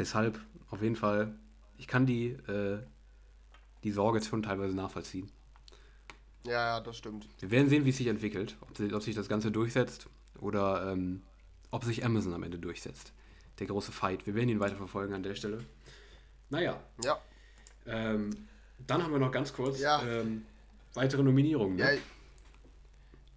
Deshalb 0.00 0.40
auf 0.70 0.80
jeden 0.80 0.96
Fall, 0.96 1.34
ich 1.76 1.86
kann 1.86 2.06
die, 2.06 2.28
äh, 2.28 2.78
die 3.84 3.90
Sorge 3.90 4.22
schon 4.22 4.42
teilweise 4.42 4.74
nachvollziehen. 4.74 5.30
Ja, 6.46 6.52
ja, 6.52 6.80
das 6.80 6.96
stimmt. 6.96 7.28
Wir 7.38 7.50
werden 7.50 7.68
sehen, 7.68 7.84
wie 7.84 7.90
es 7.90 7.98
sich 7.98 8.06
entwickelt, 8.06 8.56
ob, 8.62 8.70
ob 8.94 9.02
sich 9.02 9.14
das 9.14 9.28
Ganze 9.28 9.50
durchsetzt 9.50 10.08
oder 10.38 10.90
ähm, 10.90 11.20
ob 11.70 11.84
sich 11.84 12.02
Amazon 12.02 12.32
am 12.32 12.42
Ende 12.42 12.58
durchsetzt. 12.58 13.12
Der 13.58 13.66
große 13.66 13.92
Fight. 13.92 14.24
Wir 14.24 14.34
werden 14.34 14.48
ihn 14.48 14.58
weiter 14.58 14.76
verfolgen 14.76 15.12
an 15.12 15.22
der 15.22 15.34
Stelle. 15.34 15.66
Naja. 16.48 16.80
Ja. 17.04 17.18
Ähm, 17.84 18.30
dann 18.86 19.02
haben 19.02 19.12
wir 19.12 19.18
noch 19.18 19.32
ganz 19.32 19.52
kurz 19.52 19.80
ja. 19.80 20.02
ähm, 20.02 20.46
weitere 20.94 21.22
Nominierungen. 21.22 21.76
Ne? 21.76 21.82
Ja, 21.82 22.00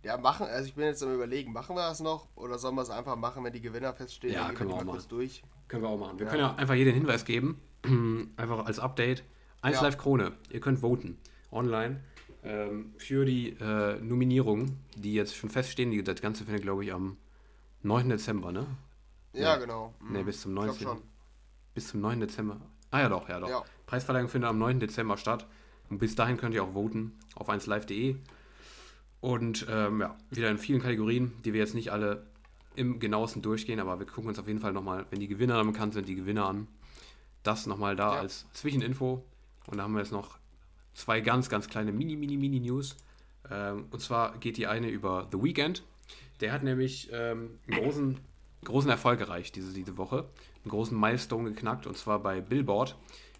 ja, 0.03 0.18
machen, 0.18 0.47
also 0.47 0.66
ich 0.66 0.76
bin 0.76 0.86
jetzt 0.86 1.03
am 1.03 1.14
überlegen, 1.14 1.51
machen 1.51 1.76
wir 1.76 1.89
das 1.89 1.99
noch 1.99 2.30
oder 2.36 2.57
sollen 2.57 2.76
wir 2.76 2.84
es 2.84 2.89
einfach 2.89 3.18
machen, 3.18 3.43
wenn 3.43 3.51
die 3.51 3.61
Gewinner 3.61 3.93
feststehen? 3.93 4.34
Ja, 4.34 4.53
können 4.53 4.70
wir 4.70 4.78
auch 4.78 4.84
machen. 4.86 5.03
durch. 5.09 5.43
Können 5.68 5.84
wir 5.84 5.89
auch 5.89 5.99
machen. 5.99 6.20
Wir 6.20 6.26
ja. 6.26 6.32
können 6.32 6.43
ja 6.43 6.55
einfach 6.55 6.76
jeden 6.76 6.93
Hinweis 6.93 7.26
geben, 7.26 7.59
einfach 8.38 8.66
als 8.66 8.80
Update. 8.80 9.24
1 9.61 9.82
Live 9.82 9.97
Krone, 9.97 10.34
ihr 10.49 10.59
könnt 10.59 10.80
voten 10.80 11.18
online 11.49 12.01
ähm, 12.43 12.93
für 12.97 13.26
die 13.26 13.49
äh, 13.59 13.99
Nominierungen, 14.01 14.80
die 14.95 15.14
jetzt 15.14 15.36
schon 15.36 15.49
feststehen. 15.49 15.91
Die, 15.91 16.03
das 16.03 16.22
Ganze 16.22 16.43
findet, 16.43 16.64
glaube 16.64 16.84
ich, 16.84 16.93
am 16.93 17.18
9. 17.84 18.09
Dezember, 18.09 18.51
ne? 18.51 18.68
Ja, 19.34 19.55
nee. 19.55 19.61
genau. 19.61 19.93
Mhm. 20.01 20.14
Ne, 20.14 20.24
bis 20.24 20.41
zum 20.41 20.53
19. 20.53 20.88
Bis 21.74 21.88
zum 21.88 22.01
9. 22.01 22.20
Dezember. 22.20 22.59
Ah 22.91 22.99
ja, 22.99 23.09
doch, 23.09 23.30
ja, 23.30 23.39
doch. 23.39 23.49
Ja. 23.49 23.64
Preisverleihung 23.86 24.30
findet 24.30 24.49
am 24.49 24.59
9. 24.59 24.80
Dezember 24.80 25.18
statt. 25.18 25.47
Und 25.89 25.99
bis 25.99 26.16
dahin 26.16 26.38
könnt 26.38 26.53
ihr 26.53 26.64
auch 26.64 26.74
voten 26.74 27.18
auf 27.36 27.49
1live.de. 27.49 28.16
Und 29.22 29.66
ähm, 29.70 30.01
ja, 30.01 30.18
wieder 30.30 30.49
in 30.51 30.57
vielen 30.57 30.82
Kategorien, 30.82 31.34
die 31.45 31.53
wir 31.53 31.61
jetzt 31.61 31.76
nicht 31.76 31.91
alle 31.91 32.26
im 32.76 33.00
genauesten 33.00 33.42
durchgehen, 33.42 33.80
aber 33.80 34.00
wir 34.00 34.06
gucken 34.06 34.30
uns 34.30 34.40
auf 34.40 34.48
jeden 34.48 34.60
Fall 34.60 34.74
nochmal, 34.74 35.06
wenn 35.10 35.20
die 35.20 35.28
Gewinner 35.28 35.58
dann 35.58 35.68
bekannt 35.68 35.94
sind, 35.94 36.08
die 36.08 36.16
Gewinner 36.16 36.46
an. 36.46 36.68
Das 37.44 37.66
nochmal 37.68 37.96
da 37.96 38.16
ja. 38.16 38.22
als 38.22 38.46
Zwischeninfo. 38.54 39.24
Und 39.68 39.78
da 39.78 39.84
haben 39.84 39.94
wir 39.94 40.00
jetzt 40.00 40.12
noch 40.12 40.38
zwei 40.94 41.22
ganz, 41.22 41.50
ganz 41.50 41.68
kleine 41.68 41.92
Mini, 41.92 42.16
Mini, 42.16 42.38
Mini 42.38 42.60
News. 42.60 42.96
Ähm, 43.50 43.86
und 43.92 44.02
zwar 44.02 44.38
geht 44.38 44.58
die 44.58 44.68
eine 44.68 44.90
über 44.90 45.28
The 45.32 45.42
Weeknd. 45.42 45.84
Der 46.40 46.52
hat 46.52 46.64
nämlich 46.64 47.10
ähm, 47.12 47.60
einen 47.68 47.84
großen, 47.84 48.20
großen 48.64 48.90
Erfolg 48.90 49.20
erreicht 49.20 49.56
diese, 49.56 49.74
diese 49.74 49.98
Woche. 49.98 50.26
Einen 50.64 50.72
großen 50.72 50.98
Milestone 50.98 51.50
geknackt 51.50 51.88
und 51.88 51.98
zwar 51.98 52.20
bei 52.20 52.42
Billboard. 52.42 52.96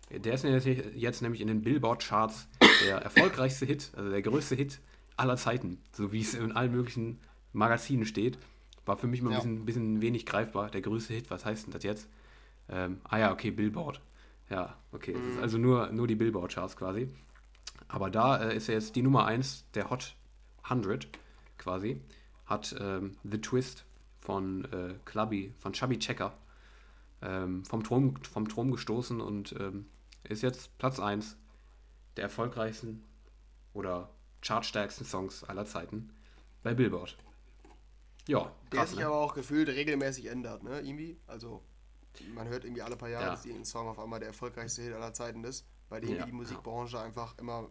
Der 0.10 0.34
ist 0.34 0.44
jetzt 0.44 1.22
nämlich 1.22 1.42
in 1.42 1.48
den 1.48 1.62
Billboard-Charts 1.62 2.48
der 2.86 2.98
erfolgreichste 2.98 3.66
Hit, 3.66 3.92
also 3.96 4.10
der 4.10 4.22
größte 4.22 4.56
Hit 4.56 4.80
aller 5.18 5.38
Zeiten, 5.38 5.82
so 5.92 6.12
wie 6.12 6.22
es 6.22 6.34
in 6.34 6.52
allen 6.52 6.72
möglichen 6.72 7.20
Magazinen 7.52 8.06
steht. 8.06 8.38
War 8.86 8.98
für 8.98 9.08
mich 9.08 9.22
mal 9.22 9.30
ein 9.30 9.34
ja. 9.34 9.40
bisschen, 9.40 9.66
bisschen, 9.66 10.02
wenig 10.02 10.26
greifbar. 10.26 10.70
Der 10.70 10.82
größte 10.82 11.14
Hit, 11.14 11.30
was 11.30 11.46
heißt 11.46 11.66
denn 11.66 11.74
das 11.74 11.84
jetzt? 11.84 12.10
Ähm, 12.70 13.00
ah 13.04 13.18
ja, 13.18 13.32
okay, 13.32 13.52
Billboard. 13.52 14.02
Ja, 14.50 14.78
okay. 14.92 15.16
Mhm. 15.16 15.40
also 15.42 15.58
nur, 15.58 15.92
nur 15.92 16.08
die 16.08 16.16
Billboard-Charts 16.16 16.76
quasi. 16.76 17.10
Aber 17.88 18.10
da 18.10 18.44
äh, 18.44 18.56
ist 18.56 18.70
er 18.70 18.76
jetzt 18.76 18.96
die 18.96 19.02
Nummer 19.02 19.26
1 19.26 19.66
der 19.74 19.90
Hot 19.90 20.16
100 20.64 21.08
quasi. 21.58 22.02
Hat 22.46 22.76
ähm, 22.80 23.12
The 23.24 23.40
Twist 23.40 23.86
von 24.20 24.66
äh, 24.66 24.96
Clubby, 25.06 25.54
von 25.60 25.74
Chubby 25.74 26.00
Checker 26.00 26.34
ähm, 27.24 27.64
vom, 27.66 27.84
Thron, 27.84 28.18
vom 28.24 28.48
Thron 28.48 28.72
gestoßen 28.72 29.22
und 29.22 29.56
ähm, 29.60 29.86
ist 30.24 30.44
jetzt 30.44 30.78
Platz 30.78 31.00
1 31.00 31.38
der 32.18 32.26
erfolgreichsten 32.26 33.04
oder 33.74 34.10
chartstärksten 34.42 35.06
Songs 35.06 35.44
aller 35.44 35.66
Zeiten 35.66 36.10
bei 36.62 36.74
Billboard. 36.74 37.18
Ja, 38.28 38.52
Der 38.72 38.80
krass, 38.80 38.90
sich 38.92 39.00
ne? 39.00 39.06
aber 39.06 39.18
auch 39.18 39.34
gefühlt 39.34 39.70
regelmäßig 39.70 40.28
ändert, 40.28 40.64
ne? 40.64 40.80
Irgendwie. 40.80 41.20
Also, 41.28 41.62
man 42.34 42.48
hört 42.48 42.64
irgendwie 42.64 42.82
alle 42.82 42.96
paar 42.96 43.10
Jahre, 43.10 43.26
ja. 43.26 43.32
dass 43.32 43.46
irgendein 43.46 43.66
Song 43.66 43.88
auf 43.88 44.00
einmal 44.00 44.20
der 44.20 44.30
erfolgreichste 44.30 44.82
Hit 44.84 44.94
aller 44.94 45.14
Zeiten 45.14 45.44
ist, 45.44 45.66
weil 45.90 46.04
irgendwie 46.04 46.20
ja, 46.20 46.26
die 46.26 46.32
Musikbranche 46.32 46.98
ja. 46.98 47.04
einfach 47.04 47.38
immer, 47.38 47.70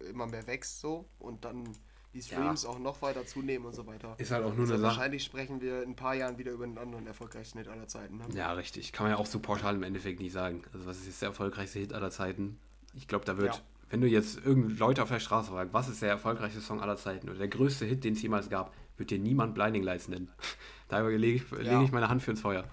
immer 0.00 0.26
mehr 0.26 0.46
wächst 0.46 0.80
so 0.80 1.08
und 1.18 1.44
dann 1.44 1.72
die 2.16 2.22
Streams 2.22 2.64
auch 2.64 2.78
noch 2.78 3.02
weiter 3.02 3.26
zunehmen 3.26 3.66
und 3.66 3.74
so 3.74 3.86
weiter. 3.86 4.14
Ist 4.18 4.30
halt 4.30 4.42
auch 4.44 4.54
nur 4.54 4.60
also 4.60 4.72
eine 4.72 4.82
Sache. 4.82 4.96
Wahrscheinlich 4.96 5.22
sprechen 5.22 5.60
wir 5.60 5.82
in 5.82 5.90
ein 5.90 5.96
paar 5.96 6.14
Jahren 6.14 6.38
wieder 6.38 6.50
über 6.52 6.64
einen 6.64 6.78
anderen 6.78 7.06
erfolgreichsten 7.06 7.58
Hit 7.58 7.68
aller 7.68 7.86
Zeiten. 7.88 8.16
Ne? 8.16 8.24
Ja, 8.34 8.52
richtig. 8.52 8.92
Kann 8.92 9.04
man 9.04 9.12
ja 9.12 9.18
auch 9.18 9.26
so 9.26 9.38
pauschal 9.38 9.74
im 9.74 9.82
Endeffekt 9.82 10.20
nicht 10.20 10.32
sagen. 10.32 10.62
Also 10.72 10.86
was 10.86 10.98
ist 10.98 11.06
jetzt 11.06 11.22
der 11.22 11.28
erfolgreichste 11.28 11.78
Hit 11.78 11.92
aller 11.92 12.10
Zeiten? 12.10 12.58
Ich 12.94 13.06
glaube, 13.06 13.26
da 13.26 13.36
wird, 13.36 13.62
wenn 13.90 14.00
du 14.00 14.06
jetzt 14.06 14.38
irgendeine 14.44 14.78
Leute 14.78 15.02
auf 15.02 15.10
der 15.10 15.20
Straße 15.20 15.50
fragst, 15.50 15.74
was 15.74 15.88
ist 15.88 16.00
der 16.00 16.08
erfolgreichste 16.08 16.60
Song 16.62 16.80
aller 16.80 16.96
Zeiten 16.96 17.28
oder 17.28 17.38
der 17.38 17.48
größte 17.48 17.84
Hit, 17.84 18.02
den 18.04 18.14
es 18.14 18.22
jemals 18.22 18.48
gab, 18.48 18.72
wird 18.96 19.10
dir 19.10 19.18
niemand 19.18 19.54
Blinding 19.54 19.82
Lights 19.82 20.08
nennen. 20.08 20.30
da 20.88 21.06
lege 21.06 21.44
ich, 21.44 21.66
ja. 21.66 21.82
ich 21.82 21.92
meine 21.92 22.08
Hand 22.08 22.22
für 22.22 22.30
ins 22.30 22.40
Feuer. 22.40 22.64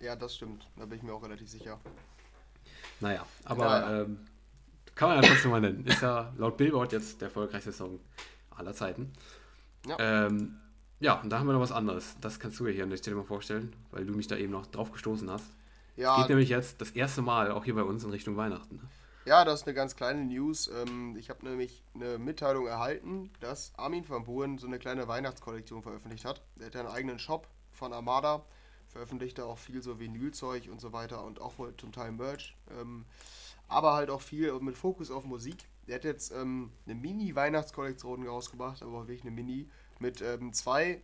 Ja, 0.00 0.16
das 0.16 0.34
stimmt. 0.34 0.68
Da 0.76 0.84
bin 0.84 0.98
ich 0.98 1.02
mir 1.02 1.12
auch 1.12 1.22
relativ 1.22 1.48
sicher. 1.48 1.78
Naja, 3.00 3.24
aber 3.44 3.64
ja, 3.64 4.02
ähm, 4.02 4.18
kann 4.94 5.08
man 5.08 5.22
ja 5.22 5.28
trotzdem 5.28 5.50
mal 5.50 5.60
nennen. 5.60 5.84
Ist 5.86 6.02
ja 6.02 6.32
laut 6.36 6.56
Billboard 6.56 6.92
jetzt 6.92 7.20
der 7.20 7.28
erfolgreichste 7.28 7.72
Song 7.72 8.00
aller 8.50 8.74
Zeiten. 8.74 9.12
Ja. 9.86 9.96
Ähm, 9.98 10.58
ja, 11.00 11.20
und 11.20 11.30
da 11.30 11.38
haben 11.38 11.46
wir 11.46 11.52
noch 11.52 11.60
was 11.60 11.72
anderes. 11.72 12.16
Das 12.20 12.38
kannst 12.38 12.60
du 12.60 12.66
ja 12.66 12.72
hier 12.72 12.84
an 12.84 12.90
der 12.90 12.96
Stelle 12.96 13.16
mal 13.16 13.24
vorstellen, 13.24 13.74
weil 13.90 14.06
du 14.06 14.12
mich 14.12 14.28
da 14.28 14.36
eben 14.36 14.52
noch 14.52 14.66
drauf 14.66 14.92
gestoßen 14.92 15.28
hast. 15.30 15.52
Ja. 15.96 16.14
Es 16.14 16.22
geht 16.22 16.28
nämlich 16.28 16.48
jetzt 16.48 16.80
das 16.80 16.90
erste 16.90 17.22
Mal 17.22 17.50
auch 17.50 17.64
hier 17.64 17.74
bei 17.74 17.82
uns 17.82 18.04
in 18.04 18.10
Richtung 18.10 18.36
Weihnachten. 18.36 18.80
Ja, 19.24 19.44
das 19.44 19.60
ist 19.60 19.66
eine 19.68 19.74
ganz 19.74 19.94
kleine 19.94 20.24
News. 20.24 20.68
Ähm, 20.68 21.16
ich 21.16 21.30
habe 21.30 21.46
nämlich 21.46 21.84
eine 21.94 22.18
Mitteilung 22.18 22.66
erhalten, 22.66 23.30
dass 23.38 23.72
Armin 23.76 24.08
van 24.08 24.24
Buuren 24.24 24.58
so 24.58 24.66
eine 24.66 24.80
kleine 24.80 25.06
Weihnachtskollektion 25.06 25.82
veröffentlicht 25.82 26.24
hat. 26.24 26.42
Er 26.58 26.66
hat 26.66 26.76
einen 26.76 26.88
eigenen 26.88 27.18
Shop 27.20 27.46
von 27.70 27.92
Armada, 27.92 28.44
veröffentlicht 28.88 29.38
da 29.38 29.44
auch 29.44 29.58
viel 29.58 29.80
so 29.80 30.00
Vinylzeug 30.00 30.68
und 30.68 30.80
so 30.80 30.92
weiter 30.92 31.24
und 31.24 31.40
auch 31.40 31.54
zum 31.78 31.92
Teil 31.92 32.10
Merch. 32.10 32.56
Ähm, 32.80 33.04
aber 33.68 33.94
halt 33.94 34.10
auch 34.10 34.20
viel 34.20 34.52
mit 34.58 34.76
Fokus 34.76 35.12
auf 35.12 35.24
Musik. 35.24 35.68
Der 35.86 35.96
hat 35.96 36.04
jetzt 36.04 36.32
ähm, 36.32 36.72
eine 36.84 36.96
Mini-Weihnachtskollektion 36.96 38.26
rausgebracht, 38.26 38.82
aber 38.82 39.06
wirklich 39.06 39.22
eine 39.22 39.30
Mini, 39.30 39.68
mit 40.00 40.22
zwei 40.52 41.00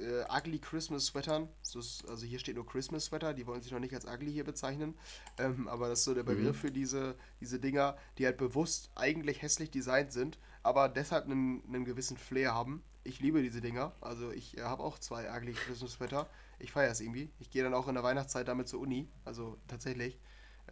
äh, 0.00 0.24
Ugly 0.28 0.58
Christmas 0.58 1.06
Sweatern. 1.06 1.48
also 1.74 2.26
hier 2.26 2.38
steht 2.38 2.56
nur 2.56 2.66
Christmas 2.66 3.06
Sweater, 3.06 3.32
die 3.34 3.46
wollen 3.46 3.62
sich 3.62 3.72
noch 3.72 3.78
nicht 3.78 3.94
als 3.94 4.04
ugly 4.06 4.32
hier 4.32 4.44
bezeichnen. 4.44 4.94
Ähm, 5.38 5.68
aber 5.68 5.88
das 5.88 6.00
ist 6.00 6.04
so 6.04 6.14
der 6.14 6.24
Begriff 6.24 6.56
mhm. 6.56 6.60
für 6.60 6.72
diese, 6.72 7.14
diese 7.40 7.60
Dinger, 7.60 7.96
die 8.18 8.26
halt 8.26 8.38
bewusst 8.38 8.90
eigentlich 8.94 9.42
hässlich 9.42 9.70
designt 9.70 10.12
sind, 10.12 10.38
aber 10.62 10.88
deshalb 10.88 11.26
einen, 11.26 11.62
einen 11.66 11.84
gewissen 11.84 12.16
Flair 12.16 12.54
haben. 12.54 12.82
Ich 13.04 13.20
liebe 13.20 13.42
diese 13.42 13.60
Dinger. 13.60 13.92
Also 14.00 14.30
ich 14.32 14.58
äh, 14.58 14.62
habe 14.62 14.82
auch 14.82 14.98
zwei 14.98 15.30
Ugly 15.34 15.52
Christmas 15.52 15.92
Sweater. 15.92 16.28
Ich 16.58 16.72
feiere 16.72 16.90
es 16.90 17.00
irgendwie. 17.00 17.30
Ich 17.38 17.50
gehe 17.50 17.62
dann 17.62 17.74
auch 17.74 17.88
in 17.88 17.94
der 17.94 18.02
Weihnachtszeit 18.02 18.48
damit 18.48 18.68
zur 18.68 18.80
Uni. 18.80 19.08
Also 19.24 19.56
tatsächlich. 19.68 20.18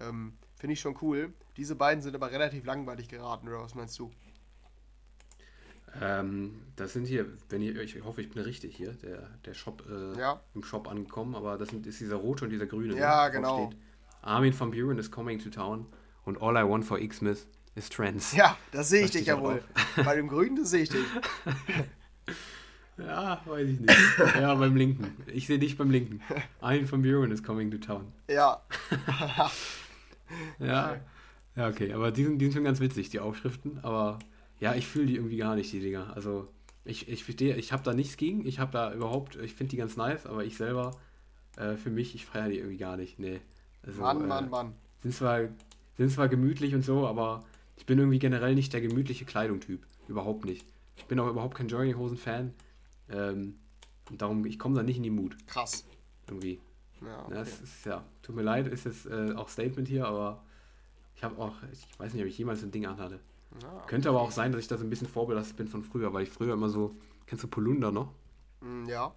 Ähm, 0.00 0.36
Finde 0.56 0.72
ich 0.72 0.80
schon 0.80 0.96
cool. 1.00 1.32
Diese 1.56 1.76
beiden 1.76 2.02
sind 2.02 2.14
aber 2.14 2.30
relativ 2.30 2.64
langweilig 2.64 3.08
geraten, 3.08 3.48
oder 3.48 3.62
was 3.62 3.74
meinst 3.74 3.98
du? 3.98 4.10
Ähm, 6.00 6.62
das 6.76 6.92
sind 6.92 7.06
hier, 7.06 7.26
wenn 7.48 7.62
ihr, 7.62 7.80
ich 7.80 8.02
hoffe, 8.04 8.20
ich 8.20 8.30
bin 8.30 8.42
richtig 8.42 8.76
hier, 8.76 8.92
der, 8.92 9.30
der 9.44 9.54
Shop, 9.54 9.84
äh, 9.88 10.18
ja. 10.18 10.40
im 10.54 10.62
Shop 10.62 10.88
angekommen, 10.88 11.34
aber 11.34 11.58
das 11.58 11.70
sind, 11.70 11.86
ist 11.86 12.00
dieser 12.00 12.16
rote 12.16 12.44
und 12.44 12.50
dieser 12.50 12.66
grüne. 12.66 12.96
Ja, 12.96 13.28
genau. 13.28 13.66
Steht. 13.66 13.80
Armin 14.22 14.58
van 14.58 14.70
Buren 14.70 14.98
is 14.98 15.10
coming 15.10 15.38
to 15.38 15.50
town 15.50 15.86
und 16.24 16.42
All 16.42 16.56
I 16.56 16.68
Want 16.68 16.84
for 16.84 16.98
Xmas 16.98 17.46
ist 17.74 17.92
Trends. 17.92 18.34
Ja, 18.34 18.56
das 18.72 18.88
sehe 18.88 19.04
ich 19.04 19.12
dich 19.12 19.26
ja 19.26 19.40
wohl. 19.40 19.62
Bei 20.04 20.16
dem 20.16 20.28
Grünen, 20.28 20.56
das 20.56 20.70
sehe 20.70 20.82
ich 20.82 20.88
dich. 20.90 21.04
Ja, 22.98 23.42
weiß 23.44 23.68
ich 23.68 23.78
nicht. 23.78 23.94
ja, 24.40 24.54
beim 24.54 24.74
Linken. 24.74 25.22
Ich 25.26 25.46
sehe 25.46 25.58
dich 25.58 25.76
beim 25.76 25.90
Linken. 25.90 26.22
Ein 26.62 26.86
von 26.86 27.02
Buren 27.02 27.30
is 27.30 27.42
coming 27.42 27.70
to 27.70 27.78
town. 27.78 28.12
Ja. 28.28 28.62
Ja. 30.58 30.96
Ja, 31.54 31.68
okay. 31.68 31.92
Aber 31.92 32.10
die 32.10 32.24
sind, 32.24 32.38
die 32.38 32.46
sind 32.46 32.54
schon 32.54 32.64
ganz 32.64 32.80
witzig, 32.80 33.10
die 33.10 33.20
Aufschriften. 33.20 33.78
Aber 33.84 34.18
ja, 34.60 34.74
ich 34.74 34.86
fühle 34.86 35.06
die 35.06 35.16
irgendwie 35.16 35.36
gar 35.36 35.54
nicht, 35.54 35.72
die 35.72 35.80
Dinger. 35.80 36.14
Also 36.14 36.48
ich, 36.84 37.08
ich 37.08 37.24
verstehe, 37.24 37.56
ich 37.56 37.72
habe 37.72 37.82
da 37.82 37.92
nichts 37.92 38.16
gegen. 38.16 38.46
Ich 38.46 38.58
habe 38.58 38.72
da 38.72 38.92
überhaupt, 38.92 39.36
ich 39.36 39.54
finde 39.54 39.70
die 39.70 39.76
ganz 39.76 39.96
nice, 39.96 40.26
aber 40.26 40.44
ich 40.44 40.56
selber, 40.56 40.92
äh, 41.56 41.74
für 41.76 41.90
mich, 41.90 42.14
ich 42.14 42.26
feiere 42.26 42.48
die 42.48 42.58
irgendwie 42.58 42.78
gar 42.78 42.96
nicht. 42.96 43.18
Nee. 43.18 43.40
Also, 43.84 44.00
Mann, 44.00 44.22
äh, 44.22 44.26
Mann, 44.26 44.50
Mann. 44.50 44.72
Sind 45.02 45.14
zwar, 45.14 45.40
sind 45.96 46.10
zwar 46.10 46.28
gemütlich 46.28 46.74
und 46.74 46.84
so, 46.84 47.06
aber 47.06 47.44
ich 47.76 47.86
bin 47.86 47.98
irgendwie 47.98 48.18
generell 48.18 48.54
nicht 48.54 48.72
der 48.72 48.80
gemütliche 48.80 49.24
Kleidungstyp. 49.24 49.84
Überhaupt 50.08 50.44
nicht. 50.44 50.64
Ich 50.96 51.04
bin 51.04 51.18
auch 51.18 51.28
überhaupt 51.28 51.56
kein 51.56 51.68
Jogginghosen-Fan. 51.68 52.54
Ähm, 53.10 53.56
und 54.10 54.22
darum, 54.22 54.46
ich 54.46 54.58
komme 54.58 54.76
da 54.76 54.82
nicht 54.82 54.96
in 54.96 55.02
die 55.02 55.10
Mut. 55.10 55.36
Krass. 55.46 55.84
Irgendwie. 56.28 56.60
Ja, 57.02 57.24
okay. 57.26 57.38
es 57.40 57.60
ist, 57.60 57.84
ja, 57.84 58.04
tut 58.22 58.36
mir 58.36 58.42
leid, 58.42 58.66
ist 58.68 58.86
jetzt 58.86 59.06
äh, 59.06 59.32
auch 59.34 59.48
Statement 59.48 59.86
hier, 59.88 60.06
aber 60.06 60.42
ich 61.14 61.24
habe 61.24 61.38
auch, 61.38 61.54
ich 61.72 61.86
weiß 61.98 62.14
nicht, 62.14 62.22
ob 62.22 62.28
ich 62.28 62.38
jemals 62.38 62.62
ein 62.62 62.70
Ding 62.70 62.86
anhatte. 62.86 63.20
Ja, 63.62 63.84
Könnte 63.86 64.08
aber 64.08 64.20
auch 64.20 64.30
sein, 64.30 64.52
dass 64.52 64.60
ich 64.60 64.68
da 64.68 64.76
so 64.76 64.84
ein 64.84 64.90
bisschen 64.90 65.08
vorbelastet 65.08 65.56
bin 65.56 65.68
von 65.68 65.82
früher, 65.84 66.12
weil 66.12 66.22
ich 66.24 66.30
früher 66.30 66.54
immer 66.54 66.68
so, 66.68 66.94
kennst 67.26 67.44
du 67.44 67.48
Polunder 67.48 67.90
noch? 67.92 68.12
Mm, 68.60 68.84
Ja. 68.88 69.14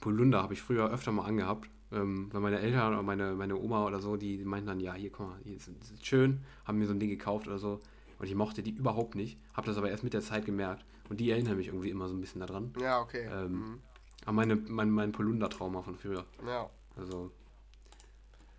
Polunder 0.00 0.42
habe 0.42 0.54
ich 0.54 0.62
früher 0.62 0.90
öfter 0.90 1.12
mal 1.12 1.24
angehabt, 1.26 1.68
ähm, 1.92 2.28
weil 2.32 2.40
meine 2.40 2.58
Eltern 2.60 2.92
oder 2.94 3.02
meine, 3.02 3.34
meine 3.34 3.56
Oma 3.56 3.84
oder 3.86 4.00
so, 4.00 4.16
die, 4.16 4.38
die 4.38 4.44
meinten 4.44 4.66
dann, 4.68 4.80
ja, 4.80 4.94
hier, 4.94 5.10
guck 5.10 5.28
mal, 5.28 5.38
hier 5.44 5.56
ist, 5.56 5.68
ist 5.68 6.06
schön, 6.06 6.42
haben 6.64 6.78
mir 6.78 6.86
so 6.86 6.92
ein 6.94 7.00
Ding 7.00 7.10
gekauft 7.10 7.46
oder 7.46 7.58
so. 7.58 7.80
Und 8.18 8.26
ich 8.26 8.34
mochte 8.34 8.62
die 8.62 8.70
überhaupt 8.72 9.14
nicht, 9.14 9.38
habe 9.54 9.66
das 9.66 9.76
aber 9.76 9.90
erst 9.90 10.04
mit 10.04 10.12
der 10.14 10.20
Zeit 10.22 10.44
gemerkt. 10.46 10.84
Und 11.08 11.20
die 11.20 11.30
erinnern 11.30 11.56
mich 11.56 11.66
irgendwie 11.68 11.90
immer 11.90 12.08
so 12.08 12.14
ein 12.14 12.20
bisschen 12.20 12.40
daran. 12.40 12.72
Ja, 12.80 13.00
okay. 13.00 13.28
Ähm, 13.30 13.52
Mhm. 13.52 13.80
An 14.26 14.34
meine, 14.34 14.56
mein, 14.56 14.90
mein 14.90 15.12
Polunder-Trauma 15.12 15.80
von 15.82 15.96
früher. 15.96 16.26
Ja. 16.46 16.68
Also, 16.96 17.30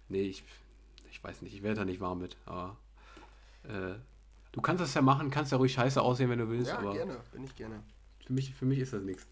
nee, 0.09 0.23
ich, 0.23 0.43
ich 1.11 1.23
weiß 1.23 1.43
nicht, 1.43 1.53
ich 1.53 1.61
werde 1.61 1.81
da 1.81 1.85
nicht 1.85 2.01
warm 2.01 2.17
mit, 2.19 2.35
aber 2.47 2.77
äh, 3.63 3.93
du 4.51 4.61
kannst 4.61 4.81
das 4.81 4.93
ja 4.93 5.01
machen, 5.01 5.29
kannst 5.31 5.51
ja 5.51 5.57
ruhig 5.57 5.73
scheiße 5.73 6.01
aussehen, 6.01 6.29
wenn 6.29 6.39
du 6.39 6.49
willst, 6.49 6.69
Ja, 6.71 6.77
aber 6.79 6.93
gerne. 6.93 7.17
Bin 7.31 7.43
ich 7.43 7.55
gerne. 7.55 7.83
für 8.25 8.33
mich, 8.33 8.53
für 8.53 8.65
mich 8.65 8.79
ist 8.79 8.93
das 8.93 9.01
nichts. 9.03 9.25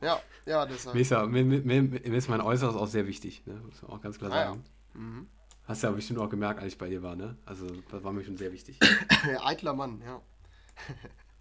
Ja, 0.00 0.20
ja, 0.46 0.66
deshalb. 0.66 0.94
Mir 0.94 1.00
ist, 1.02 1.10
ja, 1.10 1.24
mir, 1.26 1.44
mir, 1.44 1.82
mir 1.82 2.04
ist 2.14 2.28
mein 2.28 2.40
Äußeres 2.40 2.74
auch 2.74 2.88
sehr 2.88 3.06
wichtig, 3.06 3.42
ne? 3.46 3.54
muss 3.64 3.80
man 3.82 3.92
auch 3.92 4.00
ganz 4.00 4.18
klar 4.18 4.32
Ah, 4.32 4.36
ja. 4.36 4.44
sagen. 4.48 4.64
Mhm. 4.94 5.26
Hast 5.64 5.82
ja 5.84 5.90
bestimmt 5.92 6.18
auch 6.18 6.28
gemerkt, 6.28 6.58
als 6.60 6.72
ich 6.72 6.78
bei 6.78 6.88
dir 6.88 7.02
war, 7.04 7.14
ne? 7.14 7.36
Also, 7.46 7.66
das 7.90 8.02
war 8.02 8.12
mir 8.12 8.24
schon 8.24 8.36
sehr 8.36 8.52
wichtig. 8.52 8.80
Eitler 9.44 9.74
Mann, 9.74 10.02
ja. 10.04 10.20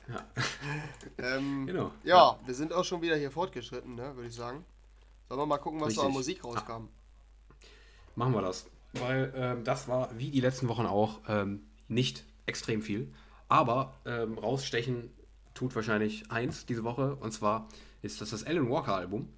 Ja. 0.07 0.25
Ähm, 1.17 1.65
Genau. 1.67 1.91
Ja, 2.03 2.37
wir 2.45 2.53
sind 2.53 2.71
auch 2.73 2.83
schon 2.85 3.01
wieder 3.01 3.15
hier 3.15 3.31
fortgeschritten, 3.31 3.95
ne, 3.95 4.15
würde 4.15 4.29
ich 4.29 4.35
sagen. 4.35 4.63
Sollen 5.27 5.41
wir 5.41 5.45
mal 5.45 5.57
gucken, 5.57 5.79
was 5.81 5.93
so 5.95 6.01
an 6.01 6.07
Richtig. 6.15 6.41
Musik 6.41 6.43
rauskam? 6.43 6.89
Machen 8.15 8.33
wir 8.33 8.41
das. 8.41 8.67
Weil 8.93 9.33
ähm, 9.35 9.63
das 9.63 9.87
war, 9.87 10.09
wie 10.17 10.29
die 10.31 10.41
letzten 10.41 10.67
Wochen 10.67 10.85
auch, 10.85 11.19
ähm, 11.27 11.63
nicht 11.87 12.25
extrem 12.45 12.81
viel. 12.81 13.11
Aber 13.47 13.93
ähm, 14.05 14.37
rausstechen 14.37 15.09
tut 15.53 15.75
wahrscheinlich 15.75 16.29
eins 16.31 16.65
diese 16.65 16.83
Woche. 16.83 17.15
Und 17.15 17.31
zwar 17.31 17.67
ist 18.01 18.21
das 18.21 18.29
das 18.31 18.43
Alan 18.45 18.69
Walker 18.69 18.95
Album. 18.95 19.29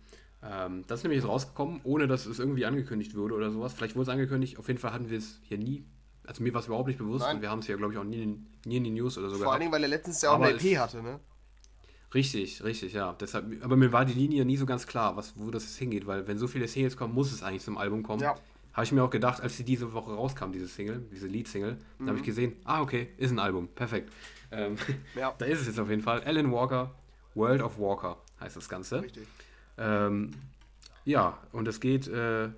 Ähm, 0.43 0.83
das 0.87 0.99
ist 0.99 1.03
nämlich 1.03 1.21
jetzt 1.21 1.29
rausgekommen, 1.29 1.81
ohne 1.83 2.07
dass 2.07 2.25
es 2.25 2.37
irgendwie 2.39 2.65
angekündigt 2.65 3.15
wurde 3.15 3.33
oder 3.35 3.49
sowas. 3.51 3.73
Vielleicht 3.73 3.95
wurde 3.95 4.03
es 4.03 4.09
angekündigt. 4.09 4.59
Auf 4.59 4.67
jeden 4.67 4.79
Fall 4.79 4.93
hatten 4.93 5.09
wir 5.09 5.17
es 5.17 5.39
hier 5.43 5.57
nie. 5.57 5.85
Also 6.25 6.43
mir 6.43 6.53
war 6.53 6.61
es 6.61 6.67
überhaupt 6.67 6.87
nicht 6.87 6.99
bewusst. 6.99 7.25
Nein. 7.25 7.37
Und 7.37 7.41
wir 7.41 7.49
haben 7.49 7.59
es 7.59 7.67
ja, 7.67 7.75
glaube 7.75 7.93
ich, 7.93 7.99
auch 7.99 8.03
nie, 8.03 8.21
in- 8.23 8.45
nie 8.65 8.77
in 8.77 8.83
die 8.83 8.91
News 8.91 9.17
oder 9.17 9.29
so 9.29 9.37
Vor 9.37 9.51
allen. 9.51 9.61
Dingen, 9.61 9.71
weil 9.71 9.83
er 9.83 9.89
letztens 9.89 10.21
ja 10.21 10.29
auch 10.29 10.35
Aber 10.35 10.45
eine 10.45 10.55
EP 10.55 10.73
es- 10.73 10.79
hatte, 10.79 11.01
ne? 11.01 11.19
Richtig, 12.13 12.63
richtig, 12.63 12.93
ja. 12.93 13.13
Deshalb, 13.19 13.63
aber 13.63 13.75
mir 13.75 13.91
war 13.91 14.05
die 14.05 14.13
Linie 14.13 14.45
nie 14.45 14.55
so 14.57 14.67
ganz 14.67 14.85
klar, 14.85 15.15
was, 15.17 15.33
wo 15.35 15.49
das 15.49 15.63
jetzt 15.63 15.77
hingeht, 15.77 16.05
weil 16.05 16.27
wenn 16.27 16.37
so 16.37 16.47
viele 16.47 16.67
Singles 16.67 16.95
kommen, 16.95 17.13
muss 17.13 17.31
es 17.33 17.41
eigentlich 17.41 17.63
zum 17.63 17.77
Album 17.77 18.03
kommen. 18.03 18.21
Ja. 18.21 18.35
Habe 18.73 18.85
ich 18.85 18.91
mir 18.91 19.03
auch 19.03 19.09
gedacht, 19.09 19.41
als 19.41 19.55
sie 19.57 19.63
diese 19.63 19.93
Woche 19.93 20.13
rauskam, 20.13 20.51
diese 20.51 20.67
Single, 20.67 21.05
diese 21.11 21.27
Lead-Single, 21.27 21.77
dann 21.99 22.07
habe 22.07 22.17
ich 22.17 22.23
gesehen, 22.23 22.53
ah, 22.65 22.81
okay, 22.81 23.09
ist 23.17 23.31
ein 23.31 23.39
Album, 23.39 23.67
perfekt. 23.67 24.11
Ähm, 24.51 24.75
Ja. 25.15 25.33
da 25.37 25.45
ist 25.45 25.61
es 25.61 25.67
jetzt 25.67 25.79
auf 25.79 25.89
jeden 25.89 26.01
Fall. 26.01 26.23
Alan 26.23 26.51
Walker, 26.51 26.93
World 27.35 27.61
of 27.61 27.77
Walker 27.77 28.17
heißt 28.39 28.55
das 28.57 28.67
Ganze. 28.69 29.01
Richtig. 29.03 29.27
Ähm, 29.77 30.31
ja, 31.05 31.37
und 31.51 31.67
es 31.67 31.79
geht 31.79 32.07
äh, 32.07 32.49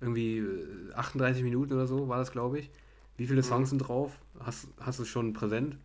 irgendwie 0.00 0.38
äh, 0.38 0.92
38 0.94 1.42
Minuten 1.42 1.72
oder 1.72 1.86
so, 1.86 2.08
war 2.08 2.18
das, 2.18 2.32
glaube 2.32 2.58
ich. 2.58 2.70
Wie 3.16 3.24
Mhm. 3.24 3.28
viele 3.28 3.42
Songs 3.42 3.70
sind 3.70 3.78
drauf? 3.78 4.12
Hast, 4.40 4.68
hast 4.80 4.98
du 4.98 5.04
schon 5.04 5.32
präsent? 5.32 5.76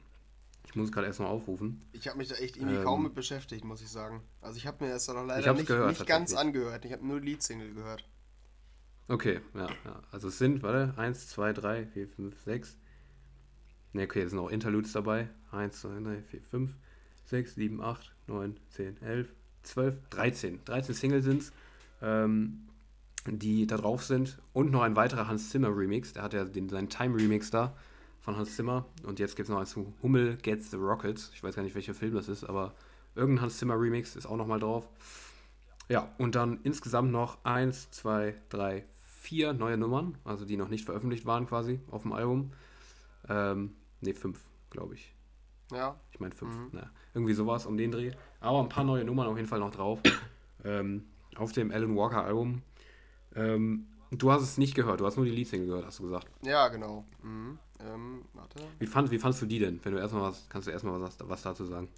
Ich 0.65 0.75
muss 0.75 0.87
es 0.87 0.91
gerade 0.91 1.07
erstmal 1.07 1.29
aufrufen. 1.29 1.81
Ich 1.93 2.07
habe 2.09 2.17
mich 2.17 2.27
da 2.27 2.35
echt 2.35 2.57
irgendwie 2.57 2.75
Ähm, 2.75 2.83
kaum 2.83 3.03
mit 3.03 3.13
beschäftigt, 3.15 3.63
muss 3.63 3.81
ich 3.81 3.89
sagen. 3.89 4.21
Also 4.41 4.57
ich 4.57 4.67
habe 4.67 4.83
mir 4.83 4.91
das 4.91 5.07
noch 5.07 5.21
Ich 5.21 5.27
leider 5.27 5.53
nicht, 5.53 5.67
gehört, 5.67 5.89
nicht 5.89 6.05
ganz 6.07 6.33
angehört. 6.33 6.83
Ich 6.83 6.91
habe 6.91 7.05
nur 7.07 7.21
Leadsingle 7.21 7.73
gehört. 7.73 8.03
Okay, 9.09 9.39
ja, 9.53 9.67
ja. 9.85 10.01
Also 10.11 10.27
es 10.27 10.37
sind, 10.37 10.63
warte, 10.63 10.93
1, 10.97 11.29
2, 11.29 11.53
3, 11.53 11.85
4, 11.85 12.07
5, 12.09 12.39
6. 12.39 12.77
Ne, 13.93 14.03
okay, 14.03 14.21
es 14.21 14.31
sind 14.31 14.39
auch 14.39 14.49
Interludes 14.49 14.91
dabei. 14.91 15.29
1, 15.51 15.81
2, 15.81 15.99
3, 16.01 16.21
4, 16.23 16.41
5, 16.41 16.75
6, 17.25 17.55
7, 17.55 17.81
8, 17.81 18.15
9, 18.27 18.59
10, 18.69 19.01
11, 19.01 19.29
12, 19.63 20.09
13. 20.09 20.65
13 20.65 20.95
Singles 20.95 21.23
sind 21.23 21.41
es, 21.41 21.53
ähm, 22.01 22.67
die 23.25 23.65
da 23.65 23.77
drauf 23.77 24.03
sind. 24.03 24.39
Und 24.51 24.71
noch 24.71 24.81
ein 24.81 24.97
weiterer 24.97 25.27
Hans 25.27 25.51
Zimmer 25.51 25.69
Remix. 25.69 26.11
Der 26.11 26.23
hat 26.23 26.33
ja 26.33 26.43
den, 26.43 26.67
seinen 26.67 26.89
Time 26.89 27.15
Remix 27.15 27.49
da 27.49 27.75
von 28.19 28.35
Hans 28.35 28.57
Zimmer. 28.57 28.85
Und 29.03 29.19
jetzt 29.19 29.37
gibt 29.37 29.47
es 29.47 29.49
noch 29.49 29.57
einen 29.57 29.67
zu 29.67 29.93
Hummel 30.03 30.35
Gets 30.35 30.71
the 30.71 30.77
Rockets. 30.77 31.31
Ich 31.33 31.43
weiß 31.43 31.55
gar 31.55 31.63
nicht, 31.63 31.75
welcher 31.75 31.93
Film 31.93 32.13
das 32.13 32.27
ist, 32.27 32.43
aber 32.43 32.75
irgendein 33.15 33.43
Hans 33.43 33.57
Zimmer 33.57 33.79
Remix 33.79 34.17
ist 34.17 34.25
auch 34.25 34.35
nochmal 34.35 34.59
drauf. 34.59 34.89
Ja, 35.89 36.13
und 36.17 36.35
dann 36.35 36.59
insgesamt 36.63 37.11
noch 37.11 37.37
1, 37.45 37.91
2, 37.91 38.35
3, 38.49 38.83
4 39.27 39.51
neue 39.51 39.77
Nummern, 39.77 40.17
also 40.23 40.45
die 40.45 40.55
noch 40.55 40.69
nicht 40.69 40.85
veröffentlicht 40.85 41.25
waren 41.25 41.47
quasi 41.47 41.81
auf 41.91 42.03
dem 42.03 42.13
Album. 42.13 42.53
Ähm, 43.27 43.75
ne, 43.99 44.13
5, 44.13 44.39
glaube 44.69 44.93
ich. 44.95 45.13
Ja. 45.69 45.99
Ich 46.13 46.21
meine 46.21 46.33
5. 46.33 46.55
Mhm. 46.55 46.69
Naja, 46.71 46.89
irgendwie 47.13 47.33
sowas 47.33 47.65
um 47.65 47.75
den 47.75 47.91
Dreh. 47.91 48.11
Aber 48.39 48.61
ein 48.61 48.69
paar 48.69 48.85
neue 48.85 49.03
Nummern 49.03 49.27
auf 49.27 49.35
jeden 49.35 49.49
Fall 49.49 49.59
noch 49.59 49.71
drauf. 49.71 49.99
ähm, 50.63 51.07
auf 51.35 51.51
dem 51.51 51.71
Alan 51.71 51.97
Walker 51.97 52.23
Album. 52.23 52.61
Ähm, 53.35 53.87
du 54.11 54.31
hast 54.31 54.43
es 54.43 54.57
nicht 54.57 54.75
gehört, 54.75 55.01
du 55.01 55.05
hast 55.05 55.17
nur 55.17 55.25
die 55.25 55.31
Leadsingle 55.31 55.67
gehört, 55.67 55.85
hast 55.87 55.99
du 55.99 56.03
gesagt. 56.03 56.29
Ja, 56.43 56.69
genau. 56.69 57.03
Mhm. 57.21 57.59
Ähm, 57.81 58.21
warte. 58.33 58.61
Wie, 58.79 58.87
fand, 58.87 59.11
wie 59.11 59.19
fandst 59.19 59.41
du 59.41 59.45
die 59.45 59.59
denn? 59.59 59.81
Wenn 59.83 59.91
du 59.91 59.99
erstmal 59.99 60.23
was, 60.23 60.47
kannst 60.47 60.69
du 60.69 60.71
erstmal 60.71 61.01
was, 61.01 61.17
was 61.21 61.41
dazu 61.41 61.65
sagen? 61.65 61.89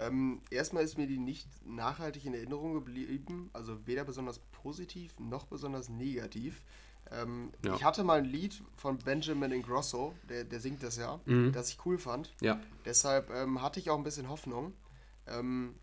Ähm, 0.00 0.40
erstmal 0.50 0.82
ist 0.84 0.96
mir 0.98 1.06
die 1.06 1.18
nicht 1.18 1.46
nachhaltig 1.66 2.24
in 2.24 2.34
Erinnerung 2.34 2.74
geblieben, 2.74 3.50
also 3.52 3.86
weder 3.86 4.04
besonders 4.04 4.38
positiv 4.52 5.12
noch 5.18 5.46
besonders 5.46 5.88
negativ. 5.88 6.62
Ähm, 7.10 7.52
Ja. 7.64 7.74
Ich 7.74 7.84
hatte 7.84 8.04
mal 8.04 8.18
ein 8.18 8.24
Lied 8.24 8.62
von 8.76 8.98
Benjamin 8.98 9.50
Ingrosso, 9.52 10.14
der, 10.28 10.44
der 10.44 10.60
singt 10.60 10.82
das 10.82 10.96
ja, 10.96 11.20
Mhm. 11.26 11.52
das 11.52 11.70
ich 11.70 11.78
cool 11.84 11.98
fand. 11.98 12.32
Ja, 12.40 12.60
Deshalb 12.84 13.30
ähm, 13.30 13.60
hatte 13.62 13.80
ich 13.80 13.90
auch 13.90 13.98
ein 13.98 14.04
bisschen 14.04 14.28
Hoffnung. 14.28 14.72
Ähm, 15.26 15.74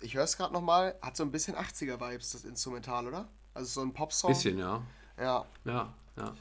ich 0.00 0.14
höre 0.14 0.24
es 0.24 0.36
gerade 0.36 0.52
nochmal, 0.52 0.94
hat 1.02 1.16
so 1.16 1.24
ein 1.24 1.32
bisschen 1.32 1.56
80er-Vibes, 1.56 2.30
das 2.32 2.44
Instrumental, 2.44 3.06
oder? 3.06 3.28
Also 3.54 3.66
so 3.68 3.80
ein 3.82 3.92
Popsong. 3.92 4.30
bisschen, 4.32 4.56
ja. 4.58 4.82
Ja. 5.18 5.46
Ja, 5.64 5.94
ja. 6.16 6.34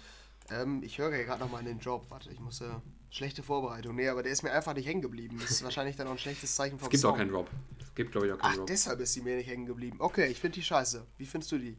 Ähm, 0.52 0.84
ich 0.84 0.98
höre 1.00 1.16
ja 1.16 1.24
gerade 1.24 1.40
nochmal 1.44 1.62
in 1.62 1.66
den 1.66 1.80
Job. 1.80 2.06
Warte, 2.10 2.30
ich 2.32 2.40
muss 2.40 2.60
ja. 2.60 2.82
Schlechte 3.10 3.42
Vorbereitung. 3.44 3.96
Nee, 3.96 4.10
aber 4.10 4.22
der 4.24 4.32
ist 4.32 4.44
mir 4.44 4.52
einfach 4.52 4.74
nicht 4.74 4.88
hängen 4.88 5.02
geblieben. 5.02 5.38
Das 5.42 5.50
ist 5.52 5.64
wahrscheinlich 5.64 5.96
dann 5.96 6.08
auch 6.08 6.12
ein 6.12 6.18
schlechtes 6.18 6.54
Zeichen 6.56 6.78
vom 6.78 6.88
Es 6.88 6.92
gibt 6.92 7.02
Song. 7.02 7.14
auch 7.14 7.18
keinen 7.18 7.32
Drop. 7.32 7.50
Es 7.82 7.96
gibt, 7.96 8.12
glaube 8.12 8.28
ich, 8.28 8.34
auch 8.34 8.38
keinen 8.38 8.52
Ach, 8.52 8.56
Drop. 8.58 8.68
deshalb 8.68 9.00
ist 9.00 9.14
sie 9.14 9.22
mir 9.22 9.38
nicht 9.38 9.50
hängen 9.50 9.66
geblieben. 9.66 9.98
Okay, 10.00 10.28
ich 10.28 10.40
finde 10.40 10.56
die 10.56 10.64
scheiße. 10.64 11.06
Wie 11.18 11.26
findest 11.26 11.52
du 11.52 11.58
die? 11.58 11.78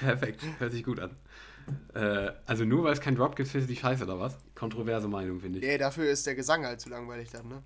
Perfekt, 0.00 0.42
hört 0.58 0.72
sich 0.72 0.84
gut 0.84 1.00
an. 1.00 1.16
Äh, 1.94 2.32
also 2.44 2.64
nur 2.64 2.84
weil 2.84 2.92
es 2.92 3.00
keinen 3.00 3.16
Drop 3.16 3.34
gibt, 3.36 3.48
findest 3.48 3.70
du 3.70 3.74
die 3.74 3.80
scheiße 3.80 4.04
oder 4.04 4.18
was? 4.20 4.36
Kontroverse 4.54 5.08
Meinung, 5.08 5.40
finde 5.40 5.58
ich. 5.58 5.64
Nee, 5.64 5.78
dafür 5.78 6.10
ist 6.10 6.26
der 6.26 6.34
Gesang 6.34 6.64
halt 6.64 6.80
zu 6.80 6.88
langweilig 6.90 7.30
dann, 7.30 7.48
ne? 7.48 7.62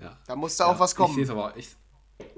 Ja. 0.00 0.18
Da 0.26 0.36
muss 0.36 0.56
da 0.56 0.66
auch 0.66 0.78
was 0.78 0.92
Ich 0.92 0.96
kommen. 0.96 1.14
sehe 1.14 1.24
es 1.24 1.30
aber, 1.30 1.56
ich, 1.56 1.76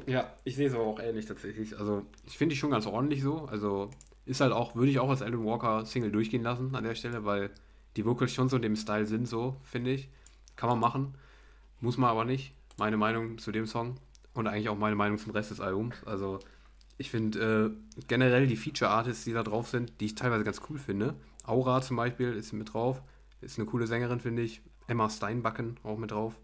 ja, 0.07 0.33
ich 0.45 0.57
sehe 0.57 0.69
es 0.69 0.75
aber 0.75 0.85
auch 0.85 0.99
ähnlich 1.01 1.27
tatsächlich. 1.27 1.79
Also 1.79 2.05
ich 2.27 2.37
finde 2.39 2.55
die 2.55 2.59
schon 2.59 2.71
ganz 2.71 2.87
ordentlich 2.87 3.23
so. 3.23 3.47
Also 3.47 3.91
ist 4.27 4.41
halt 4.41 4.53
auch, 4.53 4.75
würde 4.77 4.91
ich 4.91 4.99
auch 4.99 5.11
als 5.11 5.23
Alan 5.23 5.45
Walker 5.45 5.85
Single 5.87 6.13
durchgehen 6.13 6.43
lassen 6.43 6.75
an 6.75 6.85
der 6.85 6.95
Stelle, 6.95 7.25
weil 7.25 7.51
die 7.97 8.05
Vocals 8.05 8.33
schon 8.33 8.49
so 8.49 8.57
in 8.57 8.63
dem 8.63 8.77
Style 8.77 9.07
sind, 9.07 9.29
so 9.29 9.57
finde 9.63 9.93
ich. 9.93 10.09
Kann 10.57 10.69
man 10.69 10.81
machen, 10.81 11.15
muss 11.81 11.99
man 11.99 12.11
aber 12.11 12.25
nicht. 12.25 12.55
Meine 12.79 12.97
Meinung 12.97 13.39
zu 13.39 13.53
dem 13.53 13.67
Song 13.67 13.97
und 14.35 14.47
eigentlich 14.47 14.69
auch 14.69 14.79
meine 14.79 14.97
Meinung 14.97 15.19
zum 15.19 15.33
Rest 15.33 15.51
des 15.51 15.61
Albums. 15.61 15.97
Also 16.05 16.39
ich 16.99 17.11
finde 17.11 17.75
äh, 17.75 18.03
generell 18.09 18.47
die 18.47 18.57
Feature-Artists, 18.57 19.25
die 19.25 19.33
da 19.33 19.43
drauf 19.43 19.69
sind, 19.69 20.01
die 20.01 20.07
ich 20.07 20.15
teilweise 20.15 20.45
ganz 20.45 20.61
cool 20.69 20.79
finde. 20.79 21.15
Aura 21.45 21.83
zum 21.83 21.97
Beispiel 21.97 22.33
ist 22.33 22.53
mit 22.53 22.73
drauf, 22.73 23.03
ist 23.41 23.59
eine 23.59 23.67
coole 23.67 23.87
Sängerin, 23.87 24.21
finde 24.21 24.43
ich. 24.43 24.63
Emma 24.87 25.09
Steinbacken 25.09 25.79
auch 25.83 25.99
mit 25.99 26.11
drauf. 26.11 26.39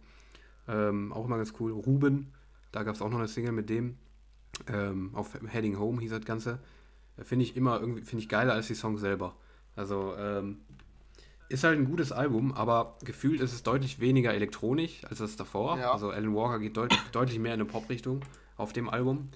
Ähm, 0.67 1.13
auch 1.13 1.27
immer 1.27 1.37
ganz 1.37 1.55
cool. 1.61 1.73
Ruben, 1.73 2.33
da 2.73 2.83
gab 2.83 2.95
es 2.95 3.03
auch 3.03 3.09
noch 3.09 3.19
eine 3.19 3.29
Single 3.29 3.53
mit 3.53 3.71
dem. 3.71 3.97
Ähm, 4.67 5.11
auf 5.15 5.39
Heading 5.47 5.79
Home 5.79 6.01
hieß 6.01 6.11
das 6.11 6.25
Ganze. 6.25 6.59
Äh, 7.17 7.25
Finde 7.25 7.45
ich 7.45 7.57
immer 7.57 7.81
irgendwie, 7.81 8.03
finde 8.03 8.23
ich 8.23 8.29
geiler 8.29 8.55
als 8.55 8.67
die 8.67 8.75
Songs 8.75 9.01
selber. 9.01 9.37
Also, 9.77 10.15
ähm, 10.17 10.59
ist 11.49 11.65
halt 11.65 11.79
ein 11.79 11.87
gutes 11.87 12.13
Album, 12.13 12.53
aber 12.53 12.97
gefühlt 13.05 13.41
ist 13.41 13.53
es 13.53 13.63
deutlich 13.63 14.01
weniger 14.01 14.35
elektronisch 14.35 15.05
als 15.09 15.19
das 15.19 15.37
davor. 15.37 15.79
Ja. 15.79 15.93
Also 15.93 16.11
Alan 16.11 16.35
Walker 16.35 16.59
geht 16.59 16.77
deut 16.77 16.93
deutlich 17.13 17.39
mehr 17.39 17.55
in 17.55 17.61
eine 17.61 17.69
Pop-Richtung 17.69 18.21
auf 18.57 18.73
dem 18.73 18.89
Album. 18.89 19.31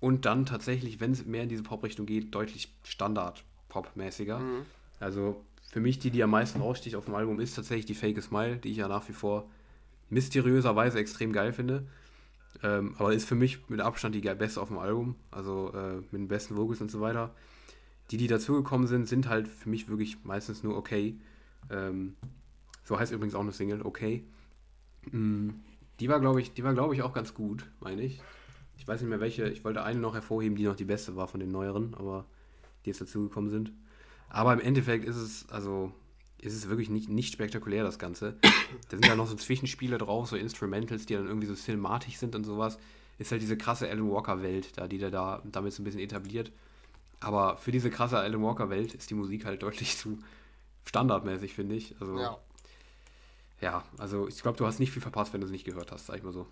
Und 0.00 0.24
dann 0.24 0.46
tatsächlich, 0.46 0.98
wenn 0.98 1.12
es 1.12 1.24
mehr 1.24 1.44
in 1.44 1.48
diese 1.48 1.62
Pop-Richtung 1.62 2.06
geht, 2.06 2.34
deutlich 2.34 2.72
Standard-Pop-mäßiger. 2.82 4.40
Mhm. 4.40 4.66
Also 4.98 5.44
für 5.70 5.80
mich, 5.80 6.00
die, 6.00 6.10
die 6.10 6.22
am 6.24 6.30
meisten 6.30 6.60
raussticht 6.60 6.96
auf 6.96 7.04
dem 7.04 7.14
Album, 7.14 7.38
ist 7.38 7.54
tatsächlich 7.54 7.86
die 7.86 7.94
Fake 7.94 8.20
Smile, 8.20 8.56
die 8.56 8.70
ich 8.70 8.78
ja 8.78 8.88
nach 8.88 9.08
wie 9.08 9.12
vor 9.12 9.48
mysteriöserweise 10.10 10.98
extrem 10.98 11.32
geil 11.32 11.52
finde. 11.52 11.86
Ähm, 12.64 12.96
aber 12.98 13.14
ist 13.14 13.28
für 13.28 13.36
mich 13.36 13.68
mit 13.68 13.80
Abstand 13.80 14.14
die 14.14 14.20
beste 14.20 14.60
auf 14.60 14.68
dem 14.68 14.78
Album. 14.78 15.14
Also 15.30 15.72
äh, 15.72 15.96
mit 16.10 16.14
den 16.14 16.28
besten 16.28 16.56
Vocals 16.56 16.80
und 16.80 16.90
so 16.90 17.00
weiter. 17.00 17.30
Die, 18.10 18.16
die 18.16 18.26
dazugekommen 18.26 18.88
sind, 18.88 19.06
sind 19.06 19.28
halt 19.28 19.46
für 19.46 19.68
mich 19.68 19.88
wirklich 19.88 20.24
meistens 20.24 20.64
nur 20.64 20.76
okay. 20.76 21.14
Ähm, 21.70 22.16
so 22.84 22.98
heißt 22.98 23.12
übrigens 23.12 23.34
auch 23.34 23.40
eine 23.40 23.52
Single, 23.52 23.82
okay. 23.82 24.24
Mm, 25.10 25.50
die 26.00 26.08
war, 26.08 26.20
glaube 26.20 26.40
ich, 26.40 26.52
die 26.52 26.62
ich, 26.62 27.02
auch 27.02 27.12
ganz 27.12 27.34
gut, 27.34 27.66
meine 27.80 28.02
ich. 28.02 28.20
Ich 28.76 28.88
weiß 28.88 29.00
nicht 29.00 29.10
mehr 29.10 29.20
welche. 29.20 29.48
Ich 29.48 29.64
wollte 29.64 29.84
eine 29.84 30.00
noch 30.00 30.14
hervorheben, 30.14 30.56
die 30.56 30.64
noch 30.64 30.76
die 30.76 30.84
beste 30.84 31.14
war 31.14 31.28
von 31.28 31.40
den 31.40 31.50
neueren, 31.50 31.94
aber 31.94 32.24
die 32.84 32.90
jetzt 32.90 33.00
dazugekommen 33.00 33.50
sind. 33.50 33.72
Aber 34.28 34.52
im 34.52 34.60
Endeffekt 34.60 35.04
ist 35.04 35.16
es, 35.16 35.48
also, 35.50 35.92
ist 36.38 36.54
es 36.54 36.68
wirklich 36.68 36.90
nicht, 36.90 37.08
nicht 37.08 37.32
spektakulär, 37.32 37.84
das 37.84 37.98
Ganze. 37.98 38.36
Da 38.88 38.96
sind 38.96 39.06
ja 39.06 39.14
noch 39.14 39.28
so 39.28 39.36
Zwischenspiele 39.36 39.98
drauf, 39.98 40.28
so 40.28 40.36
Instrumentals, 40.36 41.06
die 41.06 41.14
dann 41.14 41.26
irgendwie 41.26 41.46
so 41.46 41.54
cinematisch 41.54 42.16
sind 42.16 42.34
und 42.34 42.44
sowas. 42.44 42.78
Ist 43.18 43.30
halt 43.30 43.42
diese 43.42 43.56
krasse 43.56 43.88
Alan 43.88 44.10
Walker-Welt, 44.10 44.76
da, 44.76 44.88
die 44.88 44.98
der 44.98 45.10
da 45.10 45.42
damit 45.44 45.72
so 45.72 45.82
ein 45.82 45.84
bisschen 45.84 46.00
etabliert. 46.00 46.50
Aber 47.20 47.58
für 47.58 47.70
diese 47.70 47.90
krasse 47.90 48.18
Alan 48.18 48.42
Walker-Welt 48.42 48.94
ist 48.94 49.10
die 49.10 49.14
Musik 49.14 49.44
halt 49.44 49.62
deutlich 49.62 49.96
zu 49.96 50.18
standardmäßig, 50.84 51.54
finde 51.54 51.74
ich. 51.76 51.94
Also, 52.00 52.18
ja. 52.18 52.38
Ja. 53.60 53.84
also 53.98 54.26
ich 54.28 54.42
glaube, 54.42 54.58
du 54.58 54.66
hast 54.66 54.78
nicht 54.80 54.90
viel 54.92 55.02
verpasst, 55.02 55.32
wenn 55.32 55.40
du 55.40 55.46
es 55.46 55.52
nicht 55.52 55.64
gehört 55.64 55.92
hast, 55.92 56.06
sag 56.06 56.16
ich 56.16 56.22
mal 56.22 56.32
so. 56.32 56.46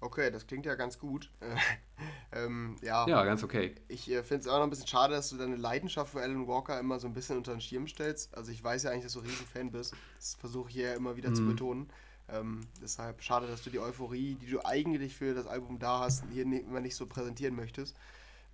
Okay, 0.00 0.32
das 0.32 0.48
klingt 0.48 0.66
ja 0.66 0.74
ganz 0.74 0.98
gut. 0.98 1.30
ähm, 2.32 2.76
ja. 2.82 3.06
Ja, 3.06 3.24
ganz 3.24 3.44
okay. 3.44 3.76
Ich 3.86 4.10
äh, 4.10 4.24
finde 4.24 4.40
es 4.42 4.48
auch 4.48 4.56
noch 4.56 4.64
ein 4.64 4.70
bisschen 4.70 4.88
schade, 4.88 5.14
dass 5.14 5.30
du 5.30 5.36
deine 5.36 5.54
Leidenschaft 5.54 6.12
für 6.12 6.20
Alan 6.20 6.48
Walker 6.48 6.78
immer 6.80 6.98
so 6.98 7.06
ein 7.06 7.14
bisschen 7.14 7.36
unter 7.36 7.52
den 7.52 7.60
Schirm 7.60 7.86
stellst. 7.86 8.34
Also 8.36 8.50
ich 8.50 8.62
weiß 8.64 8.82
ja 8.82 8.90
eigentlich, 8.90 9.04
dass 9.04 9.12
du 9.12 9.20
ein 9.20 9.26
Riesenfan 9.26 9.70
bist. 9.70 9.94
Das 10.16 10.34
versuche 10.34 10.70
ich 10.70 10.76
ja 10.76 10.94
immer 10.94 11.16
wieder 11.16 11.32
zu 11.32 11.44
Mhm. 11.44 11.46
betonen. 11.46 11.92
Ähm, 12.28 12.60
deshalb 12.80 13.22
schade, 13.22 13.46
dass 13.46 13.62
du 13.62 13.70
die 13.70 13.78
Euphorie, 13.78 14.34
die 14.34 14.46
du 14.50 14.64
eigentlich 14.64 15.14
für 15.14 15.34
das 15.34 15.46
Album 15.46 15.78
da 15.78 16.00
hast, 16.00 16.24
hier 16.32 16.46
ni- 16.46 16.58
immer 16.58 16.80
nicht 16.80 16.96
so 16.96 17.06
präsentieren 17.06 17.54
möchtest. 17.54 17.96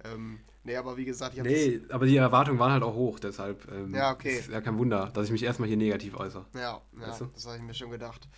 Ähm, 0.04 0.40
nee, 0.64 0.76
aber 0.76 0.96
wie 0.96 1.04
gesagt, 1.04 1.34
ich 1.34 1.40
habe 1.40 1.48
Nee, 1.48 1.80
aber 1.90 2.06
die 2.06 2.16
Erwartungen 2.16 2.58
waren 2.58 2.72
halt 2.72 2.82
auch 2.82 2.94
hoch, 2.94 3.18
deshalb 3.18 3.66
ähm, 3.72 3.94
Ja, 3.94 4.12
okay. 4.12 4.38
ist 4.38 4.48
ja 4.48 4.60
kein 4.60 4.78
Wunder, 4.78 5.10
dass 5.12 5.26
ich 5.26 5.32
mich 5.32 5.42
erstmal 5.42 5.68
hier 5.68 5.76
negativ 5.76 6.16
äußere. 6.16 6.46
Ja, 6.54 6.60
ja 6.60 6.80
Weißt 7.08 7.22
du? 7.22 7.24
das 7.34 7.46
habe 7.46 7.56
ich 7.56 7.62
mir 7.62 7.74
schon 7.74 7.90
gedacht. 7.90 8.28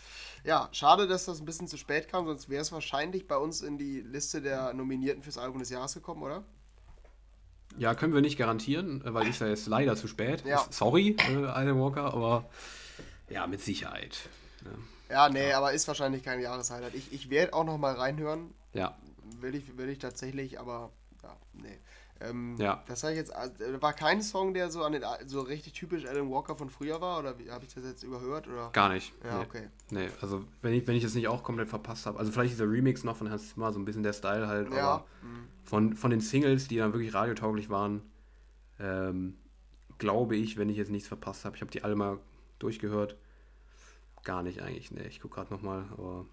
Ja, 0.44 0.68
schade, 0.72 1.06
dass 1.06 1.26
das 1.26 1.40
ein 1.40 1.44
bisschen 1.44 1.68
zu 1.68 1.76
spät 1.76 2.08
kam, 2.08 2.26
sonst 2.26 2.48
wäre 2.48 2.62
es 2.62 2.72
wahrscheinlich 2.72 3.26
bei 3.28 3.36
uns 3.36 3.60
in 3.60 3.76
die 3.76 4.00
Liste 4.00 4.40
der 4.40 4.72
Nominierten 4.72 5.22
fürs 5.22 5.36
Album 5.36 5.58
des 5.58 5.68
Jahres 5.70 5.92
gekommen, 5.94 6.22
oder? 6.22 6.44
Ja, 7.76 7.94
können 7.94 8.14
wir 8.14 8.20
nicht 8.20 8.38
garantieren, 8.38 9.04
äh, 9.04 9.12
weil 9.14 9.28
ist 9.28 9.40
ja 9.40 9.46
jetzt 9.48 9.66
leider 9.66 9.96
zu 9.96 10.08
spät. 10.08 10.44
Ja. 10.44 10.64
Sorry, 10.70 11.16
äh, 11.30 11.44
Alan 11.46 11.78
Walker, 11.78 12.12
aber 12.14 12.48
ja, 13.28 13.46
mit 13.46 13.60
Sicherheit. 13.60 14.28
Ja, 15.08 15.28
nee, 15.28 15.52
aber 15.52 15.72
ist 15.72 15.86
wahrscheinlich 15.88 16.22
kein 16.22 16.40
Jahreshighlight. 16.40 16.94
Ich, 16.94 17.12
ich 17.12 17.30
werde 17.30 17.52
auch 17.52 17.64
noch 17.64 17.78
mal 17.78 17.94
reinhören, 17.94 18.54
Ja, 18.72 18.96
will 19.40 19.54
ich, 19.54 19.76
will 19.76 19.88
ich 19.88 19.98
tatsächlich, 19.98 20.58
aber 20.58 20.90
ja, 21.22 21.36
nee. 21.52 21.78
Ähm, 22.20 22.56
Ja. 22.58 22.82
Das 22.86 23.02
ich 23.04 23.16
jetzt, 23.16 23.34
also, 23.34 23.54
war 23.80 23.92
kein 23.94 24.22
Song, 24.22 24.52
der 24.52 24.70
so 24.70 24.82
an 24.84 24.92
den 24.92 25.02
so 25.26 25.40
richtig 25.40 25.72
typisch 25.72 26.04
Alan 26.06 26.30
Walker 26.30 26.54
von 26.54 26.68
früher 26.68 27.00
war, 27.00 27.18
oder 27.20 27.30
habe 27.50 27.64
ich 27.64 27.74
das 27.74 27.84
jetzt 27.84 28.02
überhört? 28.02 28.46
Oder? 28.46 28.70
gar 28.72 28.90
nicht. 28.90 29.12
Ja, 29.24 29.38
nee. 29.38 29.44
okay. 29.44 29.68
Nee, 29.90 30.08
also 30.20 30.44
wenn 30.60 30.74
ich, 30.74 30.86
wenn 30.86 30.96
ich 30.96 31.04
es 31.04 31.14
nicht 31.14 31.28
auch 31.28 31.42
komplett 31.42 31.68
verpasst 31.68 32.06
habe, 32.06 32.18
also 32.18 32.30
vielleicht 32.30 32.52
dieser 32.52 32.68
Remix 32.70 33.04
noch 33.04 33.16
von 33.16 33.30
Hans 33.30 33.50
Zimmer, 33.54 33.72
so 33.72 33.78
ein 33.78 33.84
bisschen 33.84 34.02
der 34.02 34.12
Style 34.12 34.46
halt, 34.46 34.72
Ja. 34.72 34.78
aber 34.78 35.06
von, 35.64 35.94
von 35.94 36.10
den 36.10 36.20
Singles, 36.20 36.68
die 36.68 36.76
dann 36.76 36.92
wirklich 36.92 37.14
radiotauglich 37.14 37.70
waren, 37.70 38.02
ähm, 38.78 39.38
glaube 39.98 40.36
ich, 40.36 40.56
wenn 40.56 40.68
ich 40.68 40.76
jetzt 40.76 40.90
nichts 40.90 41.08
verpasst 41.08 41.44
habe, 41.44 41.56
ich 41.56 41.62
habe 41.62 41.70
die 41.70 41.84
alle 41.84 41.94
mal 41.94 42.18
durchgehört, 42.58 43.16
gar 44.24 44.42
nicht 44.42 44.60
eigentlich, 44.62 44.90
ne, 44.90 45.06
ich 45.06 45.20
gucke 45.20 45.36
gerade 45.36 45.52
nochmal, 45.52 45.86
aber 45.92 46.26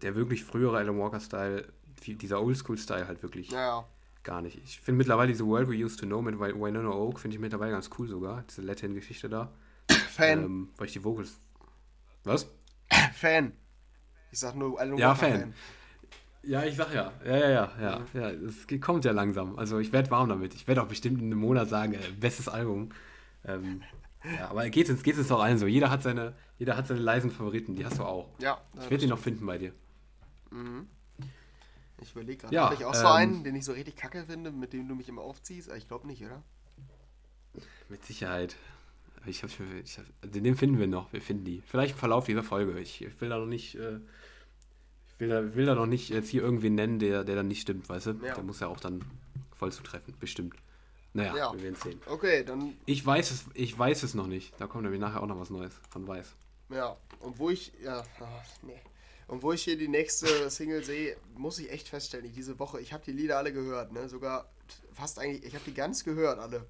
der 0.00 0.14
wirklich 0.14 0.44
frühere 0.44 0.76
Alan 0.78 0.98
Walker-Style, 0.98 1.72
dieser 2.06 2.42
Oldschool-Style 2.42 3.06
halt 3.08 3.22
wirklich 3.22 3.50
Ja, 3.50 3.60
ja. 3.60 3.88
Gar 4.26 4.42
nicht. 4.42 4.60
Ich 4.62 4.80
finde 4.80 4.98
mittlerweile 4.98 5.28
diese 5.28 5.46
World 5.46 5.70
We 5.70 5.82
Used 5.82 5.98
to 6.00 6.06
Know 6.06 6.20
mit 6.20 6.38
Winona 6.38 6.90
Oak, 6.90 7.20
finde 7.20 7.36
ich 7.36 7.40
mittlerweile 7.40 7.72
ganz 7.72 7.88
cool 7.98 8.06
sogar, 8.06 8.44
diese 8.48 8.60
Latin-Geschichte 8.60 9.30
da, 9.30 9.52
Fan, 10.10 10.44
ähm, 10.44 10.68
weil 10.76 10.86
ich 10.88 10.92
die 10.92 11.02
Vocals... 11.02 11.40
Was? 12.24 12.50
Fan. 13.14 13.52
Ich 14.30 14.40
sag 14.40 14.54
nur 14.56 14.78
Alan 14.78 14.98
Ja, 14.98 15.10
Walker 15.10 15.38
Fan. 15.38 15.54
Ja, 16.42 16.64
ich 16.64 16.76
sag 16.76 16.92
ja. 16.94 17.12
Ja, 17.24 17.36
ja, 17.36 17.48
ja, 17.48 17.72
ja. 17.80 18.00
ja 18.14 18.30
es 18.30 18.66
kommt 18.80 19.04
ja 19.04 19.12
langsam. 19.12 19.58
Also 19.58 19.78
ich 19.78 19.92
werde 19.92 20.10
warm 20.10 20.28
damit. 20.28 20.54
Ich 20.54 20.68
werde 20.68 20.82
auch 20.82 20.88
bestimmt 20.88 21.20
in 21.20 21.26
einem 21.26 21.40
Monat 21.40 21.68
sagen, 21.68 21.94
äh, 21.94 21.98
bestes 22.20 22.48
Album. 22.48 22.90
Ähm, 23.44 23.82
ja, 24.24 24.50
aber 24.50 24.68
geht 24.70 24.88
es 24.88 25.02
geht's 25.02 25.18
uns 25.18 25.28
doch 25.28 25.42
allen 25.42 25.58
so. 25.58 25.66
Jeder 25.66 25.90
hat 25.90 26.02
seine, 26.02 26.34
jeder 26.58 26.76
hat 26.76 26.86
seine 26.86 27.00
leisen 27.00 27.30
Favoriten. 27.30 27.74
Die 27.74 27.84
hast 27.84 27.98
du 27.98 28.04
auch. 28.04 28.28
Ja, 28.38 28.60
Ich 28.74 28.90
werde 28.90 28.98
die 28.98 29.06
noch 29.06 29.18
finden 29.18 29.46
bei 29.46 29.58
dir. 29.58 29.72
Ich 32.00 32.12
überlege 32.12 32.38
gerade, 32.42 32.54
Ja, 32.54 32.64
habe 32.66 32.74
ich 32.74 32.84
auch 32.84 32.94
so 32.94 33.00
ähm, 33.06 33.12
einen, 33.12 33.44
den 33.44 33.54
ich 33.56 33.64
so 33.64 33.72
richtig 33.72 33.96
kacke 33.96 34.24
finde, 34.24 34.50
mit 34.52 34.72
dem 34.72 34.86
du 34.88 34.94
mich 34.94 35.08
immer 35.08 35.22
aufziehst? 35.22 35.68
Aber 35.68 35.78
Ich 35.78 35.88
glaube 35.88 36.06
nicht, 36.06 36.22
oder? 36.24 36.42
Mit 37.88 38.04
Sicherheit. 38.04 38.56
Ich 39.24 39.42
hab, 39.42 39.50
ich 39.82 39.98
hab, 39.98 40.04
den 40.22 40.44
den 40.44 40.56
finden 40.56 40.78
wir 40.78 40.86
noch. 40.86 41.12
Wir 41.12 41.20
finden 41.22 41.44
die. 41.44 41.62
Vielleicht 41.66 41.92
im 41.94 41.98
Verlauf 41.98 42.26
dieser 42.26 42.42
Folge. 42.42 42.78
Ich, 42.78 43.02
ich 43.02 43.20
will 43.20 43.28
da 43.28 43.38
noch 43.38 43.46
nicht. 43.46 43.74
Äh, 43.76 43.98
ich 45.08 45.20
will 45.20 45.28
da, 45.28 45.54
will 45.54 45.66
da 45.66 45.74
noch 45.74 45.86
nicht 45.86 46.10
jetzt 46.10 46.28
hier 46.28 46.42
irgendwen 46.42 46.74
nennen, 46.74 46.98
der, 46.98 47.24
der 47.24 47.34
dann 47.36 47.48
nicht 47.48 47.62
stimmt, 47.62 47.88
weißt 47.88 48.06
du? 48.06 48.10
Ja. 48.24 48.34
Der 48.34 48.44
muss 48.44 48.60
ja 48.60 48.68
auch 48.68 48.78
dann 48.78 49.04
voll 49.54 49.72
zutreffen. 49.72 50.14
Bestimmt. 50.20 50.54
Naja, 51.12 51.34
Ja. 51.36 51.52
wir 51.54 51.62
werden 51.62 51.76
sehen. 51.76 52.00
Okay, 52.06 52.44
dann, 52.44 52.74
Ich 52.84 53.04
weiß 53.04 53.30
es, 53.30 53.46
ich 53.54 53.76
weiß 53.76 54.02
es 54.02 54.14
noch 54.14 54.26
nicht. 54.26 54.52
Da 54.60 54.66
kommt 54.66 54.84
nämlich 54.84 55.00
nachher 55.00 55.22
auch 55.22 55.26
noch 55.26 55.40
was 55.40 55.50
Neues 55.50 55.74
von 55.90 56.06
Weiß. 56.06 56.36
ja. 56.68 56.96
Und 57.20 57.38
wo 57.38 57.48
ich, 57.50 57.72
ja, 57.82 58.04
ah, 58.20 58.42
nee. 58.62 58.78
Und 59.28 59.42
wo 59.42 59.52
ich 59.52 59.62
hier 59.64 59.76
die 59.76 59.88
nächste 59.88 60.48
Single 60.50 60.84
sehe, 60.84 61.16
muss 61.34 61.58
ich 61.58 61.70
echt 61.70 61.88
feststellen, 61.88 62.26
ich 62.26 62.32
diese 62.32 62.58
Woche, 62.58 62.80
ich 62.80 62.92
habe 62.92 63.04
die 63.04 63.12
Lieder 63.12 63.38
alle 63.38 63.52
gehört, 63.52 63.92
ne? 63.92 64.08
Sogar 64.08 64.48
fast 64.92 65.18
eigentlich, 65.18 65.44
ich 65.44 65.54
habe 65.54 65.64
die 65.64 65.74
ganz 65.74 66.04
gehört, 66.04 66.38
alle. 66.38 66.66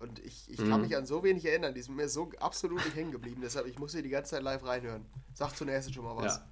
Und 0.00 0.18
ich, 0.18 0.50
ich 0.50 0.56
kann 0.56 0.80
Mhm. 0.80 0.86
mich 0.88 0.96
an 0.96 1.06
so 1.06 1.22
wenig 1.22 1.44
erinnern, 1.44 1.74
die 1.74 1.82
sind 1.82 1.94
mir 1.94 2.08
so 2.08 2.30
absolut 2.40 2.84
nicht 2.84 2.96
hängen 2.96 3.12
geblieben. 3.12 3.40
Deshalb, 3.42 3.66
ich 3.66 3.78
muss 3.78 3.92
hier 3.92 4.02
die 4.02 4.08
ganze 4.08 4.32
Zeit 4.32 4.42
live 4.42 4.64
reinhören. 4.64 5.06
Sag 5.34 5.56
zunächst 5.56 5.94
schon 5.94 6.04
mal 6.04 6.16
was. 6.16 6.36
Ja. 6.36 6.46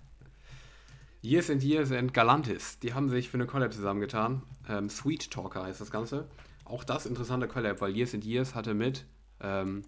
Years 1.22 1.51
and 1.51 1.62
Years 1.62 1.90
and 1.92 2.14
Galantis, 2.14 2.78
die 2.78 2.94
haben 2.94 3.11
sich 3.11 3.28
für 3.28 3.36
eine 3.36 3.46
Collab 3.46 3.74
zusammengetan. 3.74 4.42
Ähm, 4.68 4.88
Sweet 4.88 5.30
Talker 5.30 5.64
heißt 5.64 5.80
das 5.80 5.90
Ganze. 5.90 6.28
Auch 6.64 6.84
das 6.84 7.05
interessante 7.05 7.46
Collab, 7.48 7.80
weil 7.80 7.94
Years 7.94 8.14
and 8.14 8.24
Years 8.24 8.55
hatte 8.55 8.72
mit 8.72 9.05
ähm, 9.40 9.82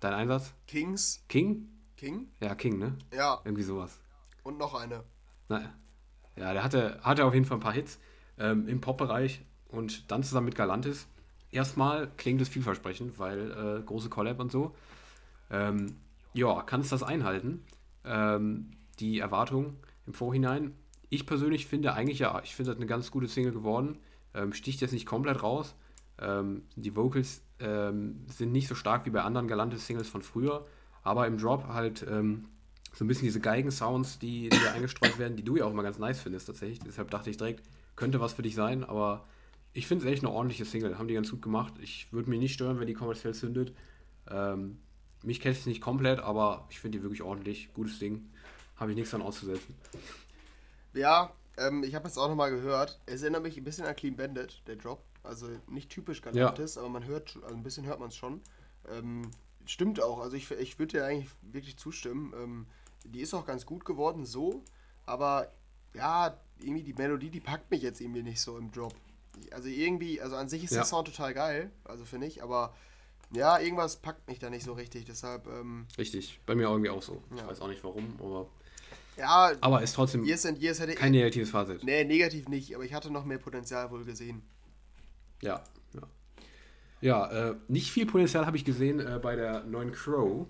dein 0.00 0.14
Einsatz? 0.14 0.52
Kings, 0.66 1.24
King? 1.28 1.68
King? 1.96 2.28
Ja, 2.40 2.54
King, 2.54 2.78
ne? 2.78 2.96
Ja, 3.12 3.40
Irgendwie 3.44 3.64
sowas. 3.64 3.98
Und 4.48 4.58
noch 4.58 4.74
eine. 4.74 5.04
Naja. 5.48 5.72
Ja, 6.36 6.52
der 6.52 6.64
hatte, 6.64 6.98
hatte 7.02 7.24
auf 7.24 7.34
jeden 7.34 7.44
Fall 7.46 7.58
ein 7.58 7.62
paar 7.62 7.72
Hits 7.72 8.00
ähm, 8.38 8.66
im 8.68 8.80
Pop-Bereich 8.80 9.42
und 9.68 10.10
dann 10.10 10.22
zusammen 10.22 10.46
mit 10.46 10.54
Galantis. 10.54 11.06
Erstmal 11.50 12.08
klingt 12.16 12.40
es 12.40 12.48
vielversprechend, 12.48 13.18
weil 13.18 13.50
äh, 13.50 13.82
große 13.82 14.08
Collab 14.08 14.40
und 14.40 14.52
so. 14.52 14.74
Ähm, 15.50 15.96
ja, 16.32 16.62
kannst 16.62 16.92
das 16.92 17.02
einhalten? 17.02 17.64
Ähm, 18.04 18.70
die 19.00 19.18
Erwartung 19.18 19.76
im 20.06 20.14
Vorhinein. 20.14 20.74
Ich 21.10 21.26
persönlich 21.26 21.66
finde 21.66 21.94
eigentlich 21.94 22.18
ja, 22.18 22.40
ich 22.42 22.54
finde 22.54 22.70
das 22.70 22.78
eine 22.78 22.86
ganz 22.86 23.10
gute 23.10 23.28
Single 23.28 23.52
geworden. 23.52 23.98
Ähm, 24.34 24.52
sticht 24.52 24.80
jetzt 24.80 24.92
nicht 24.92 25.06
komplett 25.06 25.42
raus. 25.42 25.74
Ähm, 26.20 26.62
die 26.76 26.94
Vocals 26.94 27.42
ähm, 27.60 28.24
sind 28.28 28.52
nicht 28.52 28.68
so 28.68 28.74
stark 28.74 29.06
wie 29.06 29.10
bei 29.10 29.22
anderen 29.22 29.48
Galantis-Singles 29.48 30.08
von 30.08 30.22
früher, 30.22 30.66
aber 31.02 31.26
im 31.26 31.38
Drop 31.38 31.68
halt 31.68 32.06
so 32.92 33.04
ein 33.04 33.08
bisschen 33.08 33.24
diese 33.24 33.40
Geigen-Sounds, 33.40 34.18
die, 34.18 34.48
die 34.48 34.58
da 34.58 34.72
eingestreut 34.72 35.18
werden, 35.18 35.36
die 35.36 35.44
du 35.44 35.56
ja 35.56 35.64
auch 35.64 35.70
immer 35.70 35.82
ganz 35.82 35.98
nice 35.98 36.20
findest 36.20 36.46
tatsächlich. 36.46 36.80
Deshalb 36.80 37.10
dachte 37.10 37.30
ich 37.30 37.36
direkt, 37.36 37.62
könnte 37.96 38.20
was 38.20 38.32
für 38.32 38.42
dich 38.42 38.54
sein, 38.54 38.82
aber 38.84 39.24
ich 39.72 39.86
finde 39.86 40.04
es 40.06 40.12
echt 40.12 40.24
eine 40.24 40.32
ordentliche 40.32 40.64
Single. 40.64 40.98
Haben 40.98 41.08
die 41.08 41.14
ganz 41.14 41.30
gut 41.30 41.42
gemacht. 41.42 41.74
Ich 41.80 42.12
würde 42.12 42.28
mich 42.30 42.40
nicht 42.40 42.54
stören, 42.54 42.80
wenn 42.80 42.86
die 42.86 42.94
kommerziell 42.94 43.34
zündet. 43.34 43.72
Ähm, 44.30 44.78
mich 45.22 45.40
kennt 45.40 45.56
es 45.56 45.66
nicht 45.66 45.80
komplett, 45.80 46.20
aber 46.20 46.66
ich 46.70 46.80
finde 46.80 46.98
die 46.98 47.02
wirklich 47.02 47.22
ordentlich. 47.22 47.72
Gutes 47.74 47.98
Ding. 47.98 48.28
Habe 48.76 48.90
ich 48.92 48.96
nichts 48.96 49.10
dran 49.10 49.22
auszusetzen. 49.22 49.74
Ja, 50.94 51.32
ähm, 51.56 51.82
ich 51.82 51.94
habe 51.94 52.08
es 52.08 52.16
auch 52.18 52.28
nochmal 52.28 52.50
gehört. 52.50 52.98
Es 53.06 53.22
erinnert 53.22 53.42
mich 53.42 53.56
ein 53.56 53.64
bisschen 53.64 53.84
an 53.86 53.94
Clean 53.96 54.16
Bandit, 54.16 54.62
der 54.66 54.76
Drop. 54.76 55.02
Also 55.22 55.48
nicht 55.68 55.90
typisch 55.90 56.22
Galantis, 56.22 56.78
aber 56.78 56.88
man 56.88 57.04
hört, 57.04 57.30
schon- 57.30 57.42
also 57.44 57.54
ein 57.54 57.62
bisschen 57.62 57.84
hört 57.86 58.00
man 58.00 58.08
es 58.08 58.16
schon. 58.16 58.40
Ähm, 58.90 59.22
stimmt 59.68 60.00
auch, 60.02 60.18
also 60.20 60.36
ich, 60.36 60.50
ich 60.50 60.78
würde 60.78 60.98
dir 60.98 61.04
eigentlich 61.06 61.30
wirklich 61.42 61.76
zustimmen. 61.76 62.32
Ähm, 62.36 62.66
die 63.04 63.20
ist 63.20 63.34
auch 63.34 63.46
ganz 63.46 63.64
gut 63.66 63.84
geworden 63.84 64.24
so, 64.26 64.64
aber 65.06 65.52
ja, 65.94 66.36
irgendwie 66.58 66.82
die 66.82 66.94
Melodie, 66.94 67.30
die 67.30 67.40
packt 67.40 67.70
mich 67.70 67.82
jetzt 67.82 68.00
irgendwie 68.00 68.22
nicht 68.22 68.40
so 68.40 68.58
im 68.58 68.70
Drop. 68.72 68.94
Also 69.52 69.68
irgendwie, 69.68 70.20
also 70.20 70.34
an 70.36 70.48
sich 70.48 70.64
ist 70.64 70.70
Ja. 70.72 70.78
der 70.78 70.84
Sound 70.86 71.06
total 71.08 71.32
geil, 71.34 71.70
also 71.84 72.04
finde 72.04 72.26
ich, 72.26 72.42
aber 72.42 72.74
Ja, 73.30 73.58
irgendwas 73.60 73.96
packt 73.98 74.26
mich 74.26 74.38
da 74.38 74.48
nicht 74.48 74.64
so 74.64 74.72
richtig, 74.72 75.04
deshalb. 75.04 75.46
Ähm, 75.48 75.86
richtig, 75.98 76.40
bei 76.46 76.54
mir 76.54 76.62
irgendwie 76.68 76.88
auch 76.88 77.02
so. 77.02 77.22
Ja. 77.30 77.42
Ich 77.42 77.46
weiß 77.46 77.60
auch 77.60 77.68
nicht 77.68 77.84
warum, 77.84 78.16
aber. 78.18 78.48
Ja, 79.18 79.52
aber 79.60 79.82
ist 79.82 79.94
trotzdem 79.94 80.24
Years 80.24 80.46
and 80.46 80.58
Years 80.62 80.80
hätte 80.80 80.94
kein 80.94 81.12
negatives 81.12 81.50
Fazit. 81.50 81.84
Nee, 81.84 82.04
negativ 82.04 82.48
nicht, 82.48 82.74
aber 82.74 82.84
ich 82.84 82.94
hatte 82.94 83.10
noch 83.10 83.26
mehr 83.26 83.36
Potenzial 83.38 83.90
wohl 83.90 84.04
gesehen. 84.04 84.40
Ja, 85.42 85.62
ja. 87.00 87.50
Äh, 87.50 87.54
nicht 87.68 87.90
viel 87.90 88.06
Potenzial 88.06 88.46
habe 88.46 88.56
ich 88.56 88.64
gesehen 88.64 89.00
äh, 89.00 89.18
bei 89.22 89.36
der 89.36 89.64
neuen 89.64 89.92
Crow. 89.92 90.46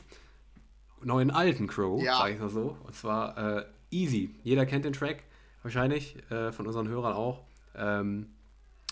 Neuen 1.03 1.31
alten 1.31 1.67
Crow, 1.67 2.03
ja. 2.03 2.19
sage 2.19 2.35
ich 2.35 2.41
mal 2.41 2.49
so. 2.49 2.77
Und 2.85 2.95
zwar 2.95 3.59
äh, 3.59 3.65
Easy. 3.91 4.35
Jeder 4.43 4.67
kennt 4.67 4.85
den 4.85 4.93
Track, 4.93 5.23
wahrscheinlich, 5.63 6.17
äh, 6.31 6.53
von 6.53 6.67
unseren 6.67 6.89
Hörern 6.89 7.15
auch. 7.15 7.45
Ähm, 7.75 8.27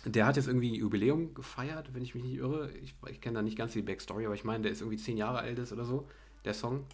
der 0.04 0.26
hat 0.26 0.36
jetzt 0.36 0.46
irgendwie 0.46 0.76
Jubiläum 0.76 1.34
gefeiert, 1.34 1.92
wenn 1.92 2.02
ich 2.02 2.14
mich 2.14 2.22
nicht 2.22 2.36
irre. 2.36 2.70
Ich, 2.82 2.94
ich 3.11 3.20
kenne 3.20 3.36
da 3.36 3.42
nicht 3.42 3.59
ganz 3.59 3.72
die 3.72 3.82
Backstory, 3.82 4.26
aber 4.26 4.34
ich 4.34 4.44
meine, 4.44 4.62
der 4.62 4.72
ist 4.72 4.80
irgendwie 4.80 4.98
zehn 4.98 5.16
Jahre 5.16 5.38
alt 5.38 5.59
ist 5.59 5.72
oder 5.72 5.84
so, 5.84 6.07
der 6.44 6.54
Song. 6.54 6.84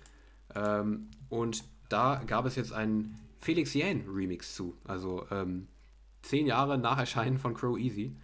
Ähm, 0.55 1.09
und 1.29 1.65
da 1.91 2.23
gab 2.27 2.47
es 2.47 2.57
jetzt 2.57 2.73
einen 2.73 3.19
Felix 3.39 3.75
Yan 3.75 4.05
Remix 4.09 4.55
zu. 4.55 4.77
Also 4.85 5.27
ähm, 5.31 5.69
zehn 6.23 6.47
Jahre 6.47 6.79
nach 6.79 6.99
Erscheinen 6.99 7.39
von 7.39 7.55
Crow 7.55 7.79
Easy 7.79 8.17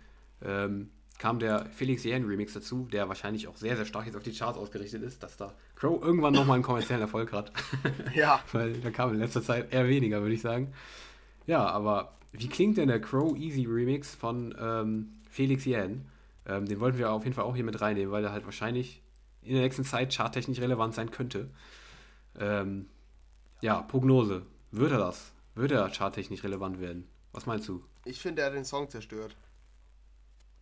ähm, 0.43 0.91
kam 1.19 1.41
der 1.41 1.67
Felix 1.67 2.05
Yan 2.05 2.25
Remix 2.25 2.53
dazu, 2.53 2.89
der 2.93 3.09
wahrscheinlich 3.09 3.49
auch 3.49 3.57
sehr, 3.57 3.77
sehr 3.77 3.85
stark 3.85 4.07
jetzt 4.07 4.17
auf 4.17 4.23
die 4.23 4.33
Charts 4.33 4.57
ausgerichtet 4.57 5.03
ist, 5.03 5.23
dass 5.23 5.37
da 5.37 5.53
Crow 5.75 6.01
irgendwann 6.03 6.33
nochmal 6.33 6.55
einen 6.55 6.63
kommerziellen 6.63 7.03
Erfolg 7.03 7.33
hat. 7.33 7.53
Ja. 8.15 8.41
Weil 8.53 8.75
da 8.75 8.91
kam 8.91 9.13
in 9.13 9.19
letzter 9.19 9.43
Zeit 9.43 9.73
eher 9.73 9.89
weniger, 9.89 10.21
würde 10.23 10.35
ich 10.35 10.41
sagen. 10.41 10.73
Ja, 11.47 11.67
aber 11.67 12.17
wie 12.33 12.49
klingt 12.49 12.77
denn 12.77 12.89
der 12.89 13.01
Crow 13.01 13.37
Easy 13.37 13.65
Remix 13.67 14.15
von 14.15 14.55
ähm, 14.59 15.09
Felix 15.29 15.65
Yan? 15.65 16.07
Ähm, 16.47 16.67
den 16.67 16.81
wollten 16.81 16.99
wir 16.99 17.11
auf 17.11 17.25
jeden 17.25 17.35
Fall 17.35 17.45
auch 17.45 17.55
hier 17.55 17.65
mit 17.65 17.81
reinnehmen, 17.81 18.13
weil 18.13 18.25
er 18.25 18.33
halt 18.33 18.45
wahrscheinlich 18.45 19.03
in 19.43 19.55
der 19.55 19.63
nächsten 19.63 19.85
Zeit 19.85 20.15
charttechnisch 20.15 20.61
relevant 20.61 20.95
sein 20.95 21.11
könnte. 21.11 21.51
Ähm, 22.39 22.87
ja, 23.61 23.83
Prognose. 23.83 24.43
Wird 24.71 24.93
er 24.93 24.99
das? 24.99 25.33
Wird 25.55 25.73
er 25.73 25.89
charttechnisch 25.91 26.45
relevant 26.45 26.81
werden? 26.81 27.09
Was 27.33 27.47
meinst 27.47 27.69
du? 27.69 27.83
Ich 28.05 28.21
finde, 28.21 28.43
er 28.43 28.49
hat 28.49 28.55
den 28.55 28.65
Song 28.65 28.89
zerstört. 28.89 29.37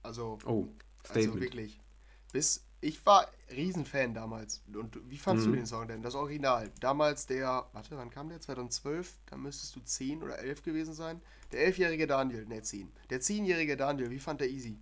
Also, 0.07 0.39
oh, 0.47 0.69
also 1.09 1.41
wirklich. 1.41 1.81
Bis, 2.33 2.65
ich 2.81 3.05
war 3.05 3.27
Riesenfan 3.51 4.15
damals. 4.15 4.63
Und 4.73 4.99
wie 5.11 5.19
fandest 5.19 5.49
mhm. 5.49 5.53
du 5.53 5.57
den 5.59 5.67
Song 5.67 5.89
denn? 5.89 6.03
Das 6.03 6.15
Original. 6.15 6.71
Damals 6.81 7.27
der, 7.27 7.67
warte, 7.73 7.97
wann 7.97 8.11
kam 8.11 8.29
der? 8.29 8.41
2012? 8.41 9.19
Da 9.27 9.37
müsstest 9.37 9.75
du 9.75 9.81
10 9.81 10.23
oder 10.23 10.39
11 10.39 10.63
gewesen 10.63 10.95
sein. 10.95 11.21
Der 11.53 11.65
elfjährige 11.67 12.07
Daniel, 12.07 12.47
ne, 12.47 12.63
10. 12.63 12.91
Der 13.11 13.21
zehnjährige 13.21 13.77
Daniel, 13.77 14.11
wie 14.11 14.19
fand 14.19 14.41
der 14.41 14.51
Easy? 14.51 14.79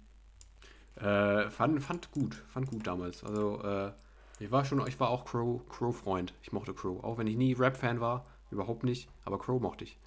Äh, 0.97 1.51
fand, 1.51 1.83
fand 1.83 2.11
gut, 2.13 2.35
fand 2.49 2.71
gut 2.71 2.87
damals. 2.87 3.25
Also, 3.25 3.63
äh, 3.63 3.93
ich 4.39 4.51
war 4.51 4.65
schon, 4.65 4.87
ich 4.87 4.99
war 5.01 5.09
auch 5.09 5.25
Crow, 5.25 5.67
Crow-Freund. 5.69 6.35
Ich 6.43 6.53
mochte 6.53 6.75
Crow. 6.75 7.03
Auch 7.03 7.19
wenn 7.19 7.27
ich 7.27 7.37
nie 7.37 7.55
Rap-Fan 7.55 8.01
war, 8.01 8.27
überhaupt 8.51 8.85
nicht, 8.85 9.09
aber 9.25 9.39
Crow 9.39 9.61
mochte 9.61 9.85
ich. 9.85 9.99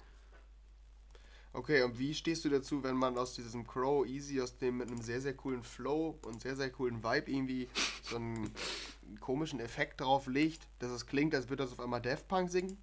Okay, 1.58 1.82
und 1.82 1.98
wie 1.98 2.14
stehst 2.14 2.44
du 2.44 2.50
dazu, 2.50 2.84
wenn 2.84 2.94
man 2.94 3.18
aus 3.18 3.34
diesem 3.34 3.66
Crow 3.66 4.06
Easy, 4.06 4.40
aus 4.40 4.56
dem 4.58 4.76
mit 4.76 4.88
einem 4.88 5.02
sehr, 5.02 5.20
sehr 5.20 5.34
coolen 5.34 5.64
Flow 5.64 6.16
und 6.22 6.40
sehr, 6.40 6.54
sehr 6.54 6.70
coolen 6.70 7.02
Vibe 7.02 7.28
irgendwie 7.32 7.68
so 8.02 8.14
einen 8.14 8.54
komischen 9.18 9.58
Effekt 9.58 10.00
drauf 10.00 10.28
legt, 10.28 10.68
dass 10.78 10.92
es 10.92 11.06
klingt, 11.06 11.34
als 11.34 11.48
würde 11.48 11.64
das 11.64 11.72
auf 11.72 11.80
einmal 11.80 12.00
Daft 12.00 12.28
Punk 12.28 12.48
singen? 12.48 12.78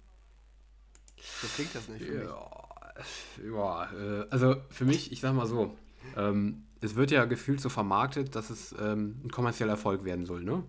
So 1.16 1.48
klingt 1.54 1.74
das 1.74 1.88
nicht 1.88 2.04
für 2.04 2.24
ja, 2.24 2.94
Ja, 3.42 3.92
äh, 3.94 4.26
also 4.28 4.56
für 4.68 4.84
mich, 4.84 5.10
ich 5.10 5.20
sag 5.20 5.34
mal 5.34 5.46
so, 5.46 5.74
ähm, 6.14 6.66
es 6.82 6.96
wird 6.96 7.10
ja 7.10 7.24
gefühlt 7.24 7.62
so 7.62 7.70
vermarktet, 7.70 8.34
dass 8.34 8.50
es 8.50 8.74
ähm, 8.78 9.22
ein 9.24 9.30
kommerzieller 9.30 9.70
Erfolg 9.70 10.04
werden 10.04 10.26
soll, 10.26 10.44
ne? 10.44 10.62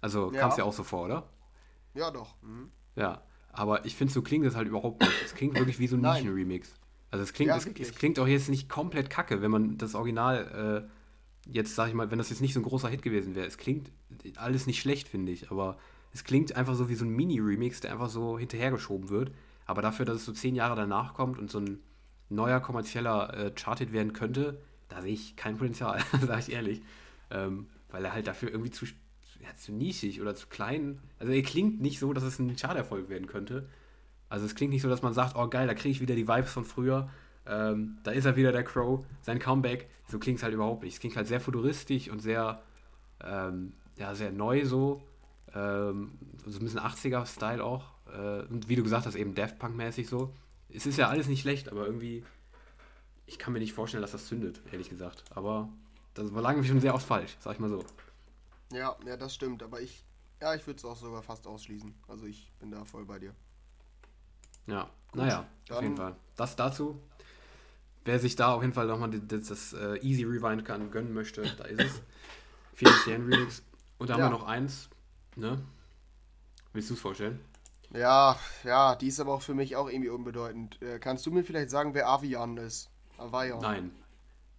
Also 0.00 0.32
ja. 0.32 0.38
kam 0.38 0.50
es 0.50 0.56
ja 0.56 0.62
auch 0.62 0.72
so 0.72 0.84
vor, 0.84 1.06
oder? 1.06 1.28
Ja, 1.94 2.12
doch. 2.12 2.40
Mhm. 2.42 2.70
Ja, 2.94 3.22
aber 3.50 3.84
ich 3.86 3.96
finde, 3.96 4.12
so 4.12 4.22
klingt 4.22 4.46
es 4.46 4.54
halt 4.54 4.68
überhaupt 4.68 5.00
nicht. 5.00 5.12
Es 5.24 5.34
klingt 5.34 5.58
wirklich 5.58 5.80
wie 5.80 5.88
so 5.88 5.96
ein 5.96 6.02
Nischen-Remix. 6.02 6.76
Also 7.10 7.24
es 7.24 7.32
klingt, 7.32 7.48
ja, 7.48 7.56
es, 7.56 7.66
es, 7.66 7.94
klingt 7.94 8.18
auch 8.18 8.26
jetzt 8.26 8.48
nicht 8.48 8.68
komplett 8.68 9.10
kacke, 9.10 9.42
wenn 9.42 9.50
man 9.50 9.78
das 9.78 9.94
Original 9.94 10.86
äh, 10.86 11.50
jetzt, 11.50 11.74
sag 11.74 11.88
ich 11.88 11.94
mal, 11.94 12.10
wenn 12.10 12.18
das 12.18 12.30
jetzt 12.30 12.40
nicht 12.40 12.54
so 12.54 12.60
ein 12.60 12.64
großer 12.64 12.88
Hit 12.88 13.02
gewesen 13.02 13.34
wäre. 13.34 13.46
Es 13.46 13.58
klingt 13.58 13.90
alles 14.36 14.66
nicht 14.66 14.80
schlecht, 14.80 15.08
finde 15.08 15.32
ich, 15.32 15.50
aber 15.50 15.78
es 16.12 16.24
klingt 16.24 16.56
einfach 16.56 16.74
so 16.74 16.88
wie 16.88 16.94
so 16.94 17.04
ein 17.04 17.10
Mini-Remix, 17.10 17.80
der 17.80 17.92
einfach 17.92 18.08
so 18.08 18.38
hinterhergeschoben 18.38 19.08
wird. 19.08 19.32
Aber 19.66 19.82
dafür, 19.82 20.04
dass 20.04 20.16
es 20.16 20.24
so 20.24 20.32
zehn 20.32 20.54
Jahre 20.54 20.76
danach 20.76 21.14
kommt 21.14 21.38
und 21.38 21.50
so 21.50 21.58
ein 21.58 21.78
neuer 22.28 22.60
kommerzieller 22.60 23.34
äh, 23.34 23.50
Charted 23.54 23.92
werden 23.92 24.12
könnte, 24.12 24.60
da 24.88 25.02
sehe 25.02 25.12
ich 25.12 25.36
kein 25.36 25.56
Potenzial, 25.56 26.00
sage 26.20 26.40
ich 26.40 26.52
ehrlich. 26.52 26.82
Ähm, 27.30 27.66
weil 27.90 28.04
er 28.04 28.12
halt 28.12 28.26
dafür 28.26 28.50
irgendwie 28.50 28.70
zu, 28.70 28.86
ja, 29.40 29.54
zu 29.56 29.72
nischig 29.72 30.20
oder 30.20 30.34
zu 30.34 30.48
klein. 30.48 31.00
Also 31.18 31.32
er 31.32 31.42
klingt 31.42 31.80
nicht 31.80 31.98
so, 31.98 32.12
dass 32.12 32.24
es 32.24 32.38
ein 32.38 32.56
Charterfolg 32.56 33.08
werden 33.08 33.26
könnte. 33.26 33.68
Also 34.30 34.46
es 34.46 34.54
klingt 34.54 34.72
nicht 34.72 34.82
so, 34.82 34.88
dass 34.88 35.02
man 35.02 35.12
sagt, 35.12 35.36
oh 35.36 35.48
geil, 35.48 35.66
da 35.66 35.74
kriege 35.74 35.90
ich 35.90 36.00
wieder 36.00 36.14
die 36.14 36.26
Vibes 36.26 36.52
von 36.52 36.64
früher. 36.64 37.10
Ähm, 37.46 37.98
da 38.04 38.12
ist 38.12 38.24
er 38.24 38.36
wieder, 38.36 38.52
der 38.52 38.62
Crow, 38.62 39.04
sein 39.22 39.40
Comeback. 39.40 39.90
So 40.08 40.18
klingt 40.18 40.38
es 40.38 40.44
halt 40.44 40.54
überhaupt 40.54 40.84
nicht. 40.84 40.94
Es 40.94 41.00
klingt 41.00 41.16
halt 41.16 41.26
sehr 41.26 41.40
futuristisch 41.40 42.08
und 42.08 42.20
sehr, 42.20 42.62
ähm, 43.22 43.72
ja, 43.96 44.14
sehr 44.14 44.30
neu 44.30 44.64
so. 44.64 45.02
Ähm, 45.52 46.12
so 46.46 46.60
ein 46.60 46.62
bisschen 46.64 46.78
80er-Style 46.78 47.62
auch. 47.62 47.84
Äh, 48.06 48.46
und 48.46 48.68
wie 48.68 48.76
du 48.76 48.84
gesagt 48.84 49.04
hast, 49.04 49.16
eben 49.16 49.34
Daft 49.34 49.58
Punk-mäßig 49.58 50.08
so. 50.08 50.32
Es 50.68 50.86
ist 50.86 50.96
ja 50.96 51.08
alles 51.08 51.26
nicht 51.26 51.40
schlecht, 51.40 51.68
aber 51.68 51.84
irgendwie, 51.84 52.24
ich 53.26 53.40
kann 53.40 53.52
mir 53.52 53.58
nicht 53.58 53.72
vorstellen, 53.72 54.02
dass 54.02 54.12
das 54.12 54.26
zündet, 54.26 54.60
ehrlich 54.70 54.88
gesagt. 54.88 55.24
Aber 55.30 55.68
das 56.14 56.32
war 56.32 56.40
lange 56.40 56.62
schon 56.62 56.80
sehr 56.80 56.94
oft 56.94 57.06
falsch, 57.06 57.36
sag 57.40 57.54
ich 57.54 57.58
mal 57.58 57.68
so. 57.68 57.84
Ja, 58.72 58.96
ja, 59.04 59.16
das 59.16 59.34
stimmt. 59.34 59.64
Aber 59.64 59.80
ich, 59.80 60.04
ja, 60.40 60.54
ich 60.54 60.64
würde 60.68 60.76
es 60.76 60.84
auch 60.84 60.96
sogar 60.96 61.24
fast 61.24 61.48
ausschließen. 61.48 61.92
Also 62.06 62.26
ich 62.26 62.52
bin 62.60 62.70
da 62.70 62.84
voll 62.84 63.04
bei 63.04 63.18
dir. 63.18 63.34
Ja, 64.70 64.90
Gut, 65.12 65.22
naja, 65.22 65.46
auf 65.70 65.82
jeden 65.82 65.96
Fall. 65.96 66.16
Das 66.36 66.56
dazu. 66.56 67.00
Wer 68.04 68.18
sich 68.18 68.36
da 68.36 68.54
auf 68.54 68.62
jeden 68.62 68.72
Fall 68.72 68.86
nochmal 68.86 69.10
das, 69.10 69.48
das 69.48 69.72
uh, 69.74 69.94
Easy 69.96 70.24
Rewind 70.24 70.64
kann, 70.64 70.90
gönnen 70.90 71.12
möchte, 71.12 71.42
da 71.42 71.64
ist 71.64 71.80
es. 71.80 72.02
Felix 72.74 73.06
Jan 73.06 73.28
Remix. 73.28 73.62
Und 73.98 74.08
da 74.08 74.16
ja. 74.16 74.24
haben 74.24 74.32
wir 74.32 74.38
noch 74.38 74.46
eins. 74.46 74.88
Ne? 75.36 75.60
Willst 76.72 76.88
du 76.88 76.94
es 76.94 77.00
vorstellen? 77.00 77.40
Ja, 77.92 78.38
ja, 78.64 78.94
die 78.94 79.08
ist 79.08 79.20
aber 79.20 79.34
auch 79.34 79.42
für 79.42 79.54
mich 79.54 79.76
auch 79.76 79.90
irgendwie 79.90 80.10
unbedeutend. 80.10 80.80
Äh, 80.80 80.98
kannst 80.98 81.26
du 81.26 81.30
mir 81.30 81.44
vielleicht 81.44 81.70
sagen, 81.70 81.92
wer 81.92 82.08
Avian 82.08 82.56
ist? 82.56 82.88
Avian. 83.18 83.60
Nein. 83.60 83.90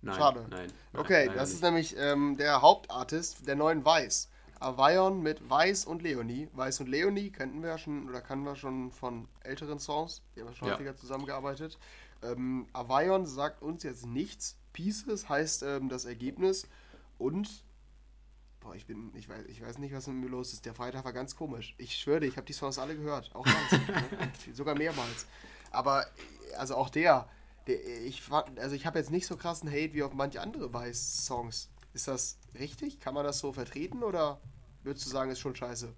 Nein. 0.01 0.15
Schade. 0.15 0.45
Nein. 0.49 0.71
okay, 0.93 1.27
nein, 1.27 1.35
das 1.37 1.51
ist 1.51 1.63
nämlich 1.63 1.95
ähm, 1.97 2.35
der 2.35 2.61
Hauptartist 2.61 3.47
der 3.47 3.55
neuen 3.55 3.85
Weiß. 3.85 4.29
Avion 4.61 5.21
mit 5.21 5.49
Weiß 5.49 5.85
und 5.85 6.01
Leonie. 6.01 6.49
Weiß 6.53 6.79
und 6.79 6.87
Leonie 6.87 7.31
kennen 7.31 7.61
wir 7.61 7.69
ja 7.69 7.77
schon 7.77 8.07
oder 8.07 8.21
kennen 8.21 8.43
wir 8.43 8.55
schon 8.55 8.91
von 8.91 9.27
älteren 9.41 9.79
Songs. 9.79 10.21
Die 10.35 10.41
haben 10.41 10.47
wir 10.47 10.55
schon 10.55 10.67
ja. 10.67 10.75
häufiger 10.75 10.95
zusammengearbeitet. 10.95 11.77
Ähm, 12.23 12.67
Avion 12.73 13.25
sagt 13.25 13.61
uns 13.61 13.83
jetzt 13.83 14.05
nichts. 14.05 14.57
Pieces 14.73 15.27
heißt 15.27 15.63
ähm, 15.63 15.89
das 15.89 16.05
Ergebnis. 16.05 16.67
Und 17.17 17.63
Boah, 18.61 18.75
ich 18.75 18.85
bin, 18.85 19.11
ich 19.15 19.27
weiß, 19.27 19.45
ich 19.47 19.59
weiß 19.59 19.79
nicht, 19.79 19.93
was 19.93 20.05
mit 20.05 20.17
mir 20.17 20.29
los 20.29 20.53
ist. 20.53 20.65
Der 20.65 20.75
Freitag 20.75 21.03
war 21.03 21.13
ganz 21.13 21.35
komisch. 21.35 21.73
Ich 21.79 21.97
schwöre 21.97 22.25
ich 22.25 22.37
habe 22.37 22.45
die 22.45 22.53
Songs 22.53 22.77
alle 22.77 22.95
gehört. 22.95 23.33
Auch 23.33 23.43
ganz. 23.43 23.71
ne? 23.87 24.31
Sogar 24.53 24.75
mehrmals. 24.75 25.25
Aber, 25.71 26.05
also 26.57 26.75
auch 26.75 26.89
der, 26.89 27.27
der 27.65 27.79
ich 28.03 28.21
also 28.57 28.75
ich 28.75 28.85
habe 28.85 28.99
jetzt 28.99 29.09
nicht 29.09 29.25
so 29.25 29.35
krassen 29.35 29.69
Hate 29.69 29.93
wie 29.93 30.03
auf 30.03 30.13
manche 30.13 30.41
andere 30.41 30.71
Weiß-Songs. 30.71 31.69
Ist 31.93 32.07
das 32.07 32.37
richtig? 32.57 32.99
Kann 32.99 33.15
man 33.15 33.25
das 33.25 33.39
so 33.39 33.51
vertreten 33.51 34.03
oder 34.03 34.39
würdest 34.83 35.05
du 35.05 35.09
sagen, 35.09 35.31
ist 35.31 35.39
schon 35.39 35.55
scheiße? 35.55 35.93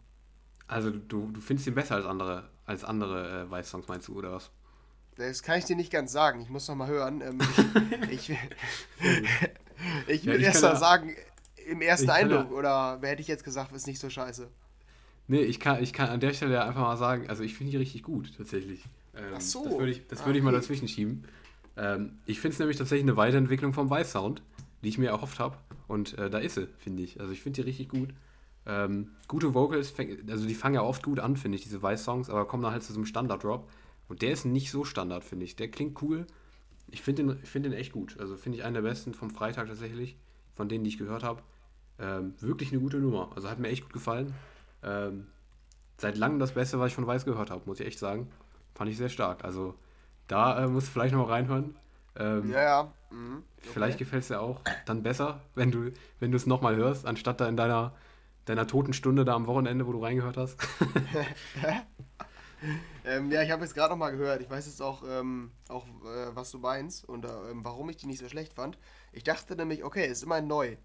Also 0.68 0.92
du, 0.92 1.30
du 1.32 1.42
findest 1.42 1.68
ihn 1.68 1.76
besser 1.76 1.96
als 1.96 2.06
andere, 2.06 2.50
als 2.66 2.84
andere 2.84 3.44
äh, 3.44 3.52
Weiß-Songs, 3.52 3.88
meinst 3.88 4.08
du, 4.08 4.16
oder 4.16 4.32
was? 4.32 4.52
Das 5.16 5.44
kann 5.44 5.60
ich 5.60 5.66
dir 5.66 5.76
nicht 5.76 5.92
ganz 5.92 6.12
sagen. 6.12 6.42
Ich 6.42 6.50
muss 6.50 6.68
noch 6.68 6.76
mal 6.76 6.88
hören. 6.88 7.22
Ähm, 7.22 7.40
ich, 8.10 8.30
ich, 8.30 8.38
ich, 10.08 10.26
will 10.26 10.42
ja, 10.42 10.48
erst 10.48 10.64
mal 10.64 10.76
sagen, 10.76 11.16
im 11.68 11.82
ersten 11.82 12.10
Eindruck, 12.10 12.50
ja, 12.50 12.58
oder 12.58 12.98
wer 13.02 13.12
hätte 13.12 13.22
ich 13.22 13.28
jetzt 13.28 13.44
gesagt, 13.44 13.72
ist 13.74 13.88
nicht 13.88 14.00
so 14.00 14.10
scheiße? 14.10 14.50
Nee, 15.28 15.42
ich 15.42 15.60
kann, 15.60 15.82
ich 15.82 15.94
kann 15.94 16.10
an 16.10 16.20
der 16.20 16.34
Stelle 16.34 16.64
einfach 16.64 16.82
mal 16.82 16.98
sagen, 16.98 17.30
also 17.30 17.44
ich 17.44 17.56
finde 17.56 17.72
die 17.72 17.78
richtig 17.78 18.04
gut, 18.04 18.36
tatsächlich. 18.36 18.84
Ähm, 19.16 19.34
Ach 19.36 19.42
so. 19.42 19.64
Das 19.64 19.78
würde 19.78 19.92
ich, 19.92 20.08
das 20.08 20.22
ah, 20.22 20.26
würd 20.26 20.38
ich 20.38 20.44
mal 20.44 20.52
dazwischen 20.52 20.88
schieben. 20.88 21.26
Ähm, 21.78 22.20
ich 22.26 22.40
finde 22.40 22.54
es 22.54 22.60
nämlich 22.60 22.78
tatsächlich 22.78 23.06
eine 23.06 23.16
Weiterentwicklung 23.16 23.74
vom 23.74 23.90
Weiß-Sound, 23.90 24.42
die 24.84 24.90
ich 24.90 24.98
mir 24.98 25.10
erhofft 25.10 25.40
habe. 25.40 25.58
Und 25.88 26.18
äh, 26.18 26.30
da 26.30 26.40
ist 26.40 26.56
sie, 26.56 26.68
finde 26.80 27.04
ich. 27.04 27.20
Also 27.20 27.32
ich 27.32 27.42
finde 27.42 27.62
die 27.62 27.68
richtig 27.68 27.90
gut. 27.90 28.10
Ähm, 28.66 29.12
gute 29.28 29.54
Vocals, 29.54 29.94
also 30.30 30.48
die 30.48 30.56
fangen 30.56 30.76
ja 30.76 30.82
oft 30.82 31.04
gut 31.04 31.20
an, 31.20 31.36
finde 31.36 31.58
ich, 31.58 31.64
diese 31.64 31.82
Weiß-Songs, 31.82 32.30
aber 32.30 32.46
kommen 32.46 32.64
dann 32.64 32.72
halt 32.72 32.84
zu 32.84 32.94
so 32.94 33.00
einem 33.00 33.06
Standard-Drop. 33.06 33.70
Und 34.08 34.22
der 34.22 34.32
ist 34.32 34.46
nicht 34.46 34.72
so 34.72 34.84
Standard, 34.84 35.24
finde 35.24 35.46
ich. 35.46 35.56
Der 35.56 35.70
klingt 35.70 36.02
cool. 36.02 36.28
Ich 36.90 37.02
finde 37.02 37.24
den, 37.24 37.46
find 37.46 37.66
den 37.66 37.74
echt 37.74 37.92
gut. 37.92 38.18
Also 38.20 38.36
finde 38.36 38.60
ich 38.60 38.64
einen 38.64 38.76
der 38.76 38.82
besten 38.82 39.14
vom 39.14 39.32
Freitag 39.32 39.68
tatsächlich, 39.68 40.18
von 40.56 40.70
denen, 40.70 40.84
die 40.84 40.90
ich 40.90 40.98
gehört 40.98 41.24
habe. 41.24 41.42
Ähm, 42.00 42.34
wirklich 42.40 42.72
eine 42.72 42.82
gute 42.82 42.98
Nummer. 42.98 43.32
Also 43.36 43.50
hat 43.50 43.60
mir 43.60 43.70
echt 43.70 43.84
gut 43.84 43.94
gefallen. 43.94 44.34
Ähm, 44.84 45.28
seit 45.98 46.18
langem 46.18 46.40
das 46.40 46.54
Beste, 46.54 46.80
was 46.80 46.90
ich 46.90 46.96
von 46.96 47.08
Weiß 47.08 47.26
gehört 47.26 47.50
habe, 47.50 47.64
muss 47.66 47.80
ich 47.80 47.88
echt 47.88 48.00
sagen. 48.00 48.30
Fand 48.76 48.90
ich 48.90 48.98
sehr 48.98 49.10
stark. 49.10 49.44
Also 49.44 49.76
da 50.28 50.64
äh, 50.64 50.68
musst 50.68 50.88
du 50.88 50.92
vielleicht 50.92 51.14
noch 51.14 51.26
mal 51.26 51.34
reinhören. 51.34 51.76
Ähm, 52.16 52.52
ja, 52.52 52.62
ja. 52.62 52.94
Mhm. 53.12 53.44
Okay. 53.58 53.70
Vielleicht 53.74 53.98
gefällt 53.98 54.24
es 54.24 54.28
dir 54.28 54.42
auch 54.42 54.62
dann 54.86 55.04
besser, 55.04 55.42
wenn 55.56 55.72
du 55.72 55.92
wenn 56.20 56.34
es 56.34 56.46
nochmal 56.46 56.76
hörst, 56.76 57.06
anstatt 57.06 57.42
da 57.42 57.48
in 57.48 57.58
deiner 57.58 57.94
deiner 58.46 58.68
toten 58.68 58.94
Stunde 58.94 59.26
da 59.26 59.34
am 59.34 59.48
Wochenende, 59.48 59.88
wo 59.88 59.92
du 59.92 60.04
reingehört 60.04 60.38
hast? 60.38 60.58
ähm, 63.06 63.32
ja, 63.32 63.42
ich 63.42 63.52
habe 63.52 63.64
jetzt 63.64 63.74
gerade 63.74 63.92
noch 63.92 63.98
mal 63.98 64.12
gehört. 64.12 64.42
Ich 64.42 64.50
weiß 64.50 64.66
jetzt 64.66 64.82
auch, 64.82 65.04
ähm, 65.08 65.52
auch 65.70 65.86
äh, 65.86 66.36
was 66.36 66.52
du 66.52 66.60
meinst 66.60 67.08
und 67.08 67.26
äh, 67.26 67.30
warum 67.54 67.90
ich 67.90 67.98
die 67.98 68.08
nicht 68.08 68.20
so 68.20 68.30
schlecht 68.30 68.54
fand. 68.54 68.78
Ich 69.12 69.24
dachte 69.24 69.56
nämlich, 69.56 69.84
okay, 69.84 70.08
ist 70.08 70.24
immerhin 70.24 70.48
neu. 70.48 70.78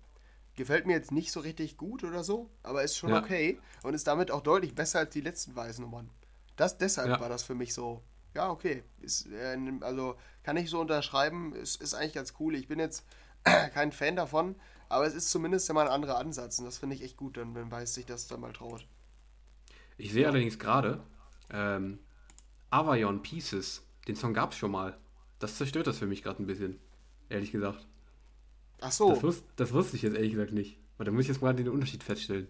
Gefällt 0.55 0.87
mir 0.87 0.95
jetzt 0.95 1.13
nicht 1.13 1.31
so 1.31 1.41
richtig 1.41 1.77
gut 1.77 2.03
oder 2.03 2.25
so, 2.25 2.51
aber 2.63 2.83
ist 2.83 2.97
schon 2.97 3.11
ja. 3.11 3.21
okay 3.21 3.61
und 3.83 3.95
ist 3.95 4.07
damit 4.07 4.31
auch 4.31 4.41
deutlich 4.41 4.75
besser 4.75 4.99
als 5.01 5.11
die 5.11 5.21
letzten 5.21 5.55
Weißnummern. 5.55 6.11
Das, 6.57 6.79
deshalb 6.79 7.09
ja. 7.09 7.21
war 7.21 7.29
das 7.29 7.45
für 7.45 7.55
mich 7.55 7.73
so, 7.73 8.03
ja, 8.35 8.51
okay. 8.51 8.83
Ist, 9.01 9.27
äh, 9.27 9.57
also 9.81 10.17
kann 10.43 10.57
ich 10.57 10.71
so 10.71 10.81
unterschreiben, 10.81 11.55
ist, 11.55 11.81
ist 11.81 11.95
eigentlich 11.95 12.15
ganz 12.15 12.35
cool. 12.41 12.57
Ich 12.57 12.67
bin 12.67 12.81
jetzt 12.81 13.05
kein 13.45 13.93
Fan 13.93 14.17
davon, 14.17 14.57
aber 14.89 15.07
es 15.07 15.15
ist 15.15 15.31
zumindest 15.31 15.69
ja 15.69 15.75
mal 15.75 15.87
ein 15.87 15.93
anderer 15.93 16.19
Ansatz 16.19 16.59
und 16.59 16.65
das 16.65 16.79
finde 16.79 16.97
ich 16.97 17.03
echt 17.03 17.17
gut, 17.17 17.37
dann, 17.37 17.55
wenn 17.55 17.71
Weiß 17.71 17.95
sich 17.95 18.07
das 18.07 18.27
dann 18.27 18.41
mal 18.41 18.53
traut. 18.53 18.87
Ich 19.97 20.13
sehe 20.13 20.27
allerdings 20.27 20.59
gerade, 20.59 21.03
ähm, 21.51 21.99
Avion 22.71 23.23
Pieces, 23.23 23.83
den 24.07 24.17
Song 24.17 24.35
gab 24.35 24.53
es 24.53 24.59
schon 24.59 24.71
mal. 24.71 24.97
Das 25.39 25.57
zerstört 25.57 25.87
das 25.87 25.99
für 25.99 26.07
mich 26.07 26.23
gerade 26.23 26.43
ein 26.43 26.47
bisschen, 26.47 26.79
ehrlich 27.29 27.53
gesagt. 27.53 27.87
Ach 28.81 28.93
so. 28.93 29.11
Das, 29.11 29.23
wus 29.23 29.43
das 29.57 29.73
wusste 29.73 29.97
ich 29.97 30.03
jetzt 30.03 30.15
ehrlich 30.15 30.33
gesagt 30.33 30.53
nicht. 30.53 30.79
Aber 30.97 31.05
da 31.05 31.13
muss 31.13 31.23
ich 31.23 31.29
jetzt 31.29 31.43
mal 31.43 31.55
den 31.55 31.69
Unterschied 31.69 32.03
feststellen. 32.03 32.49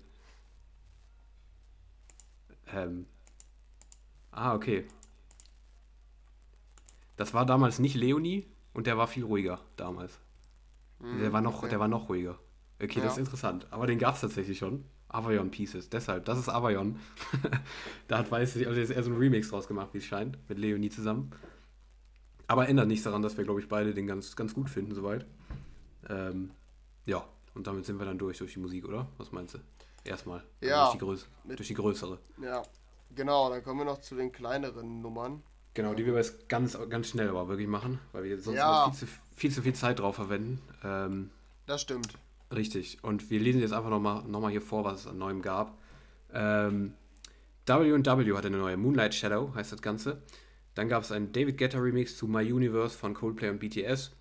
Ähm. 2.73 3.07
Ah, 4.31 4.55
okay. 4.55 4.87
Das 7.17 7.35
war 7.35 7.45
damals 7.45 7.79
nicht 7.79 7.95
Leonie 7.95 8.47
und 8.73 8.87
der 8.87 8.97
war 8.97 9.09
viel 9.09 9.25
ruhiger 9.25 9.61
damals. 9.77 10.19
Mm, 11.01 11.19
der, 11.21 11.33
war 11.33 11.41
noch, 11.41 11.59
okay. 11.59 11.71
der 11.71 11.81
war 11.81 11.89
noch 11.89 12.09
ruhiger. 12.09 12.39
Okay, 12.83 12.99
ja. 12.99 13.05
das 13.05 13.15
ist 13.15 13.19
interessant. 13.19 13.67
Aber 13.71 13.87
den 13.87 13.99
gab 13.99 14.15
es 14.15 14.21
tatsächlich 14.21 14.59
schon. 14.59 14.85
Avion 15.09 15.51
Pieces. 15.51 15.89
Deshalb, 15.89 16.27
das 16.27 16.39
ist 16.39 16.49
Avion. 16.49 16.99
da 18.09 18.19
hat 18.19 18.31
Weiß 18.31 18.57
also 18.57 18.79
jetzt 18.79 18.91
eher 18.91 19.03
so 19.03 19.11
ein 19.11 19.17
Remix 19.17 19.49
draus 19.49 19.67
gemacht, 19.67 19.91
wie 19.93 19.99
es 19.99 20.05
scheint, 20.05 20.39
mit 20.49 20.59
Leonie 20.59 20.91
zusammen. 20.91 21.31
Aber 22.47 22.69
ändert 22.69 22.89
nichts 22.89 23.05
daran, 23.05 23.23
dass 23.23 23.37
wir, 23.37 23.45
glaube 23.45 23.61
ich, 23.61 23.69
beide 23.69 23.95
den 23.95 24.07
ganz, 24.07 24.37
ganz 24.37 24.55
gut 24.55 24.69
finden, 24.71 24.95
soweit. 24.95 25.27
Ähm, 26.09 26.51
ja, 27.07 27.25
und 27.55 27.67
damit 27.67 27.87
sind 27.87 27.99
wir 27.99 28.07
dann 28.07 28.19
durch 28.19 28.39
durch 28.39 28.53
die 28.55 28.61
Musik, 28.61 28.87
oder? 28.87 29.09
Was 29.17 29.33
meinst 29.33 29.55
du? 29.55 29.59
Erstmal. 30.05 30.43
Ja. 30.61 30.85
Durch 30.85 30.93
die, 30.93 30.99
Größ 30.99 31.29
durch 31.45 31.69
die 31.69 31.75
größere. 31.75 32.19
Ja, 32.43 32.63
genau. 33.15 33.51
Dann 33.51 33.63
kommen 33.63 33.81
wir 33.81 33.85
noch 33.85 34.01
zu 34.01 34.15
den 34.15 34.33
kleineren 34.33 35.01
Nummern. 35.01 35.43
Genau, 35.75 35.95
die 35.95 36.07
wir 36.07 36.15
jetzt 36.15 36.49
ganz, 36.49 36.79
ganz 36.89 37.09
schnell 37.09 37.29
aber 37.29 37.49
wirklich 37.49 37.69
machen, 37.69 38.01
weil 38.13 38.25
wir 38.25 38.41
sonst 38.41 38.57
ja. 38.57 38.91
viel, 38.91 39.07
zu, 39.07 39.15
viel 39.39 39.51
zu 39.53 39.63
viel 39.63 39.75
Zeit 39.75 40.01
drauf 40.01 40.17
verwenden. 40.17 40.61
Ähm, 40.85 41.31
das 41.67 41.83
stimmt. 41.83 42.15
Richtig. 42.55 42.99
Und 43.03 43.31
wir 43.31 43.41
lesen 43.41 43.61
jetzt 43.61 43.73
einfach 43.73 43.91
nochmal 43.91 44.25
noch 44.25 44.41
mal 44.41 44.51
hier 44.51 44.63
vor, 44.63 44.85
was 44.85 45.01
es 45.01 45.07
an 45.07 45.19
Neuem 45.19 45.43
gab. 45.43 45.79
Ähm, 46.33 46.95
W&W 47.67 48.37
hatte 48.37 48.49
eine 48.49 48.59
neue 48.59 48.77
Moonlight 48.77 49.15
Shadow, 49.15 49.53
heißt 49.55 49.73
das 49.73 49.83
Ganze. 49.83 50.23
Dann 50.75 50.89
gab 50.89 51.03
es 51.03 51.13
einen 51.13 51.33
David 51.33 51.59
Guetta 51.59 51.79
Remix 51.79 52.17
zu 52.17 52.27
My 52.27 52.51
Universe 52.51 52.97
von 52.97 53.15
Coldplay 53.15 53.51
und 53.51 53.59
BTS. 53.59 54.13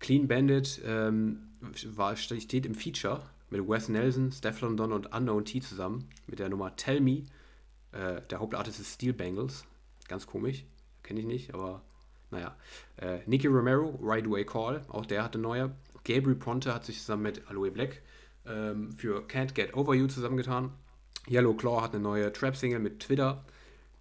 Clean 0.00 0.28
Bandit 0.28 0.82
ähm, 0.84 1.48
war, 1.86 2.16
steht 2.16 2.66
im 2.66 2.74
Feature 2.74 3.22
mit 3.50 3.66
Wes 3.66 3.88
Nelson, 3.88 4.32
Steph 4.32 4.60
London 4.60 4.92
und 4.92 5.14
Unknown 5.14 5.44
T 5.44 5.60
zusammen 5.60 6.08
mit 6.26 6.38
der 6.38 6.48
Nummer 6.48 6.76
Tell 6.76 7.00
Me. 7.00 7.24
Äh, 7.92 8.20
der 8.28 8.40
Hauptartist 8.40 8.80
ist 8.80 8.94
Steel 8.94 9.12
Bangles. 9.12 9.64
Ganz 10.08 10.26
komisch. 10.26 10.64
Kenne 11.02 11.20
ich 11.20 11.26
nicht, 11.26 11.54
aber 11.54 11.82
naja. 12.34 12.54
Äh, 12.96 13.20
Nicky 13.26 13.46
Romero, 13.46 13.98
Right 14.02 14.30
Way 14.30 14.44
Call. 14.44 14.82
Auch 14.88 15.06
der 15.06 15.24
hatte 15.24 15.38
neue. 15.38 15.74
Gabriel 16.04 16.36
Ponte 16.36 16.74
hat 16.74 16.84
sich 16.84 16.98
zusammen 16.98 17.22
mit 17.22 17.48
Aloe 17.48 17.70
Black 17.70 18.02
ähm, 18.46 18.92
für 18.92 19.26
Can't 19.26 19.54
Get 19.54 19.74
Over 19.74 19.94
You 19.94 20.06
zusammengetan. 20.06 20.72
Yellow 21.28 21.54
Claw 21.54 21.80
hat 21.80 21.94
eine 21.94 22.02
neue 22.02 22.32
Trap-Single 22.32 22.78
mit 22.78 23.00
Twitter. 23.00 23.44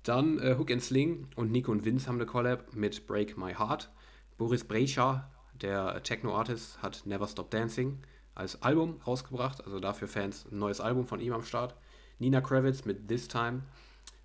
Dann 0.03 0.39
äh, 0.39 0.55
Hook 0.57 0.69
and 0.69 0.83
Sling 0.83 1.27
und 1.35 1.51
Nico 1.51 1.71
und 1.71 1.85
Vince 1.85 2.07
haben 2.07 2.15
eine 2.15 2.25
Collab 2.25 2.75
mit 2.75 3.07
Break 3.07 3.37
My 3.37 3.53
Heart. 3.53 3.89
Boris 4.37 4.65
Brecha 4.65 5.29
der 5.61 6.03
Techno-Artist 6.03 6.81
hat 6.81 7.03
Never 7.05 7.27
Stop 7.27 7.51
Dancing 7.51 7.99
als 8.35 8.61
Album 8.61 8.99
rausgebracht, 9.05 9.63
also 9.63 9.79
dafür 9.79 10.07
Fans 10.07 10.45
ein 10.51 10.57
neues 10.59 10.81
Album 10.81 11.05
von 11.05 11.21
ihm 11.21 11.33
am 11.33 11.43
Start. 11.43 11.75
Nina 12.19 12.41
Kravitz 12.41 12.83
mit 12.85 13.07
This 13.07 13.27
Time, 13.27 13.61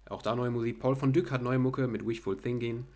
auch 0.09 0.23
da 0.23 0.35
neue 0.35 0.51
Musik. 0.51 0.81
Paul 0.81 0.97
von 0.97 1.13
Dyck 1.13 1.31
hat 1.31 1.43
neue 1.43 1.59
Mucke 1.59 1.87
mit 1.87 2.07
Wishful 2.07 2.37
Thinking. 2.37 2.87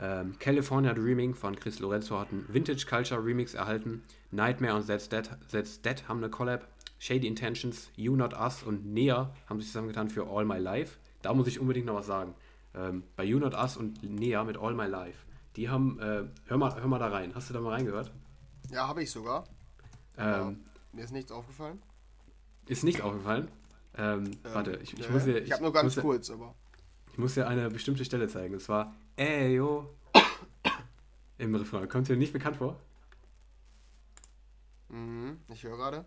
Ähm, 0.00 0.38
California 0.38 0.94
Dreaming 0.94 1.34
von 1.34 1.56
Chris 1.56 1.80
Lorenzo 1.80 2.18
hat 2.18 2.30
einen 2.30 2.46
Vintage 2.52 2.86
Culture 2.88 3.24
Remix 3.24 3.54
erhalten. 3.54 4.02
Nightmare 4.30 4.76
und 4.76 4.86
That's 4.86 5.08
Dead, 5.08 5.28
That's 5.50 5.80
Dead 5.82 6.08
haben 6.08 6.18
eine 6.18 6.30
Collab. 6.30 6.68
Shady 7.00 7.26
Intentions, 7.26 7.90
You 7.96 8.16
Not 8.16 8.34
Us 8.34 8.62
und 8.62 8.86
Nea 8.86 9.32
haben 9.46 9.60
sich 9.60 9.68
zusammengetan 9.68 10.08
für 10.08 10.28
All 10.28 10.44
My 10.44 10.58
Life. 10.58 10.98
Da 11.22 11.32
muss 11.34 11.46
ich 11.46 11.60
unbedingt 11.60 11.86
noch 11.86 11.94
was 11.94 12.06
sagen. 12.06 12.34
Ähm, 12.74 13.04
bei 13.16 13.24
You 13.24 13.38
Not 13.38 13.54
Us 13.54 13.76
und 13.76 14.02
Nea 14.02 14.44
mit 14.44 14.56
All 14.56 14.74
My 14.74 14.86
Life 14.86 15.28
die 15.58 15.68
haben, 15.68 15.98
äh, 15.98 16.22
hör, 16.46 16.56
mal, 16.56 16.80
hör 16.80 16.86
mal 16.86 17.00
da 17.00 17.08
rein. 17.08 17.34
Hast 17.34 17.50
du 17.50 17.54
da 17.54 17.60
mal 17.60 17.70
reingehört? 17.70 18.12
Ja, 18.70 18.86
habe 18.86 19.02
ich 19.02 19.10
sogar. 19.10 19.44
Ähm, 20.16 20.60
mir 20.92 21.04
ist 21.04 21.10
nichts 21.10 21.32
aufgefallen. 21.32 21.82
Ist 22.66 22.84
nicht 22.84 23.02
aufgefallen? 23.02 23.48
Ähm, 23.96 24.26
ähm, 24.26 24.38
warte, 24.52 24.78
ich, 24.82 24.96
ich 24.96 25.10
muss 25.10 25.24
dir. 25.24 25.38
Ich, 25.38 25.46
ich 25.46 25.52
habe 25.52 25.64
nur 25.64 25.72
ganz 25.72 25.96
kurz, 25.96 26.30
aber. 26.30 26.54
Ich 27.10 27.18
muss 27.18 27.34
dir 27.34 27.48
eine 27.48 27.70
bestimmte 27.70 28.04
Stelle 28.04 28.28
zeigen. 28.28 28.54
Und 28.54 28.60
zwar, 28.60 28.94
ey, 29.18 29.54
yo. 29.54 29.94
Im 31.38 31.54
Refrain. 31.54 31.88
Kommt 31.88 32.08
dir 32.08 32.16
nicht 32.16 32.32
bekannt 32.32 32.56
vor? 32.56 32.80
Mhm, 34.88 35.40
ich 35.48 35.62
höre 35.62 35.76
gerade. 35.76 36.04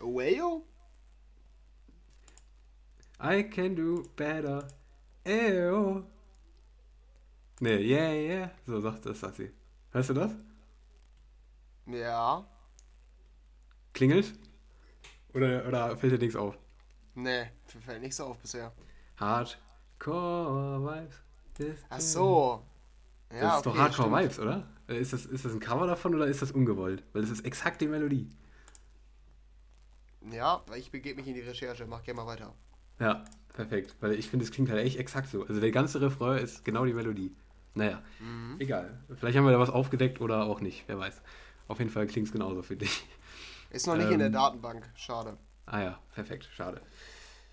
Awayo? 0.00 0.64
I 3.20 3.42
can 3.42 3.74
do 3.74 4.04
better. 4.16 4.68
Eyo. 5.24 6.04
Nee, 7.60 7.78
yeah, 7.78 8.12
yeah. 8.12 8.50
So 8.64 8.80
sagt 8.80 9.04
das, 9.06 9.18
sagt 9.18 9.36
sie. 9.36 9.52
Hörst 9.90 10.10
du 10.10 10.14
das? 10.14 10.36
Ja. 11.86 12.46
Klingelt? 13.92 14.38
Oder, 15.34 15.66
oder 15.66 15.96
fällt 15.96 16.12
dir 16.12 16.18
nichts 16.18 16.36
auf? 16.36 16.56
Nee, 17.14 17.50
fällt 17.66 18.00
nichts 18.00 18.20
auf 18.20 18.38
bisher. 18.38 18.72
Hardcore 19.20 21.06
Vibes. 21.58 21.84
Ach 21.88 22.00
so. 22.00 22.62
Ja, 23.32 23.40
das 23.40 23.60
ist 23.60 23.66
okay, 23.66 23.76
doch 23.76 23.82
Hardcore 23.82 24.08
stimmt. 24.08 24.22
Vibes, 24.22 24.38
oder? 24.38 24.66
Ist 24.88 25.12
das, 25.12 25.26
ist 25.26 25.44
das 25.44 25.52
ein 25.52 25.60
Cover 25.60 25.86
davon 25.86 26.14
oder 26.14 26.26
ist 26.26 26.40
das 26.40 26.52
ungewollt? 26.52 27.02
Weil 27.12 27.22
das 27.22 27.30
ist 27.30 27.44
exakt 27.44 27.80
die 27.80 27.88
Melodie. 27.88 28.30
Ja, 30.30 30.62
ich 30.76 30.90
begebe 30.90 31.16
mich 31.16 31.28
in 31.28 31.34
die 31.34 31.40
Recherche. 31.40 31.86
Mach 31.86 32.02
gerne 32.02 32.20
mal 32.20 32.26
weiter. 32.26 32.54
Ja, 32.98 33.24
perfekt. 33.52 33.96
Weil 34.00 34.12
ich 34.14 34.28
finde, 34.28 34.44
es 34.44 34.50
klingt 34.50 34.70
halt 34.70 34.84
echt 34.84 34.98
exakt 34.98 35.28
so. 35.28 35.44
Also 35.46 35.60
der 35.60 35.70
ganze 35.70 36.00
Refrain 36.00 36.42
ist 36.42 36.64
genau 36.64 36.84
die 36.84 36.94
Melodie. 36.94 37.34
Naja, 37.74 38.02
mhm. 38.18 38.56
egal. 38.58 38.98
Vielleicht 39.16 39.36
haben 39.36 39.44
wir 39.44 39.52
da 39.52 39.58
was 39.58 39.70
aufgedeckt 39.70 40.20
oder 40.20 40.44
auch 40.44 40.60
nicht, 40.60 40.84
wer 40.86 40.98
weiß. 40.98 41.22
Auf 41.68 41.78
jeden 41.78 41.90
Fall 41.90 42.06
klingt 42.06 42.26
es 42.26 42.32
genauso 42.32 42.62
für 42.62 42.76
dich. 42.76 43.06
Ist 43.70 43.86
noch 43.86 43.96
nicht 43.96 44.06
ähm, 44.06 44.14
in 44.14 44.18
der 44.18 44.28
ähm, 44.28 44.32
Datenbank, 44.32 44.88
schade. 44.94 45.36
Ah 45.66 45.80
ja, 45.80 45.98
perfekt, 46.14 46.48
schade. 46.52 46.80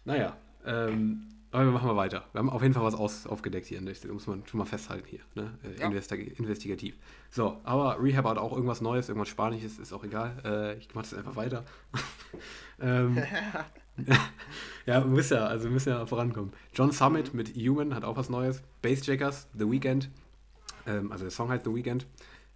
Naja, 0.05 0.37
ähm, 0.65 1.27
aber 1.55 1.65
wir 1.65 1.71
machen 1.71 1.87
mal 1.87 1.95
weiter. 1.95 2.25
Wir 2.33 2.39
haben 2.39 2.49
auf 2.49 2.61
jeden 2.61 2.73
Fall 2.73 2.83
was 2.83 2.95
aus, 2.95 3.25
aufgedeckt 3.25 3.65
hier, 3.65 3.81
das 3.81 4.03
muss 4.05 4.27
man 4.27 4.45
schon 4.45 4.57
mal 4.57 4.65
festhalten 4.65 5.07
hier. 5.07 5.21
Ne? 5.35 5.57
Äh, 5.63 5.79
ja. 5.79 5.87
investigativ. 5.87 6.97
So, 7.31 7.59
aber 7.63 8.01
Rehab 8.01 8.25
hat 8.25 8.37
auch 8.37 8.51
irgendwas 8.53 8.81
Neues, 8.81 9.09
irgendwas 9.09 9.29
Spanisches, 9.29 9.79
ist 9.79 9.93
auch 9.93 10.03
egal. 10.03 10.35
Äh, 10.43 10.77
ich 10.77 10.93
mache 10.93 11.05
das 11.09 11.13
einfach 11.13 11.35
weiter. 11.35 11.63
ähm, 12.81 13.17
ja, 14.85 15.01
muss 15.01 15.29
ja, 15.29 15.45
also 15.45 15.69
müssen 15.69 15.89
ja 15.89 16.05
vorankommen. 16.05 16.51
John 16.73 16.91
Summit 16.91 17.33
mit 17.33 17.55
Human 17.55 17.95
hat 17.95 18.03
auch 18.03 18.17
was 18.17 18.29
Neues. 18.29 18.61
Bassjackers, 18.81 19.47
The 19.57 19.69
Weekend. 19.71 20.09
Ähm, 20.85 21.11
also 21.11 21.23
der 21.23 21.31
Song 21.31 21.49
heißt 21.49 21.63
The 21.63 21.73
Weekend. 21.73 22.05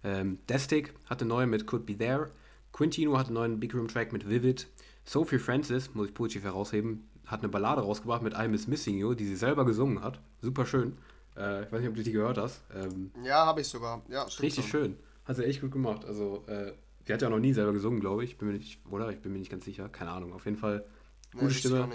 Ähm, 0.04 0.38
Destic 0.48 0.94
hatte 1.08 1.24
neue 1.24 1.46
mit 1.46 1.66
Could 1.66 1.86
Be 1.86 1.96
There. 1.96 2.30
Quintino 2.72 3.18
hat 3.18 3.26
einen 3.26 3.34
neuen 3.34 3.60
Big 3.60 3.74
Room 3.74 3.88
Track 3.88 4.12
mit 4.12 4.28
Vivid. 4.28 4.68
Sophie 5.04 5.38
Francis, 5.38 5.94
muss 5.94 6.08
ich 6.08 6.14
positiv 6.14 6.44
herausheben, 6.44 7.08
hat 7.30 7.40
eine 7.40 7.48
Ballade 7.48 7.82
rausgebracht 7.82 8.22
mit 8.22 8.34
I 8.36 8.48
Miss 8.48 8.66
Missing 8.66 8.98
You, 8.98 9.14
die 9.14 9.26
sie 9.26 9.36
selber 9.36 9.64
gesungen 9.64 10.02
hat. 10.02 10.20
Super 10.40 10.66
schön. 10.66 10.98
Äh, 11.36 11.64
ich 11.64 11.72
weiß 11.72 11.80
nicht, 11.80 11.88
ob 11.88 11.94
du 11.94 12.02
die 12.02 12.12
gehört 12.12 12.38
hast. 12.38 12.62
Ähm, 12.74 13.12
ja, 13.24 13.46
habe 13.46 13.60
ich 13.60 13.68
sogar. 13.68 14.02
Ja, 14.08 14.22
richtig 14.22 14.68
schon. 14.68 14.80
schön. 14.80 14.96
Hat 15.24 15.36
sie 15.36 15.44
echt 15.44 15.60
gut 15.60 15.70
gemacht. 15.70 16.04
Also, 16.04 16.44
äh, 16.46 16.72
die 17.06 17.12
hat 17.12 17.22
ja 17.22 17.30
noch 17.30 17.38
nie 17.38 17.52
selber 17.52 17.72
gesungen, 17.72 18.00
glaube 18.00 18.24
ich. 18.24 18.38
Bin 18.38 18.48
mir 18.48 18.54
nicht, 18.54 18.80
oder? 18.90 19.10
Ich 19.10 19.20
bin 19.20 19.32
mir 19.32 19.38
nicht 19.38 19.50
ganz 19.50 19.64
sicher. 19.64 19.88
Keine 19.88 20.10
Ahnung. 20.10 20.32
Auf 20.32 20.44
jeden 20.44 20.56
Fall 20.56 20.84
Gute 21.32 21.46
nee, 21.46 21.50
Stimme. 21.52 21.88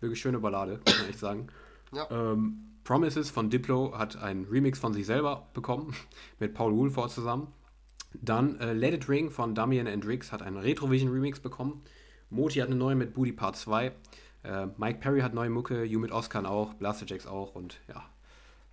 Wirklich 0.00 0.20
schöne 0.20 0.38
Ballade, 0.38 0.80
muss 0.84 0.98
man 0.98 1.10
echt 1.10 1.18
sagen. 1.18 1.48
Ja. 1.92 2.08
Ähm, 2.10 2.70
Promises 2.84 3.30
von 3.30 3.50
Diplo 3.50 3.98
hat 3.98 4.16
einen 4.16 4.46
Remix 4.46 4.78
von 4.78 4.94
sich 4.94 5.06
selber 5.06 5.48
bekommen, 5.52 5.94
mit 6.38 6.54
Paul 6.54 6.74
Woolford 6.74 7.10
zusammen. 7.10 7.48
Dann 8.14 8.58
äh, 8.60 8.72
Let 8.72 8.94
It 8.94 9.08
Ring 9.08 9.30
von 9.30 9.54
Damian 9.54 9.86
Rix 9.86 10.32
hat 10.32 10.42
einen 10.42 10.56
Retrovision 10.56 11.10
Remix 11.10 11.40
bekommen. 11.40 11.82
Moti 12.30 12.60
hat 12.60 12.68
eine 12.68 12.76
neue 12.76 12.94
mit 12.94 13.14
Booty 13.14 13.32
Part 13.32 13.56
2. 13.56 13.92
Äh, 14.42 14.66
Mike 14.76 15.00
Perry 15.00 15.20
hat 15.20 15.34
neue 15.34 15.50
Mucke, 15.50 15.84
You 15.84 15.98
mit 16.00 16.12
Oscar 16.12 16.48
auch, 16.48 16.74
Blaster 16.74 17.06
Jacks 17.06 17.26
auch 17.26 17.54
und 17.54 17.80
ja. 17.88 18.04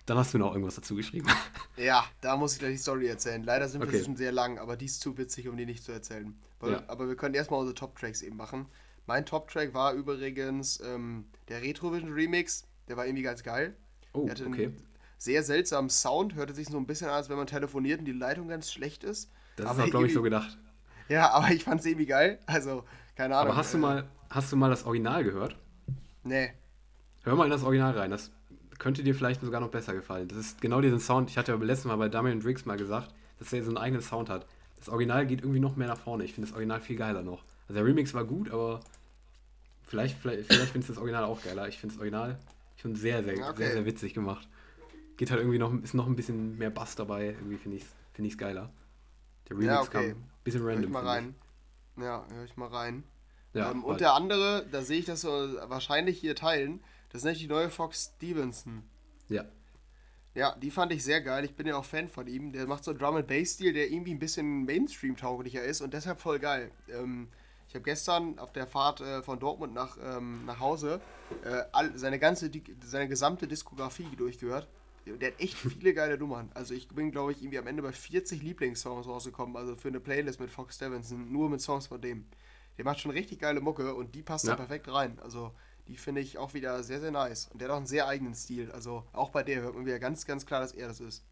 Dann 0.06 0.18
hast 0.18 0.34
du 0.34 0.38
noch 0.38 0.54
irgendwas 0.54 0.76
dazu 0.76 0.96
geschrieben. 0.96 1.28
Ja, 1.76 2.06
da 2.22 2.36
muss 2.38 2.54
ich 2.54 2.60
gleich 2.60 2.72
die 2.72 2.78
Story 2.78 3.06
erzählen. 3.06 3.44
Leider 3.44 3.68
sind 3.68 3.84
okay. 3.84 3.94
wir 3.94 4.04
schon 4.04 4.16
sehr 4.16 4.32
lang, 4.32 4.58
aber 4.58 4.78
die 4.78 4.86
ist 4.86 5.00
zu 5.00 5.16
witzig, 5.20 5.48
um 5.48 5.58
die 5.58 5.68
nicht 5.68 5.84
zu 5.84 5.92
erzählen. 5.92 6.36
Weil, 6.60 6.72
ja. 6.72 6.84
Aber 6.88 7.08
wir 7.08 7.16
können 7.16 7.36
erstmal 7.36 7.60
unsere 7.60 7.76
Top-Tracks 7.76 8.24
eben 8.24 8.36
machen. 8.36 8.66
Mein 9.06 9.28
Top-Track 9.28 9.76
war 9.76 9.94
übrigens 9.94 10.82
ähm, 10.82 11.26
der 11.50 11.62
Retrovision 11.62 12.12
Remix. 12.12 12.66
Der 12.88 12.98
war 12.98 13.06
irgendwie 13.06 13.22
ganz 13.22 13.44
geil. 13.44 13.76
Oh, 14.14 14.24
der 14.24 14.32
hatte 14.32 14.48
okay. 14.48 14.66
einen 14.66 14.84
sehr 15.20 15.44
seltsamen 15.44 15.92
Sound. 15.92 16.34
Hörte 16.34 16.56
sich 16.56 16.68
so 16.68 16.78
ein 16.78 16.88
bisschen 16.88 17.10
an, 17.10 17.14
als 17.14 17.30
wenn 17.30 17.38
man 17.38 17.46
telefoniert 17.46 18.00
und 18.00 18.06
die 18.06 18.12
Leitung 18.12 18.48
ganz 18.48 18.72
schlecht 18.72 19.04
ist. 19.04 19.30
Das 19.56 19.68
aber 19.68 19.86
ist 19.86 19.92
glaube 19.92 20.08
ich, 20.08 20.14
so 20.14 20.24
gedacht. 20.24 20.58
Ja, 21.10 21.30
aber 21.32 21.52
ich 21.52 21.64
fand 21.64 21.82
es 21.82 21.86
irgendwie 21.86 22.08
geil. 22.08 22.40
Also, 22.48 22.86
keine 23.16 23.36
Ahnung. 23.36 23.52
Aber 23.52 23.58
hast 23.58 23.74
du, 23.74 23.78
äh, 23.78 23.82
mal, 23.82 24.10
hast 24.30 24.52
du 24.52 24.56
mal 24.56 24.70
das 24.70 24.86
Original 24.86 25.24
gehört? 25.24 25.56
Nee. 26.24 26.54
Hör 27.24 27.36
mal 27.36 27.46
in 27.46 27.52
das 27.52 27.64
Original 27.64 27.98
rein. 27.98 28.12
Das 28.12 28.32
könnte 28.80 29.04
dir 29.04 29.16
vielleicht 29.16 29.42
sogar 29.42 29.60
noch 29.60 29.70
besser 29.70 29.94
gefallen. 29.94 30.28
Das 30.28 30.38
ist 30.38 30.62
genau 30.62 30.82
diesen 30.82 31.00
Sound. 31.00 31.30
Ich 31.30 31.38
hatte 31.38 31.52
ja 31.52 31.58
letztes 31.58 31.86
Mal 31.86 31.96
bei 31.96 32.10
Damian 32.10 32.40
Driggs 32.40 32.66
mal 32.66 32.78
gesagt, 32.78 33.14
dass 33.40 33.52
er 33.54 33.64
so 33.64 33.70
einen 33.70 33.78
eigenen 33.78 34.02
Sound 34.02 34.30
hat. 34.30 34.46
Das 34.78 34.90
Original 34.90 35.26
geht 35.26 35.42
irgendwie 35.42 35.60
noch 35.60 35.76
mehr 35.76 35.88
nach 35.88 35.98
vorne. 35.98 36.24
Ich 36.24 36.34
finde 36.34 36.48
das 36.48 36.56
Original 36.56 36.80
viel 36.82 36.96
geiler 36.96 37.24
noch. 37.24 37.44
Also 37.68 37.74
der 37.76 37.86
Remix 37.86 38.14
war 38.14 38.24
gut, 38.24 38.52
aber 38.52 38.80
vielleicht, 39.84 40.18
vielleicht, 40.18 40.46
vielleicht 40.46 40.72
findest 40.72 40.90
du 40.90 40.94
das 40.94 41.00
Original 41.00 41.24
auch 41.24 41.44
geiler. 41.44 41.68
Ich 41.68 41.80
finde 41.80 41.96
das 41.96 42.00
Original 42.00 42.38
schon 42.78 42.96
sehr, 42.96 43.24
sehr, 43.24 43.34
okay. 43.34 43.58
sehr, 43.58 43.72
sehr 43.74 43.86
witzig 43.86 44.14
gemacht. 44.14 44.48
Geht 45.18 45.32
halt 45.32 45.42
irgendwie 45.42 45.58
noch, 45.58 45.74
ist 45.82 45.96
noch 45.96 46.06
ein 46.06 46.16
bisschen 46.16 46.58
mehr 46.58 46.70
Bass 46.70 46.96
dabei. 46.96 47.28
Irgendwie 47.28 47.58
finde 47.58 47.78
ich 47.78 47.84
es 47.84 47.90
find 48.14 48.38
geila. 48.38 48.70
Der 49.50 49.58
Remix 49.58 49.68
ja, 49.68 49.82
okay. 49.82 49.92
kam 49.92 50.04
ein 50.04 50.30
bisschen 50.44 50.62
random. 50.62 50.82
Hör 50.82 50.88
ich 50.88 50.94
mal 50.94 51.08
rein. 51.08 51.36
Ich. 51.96 52.04
Ja, 52.04 52.26
hör 52.32 52.44
ich 52.46 52.58
mal 52.58 52.68
rein. 52.68 53.04
Ja, 53.54 53.72
ähm, 53.72 53.84
und 53.84 54.02
der 54.02 54.14
andere, 54.14 54.66
da 54.72 54.82
sehe 54.82 55.00
ich 55.00 55.06
das 55.06 55.22
so 55.22 55.30
wahrscheinlich 55.30 56.20
hier 56.20 56.36
teilen, 56.36 56.84
das 57.10 57.22
ist 57.22 57.26
nicht 57.26 57.42
die 57.42 57.48
neue 57.48 57.70
Fox 57.70 58.12
Stevenson. 58.16 58.84
Ja. 59.30 59.46
Ja, 60.36 60.56
die 60.56 60.70
fand 60.70 60.92
ich 60.92 61.04
sehr 61.04 61.22
geil. 61.22 61.46
Ich 61.46 61.56
bin 61.56 61.66
ja 61.66 61.76
auch 61.78 61.86
Fan 61.86 62.08
von 62.08 62.28
ihm. 62.28 62.52
Der 62.52 62.68
macht 62.68 62.84
so 62.84 62.92
einen 62.92 63.00
Drum-and-Bass-Stil, 63.00 63.74
der 63.74 63.90
irgendwie 63.90 64.14
ein 64.14 64.20
bisschen 64.20 64.66
Mainstream-tauglicher 64.66 65.64
ist 65.64 65.82
und 65.82 65.96
deshalb 65.96 66.20
voll 66.20 66.38
geil. 66.38 66.70
Ähm, 66.90 67.30
ich 67.68 67.74
habe 67.74 67.84
gestern 67.84 68.38
auf 68.38 68.54
der 68.54 68.68
Fahrt 68.68 69.02
äh, 69.02 69.24
von 69.24 69.40
Dortmund 69.40 69.74
nach, 69.74 69.98
ähm, 70.02 70.46
nach 70.46 70.60
Hause 70.60 71.02
äh, 71.44 71.64
all, 71.72 71.98
seine 71.98 72.20
ganze, 72.20 72.50
die, 72.50 72.64
seine 72.84 73.08
gesamte 73.08 73.48
Diskografie 73.48 74.08
durchgehört. 74.16 74.68
Der 75.06 75.32
hat 75.32 75.40
echt 75.40 75.56
viele 75.58 75.94
geile 75.94 76.18
Nummern. 76.18 76.52
Also 76.54 76.74
ich 76.74 76.88
bin, 76.90 77.12
glaube 77.12 77.32
ich, 77.32 77.42
irgendwie 77.42 77.58
am 77.58 77.68
Ende 77.68 77.82
bei 77.82 77.92
40 77.92 78.42
Lieblingssongs 78.42 79.08
rausgekommen. 79.08 79.58
Also 79.58 79.76
für 79.76 79.88
eine 79.88 80.00
Playlist 80.00 80.40
mit 80.40 80.50
Fox 80.50 80.76
Stevenson, 80.76 81.32
nur 81.32 81.50
mit 81.50 81.62
Songs 81.62 81.88
von 81.88 82.00
dem. 82.00 82.26
Der 82.78 82.86
macht 82.86 83.00
schon 83.00 83.12
richtig 83.12 83.40
geile 83.40 83.60
Mucke 83.60 83.96
und 83.96 84.16
die 84.16 84.22
passt 84.22 84.46
ja. 84.46 84.52
da 84.52 84.58
perfekt 84.58 84.92
rein. 84.92 85.18
Also 85.20 85.52
die 85.88 85.98
finde 85.98 86.22
ich 86.22 86.38
auch 86.38 86.54
wieder 86.54 86.84
sehr, 86.84 87.00
sehr 87.00 87.12
nice. 87.12 87.50
Und 87.52 87.62
der 87.62 87.68
hat 87.68 87.74
auch 87.74 87.78
einen 87.78 87.88
sehr 87.88 88.08
eigenen 88.08 88.36
Stil. 88.36 88.72
Also 88.72 89.04
auch 89.14 89.30
bei 89.30 89.44
der 89.44 89.62
hört 89.62 89.76
man 89.76 89.86
wieder 89.86 90.00
ganz, 90.00 90.26
ganz 90.26 90.46
klar, 90.46 90.62
dass 90.62 90.74
er 90.74 90.88
das 90.88 91.00
ist. 91.00 91.24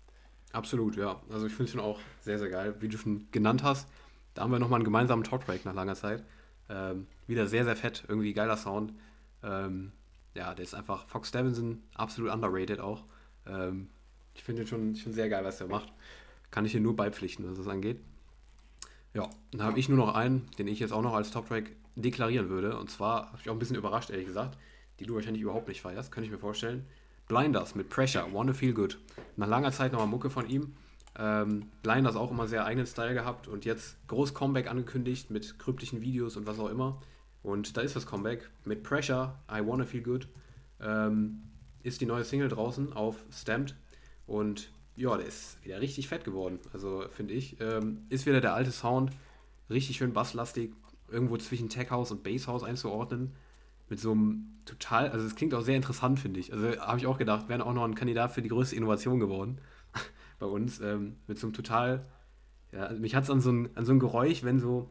Absolut, 0.53 0.95
ja. 0.95 1.21
Also 1.29 1.47
ich 1.47 1.53
finde 1.53 1.65
es 1.65 1.71
schon 1.71 1.81
auch 1.81 1.99
sehr, 2.21 2.39
sehr 2.39 2.49
geil. 2.49 2.75
Wie 2.79 2.87
du 2.87 2.97
schon 2.97 3.27
genannt 3.31 3.63
hast, 3.63 3.87
da 4.33 4.43
haben 4.43 4.51
wir 4.51 4.59
nochmal 4.59 4.77
einen 4.77 4.85
gemeinsamen 4.85 5.23
Top-Track 5.23 5.65
nach 5.65 5.73
langer 5.73 5.95
Zeit. 5.95 6.23
Ähm, 6.69 7.07
wieder 7.27 7.47
sehr, 7.47 7.65
sehr 7.65 7.75
fett, 7.75 8.05
irgendwie 8.07 8.33
geiler 8.33 8.57
Sound. 8.57 8.93
Ähm, 9.43 9.91
ja, 10.33 10.53
der 10.53 10.63
ist 10.63 10.73
einfach 10.73 11.07
Fox 11.07 11.29
Stevenson, 11.29 11.83
absolut 11.93 12.31
underrated 12.31 12.79
auch. 12.79 13.03
Ähm, 13.45 13.89
ich 14.33 14.43
finde 14.43 14.65
schon, 14.65 14.95
schon 14.95 15.13
sehr 15.13 15.29
geil, 15.29 15.43
was 15.43 15.57
der 15.57 15.67
macht. 15.67 15.91
Kann 16.51 16.65
ich 16.65 16.71
hier 16.71 16.81
nur 16.81 16.95
beipflichten, 16.95 17.47
was 17.49 17.57
das 17.57 17.67
angeht. 17.67 17.99
Ja, 19.15 19.29
dann 19.51 19.63
habe 19.63 19.79
ich 19.79 19.87
nur 19.87 19.97
noch 19.97 20.13
einen, 20.13 20.49
den 20.59 20.67
ich 20.67 20.79
jetzt 20.79 20.91
auch 20.91 21.01
noch 21.01 21.13
als 21.13 21.31
Top-Track 21.31 21.71
deklarieren 21.95 22.49
würde. 22.49 22.77
Und 22.77 22.91
zwar 22.91 23.27
habe 23.27 23.39
ich 23.41 23.49
auch 23.49 23.53
ein 23.53 23.59
bisschen 23.59 23.77
überrascht, 23.77 24.09
ehrlich 24.09 24.27
gesagt, 24.27 24.57
die 24.99 25.05
du 25.05 25.15
wahrscheinlich 25.15 25.41
überhaupt 25.41 25.69
nicht 25.69 25.81
feierst, 25.81 26.11
könnte 26.11 26.25
ich 26.25 26.31
mir 26.31 26.37
vorstellen. 26.37 26.85
Blinders 27.29 27.75
mit 27.75 27.89
Pressure, 27.89 28.27
Wanna 28.33 28.53
Feel 28.53 28.73
Good. 28.73 28.99
Nach 29.37 29.47
langer 29.47 29.71
Zeit 29.71 29.93
nochmal 29.93 30.09
Mucke 30.09 30.29
von 30.29 30.49
ihm. 30.49 30.75
Ähm, 31.17 31.67
Blinders 31.81 32.17
auch 32.17 32.29
immer 32.29 32.45
sehr 32.49 32.65
eigenen 32.65 32.85
Style 32.85 33.13
gehabt 33.13 33.47
und 33.47 33.63
jetzt 33.63 33.95
groß 34.09 34.33
Comeback 34.33 34.69
angekündigt 34.69 35.31
mit 35.31 35.57
kryptischen 35.59 36.01
Videos 36.01 36.35
und 36.35 36.45
was 36.45 36.59
auch 36.59 36.69
immer. 36.69 37.01
Und 37.41 37.77
da 37.77 37.81
ist 37.81 37.95
das 37.95 38.05
Comeback 38.05 38.49
mit 38.65 38.83
Pressure, 38.83 39.39
I 39.49 39.65
Wanna 39.65 39.85
Feel 39.85 40.03
Good. 40.03 40.27
Ähm, 40.81 41.41
ist 41.83 42.01
die 42.01 42.05
neue 42.05 42.25
Single 42.25 42.49
draußen 42.49 42.91
auf 42.91 43.23
Stamped 43.31 43.75
und 44.27 44.71
ja, 44.95 45.15
der 45.17 45.27
ist 45.27 45.63
wieder 45.63 45.81
richtig 45.81 46.07
fett 46.07 46.23
geworden. 46.23 46.59
Also 46.73 47.05
finde 47.09 47.33
ich, 47.33 47.59
ähm, 47.59 48.05
ist 48.09 48.25
wieder 48.25 48.41
der 48.41 48.53
alte 48.53 48.71
Sound, 48.71 49.11
richtig 49.69 49.97
schön 49.97 50.13
basslastig, 50.13 50.73
irgendwo 51.09 51.37
zwischen 51.37 51.69
Tech 51.69 51.91
House 51.91 52.11
und 52.11 52.23
Bass 52.23 52.47
House 52.47 52.63
einzuordnen. 52.63 53.33
Mit 53.89 53.99
so 53.99 54.13
einem 54.13 54.55
total, 54.65 55.09
also 55.09 55.25
es 55.25 55.35
klingt 55.35 55.53
auch 55.53 55.61
sehr 55.61 55.75
interessant, 55.75 56.19
finde 56.19 56.39
ich. 56.39 56.51
Also 56.51 56.79
habe 56.79 56.97
ich 56.97 57.05
auch 57.05 57.17
gedacht, 57.17 57.49
wäre 57.49 57.65
auch 57.65 57.73
noch 57.73 57.83
ein 57.83 57.95
Kandidat 57.95 58.31
für 58.31 58.41
die 58.41 58.49
größte 58.49 58.75
Innovation 58.75 59.19
geworden 59.19 59.59
bei 60.39 60.47
uns. 60.47 60.79
Ähm, 60.79 61.17
mit 61.27 61.37
so 61.37 61.47
einem 61.47 61.53
total, 61.53 62.05
ja, 62.71 62.91
mich 62.93 63.15
hat 63.15 63.25
es 63.25 63.29
an, 63.29 63.41
so 63.41 63.51
ein, 63.51 63.69
an 63.75 63.85
so 63.85 63.91
ein 63.91 63.99
Geräusch, 63.99 64.43
wenn 64.43 64.59
so, 64.59 64.89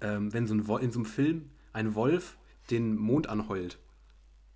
ähm, 0.00 0.32
wenn 0.32 0.46
so 0.46 0.54
ein, 0.54 0.60
in 0.82 0.92
so 0.92 1.00
einem 1.00 1.06
Film 1.06 1.50
ein 1.72 1.94
Wolf 1.94 2.36
den 2.70 2.96
Mond 2.96 3.28
anheult. 3.28 3.78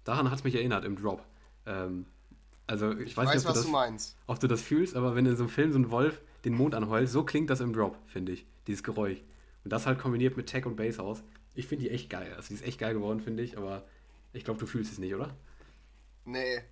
Daran 0.04 0.30
hat 0.30 0.38
es 0.38 0.44
mich 0.44 0.54
erinnert 0.54 0.84
im 0.84 0.96
Drop. 0.96 1.24
Ähm, 1.66 2.06
also 2.66 2.92
ich, 2.92 3.08
ich 3.08 3.16
weiß, 3.16 3.28
weiß, 3.28 3.34
nicht, 3.34 3.46
ob, 3.46 3.54
du 3.54 3.72
das, 3.72 4.16
ob 4.26 4.40
du 4.40 4.46
das 4.46 4.62
fühlst, 4.62 4.96
aber 4.96 5.14
wenn 5.14 5.26
in 5.26 5.36
so 5.36 5.44
einem 5.44 5.50
Film 5.50 5.72
so 5.72 5.78
ein 5.78 5.90
Wolf 5.90 6.20
den 6.44 6.54
Mond 6.54 6.74
anheult, 6.74 7.08
so 7.08 7.24
klingt 7.24 7.50
das 7.50 7.60
im 7.60 7.72
Drop, 7.72 7.96
finde 8.06 8.32
ich, 8.32 8.46
dieses 8.66 8.82
Geräusch. 8.82 9.18
Und 9.64 9.72
das 9.72 9.86
halt 9.86 9.98
kombiniert 9.98 10.36
mit 10.36 10.46
Tech 10.46 10.66
und 10.66 10.76
Bass 10.76 10.98
aus. 10.98 11.22
Ich 11.54 11.66
finde 11.66 11.84
die 11.84 11.90
echt 11.90 12.10
geil. 12.10 12.32
Also 12.36 12.48
die 12.48 12.54
ist 12.54 12.64
echt 12.64 12.78
geil 12.78 12.94
geworden, 12.94 13.20
finde 13.20 13.42
ich, 13.42 13.56
aber 13.56 13.84
ich 14.32 14.44
glaube, 14.44 14.60
du 14.60 14.66
fühlst 14.66 14.92
es 14.92 14.98
nicht, 14.98 15.14
oder? 15.14 15.34
Nee. 16.24 16.62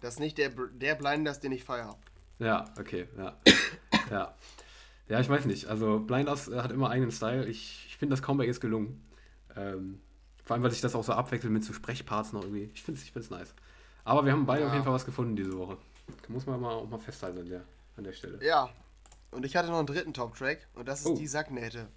Das 0.00 0.14
ist 0.14 0.20
nicht 0.20 0.38
der, 0.38 0.50
der 0.50 0.94
Blinders, 0.94 1.40
den 1.40 1.52
ich 1.52 1.64
feiere. 1.64 1.96
Ja, 2.38 2.64
okay, 2.78 3.08
ja. 3.16 3.36
ja. 4.10 4.34
Ja, 5.08 5.20
ich 5.20 5.28
weiß 5.28 5.46
nicht. 5.46 5.66
Also 5.66 6.00
Blinders 6.00 6.48
hat 6.48 6.70
immer 6.70 6.90
eigenen 6.90 7.10
Style. 7.10 7.46
Ich, 7.46 7.86
ich 7.88 7.96
finde, 7.96 8.12
das 8.12 8.22
Comeback 8.22 8.48
ist 8.48 8.60
gelungen. 8.60 9.02
Ähm, 9.56 10.00
vor 10.44 10.54
allem, 10.54 10.62
weil 10.62 10.70
sich 10.70 10.80
das 10.80 10.94
auch 10.94 11.04
so 11.04 11.12
abwechselt 11.12 11.52
mit 11.52 11.64
so 11.64 11.72
Sprechparts 11.72 12.32
noch 12.32 12.42
irgendwie. 12.42 12.70
Ich 12.74 12.82
finde 12.82 13.00
es 13.00 13.06
ich 13.06 13.30
nice. 13.30 13.54
Aber 14.08 14.24
wir 14.24 14.32
haben 14.32 14.46
beide 14.46 14.62
ja. 14.62 14.68
auf 14.68 14.72
jeden 14.72 14.84
Fall 14.84 14.94
was 14.94 15.04
gefunden 15.04 15.36
diese 15.36 15.56
Woche. 15.58 15.76
Muss 16.28 16.46
man 16.46 16.58
mal, 16.60 16.72
auch 16.72 16.88
mal 16.88 16.98
festhalten 16.98 17.40
an 17.40 17.48
der, 17.48 17.64
an 17.96 18.04
der 18.04 18.12
Stelle. 18.12 18.42
Ja. 18.42 18.70
Und 19.30 19.44
ich 19.44 19.54
hatte 19.54 19.68
noch 19.68 19.76
einen 19.76 19.86
dritten 19.86 20.14
Top-Track 20.14 20.66
und 20.74 20.88
das 20.88 21.00
ist 21.00 21.06
oh. 21.06 21.16
die 21.16 21.26
Sacknähte. 21.26 21.88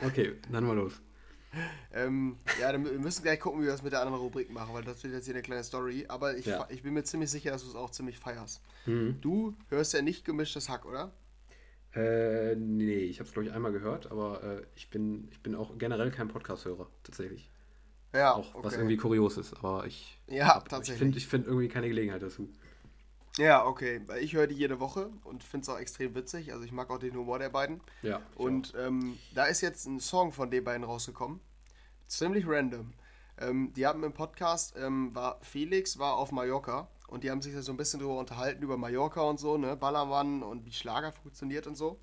Okay, 0.00 0.34
dann 0.52 0.64
mal 0.64 0.76
los. 0.76 0.92
ähm, 1.92 2.36
ja, 2.60 2.70
dann, 2.70 2.84
wir 2.84 2.92
müssen 2.92 3.24
gleich 3.24 3.40
gucken, 3.40 3.60
wie 3.60 3.64
wir 3.64 3.72
das 3.72 3.82
mit 3.82 3.92
der 3.92 4.00
anderen 4.00 4.20
Rubrik 4.20 4.48
machen, 4.52 4.74
weil 4.74 4.84
das 4.84 5.02
wird 5.02 5.14
jetzt 5.14 5.24
hier 5.24 5.34
eine 5.34 5.42
kleine 5.42 5.64
Story. 5.64 6.04
Aber 6.06 6.36
ich, 6.36 6.46
ja. 6.46 6.68
ich 6.70 6.84
bin 6.84 6.94
mir 6.94 7.02
ziemlich 7.02 7.30
sicher, 7.30 7.50
dass 7.50 7.64
du 7.64 7.68
es 7.70 7.74
auch 7.74 7.90
ziemlich 7.90 8.18
feierst. 8.18 8.60
Mhm. 8.84 9.20
Du 9.20 9.56
hörst 9.68 9.92
ja 9.92 10.02
nicht 10.02 10.24
gemischtes 10.24 10.68
Hack, 10.68 10.86
oder? 10.86 11.10
Äh, 11.96 12.54
nee, 12.54 12.98
ich 12.98 13.18
habe 13.18 13.26
es 13.26 13.32
glaube 13.32 13.48
ich 13.48 13.54
einmal 13.54 13.72
gehört, 13.72 14.12
aber 14.12 14.44
äh, 14.44 14.62
ich, 14.76 14.88
bin, 14.90 15.28
ich 15.32 15.42
bin 15.42 15.56
auch 15.56 15.76
generell 15.78 16.12
kein 16.12 16.28
Podcast-Hörer, 16.28 16.86
tatsächlich. 17.02 17.50
Ja, 18.12 18.34
auch 18.34 18.54
okay. 18.54 18.64
was 18.64 18.74
irgendwie 18.74 18.96
kurios 18.96 19.36
ist, 19.36 19.54
aber 19.54 19.86
ich, 19.86 20.18
ja, 20.26 20.60
tatsächlich. 20.60 20.94
ich 20.94 20.98
finde 20.98 21.18
ich 21.18 21.26
find 21.26 21.46
irgendwie 21.46 21.68
keine 21.68 21.88
Gelegenheit 21.88 22.22
dazu. 22.22 22.48
Ja, 23.38 23.66
okay. 23.66 24.00
Ich 24.20 24.32
höre 24.32 24.46
die 24.46 24.54
jede 24.54 24.80
Woche 24.80 25.10
und 25.24 25.44
finde 25.44 25.64
es 25.64 25.68
auch 25.68 25.78
extrem 25.78 26.14
witzig. 26.14 26.52
Also 26.52 26.64
ich 26.64 26.72
mag 26.72 26.88
auch 26.88 26.98
den 26.98 27.14
Humor 27.14 27.38
der 27.38 27.50
beiden. 27.50 27.82
Ja. 28.00 28.22
Und 28.34 28.72
ähm, 28.78 29.18
da 29.34 29.44
ist 29.44 29.60
jetzt 29.60 29.86
ein 29.86 30.00
Song 30.00 30.32
von 30.32 30.50
den 30.50 30.64
beiden 30.64 30.84
rausgekommen. 30.84 31.40
Ziemlich 32.06 32.46
random. 32.46 32.94
Ähm, 33.38 33.72
die 33.74 33.86
haben 33.86 34.02
im 34.04 34.14
Podcast, 34.14 34.74
ähm, 34.78 35.14
war 35.14 35.38
Felix 35.42 35.98
war 35.98 36.16
auf 36.16 36.32
Mallorca 36.32 36.88
und 37.08 37.24
die 37.24 37.30
haben 37.30 37.42
sich 37.42 37.54
so 37.56 37.72
ein 37.72 37.76
bisschen 37.76 38.00
darüber 38.00 38.18
unterhalten, 38.18 38.62
über 38.62 38.78
Mallorca 38.78 39.20
und 39.20 39.38
so, 39.38 39.58
ne, 39.58 39.76
Ballermann 39.76 40.42
und 40.42 40.64
wie 40.64 40.72
Schlager 40.72 41.12
funktioniert 41.12 41.66
und 41.66 41.74
so. 41.74 42.00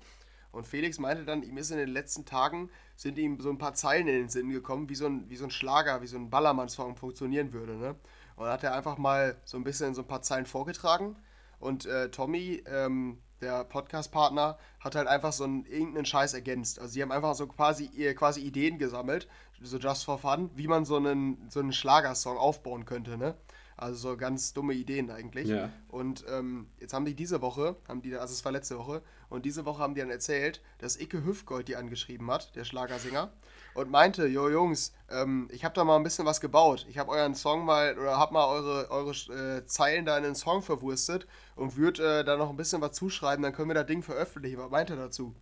Und 0.54 0.66
Felix 0.66 0.98
meinte 0.98 1.24
dann, 1.24 1.42
ihm 1.42 1.58
ist 1.58 1.70
in 1.70 1.78
den 1.78 1.88
letzten 1.88 2.24
Tagen, 2.24 2.70
sind 2.96 3.18
ihm 3.18 3.40
so 3.40 3.50
ein 3.50 3.58
paar 3.58 3.74
Zeilen 3.74 4.06
in 4.06 4.14
den 4.14 4.28
Sinn 4.28 4.50
gekommen, 4.50 4.88
wie 4.88 4.94
so 4.94 5.06
ein, 5.06 5.28
wie 5.28 5.36
so 5.36 5.44
ein 5.44 5.50
Schlager, 5.50 6.00
wie 6.00 6.06
so 6.06 6.16
ein 6.16 6.30
Ballermann-Song 6.30 6.96
funktionieren 6.96 7.52
würde, 7.52 7.76
ne. 7.76 7.96
Und 8.36 8.46
hat 8.46 8.64
er 8.64 8.74
einfach 8.74 8.96
mal 8.96 9.36
so 9.44 9.56
ein 9.56 9.64
bisschen 9.64 9.94
so 9.94 10.02
ein 10.02 10.08
paar 10.08 10.22
Zeilen 10.22 10.46
vorgetragen. 10.46 11.16
Und 11.58 11.86
äh, 11.86 12.10
Tommy, 12.10 12.62
ähm, 12.66 13.18
der 13.40 13.64
Podcast-Partner, 13.64 14.58
hat 14.80 14.94
halt 14.94 15.08
einfach 15.08 15.32
so 15.32 15.44
einen, 15.44 15.66
irgendeinen 15.66 16.06
Scheiß 16.06 16.34
ergänzt. 16.34 16.78
Also 16.78 16.92
sie 16.92 17.02
haben 17.02 17.12
einfach 17.12 17.34
so 17.34 17.46
quasi, 17.46 17.88
quasi 18.14 18.40
Ideen 18.40 18.78
gesammelt, 18.78 19.28
so 19.60 19.78
just 19.78 20.04
for 20.04 20.18
fun, 20.18 20.50
wie 20.54 20.68
man 20.68 20.84
so 20.84 20.96
einen, 20.96 21.48
so 21.48 21.60
einen 21.60 21.72
Schlagersong 21.72 22.36
aufbauen 22.36 22.84
könnte, 22.84 23.16
ne? 23.16 23.34
Also 23.76 24.10
so 24.10 24.16
ganz 24.16 24.52
dumme 24.52 24.72
Ideen 24.74 25.10
eigentlich. 25.10 25.48
Ja. 25.48 25.70
Und 25.88 26.24
ähm, 26.28 26.68
jetzt 26.78 26.94
haben 26.94 27.04
die 27.04 27.14
diese 27.14 27.40
Woche, 27.40 27.76
haben 27.88 28.02
die, 28.02 28.14
also 28.14 28.32
es 28.32 28.44
war 28.44 28.52
letzte 28.52 28.78
Woche, 28.78 29.02
und 29.28 29.44
diese 29.44 29.64
Woche 29.64 29.82
haben 29.82 29.94
die 29.94 30.00
dann 30.00 30.10
erzählt, 30.10 30.62
dass 30.78 31.00
Icke 31.00 31.24
Hüfgold 31.24 31.66
die 31.66 31.76
angeschrieben 31.76 32.30
hat, 32.30 32.54
der 32.54 32.64
Schlagersänger, 32.64 33.32
und 33.74 33.90
meinte, 33.90 34.26
jo 34.26 34.48
Jungs, 34.48 34.94
ähm, 35.10 35.48
ich 35.50 35.64
habe 35.64 35.74
da 35.74 35.82
mal 35.82 35.96
ein 35.96 36.04
bisschen 36.04 36.24
was 36.24 36.40
gebaut. 36.40 36.86
Ich 36.88 36.98
habe 36.98 37.10
euren 37.10 37.34
Song 37.34 37.64
mal, 37.64 37.98
oder 37.98 38.16
habe 38.16 38.32
mal 38.32 38.46
eure, 38.46 38.90
eure 38.90 39.10
äh, 39.10 39.66
Zeilen 39.66 40.04
da 40.04 40.16
in 40.16 40.22
den 40.22 40.36
Song 40.36 40.62
verwurstet 40.62 41.26
und 41.56 41.76
würde 41.76 42.20
äh, 42.20 42.24
da 42.24 42.36
noch 42.36 42.50
ein 42.50 42.56
bisschen 42.56 42.80
was 42.80 42.92
zuschreiben, 42.92 43.42
dann 43.42 43.52
können 43.52 43.70
wir 43.70 43.74
das 43.74 43.86
Ding 43.86 44.02
veröffentlichen. 44.02 44.58
Was 44.58 44.70
meint 44.70 44.90
er 44.90 44.96
dazu? 44.96 45.34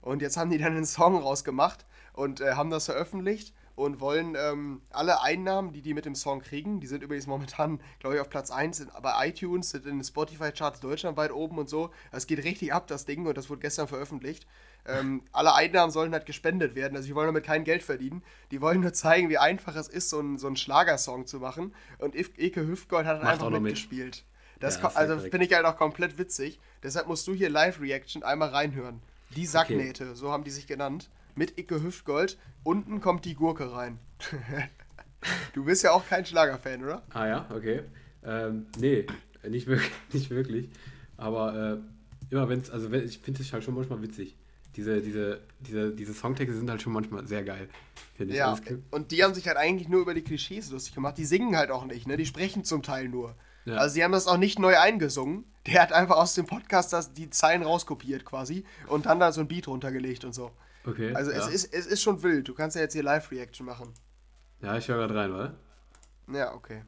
Und 0.00 0.22
jetzt 0.22 0.36
haben 0.36 0.50
die 0.50 0.58
dann 0.58 0.74
einen 0.74 0.86
Song 0.86 1.16
rausgemacht 1.16 1.86
und 2.12 2.40
äh, 2.40 2.54
haben 2.54 2.70
das 2.70 2.86
veröffentlicht 2.86 3.54
und 3.76 4.00
wollen 4.00 4.36
ähm, 4.38 4.80
alle 4.90 5.22
Einnahmen, 5.22 5.74
die 5.74 5.82
die 5.82 5.92
mit 5.92 6.06
dem 6.06 6.14
Song 6.14 6.40
kriegen, 6.40 6.80
die 6.80 6.86
sind 6.86 7.02
übrigens 7.02 7.26
momentan, 7.26 7.78
glaube 8.00 8.16
ich, 8.16 8.22
auf 8.22 8.30
Platz 8.30 8.50
1 8.50 8.86
bei 9.02 9.28
iTunes, 9.28 9.70
sind 9.70 9.84
in 9.84 9.98
den 9.98 10.04
Spotify-Charts 10.04 10.80
deutschlandweit 10.80 11.30
oben 11.30 11.58
und 11.58 11.68
so. 11.68 11.90
Es 12.10 12.26
geht 12.26 12.42
richtig 12.42 12.72
ab, 12.72 12.86
das 12.86 13.04
Ding, 13.04 13.26
und 13.26 13.36
das 13.36 13.50
wurde 13.50 13.60
gestern 13.60 13.86
veröffentlicht. 13.86 14.46
Ähm, 14.86 15.22
alle 15.30 15.54
Einnahmen 15.54 15.92
sollen 15.92 16.12
halt 16.12 16.24
gespendet 16.24 16.74
werden, 16.74 16.96
also 16.96 17.06
die 17.06 17.14
wollen 17.14 17.26
damit 17.26 17.44
kein 17.44 17.64
Geld 17.64 17.82
verdienen. 17.82 18.22
Die 18.50 18.62
wollen 18.62 18.80
nur 18.80 18.94
zeigen, 18.94 19.28
wie 19.28 19.38
einfach 19.38 19.76
es 19.76 19.88
ist, 19.88 20.08
so 20.08 20.20
einen, 20.20 20.38
so 20.38 20.46
einen 20.46 20.56
Schlagersong 20.56 21.26
zu 21.26 21.38
machen. 21.38 21.74
Und 21.98 22.16
Eke 22.16 22.66
Hüftgold 22.66 23.06
hat 23.06 23.20
dann 23.20 23.26
einfach 23.26 23.50
mitgespielt. 23.50 24.24
Mit. 24.54 24.62
Das 24.62 24.80
ja, 24.80 24.90
also 24.94 25.18
finde 25.18 25.44
ich 25.44 25.52
halt 25.52 25.66
auch 25.66 25.76
komplett 25.76 26.16
witzig. 26.16 26.58
Deshalb 26.82 27.08
musst 27.08 27.26
du 27.26 27.34
hier 27.34 27.50
Live-Reaction 27.50 28.22
einmal 28.22 28.48
reinhören. 28.48 29.02
Die 29.34 29.44
Sacknähte, 29.44 30.04
okay. 30.04 30.14
so 30.14 30.32
haben 30.32 30.44
die 30.44 30.50
sich 30.50 30.66
genannt 30.66 31.10
mit 31.36 31.58
Icke 31.58 31.82
Hüftgold. 31.82 32.38
Unten 32.64 33.00
kommt 33.00 33.24
die 33.24 33.34
Gurke 33.34 33.72
rein. 33.72 33.98
du 35.54 35.64
bist 35.64 35.84
ja 35.84 35.92
auch 35.92 36.06
kein 36.06 36.26
Schlagerfan, 36.26 36.82
oder? 36.82 37.02
Ah 37.10 37.26
ja, 37.26 37.46
okay. 37.54 37.82
Ähm, 38.24 38.66
nee, 38.78 39.06
nicht 39.48 39.66
wirklich. 39.66 39.92
Nicht 40.12 40.30
wirklich. 40.30 40.68
Aber 41.16 41.80
äh, 41.80 42.32
immer 42.32 42.48
wenn 42.48 42.60
es, 42.60 42.70
also 42.70 42.92
ich 42.92 43.18
finde 43.18 43.42
es 43.42 43.52
halt 43.52 43.64
schon 43.64 43.74
manchmal 43.74 44.02
witzig. 44.02 44.36
Diese, 44.74 45.00
diese, 45.00 45.40
diese, 45.60 45.94
diese 45.94 46.12
Songtexte 46.12 46.54
sind 46.54 46.68
halt 46.68 46.82
schon 46.82 46.92
manchmal 46.92 47.26
sehr 47.26 47.42
geil, 47.42 47.68
finde 48.14 48.34
ich. 48.34 48.38
Ja, 48.38 48.50
also 48.50 48.62
und 48.90 49.10
die 49.10 49.24
haben 49.24 49.32
sich 49.32 49.48
halt 49.48 49.56
eigentlich 49.56 49.88
nur 49.88 50.02
über 50.02 50.12
die 50.12 50.20
Klischees 50.20 50.70
lustig 50.70 50.94
gemacht. 50.94 51.16
Die 51.16 51.24
singen 51.24 51.56
halt 51.56 51.70
auch 51.70 51.86
nicht, 51.86 52.06
ne? 52.06 52.18
Die 52.18 52.26
sprechen 52.26 52.62
zum 52.62 52.82
Teil 52.82 53.08
nur. 53.08 53.34
Ja. 53.64 53.76
Also 53.76 53.94
sie 53.94 54.04
haben 54.04 54.12
das 54.12 54.26
auch 54.26 54.36
nicht 54.36 54.58
neu 54.58 54.78
eingesungen. 54.78 55.44
Der 55.66 55.80
hat 55.80 55.92
einfach 55.92 56.16
aus 56.16 56.34
dem 56.34 56.46
Podcast 56.46 56.92
das, 56.92 57.14
die 57.14 57.30
Zeilen 57.30 57.62
rauskopiert 57.62 58.24
quasi 58.26 58.64
und 58.86 59.06
dann 59.06 59.18
da 59.18 59.32
so 59.32 59.40
ein 59.40 59.48
Beat 59.48 59.66
runtergelegt 59.66 60.24
und 60.24 60.34
so. 60.34 60.50
Okay. 60.86 61.14
Also 61.14 61.32
ja. 61.32 61.38
es, 61.38 61.48
ist, 61.48 61.74
es 61.74 61.86
ist 61.86 62.02
schon 62.02 62.22
wild. 62.22 62.48
Du 62.48 62.54
kannst 62.54 62.76
ja 62.76 62.82
jetzt 62.82 62.92
hier 62.92 63.02
Live-Reaction 63.02 63.66
machen. 63.66 63.92
Ja, 64.60 64.76
ich 64.76 64.88
höre 64.88 64.98
gerade 64.98 65.14
rein, 65.14 65.32
wa? 65.34 65.52
Ja, 66.32 66.54
okay. 66.54 66.82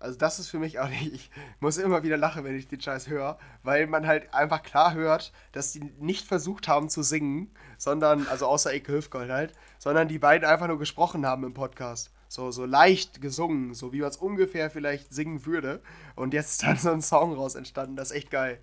Also 0.00 0.18
das 0.18 0.38
ist 0.38 0.48
für 0.48 0.58
mich 0.58 0.78
auch 0.80 0.88
nicht, 0.88 1.14
ich 1.14 1.30
muss 1.60 1.78
immer 1.78 2.02
wieder 2.02 2.18
lachen, 2.18 2.44
wenn 2.44 2.56
ich 2.56 2.68
den 2.68 2.80
Scheiß 2.80 3.08
höre, 3.08 3.38
weil 3.62 3.86
man 3.86 4.06
halt 4.06 4.34
einfach 4.34 4.62
klar 4.62 4.92
hört, 4.92 5.32
dass 5.52 5.72
die 5.72 5.80
nicht 5.98 6.26
versucht 6.26 6.68
haben 6.68 6.90
zu 6.90 7.02
singen, 7.02 7.50
sondern, 7.78 8.26
also 8.26 8.46
außer 8.46 8.72
Eke 8.72 8.92
Hüfgold 8.92 9.30
halt, 9.30 9.54
sondern 9.78 10.08
die 10.08 10.18
beiden 10.18 10.46
einfach 10.46 10.68
nur 10.68 10.78
gesprochen 10.78 11.24
haben 11.24 11.44
im 11.44 11.54
Podcast. 11.54 12.12
So, 12.28 12.50
so 12.50 12.66
leicht 12.66 13.22
gesungen, 13.22 13.74
so 13.74 13.92
wie 13.92 14.00
man 14.00 14.10
es 14.10 14.16
ungefähr 14.16 14.68
vielleicht 14.68 15.14
singen 15.14 15.46
würde. 15.46 15.80
Und 16.16 16.34
jetzt 16.34 16.50
ist 16.50 16.62
dann 16.64 16.76
so 16.76 16.90
ein 16.90 17.00
Song 17.00 17.34
raus 17.34 17.54
entstanden, 17.54 17.96
das 17.96 18.10
ist 18.10 18.16
echt 18.16 18.30
geil. 18.30 18.58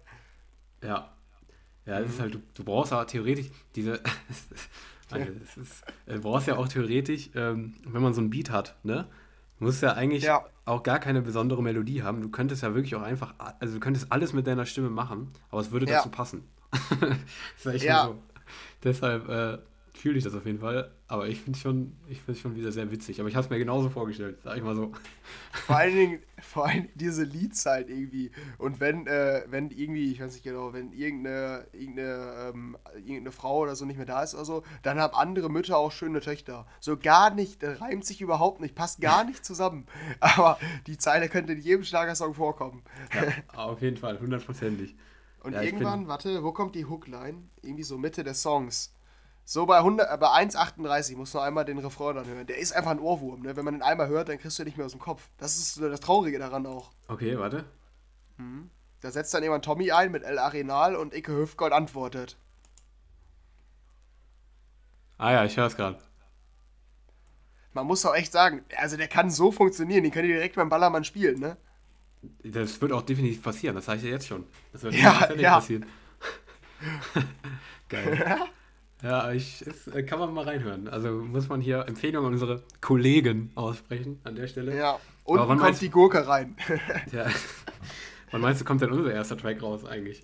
Ja, 0.84 1.11
ja, 1.86 1.99
es 1.99 2.08
mhm. 2.08 2.14
ist 2.14 2.20
halt, 2.20 2.34
du, 2.36 2.41
du 2.53 2.64
brauchst 2.64 2.91
ja 2.91 3.03
theoretisch 3.06 3.48
diese. 3.76 4.02
also, 5.12 5.32
ist, 5.32 5.84
äh, 6.06 6.16
du 6.16 6.22
brauchst 6.22 6.48
ja 6.48 6.58
auch 6.58 6.68
theoretisch, 6.68 7.30
ähm, 7.36 7.76
wenn 7.88 8.02
man 8.02 8.14
so 8.14 8.22
ein 8.22 8.30
Beat 8.30 8.49
hat, 8.52 8.76
ne? 8.84 9.08
Du 9.60 9.66
musst 9.66 9.84
ja 9.84 9.94
eigentlich 9.94 10.24
ja. 10.24 10.44
auch 10.66 10.82
gar 10.82 10.99
keine 10.99 11.22
besondere 11.22 11.62
Melodie 11.62 12.02
haben. 12.02 12.22
Du 12.22 12.30
könntest 12.30 12.64
ja 12.64 12.74
wirklich 12.74 12.95
auch 12.95 13.03
einfach, 13.03 13.36
also 13.60 13.76
du 13.76 13.80
könntest 13.80 14.12
alles 14.12 14.34
mit 14.34 14.48
deiner 14.48 14.66
Stimme 14.66 14.90
machen, 14.90 15.32
aber 15.52 15.62
es 15.62 15.72
würde 15.72 15.86
ja. 15.86 15.98
dazu 15.98 16.10
passen. 16.10 16.48
das 16.72 17.18
ist 17.58 17.66
echt 17.68 17.86
ja. 17.86 18.06
so. 18.06 18.24
Deshalb, 18.84 19.30
äh, 19.30 19.60
fühle 20.02 20.18
ich 20.18 20.23
das 20.23 20.34
auf 20.34 20.45
jeden 20.45 20.60
Fall. 20.60 20.91
Aber 21.07 21.28
ich 21.28 21.40
finde 21.40 21.57
es 21.57 21.61
schon, 21.61 21.95
schon 22.41 22.56
wieder 22.56 22.72
sehr 22.72 22.91
witzig. 22.91 23.19
Aber 23.19 23.30
ich 23.30 23.36
habe 23.36 23.44
es 23.45 23.49
mir 23.49 23.60
genauso 23.60 23.90
vorgestellt, 23.90 24.40
sag 24.44 24.57
ich 24.57 24.64
mal 24.64 24.76
so. 24.76 24.91
Vor 25.52 25.78
allen 25.78 25.95
Dingen, 25.95 26.19
vor 26.41 26.65
allen 26.65 26.84
Dingen 26.84 26.94
diese 26.95 27.23
Leadzeit 27.23 27.90
irgendwie. 27.90 28.32
Und 28.57 28.80
wenn, 28.80 29.06
äh, 29.06 29.44
wenn 29.48 29.69
irgendwie, 29.69 30.11
ich 30.11 30.19
weiß 30.19 30.34
nicht 30.34 30.44
genau, 30.44 30.73
wenn 30.73 30.91
irgendeine, 30.91 31.68
irgendeine, 31.73 32.52
ähm, 32.53 32.78
irgendeine 32.95 33.32
Frau 33.32 33.60
oder 33.60 33.76
so 33.76 33.86
nicht 33.86 33.98
mehr 33.98 34.06
da 34.06 34.23
ist 34.23 34.34
oder 34.34 34.45
so, 34.45 34.64
dann 34.82 34.99
haben 34.99 35.14
andere 35.14 35.49
Mütter 35.49 35.78
auch 35.78 35.91
schöne 35.91 36.19
Töchter. 36.19 36.65
So 36.80 36.98
gar 36.98 37.34
nicht, 37.34 37.61
das 37.61 37.80
reimt 37.80 38.06
sich 38.06 38.22
überhaupt 38.22 38.60
nicht, 38.60 38.73
passt 38.73 39.02
gar 39.02 39.23
nicht 39.23 39.45
zusammen. 39.45 39.86
Aber 40.19 40.57
die 40.88 40.98
Zeile 40.98 41.30
könnte 41.30 41.53
in 41.53 41.61
jedem 41.61 41.84
Schlagersong 41.84 42.34
vorkommen. 42.34 42.82
Ja, 43.14 43.34
auf 43.57 43.82
jeden 43.82 43.98
Fall, 43.98 44.19
hundertprozentig. 44.19 44.95
Und 45.44 45.53
ja, 45.53 45.61
irgendwann, 45.61 46.07
warte, 46.07 46.44
wo 46.44 46.52
kommt 46.53 46.76
die 46.76 46.86
Hookline? 46.86 47.44
Irgendwie 47.61 47.84
so 47.84 47.98
Mitte 47.98 48.23
des 48.23 48.41
Songs. 48.41 48.94
So 49.52 49.65
bei, 49.65 49.80
100, 49.80 50.10
äh, 50.10 50.18
bei 50.18 50.28
1,38 50.28 51.18
muss 51.18 51.34
man 51.34 51.44
einmal 51.44 51.65
den 51.65 51.78
Refrain 51.78 52.15
dann 52.15 52.26
hören. 52.26 52.48
Der 52.48 52.57
ist 52.57 52.72
einfach 52.72 52.91
ein 52.91 53.02
Ohrwurm. 53.02 53.41
Ne? 53.41 53.57
Wenn 53.57 53.65
man 53.65 53.73
den 53.73 53.82
einmal 53.82 54.07
hört, 54.07 54.30
dann 54.30 54.38
kriegst 54.38 54.57
du 54.57 54.64
ihn 54.64 54.68
nicht 54.68 54.78
mehr 54.78 54.86
aus 54.86 54.94
dem 54.94 55.02
Kopf. 55.02 55.28
Das 55.38 55.57
ist 55.57 55.78
das 55.78 55.99
Traurige 55.99 56.40
daran 56.40 56.65
auch. 56.65 56.91
Okay, 57.10 57.38
warte. 57.38 57.65
Mhm. 58.38 58.69
Da 59.02 59.11
setzt 59.11 59.34
dann 59.34 59.44
jemand 59.44 59.65
Tommy 59.65 59.91
ein 59.91 60.10
mit 60.10 60.23
El 60.23 60.40
Arenal 60.40 60.95
und 60.95 61.14
Icke 61.14 61.34
Hüftgold 61.34 61.73
antwortet. 61.73 62.38
Ah 65.18 65.34
ja, 65.34 65.44
ich 65.44 65.57
höre 65.57 65.65
es 65.65 65.76
gerade. 65.76 65.99
Man 67.73 67.88
muss 67.88 68.06
auch 68.06 68.15
echt 68.15 68.32
sagen, 68.32 68.64
also 68.78 68.95
der 68.95 69.10
kann 69.10 69.30
so 69.30 69.52
funktionieren, 69.52 70.03
den 70.03 70.14
könnt 70.14 70.30
ihr 70.30 70.36
direkt 70.36 70.56
beim 70.56 70.69
Ballermann 70.69 71.03
spielen, 71.03 71.41
ne? 71.41 71.57
Das 72.41 72.80
wird 72.80 72.94
auch 72.94 73.02
definitiv 73.02 73.44
passieren, 73.44 73.76
das 73.76 73.84
sage 73.84 73.98
ich 73.98 74.06
ja 74.06 74.11
jetzt 74.11 74.28
schon. 74.28 74.48
Das 74.72 74.84
wird 74.84 74.94
ja, 74.94 75.34
ja. 75.36 75.56
passieren. 75.56 75.86
Geil. 77.90 78.48
Ja, 79.03 79.32
ich, 79.32 79.65
es, 79.65 79.88
äh, 79.88 80.03
kann 80.03 80.19
man 80.19 80.34
mal 80.34 80.45
reinhören. 80.45 80.88
Also 80.88 81.10
muss 81.10 81.49
man 81.49 81.60
hier 81.60 81.86
Empfehlungen 81.88 82.28
an 82.28 82.34
unsere 82.34 82.61
Kollegen 82.82 83.52
aussprechen 83.56 84.19
an 84.23 84.36
der 84.36 84.48
Stelle. 84.48 84.76
Ja, 84.76 84.99
und 85.23 85.40
kommt 85.40 85.61
meinst, 85.61 85.82
die 85.82 85.90
Gurke 85.90 86.28
rein. 86.28 86.56
ja. 87.11 87.26
Wann 88.32 88.41
meinst 88.41 88.61
du, 88.61 88.65
kommt 88.65 88.82
denn 88.82 88.91
unser 88.91 89.11
erster 89.11 89.38
Track 89.38 89.61
raus 89.61 89.86
eigentlich? 89.86 90.23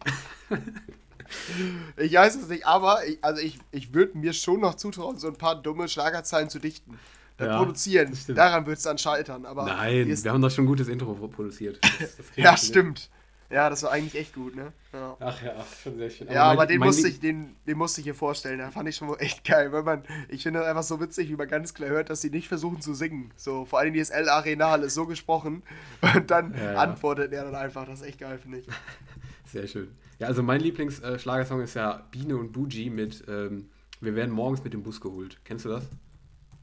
ich 1.97 2.13
weiß 2.13 2.35
es 2.35 2.47
nicht, 2.47 2.65
aber 2.65 3.05
ich, 3.05 3.17
also 3.21 3.41
ich, 3.41 3.59
ich 3.71 3.93
würde 3.93 4.17
mir 4.17 4.33
schon 4.33 4.61
noch 4.61 4.75
zutrauen, 4.75 5.17
so 5.17 5.27
ein 5.27 5.35
paar 5.35 5.61
dumme 5.61 5.87
Schlagerzeilen 5.87 6.49
zu 6.49 6.59
dichten. 6.59 6.99
Dann 7.37 7.49
ja, 7.49 7.57
produzieren. 7.59 8.17
Daran 8.29 8.65
wird 8.65 8.77
es 8.77 8.83
dann 8.83 8.97
scheitern. 8.97 9.45
Aber 9.45 9.65
Nein, 9.65 10.07
wir 10.07 10.31
haben 10.31 10.41
doch 10.41 10.49
schon 10.49 10.63
ein 10.63 10.67
gutes 10.67 10.87
Intro 10.87 11.13
produziert. 11.13 11.79
Das, 11.99 12.17
das 12.17 12.25
ja, 12.35 12.57
stimmt. 12.57 13.09
Ja, 13.49 13.69
das 13.69 13.81
war 13.83 13.91
eigentlich 13.91 14.15
echt 14.15 14.35
gut, 14.35 14.55
ne? 14.55 14.73
Ja. 14.91 15.15
Ach 15.21 15.41
ja, 15.41 15.65
schon 15.81 15.97
sehr 15.97 16.09
schön. 16.09 16.27
Aber 16.27 16.35
ja, 16.35 16.47
mein, 16.47 16.57
aber 16.57 16.65
den 16.65 16.79
musste, 16.79 17.07
ich, 17.07 17.21
den, 17.21 17.55
den 17.65 17.77
musste 17.77 18.01
ich 18.01 18.05
hier 18.05 18.15
vorstellen. 18.15 18.59
Da 18.59 18.71
fand 18.71 18.89
ich 18.89 18.97
schon 18.97 19.17
echt 19.19 19.45
geil, 19.45 19.71
weil 19.71 19.83
man, 19.83 20.03
ich 20.27 20.43
finde 20.43 20.59
das 20.59 20.67
einfach 20.67 20.83
so 20.83 20.99
witzig, 20.99 21.29
wie 21.29 21.35
man 21.37 21.47
ganz 21.47 21.73
klar 21.73 21.89
hört, 21.89 22.09
dass 22.09 22.19
sie 22.19 22.29
nicht 22.29 22.49
versuchen 22.49 22.81
zu 22.81 22.93
singen. 22.93 23.31
So, 23.37 23.63
vor 23.63 23.79
allem 23.79 23.93
dieses 23.93 24.09
El 24.09 24.27
Arenal 24.27 24.83
ist 24.83 24.95
so 24.95 25.05
gesprochen 25.05 25.63
und 26.15 26.29
dann 26.29 26.53
ja, 26.55 26.73
ja. 26.73 26.79
antwortet 26.79 27.31
er 27.31 27.45
dann 27.45 27.55
einfach. 27.55 27.85
Das 27.85 28.01
ist 28.01 28.07
echt 28.07 28.19
geil, 28.19 28.37
finde 28.37 28.59
ich. 28.59 28.67
Sehr 29.45 29.65
schön. 29.67 29.95
Ja, 30.19 30.27
also 30.27 30.43
mein 30.43 30.59
Lieblingsschlagersong 30.59 31.61
ist 31.61 31.75
ja 31.75 32.05
Biene 32.11 32.35
und 32.35 32.51
Buji 32.51 32.89
mit 32.89 33.23
ähm, 33.29 33.69
Wir 34.01 34.13
werden 34.15 34.31
morgens 34.31 34.61
mit 34.61 34.73
dem 34.73 34.83
Bus 34.83 34.99
geholt. 34.99 35.39
Kennst 35.45 35.63
du 35.63 35.69
das? 35.69 35.85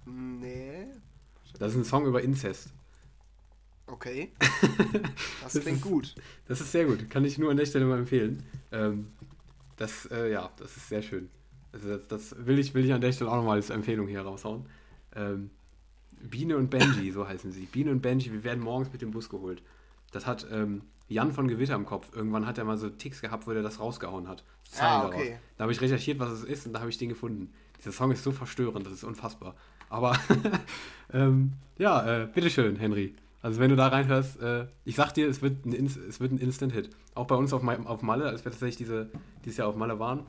Nee. 0.05 0.87
Das 1.59 1.73
ist 1.73 1.79
ein 1.79 1.85
Song 1.85 2.05
über 2.05 2.21
Inzest. 2.21 2.75
Okay. 3.87 4.33
Das 5.43 5.53
klingt 5.61 5.79
ist, 5.79 5.83
gut. 5.83 6.15
Das 6.49 6.61
ist 6.61 6.73
sehr 6.73 6.87
gut. 6.87 7.11
Kann 7.11 7.25
ich 7.25 7.37
nur 7.37 7.51
an 7.51 7.57
der 7.57 7.67
Stelle 7.67 7.85
mal 7.85 7.99
empfehlen. 7.99 8.43
Ähm, 8.73 9.09
das, 9.77 10.07
äh, 10.07 10.33
ja, 10.33 10.51
das 10.57 10.77
ist 10.77 10.89
sehr 10.89 11.03
schön. 11.03 11.29
Also 11.73 11.89
das, 11.89 12.09
das, 12.09 12.47
will, 12.47 12.59
ich, 12.59 12.73
will 12.73 12.85
ich 12.85 12.93
an 12.93 13.01
der 13.01 13.13
Stelle 13.13 13.31
auch 13.31 13.37
nochmal 13.37 13.57
als 13.57 13.71
Empfehlung 13.71 14.09
hier 14.09 14.23
raushauen. 14.23 14.65
Ähm, 15.15 15.51
Biene 16.13 16.57
und 16.57 16.71
Benji, 16.71 17.11
so 17.11 17.29
heißen 17.29 17.53
sie. 17.53 17.67
Biene 17.67 17.91
und 17.91 18.01
Benji, 18.01 18.33
wir 18.33 18.43
werden 18.45 18.63
morgens 18.63 18.91
mit 18.93 19.03
dem 19.03 19.11
Bus 19.11 19.29
geholt. 19.29 19.63
Das 20.13 20.27
hat 20.27 20.47
ähm, 20.51 20.83
Jan 21.09 21.33
von 21.33 21.49
Gewitter 21.49 21.75
im 21.75 21.85
Kopf. 21.85 22.09
Irgendwann 22.15 22.47
hat 22.47 22.57
er 22.59 22.65
mal 22.65 22.79
so 22.79 22.89
Ticks 22.89 23.21
gehabt, 23.21 23.47
wo 23.47 23.51
er 23.51 23.63
das 23.63 23.81
rausgehauen 23.81 24.29
hat. 24.29 24.45
Ah, 24.79 25.07
okay. 25.07 25.39
Da 25.57 25.63
habe 25.63 25.73
ich 25.73 25.81
recherchiert, 25.81 26.19
was 26.19 26.31
es 26.33 26.45
ist 26.45 26.67
und 26.67 26.73
da 26.73 26.81
habe 26.81 26.91
ich 26.91 26.99
den 26.99 27.11
gefunden. 27.11 27.53
Dieser 27.79 27.93
Song 27.93 28.11
ist 28.13 28.23
so 28.23 28.33
verstörend, 28.33 28.87
das 28.87 28.95
ist 28.95 29.05
unfassbar. 29.05 29.55
Aber 29.91 30.19
ähm, 31.13 31.53
ja, 31.77 32.23
äh, 32.23 32.27
bitteschön, 32.27 32.77
Henry. 32.77 33.15
Also 33.45 33.61
wenn 33.61 33.69
du 33.69 33.77
da 33.77 33.89
reinhörst, 33.89 34.41
äh, 34.41 34.69
ich 34.87 34.97
sag 34.97 35.13
dir, 35.13 35.29
es 35.29 35.43
wird 35.43 35.67
ein, 35.67 35.85
es 35.85 36.19
wird 36.19 36.33
ein 36.33 36.39
Instant-Hit. 36.39 36.89
Auch 37.15 37.27
bei 37.27 37.35
uns 37.35 37.53
auf, 37.53 37.63
auf 37.63 38.01
Malle, 38.01 38.25
als 38.25 38.43
wir 38.43 38.51
tatsächlich 38.51 38.79
diese, 38.79 39.11
dieses 39.45 39.59
Jahr 39.59 39.69
auf 39.69 39.77
Malle 39.77 39.99
waren, 39.99 40.25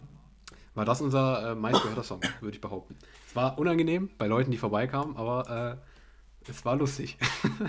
war 0.73 0.83
das 0.83 0.99
unser 0.99 1.51
äh, 1.51 1.55
meistgehörter 1.55 2.03
Song, 2.03 2.19
würde 2.41 2.55
ich 2.55 2.59
behaupten. 2.59 2.97
Es 3.25 3.33
war 3.33 3.57
unangenehm 3.57 4.09
bei 4.17 4.27
Leuten, 4.27 4.51
die 4.51 4.57
vorbeikamen, 4.57 5.15
aber 5.15 5.79
äh, 6.45 6.49
es 6.51 6.65
war 6.65 6.75
lustig. 6.75 7.17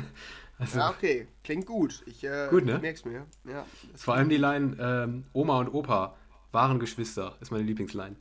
also, 0.58 0.80
ja, 0.80 0.90
okay. 0.90 1.28
Klingt 1.44 1.66
gut. 1.66 2.02
Ich, 2.06 2.24
äh, 2.24 2.48
gut, 2.50 2.64
ne? 2.64 2.74
ich 2.74 2.82
merk's 2.82 3.04
mir. 3.04 3.24
Ja, 3.44 3.64
Vor 3.94 4.14
allem 4.14 4.28
die 4.28 4.38
Line 4.38 4.76
ähm, 4.80 5.26
Oma 5.32 5.60
und 5.60 5.68
Opa 5.68 6.16
waren 6.50 6.80
Geschwister, 6.80 7.36
ist 7.40 7.52
meine 7.52 7.62
Lieblingsline. 7.62 8.16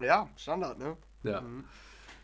Ja, 0.00 0.28
Standard, 0.34 0.76
ne? 0.76 0.96
Ja. 1.22 1.40
Mhm. 1.40 1.62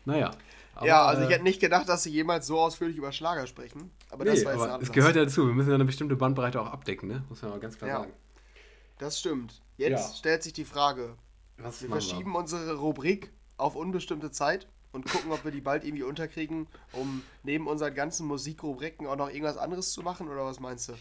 Naja. 0.03 0.31
Aber, 0.77 0.85
ja, 0.85 1.05
also 1.05 1.23
ich 1.23 1.29
äh, 1.29 1.33
hätte 1.33 1.43
nicht 1.43 1.59
gedacht, 1.59 1.89
dass 1.89 2.03
sie 2.03 2.11
jemals 2.11 2.45
so 2.45 2.59
ausführlich 2.59 2.97
über 2.97 3.11
Schlager 3.11 3.47
sprechen. 3.47 3.89
Aber 4.11 4.23
nee, 4.23 4.29
das 4.29 4.45
war 4.45 4.53
jetzt 4.53 4.61
aber 4.61 4.83
Es 4.83 4.91
gehört 4.91 5.15
ja 5.15 5.25
dazu. 5.25 5.47
Wir 5.47 5.53
müssen 5.53 5.69
ja 5.69 5.75
eine 5.75 5.85
bestimmte 5.85 6.15
Bandbreite 6.15 6.61
auch 6.61 6.67
abdecken, 6.67 7.09
ne? 7.09 7.23
Muss 7.29 7.41
man 7.41 7.51
mal 7.51 7.59
ganz 7.59 7.77
klar 7.77 7.89
ja, 7.89 7.99
sagen. 8.01 8.13
Das 8.99 9.19
stimmt. 9.19 9.61
Jetzt 9.77 10.09
ja. 10.09 10.15
stellt 10.15 10.43
sich 10.43 10.53
die 10.53 10.65
Frage. 10.65 11.15
Was 11.57 11.81
wir 11.81 11.89
verschieben 11.89 12.33
wir? 12.33 12.39
unsere 12.39 12.75
Rubrik 12.75 13.31
auf 13.57 13.75
unbestimmte 13.75 14.29
Zeit 14.29 14.67
und 14.91 15.09
gucken, 15.09 15.31
ob 15.31 15.43
wir 15.43 15.51
die 15.51 15.61
bald 15.61 15.83
irgendwie 15.83 16.03
unterkriegen, 16.03 16.67
um 16.93 17.23
neben 17.41 17.65
unseren 17.67 17.95
ganzen 17.95 18.27
Musikrubriken 18.27 19.07
auch 19.07 19.15
noch 19.15 19.29
irgendwas 19.29 19.57
anderes 19.57 19.91
zu 19.91 20.03
machen, 20.03 20.27
oder 20.27 20.45
was 20.45 20.59
meinst 20.59 20.89
du? 20.89 20.93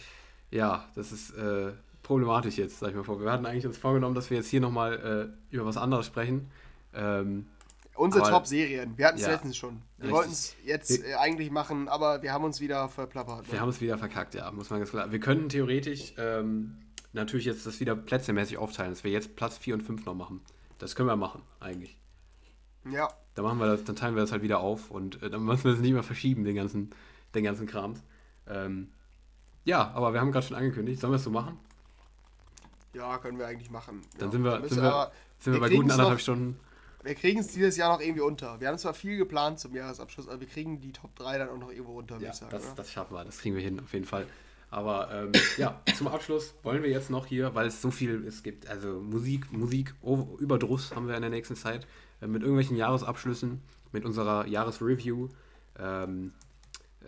Ja, 0.51 0.87
das 0.95 1.13
ist 1.13 1.33
äh, 1.33 1.73
problematisch 2.03 2.57
jetzt, 2.57 2.79
sag 2.79 2.91
ich 2.91 2.97
mal 2.97 3.05
vor. 3.05 3.21
Wir 3.21 3.31
hatten 3.31 3.45
eigentlich 3.45 3.67
uns 3.67 3.77
vorgenommen, 3.77 4.15
dass 4.15 4.31
wir 4.31 4.39
jetzt 4.39 4.49
hier 4.49 4.61
nochmal 4.61 5.35
äh, 5.51 5.55
über 5.55 5.67
was 5.67 5.77
anderes 5.77 6.07
sprechen. 6.07 6.51
Ähm, 6.95 7.49
Unsere 7.97 8.29
Top-Serien. 8.29 8.97
Wir 8.99 9.07
hatten 9.07 9.17
es 9.19 9.23
Ja. 9.25 9.33
letztens 9.33 9.57
schon. 9.57 9.83
Wir 9.99 10.11
wollten 10.11 10.33
es 10.33 10.55
jetzt 10.65 10.91
Wir- 11.03 11.11
äh, 11.11 11.15
eigentlich 11.15 11.51
machen, 11.51 11.89
aber 11.89 12.23
wir 12.23 12.33
haben 12.33 12.45
uns 12.45 12.61
wieder 12.61 12.89
verplappert. 12.89 13.47
Wir 13.47 13.55
Ne? 13.55 13.61
haben 13.61 13.69
es 13.71 13.81
wieder 13.81 13.97
verkackt, 13.99 14.35
ja, 14.35 14.51
muss 14.53 14.71
man 14.71 14.81
ganz 14.81 14.91
klar. 14.91 15.11
Wir 15.11 15.21
könnten 15.21 15.49
theoretisch 15.49 16.13
ähm, 16.19 16.77
natürlich 17.13 17.47
jetzt 17.47 17.67
das 17.67 17.81
wieder 17.81 17.97
plätzemäßig 17.97 18.59
aufteilen, 18.59 18.91
dass 18.93 19.05
wir 19.05 19.11
jetzt 19.11 19.37
Platz 19.37 19.57
4 19.59 19.75
und 19.75 19.83
5 19.83 20.05
noch 20.05 20.15
machen. 20.15 20.41
Das 20.79 20.95
können 20.95 21.09
wir 21.09 21.17
machen, 21.17 21.43
eigentlich. 21.61 21.97
Ja, 22.91 23.09
Dann 23.35 23.45
machen 23.45 23.59
wir 23.59 23.67
das, 23.67 23.85
dann 23.85 23.97
teilen 23.97 24.15
wir 24.15 24.23
das 24.23 24.33
halt 24.33 24.43
wieder 24.43 24.61
auf 24.61 24.91
und 24.91 25.23
äh, 25.23 25.29
dann 25.31 25.43
müssen 25.45 25.65
wir 25.65 25.73
es 25.73 25.81
nicht 25.81 25.93
mehr 25.93 26.03
verschieben, 26.03 26.45
den 26.45 26.55
ganzen, 26.57 26.91
den 27.35 27.45
ganzen 27.45 27.67
Krams. 27.67 28.03
Ähm, 28.47 28.91
ja, 29.65 29.91
aber 29.95 30.13
wir 30.13 30.21
haben 30.21 30.31
gerade 30.33 30.47
schon 30.47 30.57
angekündigt, 30.57 31.01
sollen 31.01 31.13
wir 31.13 31.17
es 31.17 31.25
so 31.25 31.31
machen? 31.31 31.59
ja, 32.95 33.19
können 33.19 33.39
wir 33.39 33.47
eigentlich 33.47 33.71
machen. 33.71 34.01
Dann 34.19 34.29
ja. 34.29 34.33
sind 34.33 34.45
wir, 34.45 34.69
sind 34.69 34.83
wir, 34.83 35.11
sind 35.39 35.53
wir 35.53 35.61
wir 35.61 35.69
bei 35.69 35.75
guten 35.75 35.91
anderthalb 35.91 36.21
Stunden. 36.21 36.59
Wir 37.07 37.15
kriegen 37.15 37.41
es 37.41 37.49
dieses 37.49 37.77
Jahr 37.77 37.93
noch 37.93 38.01
irgendwie 38.01 38.21
unter. 38.23 38.61
Wir 38.61 38.69
haben 38.69 38.79
zwar 38.79 38.95
viel 38.95 39.17
geplant 39.17 39.59
zum 39.61 39.75
Jahresabschluss, 39.75 40.29
aber 40.29 40.41
wir 40.41 40.47
kriegen 40.47 40.81
die 40.81 40.93
Top 40.93 41.15
3 41.17 41.39
dann 41.39 41.49
auch 41.49 41.59
noch 41.59 41.71
irgendwo 41.71 41.99
unter, 41.99 42.17
würde 42.17 42.27
Ja, 42.27 42.31
ich 42.33 42.37
sagen. 42.37 42.51
das, 42.51 42.75
das 42.75 42.91
schaffen 42.91 43.15
wir, 43.15 43.25
das 43.25 43.39
kriegen 43.39 43.55
wir 43.55 43.63
hin, 43.63 43.81
auf 43.81 43.93
jeden 43.93 44.05
Fall. 44.05 44.27
Aber 44.69 45.11
ähm, 45.13 45.33
ja, 45.57 45.81
zum 45.97 46.09
Abschluss 46.09 46.55
wollen 46.65 46.83
wir 46.83 46.91
jetzt 46.91 47.09
noch 47.09 47.27
hier, 47.27 47.55
weil 47.55 47.69
es 47.69 47.81
so 47.81 47.91
viel 47.91 48.27
es 48.27 48.43
gibt, 48.43 48.67
also 48.69 49.01
Musik, 49.01 49.53
Musik, 49.53 49.95
oh, 50.03 50.37
Überdruss 50.41 50.95
haben 50.95 51.07
wir 51.07 51.15
in 51.15 51.23
der 51.23 51.31
nächsten 51.31 51.55
Zeit, 51.55 51.87
äh, 52.21 52.27
mit 52.27 52.43
irgendwelchen 52.43 52.77
Jahresabschlüssen, 52.77 53.63
mit 53.93 54.05
unserer 54.05 54.47
Jahresreview 54.47 55.29
ähm, 55.79 56.33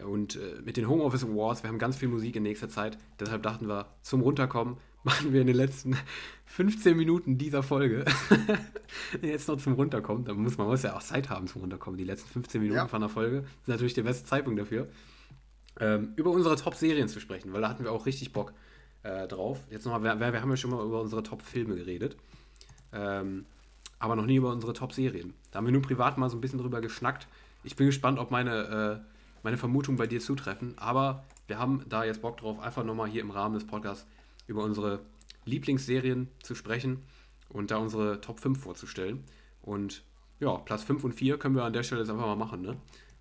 und 0.06 0.36
äh, 0.36 0.60
mit 0.64 0.76
den 0.76 0.88
Homeoffice 0.88 1.24
Awards. 1.24 1.64
Wir 1.64 1.68
haben 1.70 1.78
ganz 1.80 1.96
viel 1.96 2.08
Musik 2.08 2.36
in 2.36 2.44
nächster 2.44 2.68
Zeit, 2.68 2.96
deshalb 3.18 3.42
dachten 3.42 3.66
wir, 3.66 3.86
zum 4.02 4.20
Runterkommen 4.20 4.76
machen 5.08 5.32
wir 5.32 5.40
in 5.40 5.46
den 5.46 5.56
letzten 5.56 5.96
15 6.46 6.96
Minuten 6.96 7.38
dieser 7.38 7.62
Folge 7.62 8.04
jetzt 9.22 9.48
noch 9.48 9.56
zum 9.56 9.72
Runterkommen. 9.74 10.24
Da 10.24 10.34
muss 10.34 10.58
man 10.58 10.66
muss 10.66 10.82
ja 10.82 10.94
auch 10.96 11.02
Zeit 11.02 11.30
haben 11.30 11.46
zum 11.46 11.62
Runterkommen. 11.62 11.96
Die 11.96 12.04
letzten 12.04 12.28
15 12.28 12.60
Minuten 12.60 12.76
Ja. 12.76 12.88
von 12.88 13.00
der 13.00 13.08
Folge 13.08 13.40
sind 13.64 13.68
natürlich 13.68 13.94
der 13.94 14.02
beste 14.02 14.24
Zeitpunkt 14.26 14.60
dafür 14.60 14.88
ähm, 15.80 16.12
über 16.16 16.30
unsere 16.30 16.56
Top-Serien 16.56 17.08
zu 17.08 17.20
sprechen, 17.20 17.52
weil 17.52 17.62
da 17.62 17.68
hatten 17.70 17.84
wir 17.84 17.92
auch 17.92 18.04
richtig 18.04 18.32
Bock 18.32 18.52
äh, 19.02 19.26
drauf. 19.28 19.60
Jetzt 19.70 19.86
nochmal, 19.86 20.02
wir, 20.20 20.32
wir 20.32 20.42
haben 20.42 20.50
ja 20.50 20.56
schon 20.56 20.70
mal 20.72 20.84
über 20.84 21.00
unsere 21.00 21.22
Top-Filme 21.22 21.76
geredet, 21.76 22.16
ähm, 22.92 23.46
aber 23.98 24.14
noch 24.16 24.26
nie 24.26 24.36
über 24.36 24.50
unsere 24.52 24.72
Top-Serien. 24.74 25.32
Da 25.50 25.58
haben 25.58 25.66
wir 25.66 25.72
nur 25.72 25.82
privat 25.82 26.18
mal 26.18 26.28
so 26.28 26.36
ein 26.36 26.40
bisschen 26.40 26.58
drüber 26.58 26.80
geschnackt. 26.80 27.28
Ich 27.64 27.76
bin 27.76 27.86
gespannt, 27.86 28.18
ob 28.18 28.30
meine, 28.30 29.00
äh, 29.02 29.08
meine 29.42 29.56
Vermutungen 29.56 29.96
bei 29.98 30.06
dir 30.06 30.20
zutreffen, 30.20 30.74
aber 30.76 31.24
wir 31.46 31.58
haben 31.58 31.84
da 31.88 32.04
jetzt 32.04 32.20
Bock 32.20 32.36
drauf, 32.38 32.60
einfach 32.60 32.84
nochmal 32.84 33.08
hier 33.08 33.22
im 33.22 33.30
Rahmen 33.30 33.54
des 33.54 33.66
Podcasts 33.66 34.06
über 34.48 34.64
unsere 34.64 35.00
Lieblingsserien 35.44 36.28
zu 36.42 36.54
sprechen 36.56 37.04
und 37.48 37.70
da 37.70 37.76
unsere 37.76 38.20
Top 38.20 38.40
5 38.40 38.60
vorzustellen. 38.60 39.22
Und 39.62 40.02
ja, 40.40 40.56
Platz 40.58 40.82
5 40.82 41.04
und 41.04 41.12
4 41.12 41.38
können 41.38 41.54
wir 41.54 41.64
an 41.64 41.72
der 41.72 41.82
Stelle 41.84 42.00
jetzt 42.00 42.10
einfach 42.10 42.26
mal 42.26 42.36
machen, 42.36 42.62
ne? 42.62 42.76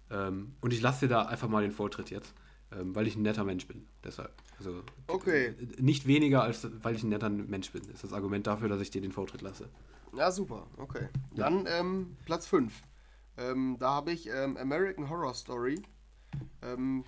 Ähm, 0.10 0.56
und 0.62 0.74
ich 0.74 0.82
lasse 0.82 1.06
dir 1.08 1.10
da 1.14 1.24
einfach 1.24 1.50
mal 1.50 1.62
den 1.62 1.72
Vortritt 1.72 2.10
jetzt, 2.10 2.34
ähm, 2.72 2.96
weil 2.96 3.08
ich 3.08 3.16
ein 3.16 3.22
netter 3.24 3.44
Mensch 3.44 3.68
bin. 3.68 3.86
Deshalb. 4.04 4.34
Also, 4.58 4.82
Okay. 5.08 5.48
äh, 5.48 5.82
Nicht 5.82 6.08
weniger, 6.08 6.44
als 6.44 6.68
weil 6.82 6.96
ich 6.96 7.04
ein 7.04 7.10
netter 7.10 7.30
Mensch 7.30 7.72
bin. 7.72 7.84
ist 7.90 8.04
das 8.04 8.14
Argument 8.14 8.48
dafür, 8.48 8.70
dass 8.70 8.80
ich 8.82 8.90
dir 8.90 9.02
den 9.02 9.12
Vortritt 9.12 9.42
lasse. 9.42 9.70
Ja, 10.16 10.32
super, 10.32 10.68
okay. 10.78 11.10
Dann 11.36 11.66
ähm, 11.68 12.16
Platz 12.26 12.48
5. 12.48 12.74
Ähm, 13.38 13.76
da 13.80 13.92
habe 13.96 14.12
ich 14.12 14.28
ähm, 14.30 14.56
American 14.58 15.10
Horror 15.10 15.34
Story. 15.34 15.82
Ähm, 16.62 17.04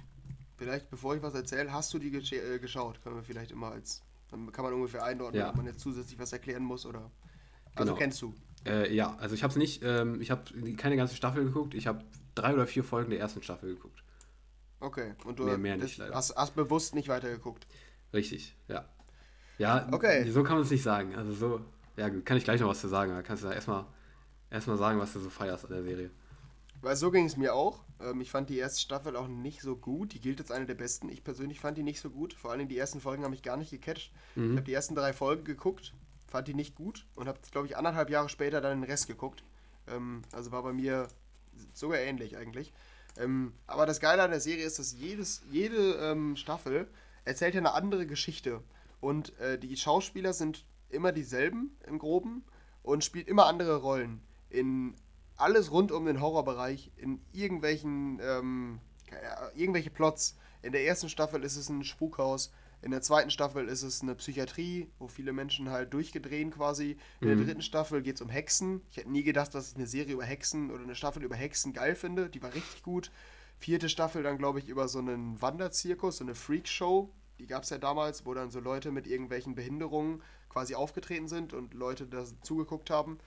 vielleicht, 0.58 0.90
bevor 0.90 1.16
ich 1.16 1.22
was 1.24 1.34
erzähle, 1.34 1.72
hast 1.72 1.94
du 1.94 2.00
die 2.00 2.12
gesche- 2.12 2.42
äh, 2.42 2.60
geschaut? 2.60 3.02
Können 3.02 3.16
wir 3.16 3.24
vielleicht 3.24 3.52
immer 3.52 3.72
als. 3.72 4.02
Dann 4.32 4.52
kann 4.52 4.64
man 4.64 4.74
ungefähr 4.74 5.04
einordnen, 5.04 5.42
Ja. 5.42 5.50
ob 5.50 5.56
man 5.56 5.66
jetzt 5.66 5.80
zusätzlich 5.80 6.20
was 6.20 6.32
erklären 6.34 6.64
muss 6.64 6.86
oder. 6.86 7.10
Also 7.76 7.94
Genau. 7.94 7.96
kennst 7.98 8.22
du. 8.22 8.34
Äh, 8.66 8.94
ja, 8.94 9.16
also 9.20 9.36
ich 9.36 9.44
habe 9.44 9.52
es 9.52 9.58
nicht, 9.58 9.82
ähm, 9.84 10.20
ich 10.22 10.32
habe 10.32 10.44
keine 10.76 10.98
ganze 10.98 11.16
Staffel 11.16 11.46
geguckt. 11.46 11.74
Ich 11.74 11.88
habe 11.88 12.04
drei 12.36 12.54
oder 12.54 12.68
vier 12.68 12.84
Folgen 12.84 13.10
der 13.10 13.20
ersten 13.20 13.42
Staffel 13.42 13.74
geguckt. 13.76 14.04
Okay. 14.82 15.14
Und 15.26 15.40
du 15.40 15.46
Mehr- 15.46 15.58
mehr 15.58 15.78
nicht, 15.78 15.98
leider. 15.98 16.14
hast, 16.16 16.36
hast 16.36 16.56
bewusst 16.56 16.94
nicht 16.96 17.08
weitergeguckt. 17.08 17.68
Richtig, 18.14 18.56
ja. 18.68 18.86
Ja, 19.58 19.88
Okay. 19.92 20.30
so 20.30 20.44
kann 20.44 20.54
man 20.56 20.64
es 20.64 20.72
nicht 20.72 20.84
sagen. 20.84 21.16
Also 21.16 21.34
so, 21.34 21.62
ja, 21.98 22.10
kann 22.10 22.38
ich 22.38 22.44
gleich 22.44 22.62
noch 22.62 22.70
was 22.70 22.80
zu 22.82 22.88
sagen. 22.88 23.12
Da 23.14 23.22
kannst 23.22 23.44
du 23.44 23.48
da 23.48 23.54
erstmal 23.54 23.86
erstmal 24.50 24.78
sagen, 24.78 25.00
was 25.00 25.14
du 25.14 25.20
so 25.20 25.30
feierst 25.30 25.66
an 25.66 25.72
der 25.72 25.84
Serie. 25.84 26.10
Weil 26.82 26.96
so 26.96 27.12
ging 27.12 27.26
es 27.26 27.38
mir 27.38 27.54
auch. 27.54 27.84
Ähm, 28.00 28.22
ich 28.22 28.32
fand 28.32 28.50
die 28.50 28.58
erste 28.58 28.80
Staffel 28.80 29.16
auch 29.16 29.28
nicht 29.28 29.62
so 29.62 29.76
gut. 29.76 30.14
Die 30.14 30.20
gilt 30.20 30.40
als 30.40 30.52
eine 30.52 30.66
der 30.66 30.76
besten. 30.76 31.10
Ich 31.10 31.24
persönlich 31.24 31.60
fand 31.60 31.78
die 31.78 31.84
nicht 31.84 32.00
so 32.00 32.10
gut. 32.10 32.34
Vor 32.34 32.52
allem 32.52 32.68
die 32.68 32.78
ersten 32.78 33.02
Folgen 33.02 33.24
haben 33.24 33.32
mich 33.32 33.44
gar 33.44 33.58
nicht 33.58 33.72
gecatcht. 33.72 34.14
Mhm. 34.36 34.52
Ich 34.52 34.58
habe 34.58 34.66
die 34.66 34.74
ersten 34.74 34.96
drei 34.96 35.14
Folgen 35.14 35.44
geguckt, 35.44 35.94
fand 36.28 36.48
die 36.48 36.54
nicht 36.54 36.76
gut 36.76 37.06
und 37.16 37.28
habe, 37.28 37.40
glaube 37.52 37.68
ich, 37.68 37.78
anderthalb 37.78 38.10
Jahre 38.10 38.30
später 38.30 38.62
dann 38.62 38.82
den 38.82 38.90
Rest 38.90 39.08
geguckt. 39.08 39.44
Ähm, 39.88 40.22
also 40.32 40.52
war 40.52 40.64
bei 40.64 40.74
mir 40.74 41.08
sogar 41.74 42.00
ähnlich 42.00 42.38
eigentlich. 42.38 42.72
Ähm, 43.18 43.54
aber 43.68 43.86
das 43.86 44.00
Geile 44.00 44.24
an 44.24 44.32
der 44.32 44.40
Serie 44.40 44.66
ist, 44.66 44.80
dass 44.80 44.94
jedes, 44.94 45.42
jede 45.52 45.96
ähm, 45.96 46.36
Staffel 46.36 46.88
erzählt 47.26 47.54
ja 47.56 47.60
eine 47.60 47.74
andere 47.74 48.06
Geschichte. 48.06 48.62
Und 49.02 49.38
äh, 49.40 49.58
die 49.58 49.76
Schauspieler 49.76 50.34
sind 50.34 50.66
immer 50.90 51.12
dieselben 51.12 51.78
im 51.86 52.00
Groben 52.00 52.44
und 52.84 53.04
spielt 53.04 53.28
immer 53.28 53.46
andere 53.46 53.78
Rollen. 53.78 54.22
In 54.50 54.96
alles 55.40 55.72
rund 55.72 55.92
um 55.92 56.06
den 56.06 56.22
Horrorbereich, 56.22 56.92
in 56.98 57.22
irgendwelchen, 57.32 58.20
ähm, 58.22 58.80
irgendwelche 59.56 59.90
Plots. 59.90 60.38
In 60.62 60.72
der 60.72 60.86
ersten 60.86 61.10
Staffel 61.10 61.44
ist 61.44 61.56
es 61.56 61.70
ein 61.70 61.84
Spukhaus, 61.84 62.52
in 62.82 62.92
der 62.92 63.02
zweiten 63.02 63.30
Staffel 63.30 63.68
ist 63.68 63.84
es 63.84 64.02
eine 64.02 64.16
Psychiatrie, 64.16 64.90
wo 65.00 65.08
viele 65.08 65.34
Menschen 65.34 65.70
halt 65.70 65.94
durchgedrehen 65.94 66.52
quasi. 66.52 66.98
In 67.20 67.28
der 67.28 67.36
dritten 67.36 67.62
Staffel 67.62 68.02
geht 68.02 68.16
es 68.16 68.22
um 68.22 68.30
Hexen. 68.30 68.82
Ich 68.90 68.98
hätte 68.98 69.12
nie 69.12 69.24
gedacht, 69.24 69.54
dass 69.54 69.72
ich 69.72 69.76
eine 69.76 69.88
Serie 69.88 70.14
über 70.14 70.24
Hexen 70.24 70.72
oder 70.72 70.84
eine 70.84 70.96
Staffel 70.96 71.24
über 71.24 71.36
Hexen 71.36 71.74
geil 71.74 71.96
finde. 71.96 72.30
Die 72.30 72.42
war 72.42 72.54
richtig 72.54 72.82
gut. 72.82 73.12
Vierte 73.58 73.90
Staffel 73.90 74.24
dann, 74.24 74.38
glaube 74.38 74.60
ich, 74.60 74.70
über 74.70 74.88
so 74.88 75.00
einen 75.00 75.42
Wanderzirkus, 75.42 76.18
so 76.18 76.24
eine 76.24 76.36
Freakshow. 76.36 77.12
Die 77.40 77.48
gab 77.48 77.64
es 77.64 77.70
ja 77.70 77.78
damals, 77.78 78.26
wo 78.26 78.34
dann 78.34 78.52
so 78.52 78.60
Leute 78.60 78.92
mit 78.92 79.08
irgendwelchen 79.08 79.56
Behinderungen 79.56 80.22
quasi 80.50 80.76
aufgetreten 80.76 81.28
sind 81.28 81.54
und 81.54 81.74
Leute 81.74 82.08
da 82.08 82.24
zugeguckt 82.42 82.90
haben. 82.90 83.20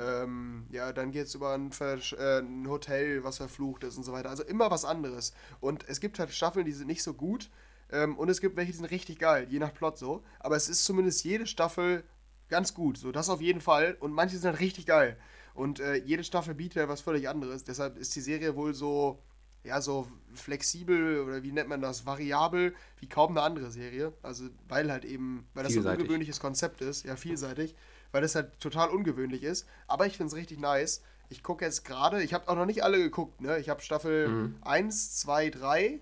Ähm, 0.00 0.66
ja, 0.70 0.92
dann 0.92 1.12
geht 1.12 1.26
es 1.26 1.34
über 1.34 1.54
ein, 1.54 1.70
äh, 1.80 2.38
ein 2.40 2.68
Hotel, 2.68 3.24
was 3.24 3.38
verflucht 3.38 3.84
ist 3.84 3.96
und 3.96 4.02
so 4.02 4.12
weiter. 4.12 4.28
Also 4.28 4.42
immer 4.44 4.70
was 4.70 4.84
anderes. 4.84 5.32
Und 5.60 5.88
es 5.88 6.00
gibt 6.00 6.18
halt 6.18 6.32
Staffeln, 6.32 6.66
die 6.66 6.72
sind 6.72 6.88
nicht 6.88 7.02
so 7.02 7.14
gut. 7.14 7.50
Ähm, 7.90 8.18
und 8.18 8.28
es 8.28 8.40
gibt 8.40 8.56
welche, 8.56 8.72
die 8.72 8.78
sind 8.78 8.90
richtig 8.90 9.18
geil, 9.18 9.46
je 9.48 9.58
nach 9.58 9.72
Plot 9.72 9.98
so. 9.98 10.24
Aber 10.40 10.56
es 10.56 10.68
ist 10.68 10.84
zumindest 10.84 11.24
jede 11.24 11.46
Staffel 11.46 12.04
ganz 12.48 12.74
gut. 12.74 12.98
So, 12.98 13.12
das 13.12 13.28
auf 13.28 13.40
jeden 13.40 13.60
Fall. 13.60 13.96
Und 14.00 14.12
manche 14.12 14.36
sind 14.36 14.50
halt 14.50 14.60
richtig 14.60 14.86
geil. 14.86 15.16
Und 15.54 15.78
äh, 15.78 15.94
jede 15.94 16.24
Staffel 16.24 16.54
bietet 16.54 16.76
ja 16.76 16.88
was 16.88 17.00
völlig 17.00 17.28
anderes. 17.28 17.64
Deshalb 17.64 17.96
ist 17.96 18.14
die 18.16 18.20
Serie 18.20 18.56
wohl 18.56 18.74
so, 18.74 19.22
ja, 19.64 19.80
so 19.80 20.06
flexibel 20.34 21.20
oder 21.20 21.42
wie 21.42 21.52
nennt 21.52 21.68
man 21.68 21.80
das, 21.80 22.06
variabel 22.06 22.74
wie 22.98 23.08
kaum 23.08 23.30
eine 23.30 23.42
andere 23.42 23.70
Serie. 23.70 24.12
Also, 24.22 24.48
weil 24.68 24.92
halt 24.92 25.04
eben, 25.04 25.46
weil 25.54 25.64
das 25.64 25.72
so 25.72 25.80
ein 25.80 25.98
ungewöhnliches 25.98 26.38
Konzept 26.38 26.80
ist, 26.80 27.04
ja, 27.04 27.16
vielseitig, 27.16 27.74
weil 28.12 28.22
das 28.22 28.34
halt 28.34 28.60
total 28.60 28.90
ungewöhnlich 28.90 29.42
ist. 29.42 29.66
Aber 29.86 30.06
ich 30.06 30.16
finde 30.16 30.28
es 30.28 30.36
richtig 30.36 30.60
nice. 30.60 31.02
Ich 31.30 31.42
gucke 31.42 31.64
jetzt 31.64 31.84
gerade, 31.84 32.22
ich 32.22 32.34
habe 32.34 32.48
auch 32.48 32.54
noch 32.54 32.66
nicht 32.66 32.84
alle 32.84 32.98
geguckt, 32.98 33.40
ne? 33.40 33.58
Ich 33.58 33.70
habe 33.70 33.80
Staffel 33.80 34.54
1, 34.60 35.16
2, 35.16 35.50
3, 35.50 36.00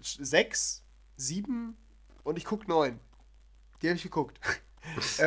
6, 0.00 0.82
7 1.16 1.76
und 2.24 2.36
ich 2.36 2.44
gucke 2.44 2.66
9. 2.68 2.98
Die 3.80 3.88
habe 3.88 3.96
ich 3.96 4.02
geguckt. 4.02 4.40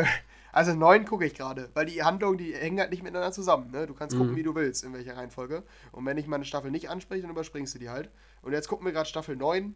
Also 0.57 0.73
9 0.73 1.05
gucke 1.05 1.23
ich 1.23 1.35
gerade, 1.35 1.69
weil 1.75 1.85
die 1.85 2.01
Handlungen, 2.01 2.39
die 2.39 2.51
hängen 2.55 2.79
halt 2.79 2.89
nicht 2.89 3.03
miteinander 3.03 3.31
zusammen. 3.31 3.69
Ne? 3.69 3.85
Du 3.85 3.93
kannst 3.93 4.17
gucken, 4.17 4.35
wie 4.35 4.41
du 4.41 4.55
willst, 4.55 4.83
in 4.83 4.91
welcher 4.91 5.15
Reihenfolge. 5.15 5.61
Und 5.91 6.03
wenn 6.07 6.17
ich 6.17 6.25
meine 6.25 6.45
Staffel 6.45 6.71
nicht 6.71 6.89
anspreche, 6.89 7.21
dann 7.21 7.29
überspringst 7.29 7.75
du 7.75 7.79
die 7.79 7.89
halt. 7.89 8.09
Und 8.41 8.53
jetzt 8.53 8.67
gucken 8.67 8.83
wir 8.83 8.91
gerade 8.91 9.07
Staffel 9.07 9.35
9. 9.35 9.75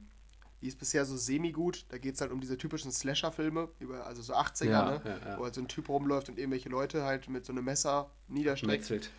Die 0.61 0.67
ist 0.67 0.79
bisher 0.79 1.05
so 1.05 1.15
semi-gut. 1.15 1.85
Da 1.89 1.99
geht 1.99 2.15
es 2.15 2.21
halt 2.21 2.31
um 2.31 2.41
diese 2.41 2.57
typischen 2.57 2.91
Slasher-Filme, 2.91 3.69
über, 3.77 4.07
also 4.07 4.23
so 4.23 4.33
80er, 4.33 4.65
Ja, 4.65 4.91
ne? 4.91 5.01
ja, 5.05 5.29
ja. 5.33 5.37
wo 5.37 5.43
halt 5.43 5.53
so 5.53 5.61
ein 5.61 5.67
Typ 5.67 5.87
rumläuft 5.87 6.29
und 6.29 6.39
irgendwelche 6.39 6.69
Leute 6.69 7.03
halt 7.03 7.29
mit 7.29 7.45
so 7.45 7.53
einem 7.53 7.63
Messer 7.63 8.09
niederstreckt. 8.27 8.89
Wechselt. 8.89 9.11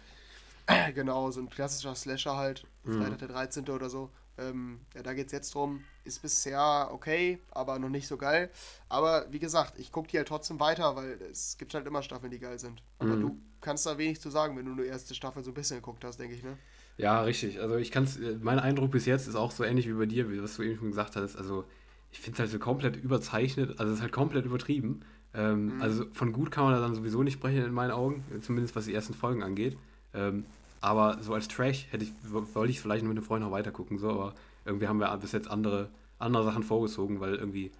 Genau, 0.96 1.30
so 1.30 1.40
ein 1.40 1.48
klassischer 1.48 1.94
Slasher 1.94 2.36
halt. 2.36 2.64
Mhm. 2.82 3.02
Freitag 3.02 3.18
der 3.18 3.28
13. 3.28 3.68
oder 3.68 3.88
so. 3.88 4.10
Ähm, 4.38 4.80
ja, 4.94 5.02
da 5.02 5.12
geht 5.14 5.26
es 5.26 5.32
jetzt 5.32 5.54
drum. 5.54 5.84
Ist 6.04 6.20
bisher 6.22 6.88
okay, 6.92 7.38
aber 7.50 7.78
noch 7.78 7.88
nicht 7.88 8.08
so 8.08 8.16
geil. 8.16 8.50
Aber 8.88 9.26
wie 9.30 9.38
gesagt, 9.38 9.78
ich 9.78 9.92
gucke 9.92 10.08
die 10.08 10.16
halt 10.18 10.28
trotzdem 10.28 10.58
weiter, 10.60 10.96
weil 10.96 11.20
es 11.30 11.56
gibt 11.58 11.74
halt 11.74 11.86
immer 11.86 12.02
Staffeln, 12.02 12.30
die 12.30 12.38
geil 12.40 12.58
sind. 12.58 12.82
Aber 12.98 13.16
Mhm. 13.16 13.20
du 13.20 13.40
kannst 13.60 13.86
da 13.86 13.98
wenig 13.98 14.20
zu 14.20 14.30
sagen, 14.30 14.56
wenn 14.56 14.66
du 14.66 14.74
nur 14.74 14.84
erste 14.86 15.14
Staffel 15.14 15.42
so 15.44 15.50
ein 15.50 15.54
bisschen 15.54 15.76
geguckt 15.76 16.04
hast, 16.04 16.18
denke 16.18 16.34
ich, 16.34 16.42
ne? 16.42 16.58
Ja, 16.96 17.22
richtig. 17.22 17.60
Also 17.60 17.76
ich 17.76 17.90
kann 17.90 18.04
es, 18.04 18.18
mein 18.40 18.58
Eindruck 18.58 18.90
bis 18.90 19.06
jetzt 19.06 19.26
ist 19.26 19.34
auch 19.34 19.50
so 19.50 19.64
ähnlich 19.64 19.88
wie 19.88 19.92
bei 19.94 20.06
dir, 20.06 20.30
wie 20.30 20.42
was 20.42 20.56
du 20.56 20.62
eben 20.62 20.76
schon 20.78 20.88
gesagt 20.90 21.16
hast. 21.16 21.36
Also 21.36 21.64
ich 22.10 22.20
finde 22.20 22.34
es 22.36 22.40
halt 22.40 22.50
so 22.50 22.58
komplett 22.58 22.96
überzeichnet, 22.96 23.78
also 23.80 23.90
es 23.92 23.96
ist 23.98 24.02
halt 24.02 24.12
komplett 24.12 24.44
übertrieben. 24.44 25.00
Ähm, 25.34 25.76
Also 25.80 26.04
von 26.12 26.32
gut 26.32 26.50
kann 26.50 26.64
man 26.64 26.74
da 26.74 26.80
dann 26.80 26.94
sowieso 26.94 27.22
nicht 27.22 27.34
sprechen 27.34 27.64
in 27.64 27.72
meinen 27.72 27.90
Augen, 27.90 28.24
zumindest 28.42 28.76
was 28.76 28.84
die 28.84 28.94
ersten 28.94 29.14
Folgen 29.14 29.42
angeht. 29.42 29.78
Ähm, 30.14 30.44
aber 30.82 31.18
so 31.22 31.32
als 31.34 31.48
Trash 31.48 31.86
hätte 31.90 32.04
ich, 32.04 32.12
wollte 32.30 32.70
ich 32.70 32.80
vielleicht 32.80 33.04
mit 33.04 33.12
einem 33.16 33.24
Freund 33.24 33.42
noch 33.42 33.50
weiter 33.52 33.70
gucken, 33.72 33.98
so, 33.98 34.10
aber 34.10 34.34
irgendwie 34.64 34.88
haben 34.88 34.98
wir 34.98 35.16
bis 35.16 35.32
jetzt 35.32 35.48
andere, 35.48 35.88
andere 36.18 36.44
Sachen 36.44 36.62
vorgezogen, 36.62 37.20
weil 37.20 37.34
irgendwie 37.36 37.70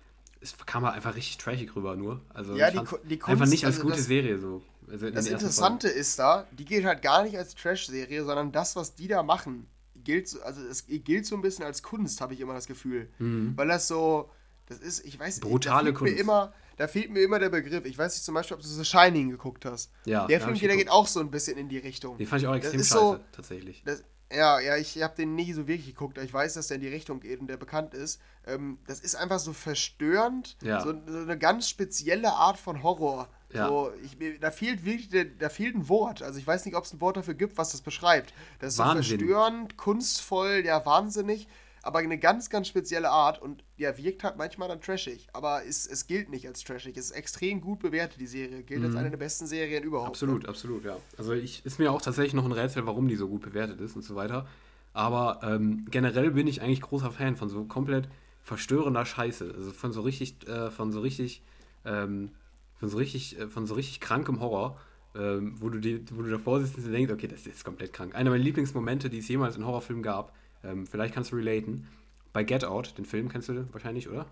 es 0.40 0.56
kam 0.66 0.84
halt 0.84 0.94
einfach 0.96 1.14
richtig 1.14 1.38
trashig 1.38 1.76
rüber 1.76 1.94
nur. 1.94 2.20
Also 2.34 2.56
Ja, 2.56 2.66
die 2.70 2.78
die 3.04 3.22
einfach 3.22 3.36
Kunst, 3.38 3.52
nicht 3.52 3.64
als 3.64 3.76
also 3.76 3.84
gute 3.86 3.96
das- 3.98 4.06
Serie 4.06 4.38
so. 4.38 4.62
Also 4.90 5.06
in 5.06 5.14
Das 5.14 5.26
Interessante 5.28 5.86
ist 5.88 6.18
da, 6.18 6.46
die 6.50 6.64
gilt 6.64 6.84
halt 6.84 7.00
gar 7.02 7.22
nicht 7.22 7.38
als 7.38 7.54
Trash-Serie, 7.54 8.24
sondern 8.24 8.50
das, 8.50 8.74
was 8.74 8.94
die 8.96 9.06
da 9.06 9.22
machen, 9.22 9.68
gilt 9.94 10.28
so, 10.28 10.42
also 10.42 10.60
es 10.62 10.86
gilt 10.88 11.24
so 11.26 11.36
ein 11.36 11.42
bisschen 11.42 11.64
als 11.64 11.82
Kunst, 11.84 12.20
habe 12.20 12.34
ich 12.34 12.40
immer 12.40 12.54
das 12.54 12.66
Gefühl. 12.66 13.08
Weil 13.18 13.68
das 13.68 13.86
so, 13.86 14.28
das 14.66 14.78
ist, 14.80 15.04
ich 15.06 15.18
weiß 15.18 15.36
nicht, 15.36 15.44
Mhm. 15.44 15.50
Brutale 15.50 15.92
Kunst. 15.92 16.18
Immer, 16.18 16.52
da 16.82 16.88
fehlt 16.88 17.10
mir 17.12 17.20
immer 17.22 17.38
der 17.38 17.48
Begriff. 17.48 17.84
Ich 17.84 17.96
weiß 17.96 18.12
nicht 18.14 18.24
zum 18.24 18.34
Beispiel, 18.34 18.56
ob 18.56 18.62
du 18.62 18.66
The 18.68 18.84
Shining 18.84 19.30
geguckt 19.30 19.64
hast. 19.64 19.92
Ja, 20.04 20.26
Der 20.26 20.40
Film 20.40 20.56
hier, 20.56 20.66
der 20.66 20.76
geht 20.76 20.90
auch 20.90 21.06
so 21.06 21.20
ein 21.20 21.30
bisschen 21.30 21.56
in 21.56 21.68
die 21.68 21.78
Richtung. 21.78 22.18
Den 22.18 22.26
fand 22.26 22.42
ich 22.42 22.48
auch 22.48 22.52
Das 22.56 22.62
extrem 22.64 22.80
ist 22.80 22.88
scheiße, 22.88 23.00
so- 23.00 23.20
tatsächlich. 23.30 23.82
Das, 23.84 24.02
ja, 24.34 24.59
ja, 24.60 24.76
ich 24.76 25.00
habe 25.00 25.14
den 25.14 25.34
nie 25.36 25.52
so 25.52 25.68
wirklich 25.68 25.86
geguckt, 25.86 26.18
aber 26.18 26.24
ich 26.24 26.32
weiß, 26.32 26.54
dass 26.54 26.66
der 26.68 26.76
in 26.76 26.80
die 26.80 26.88
Richtung 26.88 27.20
geht 27.20 27.38
und 27.40 27.46
der 27.46 27.56
bekannt 27.56 27.94
ist. 27.94 28.20
Ähm, 28.46 28.78
das 28.86 28.98
ist 29.00 29.14
einfach 29.14 29.38
so 29.38 29.52
verstörend, 29.52 30.56
Ja. 30.62 30.80
so, 30.82 30.92
so 31.06 31.18
eine 31.18 31.38
ganz 31.38 31.68
spezielle 31.68 32.32
Art 32.32 32.59
von 32.59 32.82
Horror. 32.82 33.28
Ja. 33.52 33.68
So, 33.68 33.92
ich, 34.02 34.16
da 34.40 34.50
fehlt 34.50 34.84
wirklich, 34.84 35.10
da 35.38 35.48
fehlt 35.50 35.74
ein 35.76 35.88
Wort. 35.88 36.22
Also 36.22 36.38
ich 36.38 36.46
weiß 36.46 36.64
nicht, 36.64 36.74
ob 36.74 36.84
es 36.84 36.92
ein 36.94 37.00
Wort 37.02 37.18
dafür 37.18 37.34
gibt, 37.34 37.59
was 37.59 37.72
das 37.72 37.82
beschreibt. 37.82 38.32
Das 38.59 38.70
ist 38.70 38.76
so 38.78 38.82
Wahnsinn. 38.84 39.18
verstörend, 39.18 39.76
kunstvoll, 39.76 40.62
ja, 40.64 40.84
wahnsinnig, 40.86 41.46
aber 41.82 41.98
eine 41.98 42.18
ganz, 42.18 42.48
ganz 42.48 42.68
spezielle 42.68 43.10
Art 43.10 43.42
und 43.42 43.64
ja, 43.76 43.96
wirkt 43.98 44.22
halt 44.24 44.36
manchmal 44.36 44.68
dann 44.68 44.80
trashig. 44.80 45.28
Aber 45.32 45.64
es, 45.66 45.86
es 45.86 46.06
gilt 46.06 46.30
nicht 46.30 46.46
als 46.46 46.62
trashig. 46.62 46.96
Es 46.96 47.06
ist 47.06 47.10
extrem 47.12 47.60
gut 47.60 47.80
bewertet, 47.80 48.20
die 48.20 48.26
Serie. 48.26 48.62
Gilt 48.62 48.84
als 48.84 48.94
eine 48.94 49.10
der 49.10 49.16
besten 49.18 49.46
Serien 49.46 49.82
überhaupt. 49.82 50.09
Mhm. 50.09 50.12
Absolut, 50.12 50.48
absolut, 50.48 50.84
ja. 50.84 50.96
Also 51.18 51.32
ich 51.32 51.64
ist 51.66 51.78
mir 51.78 51.90
auch 51.90 52.00
tatsächlich 52.00 52.34
noch 52.34 52.44
ein 52.44 52.52
Rätsel, 52.52 52.86
warum 52.86 53.09
die 53.09 53.16
so 53.16 53.28
gut 53.28 53.42
bewertet 53.42 53.80
ist 53.80 53.96
und 53.96 54.02
so 54.02 54.14
weiter. 54.14 54.46
Aber 54.92 55.40
ähm, 55.42 55.86
generell 55.90 56.30
bin 56.30 56.46
ich 56.46 56.62
eigentlich 56.62 56.82
großer 56.82 57.10
Fan 57.10 57.36
von 57.36 57.48
so 57.48 57.64
komplett 57.64 58.09
verstörender 58.42 59.04
Scheiße. 59.04 59.52
Also 59.54 59.72
von 59.72 59.92
so 59.92 60.02
richtig, 60.02 60.46
äh, 60.46 60.70
von 60.70 60.92
so 60.92 61.00
richtig, 61.00 61.42
ähm, 61.84 62.30
von 62.78 62.88
so 62.88 62.98
richtig, 62.98 63.38
äh, 63.38 63.48
von 63.48 63.66
so 63.66 63.74
richtig 63.74 64.00
krankem 64.00 64.40
Horror, 64.40 64.78
ähm, 65.14 65.56
wo 65.60 65.68
du 65.68 65.78
dir, 65.78 66.00
wo 66.12 66.22
du 66.22 66.30
davor 66.30 66.60
sitzt 66.60 66.76
und 66.76 66.92
denkst, 66.92 67.12
okay, 67.12 67.28
das 67.28 67.46
ist 67.46 67.64
komplett 67.64 67.92
krank. 67.92 68.14
Einer 68.14 68.30
meiner 68.30 68.42
Lieblingsmomente, 68.42 69.10
die 69.10 69.18
es 69.18 69.28
jemals 69.28 69.56
in 69.56 69.64
Horrorfilmen 69.64 70.02
gab, 70.02 70.32
ähm, 70.64 70.86
vielleicht 70.86 71.14
kannst 71.14 71.32
du 71.32 71.36
relaten. 71.36 71.89
Bei 72.32 72.44
Get 72.44 72.64
Out, 72.64 72.97
den 72.98 73.05
Film 73.05 73.28
kennst 73.28 73.48
du 73.48 73.66
wahrscheinlich, 73.72 74.09
oder? 74.09 74.26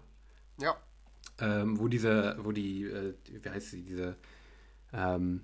Ja. 0.61 0.77
ähm, 1.41 1.79
wo 1.79 1.89
diese, 1.89 2.37
wo 2.43 2.53
die, 2.53 2.85
äh, 2.85 3.15
wie 3.43 3.49
heißt 3.49 3.71
sie, 3.71 3.83
diese, 3.83 4.17
ähm, 4.93 5.41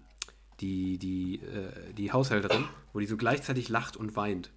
die, 0.61 0.99
die, 0.99 1.37
äh, 1.37 1.93
die 1.95 2.13
Haushälterin, 2.13 2.65
wo 2.93 3.01
die 3.01 3.07
so 3.07 3.17
gleichzeitig 3.17 3.69
lacht 3.69 3.97
und 3.97 4.17
weint. 4.17 4.51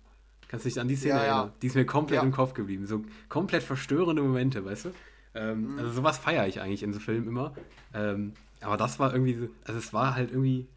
Kannst 0.47 0.65
du 0.65 0.69
dich 0.69 0.80
an 0.80 0.88
die 0.88 0.95
Szene 0.95 1.15
Ja, 1.15 1.26
ja. 1.26 1.38
erinnern? 1.39 1.53
Die 1.61 1.68
ist 1.68 1.76
mir 1.76 1.85
komplett 1.85 2.18
Ja. 2.18 2.23
im 2.23 2.31
Kopf 2.31 2.53
geblieben. 2.53 2.85
So 2.88 3.03
komplett 3.30 3.64
verstörende 3.64 4.22
Momente, 4.22 4.64
weißt 4.65 4.85
du? 4.85 4.89
Ähm, 5.35 5.73
Mhm. 5.73 5.80
Also 5.80 5.91
sowas 5.91 6.18
feiere 6.18 6.47
ich 6.47 6.60
eigentlich 6.61 6.84
in 6.84 6.91
so 6.93 6.99
Filmen 6.99 7.27
immer. 7.27 7.53
Ähm, 7.93 8.34
aber 8.61 8.76
das 8.77 8.97
war 8.99 9.14
irgendwie 9.14 9.35
so, 9.35 9.47
also 9.65 9.77
es 9.77 9.93
war 9.93 10.15
halt 10.15 10.31
irgendwie, 10.31 10.68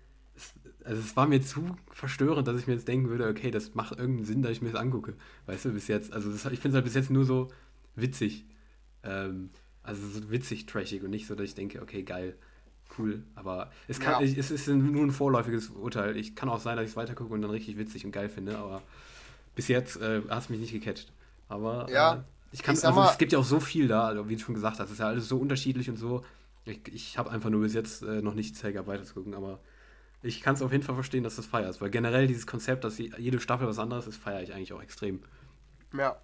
also 0.85 1.01
es 1.01 1.17
war 1.17 1.27
mir 1.27 1.41
zu 1.41 1.77
verstörend, 1.91 2.47
dass 2.49 2.59
ich 2.61 2.67
mir 2.67 2.75
jetzt 2.75 2.89
denken 2.89 3.09
würde, 3.09 3.29
okay, 3.29 3.51
das 3.51 3.75
macht 3.75 3.93
irgendeinen 3.99 4.25
Sinn, 4.27 4.43
dass 4.43 4.53
ich 4.53 4.63
mir 4.63 4.71
das 4.73 4.81
angucke. 4.81 5.15
Weißt 5.47 5.65
du, 5.65 5.71
bis 5.73 5.89
jetzt, 5.89 6.13
also 6.13 6.31
das, 6.31 6.45
ich 6.47 6.59
finde 6.61 6.69
es 6.69 6.75
halt 6.75 6.85
bis 6.85 6.95
jetzt 6.95 7.11
nur 7.11 7.25
so 7.25 7.49
witzig. 7.97 8.45
Ähm, 9.05 9.51
also 9.83 10.07
so 10.09 10.31
witzig, 10.31 10.67
trashig 10.67 11.03
und 11.03 11.11
nicht 11.11 11.27
so, 11.27 11.35
dass 11.35 11.45
ich 11.47 11.55
denke, 11.55 11.83
okay, 11.83 12.03
geil, 12.03 12.37
cool. 12.99 13.23
Aber 13.35 13.71
es, 13.89 13.99
kann, 14.01 14.13
Ja. 14.15 14.21
ich, 14.21 14.37
es 14.39 14.51
ist 14.51 14.69
nur 14.69 15.03
ein 15.05 15.11
vorläufiges 15.11 15.71
Urteil. 15.71 16.17
Ich 16.17 16.35
kann 16.37 16.49
auch 16.49 16.61
sein, 16.61 16.77
dass 16.77 16.85
ich 16.85 16.93
es 16.93 16.97
weitergucke 16.97 17.33
und 17.35 17.43
dann 17.43 17.51
richtig 17.51 17.79
witzig 17.79 18.05
und 18.05 18.13
geil 18.13 18.29
finde, 18.29 18.59
aber 18.59 18.83
bis 19.55 19.69
jetzt 19.69 19.97
äh, 20.01 20.23
hat 20.29 20.43
es 20.45 20.49
mich 20.51 20.61
nicht 20.61 20.73
gecatcht. 20.73 21.13
Aber 21.49 21.89
Ja, 21.91 22.15
äh, 22.15 22.19
ich 22.53 22.63
kann 22.63 22.75
ich 22.77 22.85
also 22.85 23.01
mal- 23.01 23.11
es 23.11 23.19
gibt 23.19 23.33
ja 23.33 23.39
auch 23.39 23.45
so 23.45 23.61
viel 23.61 23.89
da, 23.89 24.07
also 24.09 24.29
wie 24.29 24.37
du 24.37 24.43
schon 24.43 24.55
gesagt 24.55 24.79
hast, 24.79 24.87
es 24.87 24.93
ist 24.93 24.99
ja 25.01 25.09
alles 25.09 25.29
so 25.29 25.39
unterschiedlich 25.39 25.89
und 25.91 25.97
so. 25.97 26.25
Ich, 26.65 26.81
ich 26.93 27.19
habe 27.19 27.31
einfach 27.31 27.51
nur 27.51 27.63
bis 27.63 27.75
jetzt 27.75 28.03
äh, 28.03 28.23
noch 28.23 28.35
nicht 28.35 28.57
Zeit 28.57 28.75
gehabt, 28.75 28.89
weiterzugucken, 28.89 29.35
aber 29.35 29.59
ich 30.23 30.40
kann 30.40 30.55
es 30.55 30.62
auf 30.62 30.73
jeden 30.73 30.85
Fall 30.85 30.94
verstehen, 30.94 31.24
dass 31.24 31.36
das 31.36 31.47
feierst, 31.47 31.81
weil 31.81 31.90
generell 31.90 32.27
dieses 32.27 32.47
Konzept, 32.47 32.85
dass 32.85 32.99
je- 32.99 33.12
jede 33.19 33.40
Staffel 33.40 33.66
was 33.66 33.78
anderes 33.78 34.07
ist, 34.07 34.16
feiere 34.16 34.43
ich 34.43 34.53
eigentlich 34.55 34.73
auch 34.73 34.82
extrem. 34.82 35.23
Ja. 35.93 36.16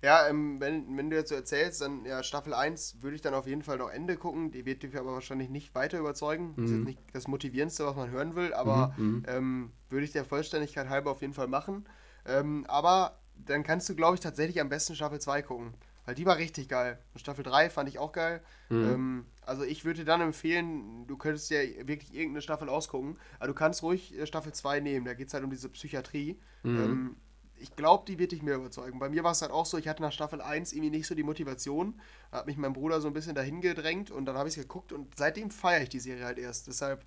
Ja, 0.00 0.28
ähm, 0.28 0.60
wenn, 0.60 0.96
wenn 0.96 1.10
du 1.10 1.16
jetzt 1.16 1.28
so 1.30 1.34
erzählst, 1.34 1.80
dann 1.80 2.04
ja, 2.04 2.22
Staffel 2.22 2.54
1 2.54 3.02
würde 3.02 3.16
ich 3.16 3.22
dann 3.22 3.34
auf 3.34 3.48
jeden 3.48 3.62
Fall 3.62 3.78
noch 3.78 3.90
Ende 3.90 4.16
gucken. 4.16 4.52
Die 4.52 4.64
wird 4.64 4.84
dich 4.84 4.96
aber 4.96 5.12
wahrscheinlich 5.12 5.48
nicht 5.48 5.74
weiter 5.74 5.98
überzeugen. 5.98 6.54
Das 6.60 6.70
ist 6.70 6.76
jetzt 6.76 6.84
nicht 6.84 7.00
das 7.12 7.26
Motivierendste, 7.26 7.84
was 7.84 7.96
man 7.96 8.10
hören 8.10 8.36
will, 8.36 8.54
aber 8.54 8.92
ähm, 9.26 9.72
würde 9.88 10.04
ich 10.04 10.12
der 10.12 10.24
Vollständigkeit 10.24 10.88
halber 10.88 11.10
auf 11.10 11.20
jeden 11.20 11.32
Fall 11.34 11.48
machen. 11.48 11.84
Ähm, 12.26 12.64
aber 12.68 13.18
dann 13.34 13.64
kannst 13.64 13.88
du, 13.88 13.96
glaube 13.96 14.14
ich, 14.14 14.20
tatsächlich 14.20 14.60
am 14.60 14.68
besten 14.68 14.94
Staffel 14.94 15.20
2 15.20 15.42
gucken. 15.42 15.74
Weil 16.04 16.14
die 16.14 16.26
war 16.26 16.36
richtig 16.36 16.68
geil. 16.68 16.98
Und 17.12 17.18
Staffel 17.20 17.42
3 17.42 17.68
fand 17.68 17.88
ich 17.88 17.98
auch 17.98 18.12
geil. 18.12 18.40
Ähm, 18.70 19.26
also 19.48 19.64
ich 19.64 19.84
würde 19.84 20.00
dir 20.00 20.04
dann 20.04 20.20
empfehlen, 20.20 21.06
du 21.06 21.16
könntest 21.16 21.50
dir 21.50 21.88
wirklich 21.88 22.14
irgendeine 22.14 22.42
Staffel 22.42 22.68
ausgucken. 22.68 23.18
Aber 23.38 23.48
du 23.48 23.54
kannst 23.54 23.82
ruhig 23.82 24.16
äh, 24.16 24.26
Staffel 24.26 24.52
2 24.52 24.80
nehmen. 24.80 25.06
Da 25.06 25.14
geht 25.14 25.28
es 25.28 25.34
halt 25.34 25.42
um 25.42 25.50
diese 25.50 25.68
Psychiatrie. 25.70 26.38
Ähm, 26.64 27.16
ich 27.56 27.74
glaube, 27.74 28.04
die 28.06 28.18
wird 28.18 28.32
dich 28.32 28.42
mehr 28.42 28.56
überzeugen. 28.56 28.98
Bei 28.98 29.08
mir 29.08 29.24
war 29.24 29.32
es 29.32 29.42
halt 29.42 29.50
auch 29.50 29.66
so, 29.66 29.78
ich 29.78 29.88
hatte 29.88 30.02
nach 30.02 30.12
Staffel 30.12 30.40
1 30.40 30.72
irgendwie 30.72 30.90
nicht 30.90 31.06
so 31.06 31.14
die 31.14 31.22
Motivation. 31.22 32.00
Da 32.30 32.38
hat 32.38 32.46
mich 32.46 32.56
mein 32.56 32.72
Bruder 32.72 33.00
so 33.00 33.08
ein 33.08 33.14
bisschen 33.14 33.34
dahin 33.34 33.60
gedrängt 33.60 34.10
und 34.10 34.26
dann 34.26 34.36
habe 34.36 34.48
ich 34.48 34.56
es 34.56 34.62
geguckt 34.62 34.92
und 34.92 35.16
seitdem 35.16 35.50
feiere 35.50 35.82
ich 35.82 35.88
die 35.88 35.98
Serie 35.98 36.24
halt 36.24 36.38
erst. 36.38 36.66
Deshalb, 36.66 37.04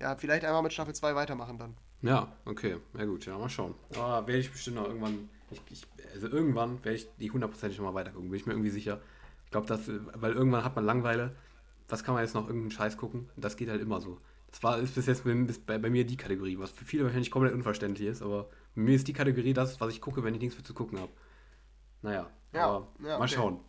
ja, 0.00 0.16
vielleicht 0.16 0.44
einmal 0.44 0.62
mit 0.62 0.72
Staffel 0.72 0.94
2 0.94 1.14
weitermachen 1.14 1.58
dann. 1.58 1.74
Ja, 2.02 2.36
okay, 2.44 2.76
ja 2.98 3.04
gut, 3.06 3.24
ja, 3.24 3.38
mal 3.38 3.48
schauen. 3.48 3.74
Aber 3.94 4.26
werde 4.26 4.40
ich 4.40 4.50
bestimmt 4.50 4.76
noch 4.76 4.86
irgendwann, 4.86 5.30
ich, 5.50 5.62
ich, 5.70 5.86
also 6.12 6.28
irgendwann 6.28 6.84
werde 6.84 6.96
ich 6.96 7.08
die 7.18 7.30
hundertprozentig 7.30 7.78
noch 7.78 7.86
mal 7.86 7.94
weitergucken, 7.94 8.30
bin 8.30 8.38
ich 8.38 8.46
mir 8.46 8.52
irgendwie 8.52 8.70
sicher. 8.70 9.00
Ich 9.46 9.50
glaube, 9.52 9.66
dass, 9.66 9.88
weil 9.88 10.32
irgendwann 10.32 10.64
hat 10.64 10.76
man 10.76 10.84
Langeweile, 10.84 11.34
was 11.88 12.04
kann 12.04 12.14
man 12.14 12.22
jetzt 12.22 12.34
noch 12.34 12.46
irgendeinen 12.46 12.70
Scheiß 12.70 12.96
gucken? 12.96 13.28
Das 13.36 13.56
geht 13.56 13.68
halt 13.68 13.80
immer 13.82 14.00
so. 14.00 14.18
Das 14.50 14.62
war, 14.62 14.78
ist 14.78 14.94
bis 14.94 15.06
jetzt 15.06 15.24
bei, 15.24 15.34
bei, 15.66 15.78
bei 15.78 15.90
mir 15.90 16.06
die 16.06 16.16
Kategorie, 16.16 16.58
was 16.58 16.70
für 16.70 16.84
viele 16.84 17.04
wahrscheinlich 17.04 17.30
komplett 17.30 17.54
unverständlich 17.54 18.08
ist, 18.08 18.22
aber 18.22 18.44
bei 18.74 18.82
mir 18.82 18.94
ist 18.94 19.08
die 19.08 19.12
Kategorie 19.12 19.52
das, 19.52 19.80
was 19.80 19.92
ich 19.92 20.00
gucke, 20.00 20.22
wenn 20.22 20.34
ich 20.34 20.40
nichts 20.40 20.56
mehr 20.56 20.64
zu 20.64 20.74
gucken 20.74 21.00
habe. 21.00 21.10
Naja, 22.02 22.30
Ja, 22.52 22.66
aber 22.66 22.88
ja, 23.00 23.18
mal 23.18 23.24
okay. 23.24 23.34
schauen. 23.34 23.60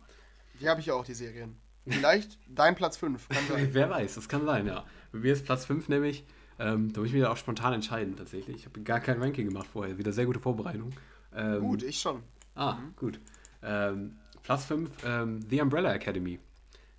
Die 0.60 0.68
habe 0.68 0.80
ich 0.80 0.86
ja 0.86 0.94
auch, 0.94 1.04
die 1.04 1.14
Serien. 1.14 1.56
Vielleicht 1.86 2.38
dein 2.48 2.74
Platz 2.74 2.96
5. 2.96 3.28
Kann 3.28 3.44
sein. 3.48 3.68
Wer 3.72 3.90
weiß, 3.90 4.14
das 4.14 4.28
kann 4.28 4.44
sein, 4.44 4.66
ja. 4.66 4.84
Bei 5.12 5.18
mir 5.18 5.32
ist 5.32 5.44
Platz 5.44 5.64
5 5.64 5.88
nämlich, 5.88 6.24
ähm, 6.58 6.92
da 6.92 7.00
muss 7.00 7.08
ich 7.08 7.14
mir 7.14 7.30
auch 7.30 7.36
spontan 7.36 7.74
entscheiden 7.74 8.16
tatsächlich. 8.16 8.56
Ich 8.56 8.66
habe 8.66 8.80
gar 8.82 9.00
kein 9.00 9.20
Ranking 9.22 9.48
gemacht 9.48 9.68
vorher, 9.72 9.98
wieder 9.98 10.12
sehr 10.12 10.26
gute 10.26 10.40
Vorbereitung. 10.40 10.92
Ähm, 11.34 11.60
Gut, 11.60 11.82
ich 11.82 12.00
schon. 12.00 12.22
Ah, 12.54 12.78
gut. 12.96 13.20
Ähm, 13.62 14.16
Platz 14.42 14.64
5, 14.64 14.90
ähm, 15.04 15.42
The 15.50 15.60
Umbrella 15.60 15.92
Academy. 15.92 16.38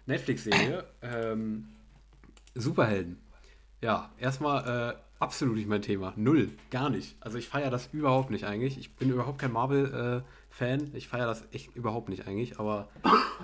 Netflix-Serie. 0.08 0.86
ähm, 1.02 1.68
Superhelden. 2.56 3.20
Ja, 3.82 4.12
erstmal 4.18 4.94
äh, 4.94 4.96
absolut 5.20 5.56
nicht 5.56 5.68
mein 5.68 5.82
Thema. 5.82 6.14
Null, 6.16 6.52
gar 6.72 6.90
nicht. 6.90 7.18
Also 7.20 7.38
ich 7.38 7.48
feiere 7.48 7.70
das 7.70 7.90
überhaupt 7.94 8.32
nicht 8.32 8.46
eigentlich. 8.46 8.80
Ich 8.80 8.96
bin 8.96 9.12
überhaupt 9.12 9.40
kein 9.40 9.52
Marvel-Fan. 9.52 10.92
ich 10.94 11.08
feiere 11.08 11.28
das 11.28 11.44
echt 11.52 11.76
überhaupt 11.76 12.10
nicht 12.10 12.28
eigentlich. 12.28 12.60
Aber 12.60 12.90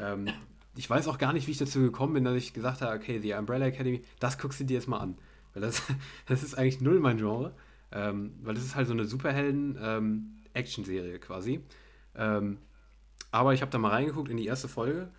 ähm, 0.01 0.27
ich 0.75 0.89
weiß 0.89 1.07
auch 1.07 1.19
gar 1.19 1.33
nicht, 1.33 1.45
wie 1.47 1.51
ich 1.51 1.59
dazu 1.59 1.81
gekommen 1.81 2.13
bin, 2.13 2.23
dass 2.23 2.35
ich 2.35 2.53
gesagt 2.53 2.81
habe, 2.81 2.95
okay, 2.95 3.19
The 3.19 3.33
Umbrella 3.33 3.67
Academy, 3.67 4.01
das 4.19 4.39
guckst 4.39 4.59
du 4.59 4.63
dir 4.63 4.73
jetzt 4.75 4.87
mal 4.87 4.99
an. 4.99 5.17
Weil 5.53 5.61
das, 5.61 5.83
das 6.25 6.41
ist 6.43 6.57
eigentlich 6.57 6.81
null 6.81 6.99
mein 6.99 7.17
Genre. 7.17 7.53
Ähm, 7.91 8.33
weil 8.41 8.55
das 8.55 8.63
ist 8.63 8.75
halt 8.75 8.87
so 8.87 8.93
eine 8.93 9.05
Superhelden-Action-Serie 9.05 11.19
quasi. 11.19 11.61
Ähm, 12.15 12.57
aber 13.31 13.53
ich 13.53 13.61
habe 13.61 13.71
da 13.71 13.77
mal 13.77 13.89
reingeguckt 13.89 14.29
in 14.29 14.37
die 14.37 14.47
erste 14.47 14.67
Folge 14.67 15.11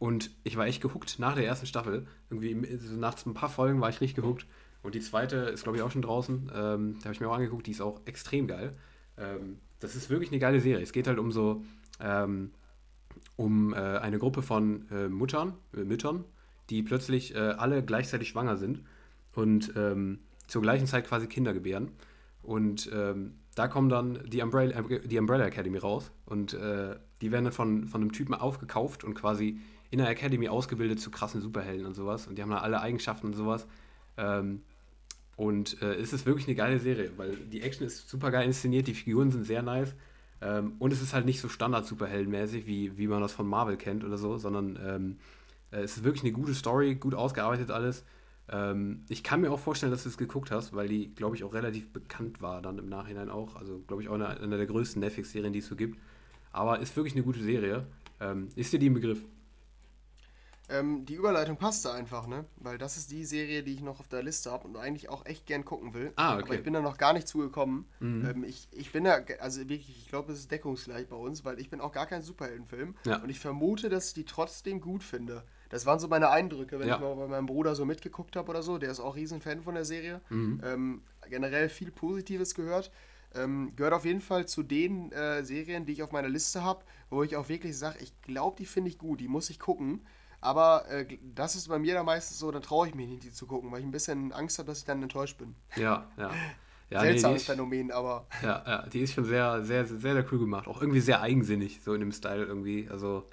und 0.00 0.30
ich 0.44 0.56
war 0.56 0.66
echt 0.66 0.80
gehuckt 0.80 1.18
nach 1.18 1.34
der 1.34 1.44
ersten 1.44 1.66
Staffel. 1.66 2.06
Irgendwie 2.30 2.54
nach 2.96 3.14
ein 3.26 3.34
paar 3.34 3.50
Folgen 3.50 3.82
war 3.82 3.90
ich 3.90 4.00
richtig 4.00 4.16
gehuckt. 4.16 4.46
Und 4.82 4.94
die 4.94 5.00
zweite 5.00 5.36
ist, 5.36 5.62
glaube 5.62 5.76
ich, 5.76 5.84
auch 5.84 5.90
schon 5.90 6.00
draußen. 6.00 6.50
Ähm, 6.54 6.96
da 6.98 7.04
habe 7.04 7.12
ich 7.12 7.20
mir 7.20 7.28
auch 7.28 7.34
angeguckt, 7.34 7.66
die 7.66 7.72
ist 7.72 7.82
auch 7.82 8.00
extrem 8.06 8.48
geil. 8.48 8.72
Ähm, 9.18 9.58
das 9.78 9.96
ist 9.96 10.08
wirklich 10.08 10.30
eine 10.30 10.38
geile 10.38 10.58
Serie. 10.60 10.82
Es 10.82 10.92
geht 10.92 11.06
halt 11.06 11.18
um 11.18 11.30
so, 11.30 11.62
ähm, 12.00 12.50
um 13.36 13.74
äh, 13.74 13.76
eine 13.76 14.18
Gruppe 14.18 14.40
von 14.40 14.88
äh, 14.90 15.08
Muttern, 15.08 15.52
äh, 15.76 15.84
Müttern, 15.84 16.24
die 16.70 16.82
plötzlich 16.82 17.34
äh, 17.34 17.38
alle 17.38 17.84
gleichzeitig 17.84 18.30
schwanger 18.30 18.56
sind 18.56 18.82
und 19.34 19.74
ähm, 19.76 20.20
zur 20.46 20.62
gleichen 20.62 20.86
Zeit 20.86 21.06
quasi 21.08 21.26
Kinder 21.26 21.52
gebären. 21.52 21.90
Und 22.42 22.90
ähm, 22.90 23.34
da 23.54 23.68
kommen 23.68 23.90
dann 23.90 24.24
die 24.26 24.40
Umbrella, 24.40 24.80
äh, 24.80 25.00
die 25.06 25.18
Umbrella 25.18 25.44
Academy 25.44 25.76
raus 25.76 26.10
und 26.24 26.54
äh, 26.54 26.96
die 27.20 27.32
werden 27.32 27.44
dann 27.44 27.52
von, 27.52 27.86
von 27.86 28.00
einem 28.00 28.12
Typen 28.12 28.32
aufgekauft 28.32 29.04
und 29.04 29.12
quasi 29.12 29.60
in 29.90 29.98
der 29.98 30.08
Academy 30.08 30.48
ausgebildet 30.48 31.00
zu 31.00 31.10
krassen 31.10 31.40
Superhelden 31.40 31.86
und 31.86 31.94
sowas. 31.94 32.26
Und 32.26 32.36
die 32.36 32.42
haben 32.42 32.50
da 32.50 32.58
alle 32.58 32.80
Eigenschaften 32.80 33.26
und 33.26 33.34
sowas. 33.34 33.66
Ähm, 34.16 34.62
und 35.36 35.80
äh, 35.82 35.94
es 35.94 36.12
ist 36.12 36.26
wirklich 36.26 36.46
eine 36.46 36.54
geile 36.54 36.78
Serie, 36.78 37.10
weil 37.16 37.36
die 37.36 37.62
Action 37.62 37.86
ist 37.86 38.08
super 38.08 38.30
geil 38.30 38.46
inszeniert, 38.46 38.86
die 38.86 38.94
Figuren 38.94 39.30
sind 39.30 39.44
sehr 39.44 39.62
nice. 39.62 39.94
Ähm, 40.42 40.74
und 40.78 40.92
es 40.92 41.02
ist 41.02 41.12
halt 41.12 41.26
nicht 41.26 41.40
so 41.40 41.48
Standard-Superheldenmäßig, 41.48 42.66
wie, 42.66 42.96
wie 42.98 43.06
man 43.06 43.20
das 43.20 43.32
von 43.32 43.46
Marvel 43.46 43.76
kennt 43.76 44.04
oder 44.04 44.16
so, 44.16 44.36
sondern 44.38 44.78
ähm, 44.82 45.16
äh, 45.70 45.80
es 45.80 45.96
ist 45.96 46.04
wirklich 46.04 46.24
eine 46.24 46.32
gute 46.32 46.54
Story, 46.54 46.94
gut 46.94 47.14
ausgearbeitet 47.14 47.70
alles. 47.70 48.04
Ähm, 48.48 49.04
ich 49.08 49.22
kann 49.22 49.40
mir 49.40 49.50
auch 49.50 49.60
vorstellen, 49.60 49.92
dass 49.92 50.02
du 50.02 50.08
es 50.08 50.18
geguckt 50.18 50.50
hast, 50.50 50.74
weil 50.74 50.88
die, 50.88 51.14
glaube 51.14 51.36
ich, 51.36 51.44
auch 51.44 51.54
relativ 51.54 51.92
bekannt 51.92 52.40
war 52.42 52.62
dann 52.62 52.78
im 52.78 52.88
Nachhinein 52.88 53.30
auch. 53.30 53.56
Also, 53.56 53.82
glaube 53.86 54.02
ich, 54.02 54.08
auch 54.08 54.14
eine, 54.14 54.28
eine 54.28 54.56
der 54.56 54.66
größten 54.66 55.00
Netflix-Serien, 55.00 55.52
die 55.52 55.60
es 55.60 55.66
so 55.66 55.76
gibt. 55.76 55.98
Aber 56.52 56.80
ist 56.80 56.96
wirklich 56.96 57.14
eine 57.14 57.22
gute 57.22 57.40
Serie. 57.40 57.86
Ähm, 58.20 58.48
ist 58.56 58.72
dir 58.72 58.78
die 58.78 58.88
im 58.88 58.94
Begriff? 58.94 59.22
Ähm, 60.70 61.04
die 61.04 61.14
Überleitung 61.14 61.56
passte 61.56 61.92
einfach, 61.92 62.26
ne? 62.26 62.44
Weil 62.56 62.78
das 62.78 62.96
ist 62.96 63.10
die 63.10 63.24
Serie, 63.24 63.62
die 63.62 63.74
ich 63.74 63.80
noch 63.82 63.98
auf 64.00 64.08
der 64.08 64.22
Liste 64.22 64.50
habe 64.52 64.68
und 64.68 64.76
eigentlich 64.76 65.08
auch 65.08 65.26
echt 65.26 65.44
gern 65.46 65.64
gucken 65.64 65.94
will. 65.94 66.12
Ah, 66.16 66.34
okay. 66.34 66.44
Aber 66.44 66.54
ich 66.54 66.62
bin 66.62 66.72
da 66.72 66.80
noch 66.80 66.96
gar 66.96 67.12
nicht 67.12 67.26
zugekommen. 67.26 67.86
Mhm. 67.98 68.24
Ähm, 68.28 68.44
ich, 68.44 68.68
ich 68.70 68.92
bin 68.92 69.04
da, 69.04 69.18
also 69.40 69.60
wirklich, 69.60 69.88
ich 69.98 70.08
glaube, 70.08 70.32
es 70.32 70.38
ist 70.38 70.50
deckungsgleich 70.50 71.08
bei 71.08 71.16
uns, 71.16 71.44
weil 71.44 71.58
ich 71.58 71.70
bin 71.70 71.80
auch 71.80 71.92
gar 71.92 72.06
kein 72.06 72.22
Superheldenfilm. 72.22 72.94
Ja. 73.04 73.16
Und 73.22 73.28
ich 73.30 73.40
vermute, 73.40 73.88
dass 73.88 74.08
ich 74.08 74.14
die 74.14 74.24
trotzdem 74.24 74.80
gut 74.80 75.02
finde. 75.02 75.42
Das 75.70 75.86
waren 75.86 75.98
so 75.98 76.08
meine 76.08 76.30
Eindrücke, 76.30 76.78
wenn 76.78 76.88
Ja. 76.88 76.94
ich 76.96 77.00
mal 77.00 77.14
bei 77.14 77.26
meinem 77.26 77.46
Bruder 77.46 77.74
so 77.74 77.84
mitgeguckt 77.84 78.36
habe 78.36 78.50
oder 78.50 78.62
so. 78.62 78.78
Der 78.78 78.90
ist 78.90 79.00
auch 79.00 79.16
riesen 79.16 79.40
Fan 79.40 79.62
von 79.62 79.74
der 79.74 79.84
Serie. 79.84 80.20
Mhm. 80.30 80.60
Ähm, 80.64 81.02
generell 81.28 81.68
viel 81.68 81.90
Positives 81.90 82.54
gehört. 82.54 82.90
Ähm, 83.34 83.72
gehört 83.76 83.94
auf 83.94 84.04
jeden 84.04 84.20
Fall 84.20 84.46
zu 84.46 84.62
den 84.64 85.12
äh, 85.12 85.44
Serien, 85.44 85.86
die 85.86 85.92
ich 85.92 86.02
auf 86.02 86.10
meiner 86.10 86.28
Liste 86.28 86.64
habe, 86.64 86.84
wo 87.10 87.22
ich 87.22 87.36
auch 87.36 87.48
wirklich 87.48 87.78
sage, 87.78 87.98
ich 88.00 88.12
glaube, 88.22 88.56
die 88.58 88.66
finde 88.66 88.90
ich 88.90 88.98
gut, 88.98 89.20
die 89.20 89.28
muss 89.28 89.50
ich 89.50 89.60
gucken. 89.60 90.00
Aber 90.40 90.88
äh, 90.88 91.18
das 91.34 91.54
ist 91.54 91.68
bei 91.68 91.78
mir 91.78 91.94
dann 91.94 92.06
meistens 92.06 92.38
so, 92.38 92.50
dann 92.50 92.62
traue 92.62 92.88
ich 92.88 92.94
mich 92.94 93.08
nicht, 93.08 93.24
die 93.24 93.32
zu 93.32 93.46
gucken, 93.46 93.70
weil 93.70 93.80
ich 93.80 93.86
ein 93.86 93.90
bisschen 93.90 94.32
Angst 94.32 94.58
habe, 94.58 94.68
dass 94.68 94.78
ich 94.78 94.84
dann 94.84 95.02
enttäuscht 95.02 95.38
bin. 95.38 95.54
Ja, 95.76 96.10
ja. 96.16 96.30
ja 96.90 97.02
nee, 97.02 97.08
Seltsames 97.08 97.42
ist, 97.42 97.46
Phänomen, 97.46 97.90
aber 97.90 98.26
ja, 98.42 98.64
ja, 98.66 98.86
die 98.88 99.00
ist 99.00 99.12
schon 99.12 99.24
sehr, 99.24 99.62
sehr, 99.64 99.86
sehr, 99.86 99.98
sehr 99.98 100.26
cool 100.32 100.38
gemacht. 100.38 100.66
Auch 100.66 100.80
irgendwie 100.80 101.00
sehr 101.00 101.20
eigensinnig, 101.20 101.80
so 101.82 101.92
in 101.92 102.00
dem 102.00 102.12
Style 102.12 102.44
irgendwie. 102.44 102.88
Also 102.90 103.28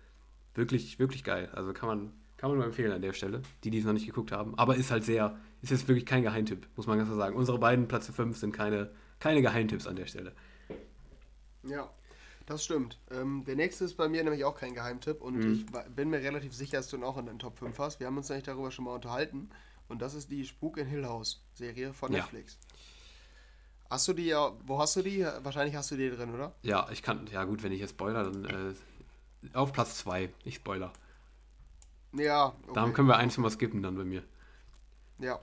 wirklich, 0.53 0.99
wirklich 0.99 1.23
geil. 1.23 1.49
Also 1.53 1.71
kann 1.71 1.87
man, 1.87 2.13
kann 2.35 2.49
man 2.49 2.57
nur 2.57 2.67
empfehlen 2.67 2.91
an 2.91 3.01
der 3.01 3.13
Stelle, 3.13 3.41
die, 3.63 3.69
die 3.69 3.79
es 3.79 3.85
noch 3.85 3.93
nicht 3.93 4.05
geguckt 4.05 4.33
haben. 4.33 4.57
Aber 4.57 4.75
ist 4.75 4.91
halt 4.91 5.05
sehr, 5.05 5.37
ist 5.61 5.71
jetzt 5.71 5.87
wirklich 5.87 6.05
kein 6.05 6.23
Geheimtipp, 6.23 6.67
muss 6.75 6.87
man 6.87 6.97
ganz 6.97 7.09
klar 7.09 7.17
sagen. 7.17 7.37
Unsere 7.37 7.57
beiden 7.57 7.87
Plätze 7.87 8.11
5 8.11 8.37
sind 8.37 8.51
keine, 8.51 8.91
keine 9.19 9.41
Geheimtipps 9.41 9.87
an 9.87 9.95
der 9.95 10.07
Stelle. 10.07 10.33
ja, 11.63 11.89
das 12.47 12.63
stimmt. 12.65 12.97
Ähm, 13.11 13.43
der 13.45 13.55
nächste 13.55 13.85
ist 13.85 13.95
bei 13.95 14.07
mir 14.09 14.23
nämlich 14.23 14.43
auch 14.43 14.55
kein 14.55 14.73
Geheimtipp 14.73 15.21
und 15.21 15.35
Mhm. 15.37 15.53
ich 15.53 15.65
bin 15.95 16.09
mir 16.09 16.19
relativ 16.21 16.53
sicher, 16.55 16.77
dass 16.77 16.87
du 16.89 16.97
ihn 16.97 17.03
auch 17.03 17.17
in 17.17 17.27
den 17.27 17.37
Top 17.37 17.59
5 17.59 17.77
hast. 17.77 17.99
Wir 17.99 18.07
haben 18.07 18.17
uns 18.17 18.29
nämlich 18.29 18.45
darüber 18.45 18.71
schon 18.71 18.85
mal 18.85 18.95
unterhalten 18.95 19.49
und 19.87 20.01
das 20.01 20.15
ist 20.15 20.31
die 20.31 20.45
Spuk 20.45 20.77
in 20.77 20.87
Hill 20.87 21.05
House 21.05 21.43
Serie 21.53 21.93
von 21.93 22.11
Ja. 22.11 22.19
Netflix. 22.21 22.57
Hast 23.89 24.07
du 24.07 24.13
die 24.13 24.25
ja, 24.25 24.51
wo 24.65 24.79
hast 24.79 24.95
du 24.95 25.01
die? 25.01 25.23
Wahrscheinlich 25.43 25.75
hast 25.75 25.91
du 25.91 25.95
die 25.95 26.09
drin, 26.09 26.33
oder? 26.33 26.53
Ja, 26.63 26.89
ich 26.91 27.03
kann, 27.03 27.27
ja 27.27 27.43
gut, 27.45 27.63
wenn 27.63 27.71
ich 27.71 27.79
jetzt 27.79 27.91
spoiler, 27.91 28.23
dann 28.23 28.45
äh, 28.45 28.73
auf 29.53 29.71
Platz 29.71 29.97
2. 29.99 30.29
Ich 30.43 30.55
spoiler. 30.55 30.91
Ja, 32.13 32.53
Darum 32.73 32.93
können 32.93 33.07
wir 33.07 33.17
eins 33.17 33.37
mal 33.37 33.49
skippen 33.51 33.83
dann 33.83 33.95
bei 33.95 34.03
mir. 34.03 34.23
Ja. 35.19 35.39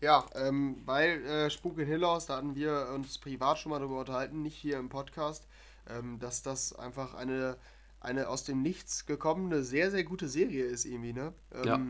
Ja, 0.00 0.26
ähm, 0.34 0.82
weil 0.84 1.24
äh, 1.24 1.50
Spuk 1.50 1.78
in 1.78 1.86
Hill 1.86 2.04
House, 2.04 2.26
da 2.26 2.36
hatten 2.36 2.54
wir 2.54 2.90
uns 2.94 3.16
privat 3.18 3.58
schon 3.58 3.70
mal 3.70 3.78
darüber 3.78 4.00
unterhalten, 4.00 4.42
nicht 4.42 4.56
hier 4.56 4.78
im 4.78 4.88
Podcast, 4.90 5.46
ähm, 5.88 6.18
dass 6.18 6.42
das 6.42 6.72
einfach 6.74 7.14
eine, 7.14 7.56
eine 8.00 8.28
aus 8.28 8.44
dem 8.44 8.62
Nichts 8.62 9.06
gekommene, 9.06 9.62
sehr, 9.64 9.90
sehr 9.90 10.04
gute 10.04 10.28
Serie 10.28 10.64
ist 10.64 10.84
irgendwie, 10.84 11.12
ne? 11.12 11.32
Ähm, 11.52 11.64
Ja. 11.64 11.80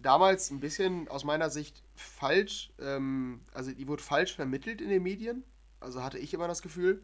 Damals 0.00 0.50
ein 0.50 0.58
bisschen 0.58 1.06
aus 1.08 1.22
meiner 1.22 1.48
Sicht 1.48 1.84
falsch, 1.94 2.72
ähm, 2.80 3.40
also 3.54 3.70
die 3.70 3.86
wurde 3.86 4.02
falsch 4.02 4.34
vermittelt 4.34 4.80
in 4.80 4.88
den 4.88 5.02
Medien, 5.04 5.44
also 5.78 6.02
hatte 6.02 6.18
ich 6.18 6.34
immer 6.34 6.48
das 6.48 6.60
Gefühl, 6.60 7.02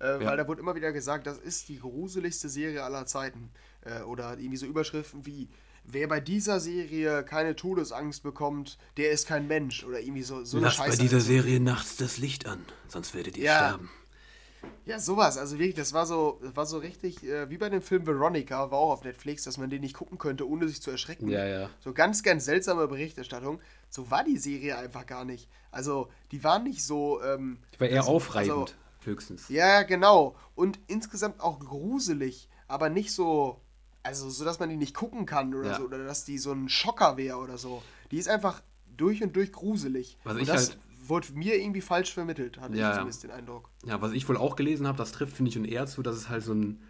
äh, 0.00 0.22
Ja. 0.22 0.30
weil 0.30 0.36
da 0.38 0.48
wurde 0.48 0.60
immer 0.62 0.74
wieder 0.74 0.90
gesagt, 0.92 1.26
das 1.26 1.36
ist 1.38 1.68
die 1.68 1.78
gruseligste 1.78 2.48
Serie 2.48 2.84
aller 2.84 3.04
Zeiten. 3.04 3.50
Äh, 3.82 4.00
oder 4.02 4.38
irgendwie 4.38 4.56
so 4.56 4.64
Überschriften 4.64 5.26
wie, 5.26 5.50
wer 5.84 6.08
bei 6.08 6.20
dieser 6.20 6.58
Serie 6.58 7.22
keine 7.22 7.54
Todesangst 7.54 8.22
bekommt, 8.22 8.78
der 8.96 9.10
ist 9.10 9.26
kein 9.28 9.46
Mensch. 9.46 9.84
Oder 9.84 10.00
irgendwie 10.00 10.22
so, 10.22 10.42
so 10.44 10.56
eine 10.56 10.66
Lasst 10.68 10.78
bei 10.78 10.86
Scheiße. 10.86 11.02
dieser 11.02 11.16
Also, 11.16 11.26
Serie 11.26 11.60
nachts 11.60 11.96
das 11.96 12.16
Licht 12.16 12.46
an, 12.46 12.64
sonst 12.88 13.14
werdet 13.14 13.36
ihr 13.36 13.44
Ja. 13.44 13.56
sterben. 13.56 13.90
Ja, 14.84 14.98
sowas. 14.98 15.36
Also 15.36 15.58
wirklich, 15.58 15.74
das 15.74 15.92
war 15.92 16.06
so, 16.06 16.38
das 16.42 16.56
war 16.56 16.64
so 16.66 16.78
richtig, 16.78 17.22
äh, 17.24 17.50
wie 17.50 17.58
bei 17.58 17.68
dem 17.68 17.82
Film 17.82 18.06
Veronica, 18.06 18.70
war 18.70 18.78
auch 18.78 18.92
auf 18.92 19.04
Netflix, 19.04 19.44
dass 19.44 19.58
man 19.58 19.68
den 19.70 19.82
nicht 19.82 19.94
gucken 19.94 20.16
könnte, 20.18 20.48
ohne 20.48 20.66
sich 20.68 20.80
zu 20.80 20.90
erschrecken. 20.90 21.28
Ja, 21.28 21.44
ja. 21.46 21.70
So 21.80 21.92
ganz, 21.92 22.22
ganz 22.22 22.44
seltsame 22.46 22.88
Berichterstattung. 22.88 23.60
So 23.90 24.10
war 24.10 24.24
die 24.24 24.38
Serie 24.38 24.78
einfach 24.78 25.04
gar 25.06 25.24
nicht. 25.24 25.48
Also, 25.70 26.08
die 26.32 26.42
war 26.42 26.58
nicht 26.58 26.82
so. 26.84 27.22
Ähm, 27.22 27.58
Die 27.74 27.80
war 27.80 27.88
eher 27.88 28.00
also- 28.00 28.12
aufreibend, 28.12 28.50
also- 28.52 28.72
höchstens. 29.04 29.48
Ja, 29.48 29.82
genau. 29.82 30.36
Und 30.54 30.78
insgesamt 30.86 31.40
auch 31.40 31.60
gruselig, 31.60 32.48
aber 32.66 32.88
nicht 32.88 33.12
so, 33.12 33.60
also 34.02 34.28
so, 34.30 34.44
dass 34.44 34.58
man 34.58 34.68
die 34.70 34.76
nicht 34.76 34.94
gucken 34.94 35.26
kann 35.26 35.54
oder 35.54 35.70
Ja. 35.70 35.76
so, 35.76 35.84
oder 35.84 36.04
dass 36.04 36.24
die 36.24 36.38
so 36.38 36.52
ein 36.52 36.68
Schocker 36.68 37.16
wäre 37.16 37.36
oder 37.38 37.58
so. 37.58 37.82
Die 38.10 38.18
ist 38.18 38.28
einfach 38.28 38.62
durch 38.96 39.22
und 39.22 39.36
durch 39.36 39.52
gruselig. 39.52 40.16
Was 40.24 40.34
und 40.34 40.40
ich 40.40 40.48
das 40.48 40.68
halt- 40.70 40.78
wurde 41.08 41.28
mir 41.34 41.56
irgendwie 41.56 41.80
falsch 41.80 42.12
vermittelt, 42.14 42.60
hatte 42.60 42.76
Ja, 42.76 42.88
ich 42.90 42.94
zumindest 42.96 43.22
den 43.24 43.30
Eindruck. 43.30 43.70
Ja, 43.84 44.00
was 44.00 44.12
ich 44.12 44.28
wohl 44.28 44.36
auch 44.36 44.56
gelesen 44.56 44.86
habe, 44.86 44.98
das 44.98 45.12
trifft, 45.12 45.36
finde 45.36 45.48
ich, 45.48 45.54
schon 45.54 45.64
eher 45.64 45.86
zu, 45.86 46.02
dass 46.02 46.16
es 46.16 46.28
halt 46.28 46.42
so 46.42 46.52
ein, 46.54 46.80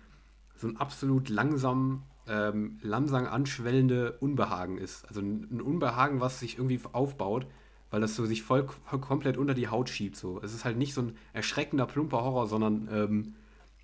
so 0.57 0.69
ein 0.69 0.77
absolut 0.77 1.29
langsam, 1.29 2.03
ähm, 2.27 2.79
langsam 2.83 3.27
anschwellende 3.27 4.13
Unbehagen 4.21 4.79
ist. 4.79 5.07
Also 5.07 5.21
ein, 5.21 5.61
Unbehagen, 5.61 6.21
was 6.21 6.41
sich 6.41 6.59
irgendwie 6.59 6.81
aufbaut, 6.93 7.47
weil 7.91 8.01
das 8.01 8.15
so 8.17 8.27
sich 8.27 8.43
voll, 8.43 8.69
voll 8.85 9.01
komplett 9.01 9.37
unter 9.37 9.55
die 9.55 9.69
Haut 9.69 9.89
schiebt. 9.89 10.17
So. 10.17 10.41
Es 10.43 10.53
ist 10.53 10.65
halt 10.65 10.77
nicht 10.77 10.95
so 10.95 11.03
ein 11.03 11.17
erschreckender, 11.33 11.87
plumper 11.87 12.23
Horror, 12.23 12.47
sondern 12.47 12.89
ähm, 12.93 13.35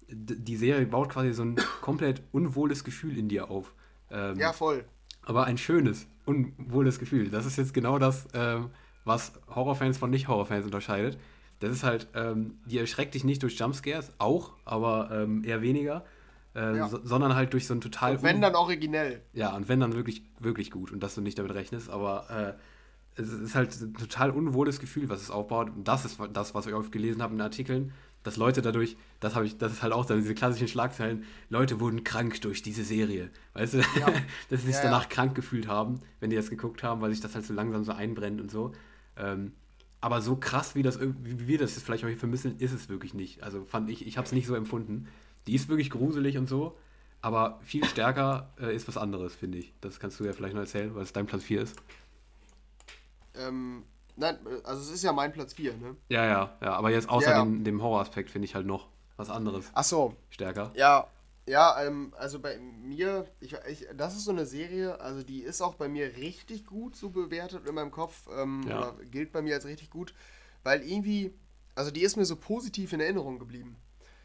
die 0.08 0.56
Serie 0.56 0.86
baut 0.86 1.08
quasi 1.10 1.32
so 1.32 1.42
ein 1.42 1.56
komplett 1.80 2.22
unwohles 2.32 2.84
Gefühl 2.84 3.16
in 3.16 3.28
dir 3.28 3.50
auf. 3.50 3.72
Ähm, 4.10 4.36
Ja, 4.38 4.52
voll. 4.52 4.84
aber 5.22 5.44
ein 5.44 5.56
schönes, 5.56 6.06
unwohles 6.26 6.98
Gefühl. 6.98 7.30
Das 7.30 7.46
ist 7.46 7.56
jetzt 7.56 7.72
genau 7.72 7.98
das, 7.98 8.28
ähm, 8.34 8.70
was 9.04 9.32
Horrorfans 9.54 9.98
von 9.98 10.10
Nicht-Horrorfans 10.10 10.64
unterscheidet. 10.64 11.18
Das 11.60 11.70
ist 11.70 11.84
halt, 11.84 12.08
ähm, 12.14 12.58
die 12.66 12.78
erschreckt 12.78 13.14
dich 13.14 13.24
nicht 13.24 13.42
durch 13.42 13.58
Jumpscares, 13.58 14.12
auch, 14.18 14.52
aber 14.64 15.10
ähm, 15.12 15.44
eher 15.44 15.62
weniger, 15.62 16.04
äh, 16.54 16.76
Ja. 16.76 16.88
so, 16.88 17.00
sondern 17.04 17.34
halt 17.34 17.52
durch 17.52 17.66
so 17.66 17.74
ein 17.74 17.80
total. 17.80 18.16
Und 18.16 18.22
wenn 18.22 18.40
dann 18.40 18.54
originell. 18.54 19.22
ja, 19.32 19.54
und 19.54 19.68
wenn 19.68 19.80
dann 19.80 19.94
wirklich, 19.94 20.22
wirklich 20.40 20.70
gut 20.70 20.90
und 20.92 21.00
dass 21.02 21.14
du 21.14 21.20
nicht 21.20 21.38
damit 21.38 21.54
rechnest, 21.54 21.88
aber 21.90 22.56
äh, 23.16 23.20
es 23.20 23.32
ist 23.32 23.54
halt 23.54 23.80
ein 23.80 23.94
total 23.94 24.30
unwohles 24.30 24.80
Gefühl, 24.80 25.08
was 25.08 25.22
es 25.22 25.30
aufbaut. 25.30 25.70
Und 25.74 25.86
das 25.86 26.04
ist 26.04 26.18
das, 26.32 26.54
was 26.54 26.66
ich 26.66 26.74
oft 26.74 26.90
gelesen 26.90 27.22
habe 27.22 27.34
in 27.34 27.40
Artikeln, 27.40 27.92
dass 28.24 28.36
Leute 28.36 28.60
dadurch, 28.62 28.96
das 29.20 29.34
habe 29.36 29.46
ich, 29.46 29.56
das 29.58 29.70
ist 29.72 29.82
halt 29.82 29.92
auch 29.92 30.04
dann 30.06 30.18
diese 30.18 30.34
klassischen 30.34 30.66
Schlagzeilen, 30.66 31.24
Leute 31.50 31.78
wurden 31.78 32.02
krank 32.04 32.40
durch 32.40 32.62
diese 32.62 32.82
Serie. 32.82 33.30
Weißt 33.52 33.74
du, 33.74 33.78
Ja. 33.78 34.06
dass 34.50 34.60
sie 34.62 34.66
sich 34.66 34.74
Ja, 34.76 34.82
danach 34.82 35.08
krank 35.08 35.34
gefühlt 35.36 35.68
haben, 35.68 36.00
wenn 36.20 36.30
die 36.30 36.36
das 36.36 36.50
geguckt 36.50 36.82
haben, 36.82 37.00
weil 37.00 37.10
sich 37.12 37.20
das 37.20 37.34
halt 37.36 37.44
so 37.46 37.54
langsam 37.54 37.84
so 37.84 37.92
einbrennt 37.92 38.40
und 38.40 38.50
so. 38.50 38.72
Ähm, 39.16 39.52
aber 40.00 40.20
so 40.20 40.36
krass, 40.36 40.74
wie, 40.74 40.82
das, 40.82 41.00
wie 41.00 41.48
wir 41.48 41.58
das 41.58 41.74
jetzt 41.74 41.84
vielleicht 41.84 42.04
auch 42.04 42.08
hier 42.08 42.18
vermissen, 42.18 42.58
ist 42.58 42.72
es 42.72 42.88
wirklich 42.88 43.14
nicht. 43.14 43.42
Also 43.42 43.64
fand 43.64 43.88
ich, 43.88 44.06
ich 44.06 44.18
habe 44.18 44.26
es 44.26 44.32
nicht 44.32 44.46
so 44.46 44.54
empfunden. 44.54 45.08
Die 45.46 45.54
ist 45.54 45.68
wirklich 45.68 45.90
gruselig 45.90 46.36
und 46.36 46.48
so, 46.48 46.76
aber 47.22 47.58
viel 47.62 47.84
stärker 47.84 48.52
äh, 48.60 48.74
ist 48.74 48.86
was 48.86 48.98
anderes, 48.98 49.34
finde 49.34 49.58
ich. 49.58 49.72
Das 49.80 49.98
kannst 49.98 50.20
du 50.20 50.24
ja 50.24 50.32
vielleicht 50.32 50.54
noch 50.54 50.60
erzählen, 50.60 50.94
weil 50.94 51.02
es 51.02 51.12
dein 51.12 51.26
Platz 51.26 51.44
4 51.44 51.62
ist. 51.62 51.76
Ähm, 53.34 53.84
nein, 54.16 54.38
also 54.64 54.82
es 54.82 54.90
ist 54.90 55.04
ja 55.04 55.12
mein 55.12 55.32
Platz 55.32 55.54
4, 55.54 55.72
ne? 55.76 55.96
Ja, 56.08 56.24
ja, 56.26 56.56
ja. 56.60 56.74
Aber 56.74 56.90
jetzt 56.90 57.08
außer 57.08 57.30
Ja, 57.30 57.38
ja. 57.38 57.44
Dem, 57.44 57.64
dem 57.64 57.82
Horroraspekt 57.82 58.30
finde 58.30 58.44
ich 58.44 58.54
halt 58.54 58.66
noch 58.66 58.88
was 59.16 59.30
anderes 59.30 59.70
Ach 59.74 59.84
so, 59.84 60.16
stärker. 60.28 60.70
Ja, 60.74 61.06
ja, 61.46 61.82
ähm, 61.84 62.12
also 62.16 62.38
bei 62.40 62.58
mir, 62.58 63.26
ich, 63.40 63.54
ich, 63.70 63.86
das 63.96 64.16
ist 64.16 64.24
so 64.24 64.30
eine 64.30 64.46
Serie, 64.46 65.00
also 65.00 65.22
die 65.22 65.40
ist 65.42 65.60
auch 65.60 65.74
bei 65.74 65.88
mir 65.88 66.16
richtig 66.16 66.64
gut 66.66 66.96
so 66.96 67.10
bewertet 67.10 67.66
in 67.66 67.74
meinem 67.74 67.90
Kopf, 67.90 68.26
ähm, 68.36 68.62
Ja. 68.66 68.78
oder 68.92 69.04
gilt 69.04 69.32
bei 69.32 69.42
mir 69.42 69.54
als 69.54 69.66
richtig 69.66 69.90
gut, 69.90 70.14
weil 70.62 70.82
irgendwie, 70.82 71.32
also 71.74 71.90
die 71.90 72.02
ist 72.02 72.16
mir 72.16 72.24
so 72.24 72.36
positiv 72.36 72.92
in 72.92 73.00
Erinnerung 73.00 73.38
geblieben. 73.38 73.76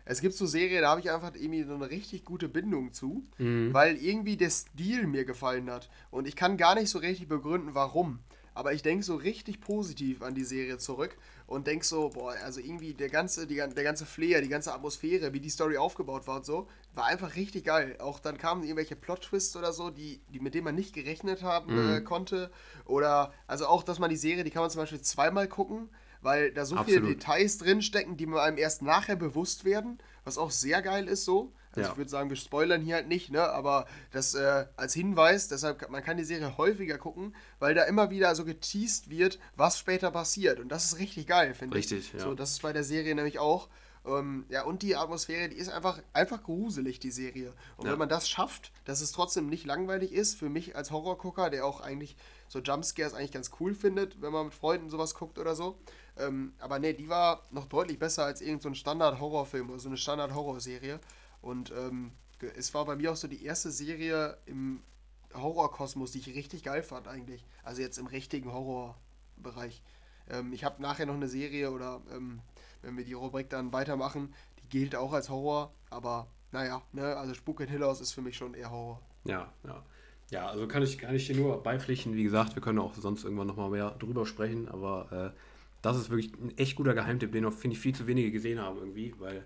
Es 0.05 0.21
gibt 0.21 0.33
so 0.33 0.47
Serien, 0.47 0.81
da 0.81 0.89
habe 0.89 1.01
ich 1.01 1.11
einfach 1.11 1.35
irgendwie 1.35 1.61
so 1.63 1.75
eine 1.75 1.89
richtig 1.91 2.25
gute 2.25 2.49
Bindung 2.49 2.93
zu, 2.93 3.23
Mhm. 3.37 3.73
weil 3.73 3.95
irgendwie 3.97 4.37
der 4.37 4.49
Stil 4.49 5.05
mir 5.05 5.23
gefallen 5.23 5.69
hat. 5.69 5.89
Und 6.09 6.27
ich 6.27 6.35
kann 6.35 6.57
gar 6.57 6.73
nicht 6.73 6.89
so 6.89 6.97
richtig 6.99 7.27
begründen, 7.27 7.75
warum. 7.75 8.19
Aber 8.60 8.73
ich 8.73 8.81
denke 8.81 9.06
so 9.06 9.15
richtig 9.15 9.61
positiv 9.61 10.22
an 10.22 10.36
die 10.36 10.44
Serie 10.44 10.77
zurück 10.77 11.18
und 11.48 11.65
denke 11.65 11.86
so, 11.86 12.10
boah, 12.10 12.34
also 12.44 12.60
irgendwie 12.60 12.94
der 12.94 13.07
ganze, 13.10 13.48
die, 13.48 13.56
der 13.56 13.84
ganze 13.86 14.06
Flair, 14.06 14.41
die 14.41 14.49
ganze 14.49 14.73
Atmosphäre, 14.73 15.31
wie 15.31 15.40
die 15.40 15.49
Story 15.49 15.77
aufgebaut 15.77 16.27
war 16.27 16.38
und 16.38 16.45
so, 16.45 16.68
war 16.94 17.06
einfach 17.06 17.36
richtig 17.38 17.64
geil. 17.64 17.95
Auch 17.99 18.19
dann 18.19 18.38
kamen 18.38 18.64
irgendwelche 18.64 18.98
Plot-Twists 18.98 19.56
oder 19.56 19.72
so, 19.72 19.91
die, 19.91 20.19
die, 20.34 20.41
mit 20.41 20.56
denen 20.56 20.65
man 20.65 20.76
nicht 20.76 20.94
gerechnet 20.94 21.41
haben 21.41 21.69
Mhm. 21.69 21.77
äh, 21.77 22.02
konnte. 22.02 22.52
Oder, 22.86 23.31
also 23.48 23.65
auch, 23.68 23.84
dass 23.84 23.98
man 23.99 24.10
die 24.10 24.18
Serie, 24.18 24.44
die 24.44 24.52
kann 24.52 24.61
man 24.64 24.69
zum 24.72 24.81
Beispiel 24.81 25.02
zweimal 25.02 25.48
gucken, 25.48 25.90
weil 26.22 26.52
da 26.52 26.65
so 26.65 26.77
viele 26.77 27.02
Absolut. 27.02 27.02
Details 27.02 27.60
drinstecken, 27.60 28.18
die 28.18 28.26
mir 28.26 28.41
einem 28.41 28.57
erst 28.57 28.81
nachher 28.81 29.15
bewusst 29.15 29.64
werden, 29.64 29.99
was 30.26 30.38
auch 30.38 30.52
sehr 30.52 30.81
geil 30.81 31.07
ist 31.07 31.23
so. 31.23 31.53
Also 31.71 31.81
Ja. 31.81 31.91
ich 31.91 31.97
würde 31.97 32.09
sagen, 32.09 32.29
wir 32.29 32.37
spoilern 32.37 32.81
hier 32.81 32.95
halt 32.95 33.07
nicht, 33.07 33.29
ne? 33.31 33.47
Aber 33.49 33.85
das 34.11 34.33
äh, 34.33 34.65
als 34.75 34.93
Hinweis, 34.93 35.47
deshalb 35.49 35.89
man 35.89 36.03
kann 36.03 36.17
die 36.17 36.23
Serie 36.23 36.57
häufiger 36.57 36.97
gucken, 36.97 37.35
weil 37.59 37.75
da 37.75 37.83
immer 37.83 38.09
wieder 38.09 38.33
so 38.35 38.43
geteased 38.45 39.09
wird, 39.09 39.39
was 39.55 39.77
später 39.77 40.09
passiert. 40.11 40.59
Und 40.59 40.69
das 40.69 40.85
ist 40.85 40.97
richtig 40.99 41.27
geil, 41.27 41.53
finde 41.53 41.77
ich. 41.77 41.91
Richtig, 41.91 42.13
ja. 42.13 42.19
So, 42.19 42.33
das 42.33 42.51
ist 42.51 42.61
bei 42.61 42.73
der 42.73 42.83
Serie 42.83 43.13
nämlich 43.13 43.37
auch. 43.39 43.69
Ähm, 44.05 44.45
ja, 44.49 44.63
und 44.63 44.81
die 44.81 44.95
Atmosphäre, 44.95 45.49
die 45.49 45.57
ist 45.57 45.69
einfach, 45.69 46.01
einfach 46.13 46.41
gruselig, 46.41 46.99
die 46.99 47.11
Serie. 47.11 47.53
Und 47.77 47.85
Ja. 47.85 47.91
wenn 47.91 47.99
man 47.99 48.09
das 48.09 48.29
schafft, 48.29 48.71
dass 48.85 49.01
es 49.01 49.11
trotzdem 49.11 49.47
nicht 49.47 49.65
langweilig 49.65 50.13
ist, 50.13 50.35
für 50.39 50.49
mich 50.49 50.75
als 50.75 50.89
Horrorgucker, 50.89 51.49
der 51.49 51.65
auch 51.65 51.81
eigentlich 51.81 52.15
so 52.47 52.59
Jumpscares 52.59 53.13
eigentlich 53.13 53.33
ganz 53.33 53.51
cool 53.59 53.75
findet, 53.75 54.21
wenn 54.21 54.31
man 54.31 54.45
mit 54.45 54.55
Freunden 54.55 54.89
sowas 54.89 55.13
guckt 55.15 55.37
oder 55.37 55.53
so. 55.53 55.77
Ähm, 56.17 56.53
aber 56.59 56.79
nee, 56.79 56.93
die 56.93 57.09
war 57.09 57.43
noch 57.51 57.65
deutlich 57.67 57.99
besser 57.99 58.23
als 58.25 58.41
irgendein 58.41 58.61
so 58.61 58.69
ein 58.69 58.75
Standard-Horrorfilm 58.75 59.69
oder 59.69 59.79
so 59.79 59.89
eine 59.89 59.97
Standard-Horrorserie. 59.97 60.99
Und 61.41 61.71
ähm, 61.71 62.11
es 62.55 62.73
war 62.73 62.85
bei 62.85 62.95
mir 62.95 63.11
auch 63.11 63.15
so 63.15 63.27
die 63.27 63.43
erste 63.43 63.71
Serie 63.71 64.37
im 64.45 64.81
Horrorkosmos, 65.33 66.11
die 66.11 66.19
ich 66.19 66.35
richtig 66.35 66.63
geil 66.63 66.83
fand 66.83 67.07
eigentlich. 67.07 67.45
Also 67.63 67.81
jetzt 67.81 67.97
im 67.97 68.07
richtigen 68.07 68.51
Horrorbereich. 68.51 69.81
Ähm, 70.29 70.53
ich 70.53 70.63
habe 70.63 70.81
nachher 70.81 71.05
noch 71.05 71.15
eine 71.15 71.27
Serie 71.27 71.71
oder 71.71 72.01
ähm, 72.11 72.41
wenn 72.81 72.97
wir 72.97 73.05
die 73.05 73.13
Rubrik 73.13 73.49
dann 73.49 73.73
weitermachen, 73.73 74.33
die 74.61 74.69
gilt 74.69 74.95
auch 74.95 75.13
als 75.13 75.29
Horror, 75.29 75.73
aber 75.89 76.27
naja, 76.51 76.81
ne, 76.93 77.15
also 77.15 77.33
Spuk 77.33 77.59
in 77.59 77.67
Hill 77.67 77.83
House 77.83 78.01
ist 78.01 78.13
für 78.13 78.21
mich 78.21 78.37
schon 78.37 78.53
eher 78.53 78.71
Horror. 78.71 79.01
Ja, 79.25 79.51
ja. 79.65 79.83
Ja, 80.31 80.47
also 80.47 80.67
kann 80.67 80.83
ich, 80.83 80.99
kann 80.99 81.15
ich 81.15 81.25
dir 81.25 81.35
nur 81.35 81.63
beipflichten. 81.63 82.13
Wie 82.13 82.23
gesagt, 82.23 82.53
wir 82.55 82.61
können 82.61 82.77
auch 82.77 82.93
sonst 82.93 83.23
irgendwann 83.23 83.47
nochmal 83.47 83.71
mehr 83.71 83.91
drüber 83.97 84.27
sprechen, 84.27 84.67
aber 84.67 85.33
äh, 85.33 85.39
das 85.81 85.97
ist 85.97 86.11
wirklich 86.11 86.31
ein 86.33 86.55
echt 86.57 86.75
guter 86.75 86.93
Geheimtipp, 86.93 87.31
den 87.31 87.45
auch, 87.45 87.53
finde 87.53 87.75
ich, 87.75 87.81
viel 87.81 87.95
zu 87.95 88.05
wenige 88.05 88.31
gesehen 88.31 88.59
haben 88.59 88.77
irgendwie, 88.77 89.15
weil 89.17 89.43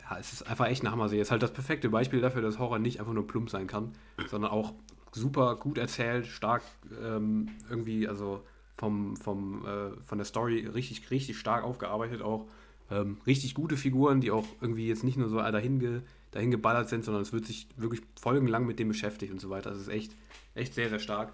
ja, 0.00 0.18
es 0.18 0.32
ist 0.32 0.42
einfach 0.42 0.66
echt 0.66 0.82
eine 0.82 0.90
Hammer-Serie. 0.90 1.22
Es 1.22 1.28
ist 1.28 1.32
halt 1.32 1.42
das 1.42 1.52
perfekte 1.52 1.88
Beispiel 1.88 2.20
dafür, 2.20 2.42
dass 2.42 2.58
Horror 2.58 2.78
nicht 2.78 3.00
einfach 3.00 3.12
nur 3.12 3.26
plump 3.26 3.50
sein 3.50 3.66
kann, 3.66 3.92
sondern 4.28 4.50
auch 4.50 4.72
super 5.12 5.56
gut 5.56 5.78
erzählt, 5.78 6.26
stark 6.26 6.62
ähm, 7.02 7.48
irgendwie, 7.68 8.08
also 8.08 8.42
vom, 8.76 9.16
vom, 9.16 9.66
äh, 9.66 9.90
von 10.04 10.18
der 10.18 10.24
Story 10.24 10.66
richtig, 10.66 11.10
richtig 11.10 11.38
stark 11.38 11.64
aufgearbeitet 11.64 12.22
auch. 12.22 12.46
Ähm, 12.90 13.18
richtig 13.26 13.54
gute 13.54 13.76
Figuren, 13.76 14.20
die 14.20 14.30
auch 14.30 14.46
irgendwie 14.60 14.88
jetzt 14.88 15.04
nicht 15.04 15.16
nur 15.16 15.28
so 15.28 15.38
dahin, 15.38 15.78
ge, 15.78 16.02
dahin 16.30 16.50
geballert 16.50 16.88
sind, 16.88 17.04
sondern 17.04 17.22
es 17.22 17.32
wird 17.32 17.46
sich 17.46 17.68
wirklich 17.76 18.02
folgenlang 18.20 18.66
mit 18.66 18.78
dem 18.78 18.88
beschäftigt 18.88 19.32
und 19.32 19.40
so 19.40 19.50
weiter. 19.50 19.70
Das 19.70 19.78
ist 19.78 19.88
echt, 19.88 20.16
echt 20.54 20.74
sehr, 20.74 20.88
sehr 20.88 20.98
stark. 20.98 21.32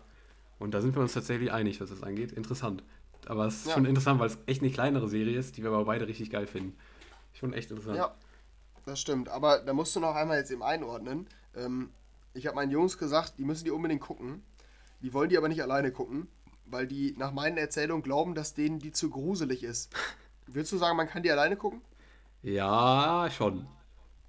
Und 0.59 0.75
da 0.75 0.81
sind 0.81 0.95
wir 0.95 1.03
uns 1.03 1.15
tatsächlich 1.15 1.53
einig, 1.53 1.81
was 1.81 1.91
das 1.91 2.03
angeht. 2.03 2.33
Interessant. 2.33 2.83
Aber 3.27 3.47
es 3.47 3.61
ist 3.61 3.69
ja. 3.69 3.75
schon 3.75 3.87
interessant, 3.87 4.21
weil 4.21 4.29
es 4.29 4.39
echt 4.47 4.63
eine 4.63 4.71
kleinere 4.71 5.09
Serie 5.09 5.39
ist, 5.39 5.57
die 5.57 5.63
wir 5.63 5.71
aber 5.71 5.85
beide 5.85 6.07
richtig 6.07 6.31
geil 6.31 6.47
finden. 6.47 6.75
Schon 7.33 7.53
echt 7.53 7.71
interessant. 7.71 7.97
Ja, 7.97 8.15
das 8.89 9.01
stimmt. 9.01 9.29
Aber 9.29 9.59
da 9.59 9.73
musst 9.73 9.95
du 9.95 10.01
noch 10.01 10.15
einmal 10.15 10.39
jetzt 10.39 10.51
eben 10.51 10.63
einordnen. 10.63 11.27
Ähm, 11.57 11.91
ich 12.35 12.47
habe 12.47 12.57
meinen 12.57 12.71
Jungs 12.71 12.99
gesagt, 12.99 13.35
die 13.39 13.45
müssen 13.45 13.65
die 13.65 13.71
unbedingt 13.71 14.01
gucken. 14.01 14.43
Die 15.03 15.13
wollen 15.13 15.29
die 15.29 15.39
aber 15.39 15.49
nicht 15.49 15.63
alleine 15.63 15.93
gucken, 15.93 16.29
weil 16.67 16.87
die 16.87 17.15
nach 17.19 17.33
meinen 17.33 17.57
Erzählungen 17.57 18.03
glauben, 18.03 18.35
dass 18.35 18.55
denen 18.55 18.79
die 18.79 18.93
zu 18.93 19.11
gruselig 19.11 19.63
ist. 19.63 19.93
Willst 20.47 20.73
du 20.73 20.79
sagen, 20.79 20.97
man 20.97 21.09
kann 21.09 21.23
die 21.23 21.31
alleine 21.31 21.57
gucken? 21.57 21.83
Ja, 22.43 23.29
schon. 23.31 23.67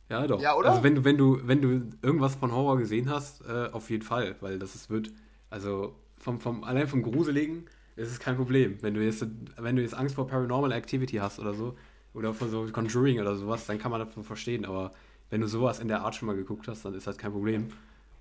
Ja, 0.10 0.26
doch. 0.26 0.42
Ja, 0.42 0.56
oder? 0.56 0.72
Also 0.72 0.84
wenn 0.84 0.96
du, 0.96 1.04
wenn 1.04 1.18
du, 1.18 1.40
wenn 1.48 1.62
du 1.62 1.98
irgendwas 2.02 2.36
von 2.36 2.52
Horror 2.52 2.78
gesehen 2.78 3.10
hast, 3.10 3.42
äh, 3.46 3.70
auf 3.72 3.90
jeden 3.90 4.04
Fall, 4.04 4.36
weil 4.42 4.60
das 4.60 4.76
ist, 4.76 4.90
wird, 4.90 5.12
also 5.50 5.96
vom, 6.18 6.40
vom, 6.40 6.64
allein 6.64 6.88
vom 6.88 7.04
Gruseligen 7.04 7.68
ist 7.96 8.12
es 8.12 8.20
kein 8.20 8.36
Problem. 8.36 8.78
Wenn 8.82 8.96
du 8.96 9.04
jetzt, 9.04 9.26
wenn 9.58 9.76
du 9.76 9.82
jetzt 9.82 9.94
Angst 9.94 10.16
vor 10.16 10.28
Paranormal 10.28 10.72
Activity 10.72 11.18
hast 11.18 11.40
oder 11.40 11.54
so, 11.54 11.76
oder 12.14 12.34
vor 12.34 12.48
so 12.48 12.66
Conjuring 12.72 13.20
oder 13.20 13.36
sowas, 13.36 13.66
dann 13.66 13.80
kann 13.80 13.92
man 13.92 14.00
das 14.00 14.10
verstehen, 14.26 14.66
aber 14.66 14.92
wenn 15.30 15.42
du 15.42 15.48
sowas 15.48 15.80
in 15.80 15.88
der 15.88 16.02
Art 16.02 16.16
schon 16.16 16.28
mal 16.28 16.36
geguckt 16.36 16.68
hast, 16.68 16.84
dann 16.86 16.94
ist 16.96 17.08
das 17.08 17.18
kein 17.18 17.32
Problem. 17.32 17.72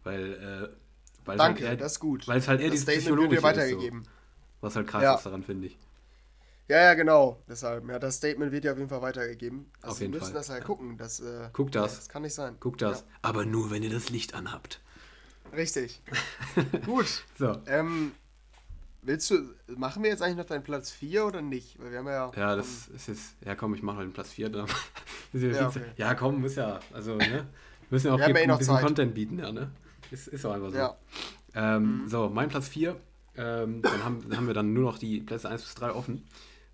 Weil, 0.05 0.35
äh, 0.35 0.69
weil 1.25 1.37
Danke, 1.37 1.63
halt 1.63 1.73
eher, 1.73 1.77
das 1.77 1.93
ist 1.93 2.01
gut. 2.01 2.29
Weil 2.29 2.39
es 2.39 2.49
halt 2.49 2.61
eher 2.61 2.71
das 2.71 2.83
Statement 2.83 3.19
wird 3.19 3.33
dir 3.33 3.43
weitergegeben. 3.43 4.05
So, 4.05 4.11
was 4.61 4.77
halt 4.77 4.87
krass 4.87 5.03
ja. 5.03 5.15
ist 5.15 5.27
daran, 5.27 5.43
finde 5.43 5.69
ich. 5.69 5.79
Ja, 6.69 6.83
ja, 6.83 6.95
genau. 6.95 7.43
Deshalb, 7.49 7.89
ja, 7.89 7.99
das 7.99 8.17
Statement 8.17 8.53
wird 8.53 8.65
ja 8.65 8.73
auf 8.73 8.79
jeden 8.79 8.91
Fall 8.91 9.01
weitergegeben. 9.01 9.71
Also 9.81 9.93
auf 9.93 10.01
jeden 10.01 10.13
wir 10.13 10.21
müssen 10.21 10.33
Fall. 10.33 10.41
das 10.41 10.51
halt 10.51 10.65
gucken. 10.65 10.99
Das, 10.99 11.21
äh, 11.21 11.49
Guck 11.55 11.73
das. 11.73 11.97
das 11.97 12.09
kann 12.11 12.23
nicht 12.23 12.35
sein. 12.35 12.57
Guck 12.61 12.77
das. 12.77 13.01
Ja. 13.01 13.07
Aber 13.23 13.47
nur, 13.47 13.71
wenn 13.71 13.83
ihr 13.83 13.91
das 13.91 14.11
Licht 14.11 14.35
anhabt. 14.35 14.81
Richtig. 15.57 16.03
Gut. 16.85 17.25
So. 17.39 17.57
Ähm, 17.67 18.13
willst 19.03 19.31
du, 19.31 19.55
machen 19.77 20.03
wir 20.03 20.11
jetzt 20.11 20.23
eigentlich 20.23 20.39
noch 20.39 20.45
deinen 20.45 20.63
Platz 20.63 20.91
4 20.91 21.27
oder 21.27 21.43
nicht? 21.43 21.79
Weil 21.81 21.91
wir 21.91 21.99
haben 21.99 22.07
ja. 22.07 22.31
Ja, 22.37 22.57
das 22.57 22.89
ist 22.89 23.09
jetzt. 23.09 23.37
Ja, 23.45 23.55
komm, 23.55 23.75
ich 23.75 23.83
mache 23.83 23.99
halt 23.99 24.09
den 24.09 24.13
Platz 24.13 24.31
4. 24.31 24.51
ja, 25.33 25.69
okay. 25.69 25.83
ja, 25.97 26.15
komm, 26.15 26.41
muss 26.41 26.57
ja. 26.57 26.81
Also, 26.93 27.17
ne? 27.17 27.47
Müssen 27.91 28.09
ja 28.09 28.15
auch 28.15 28.19
wir 28.19 28.29
eh 28.29 28.43
ein 28.43 28.59
bisschen 28.59 28.75
Zeit. 28.75 28.85
Content 28.85 29.15
bieten, 29.15 29.39
ja, 29.39 29.51
ne? 29.51 29.71
Ist, 30.11 30.29
ist 30.29 30.45
auch 30.45 30.53
einfach 30.53 30.71
so. 30.71 30.77
Ja. 30.77 30.97
Ähm, 31.55 32.03
mhm. 32.03 32.09
So, 32.09 32.29
mein 32.29 32.49
Platz 32.49 32.69
4. 32.69 32.97
Ähm, 33.37 33.83
dann 33.83 34.05
haben, 34.05 34.37
haben 34.37 34.47
wir 34.47 34.55
dann 34.55 34.73
nur 34.73 34.85
noch 34.85 34.99
die 34.99 35.21
Plätze 35.21 35.49
1 35.49 35.63
bis 35.63 35.75
3 35.77 35.91
offen. 35.93 36.25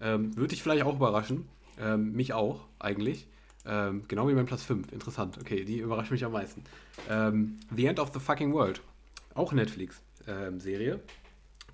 Ähm, 0.01 0.37
Würde 0.37 0.55
ich 0.55 0.63
vielleicht 0.63 0.85
auch 0.85 0.97
überraschen. 0.97 1.49
Ähm, 1.81 2.13
mich 2.13 2.33
auch, 2.33 2.67
eigentlich. 2.79 3.29
Ähm, 3.67 4.05
genau 4.09 4.29
wie 4.29 4.35
mein 4.35 4.47
Platz 4.47 4.63
5. 4.63 4.93
Interessant. 4.93 5.39
Okay, 5.39 5.65
die 5.65 5.79
überrascht 5.79 6.11
mich 6.11 6.25
am 6.25 6.33
meisten. 6.33 6.65
Ähm, 7.09 7.59
the 7.75 7.87
End 7.87 7.99
of 7.99 8.11
the 8.13 8.21
Fucking 8.21 8.53
World. 8.53 8.81
Auch 9.35 9.53
Netflix-Serie. 9.53 11.01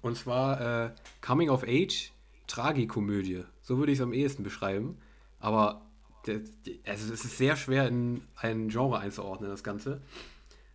Und 0.03 0.17
zwar 0.17 0.87
äh, 0.87 0.91
Coming 1.21 1.51
of 1.51 1.65
Age, 1.65 2.13
Tragikomödie. 2.47 3.45
So 3.63 3.79
würde 3.79 3.93
ich 3.93 3.99
es 3.99 4.03
am 4.03 4.13
ehesten 4.13 4.43
beschreiben. 4.43 4.99
Aber 5.39 5.83
also 6.87 7.13
es 7.15 7.25
ist 7.25 7.39
sehr 7.39 7.57
schwer 7.57 7.89
in 7.89 8.23
ein 8.37 8.69
Genre 8.69 8.99
einzuordnen, 8.99 9.51
das 9.51 9.63
Ganze. 9.63 10.01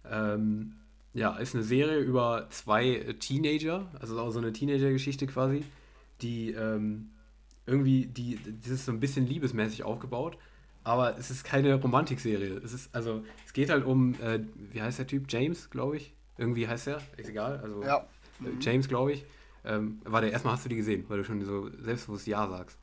Ähm, 0.10 0.74
ja, 1.14 1.36
ist 1.38 1.56
eine 1.56 1.64
Serie 1.64 2.00
über 2.00 2.48
zwei 2.50 3.16
Teenager, 3.20 3.90
also 4.00 4.20
auch 4.20 4.32
so 4.32 4.40
eine 4.40 4.52
Teenager-Geschichte 4.54 5.28
quasi, 5.28 5.64
die 6.22 6.52
ähm, 6.52 7.12
irgendwie, 7.66 8.06
die, 8.06 8.40
das 8.62 8.72
ist 8.72 8.86
so 8.86 8.92
ein 8.92 9.00
bisschen 9.00 9.26
liebesmäßig 9.28 9.84
aufgebaut, 9.84 10.38
aber 10.84 11.18
es 11.18 11.32
ist 11.32 11.44
keine 11.44 11.74
Romantikserie. 11.76 12.62
Es 12.64 12.74
ist, 12.74 12.94
also, 12.94 13.24
es 13.46 13.54
geht 13.54 13.70
halt 13.70 13.86
um, 13.86 14.14
äh, 14.22 14.42
wie 14.72 14.82
heißt 14.82 15.00
der 15.00 15.08
Typ? 15.08 15.26
James, 15.30 15.70
glaube 15.70 15.98
ich. 15.98 16.14
Irgendwie 16.38 16.68
heißt 16.68 16.88
er, 16.88 17.02
ist 17.18 17.30
egal. 17.30 17.60
Also, 17.60 17.82
ja. 17.82 18.06
Mhm. 18.40 18.60
James, 18.60 18.88
glaube 18.88 19.14
ich. 19.14 19.26
Ähm, 19.64 20.02
warte, 20.04 20.28
erstmal 20.28 20.54
hast 20.54 20.66
du 20.66 20.70
die 20.70 20.76
gesehen, 20.76 21.06
weil 21.08 21.18
du 21.18 21.24
schon 21.24 21.44
so 21.44 21.70
selbstbewusst 21.80 22.28
Ja 22.28 22.48
sagst. 22.48 22.78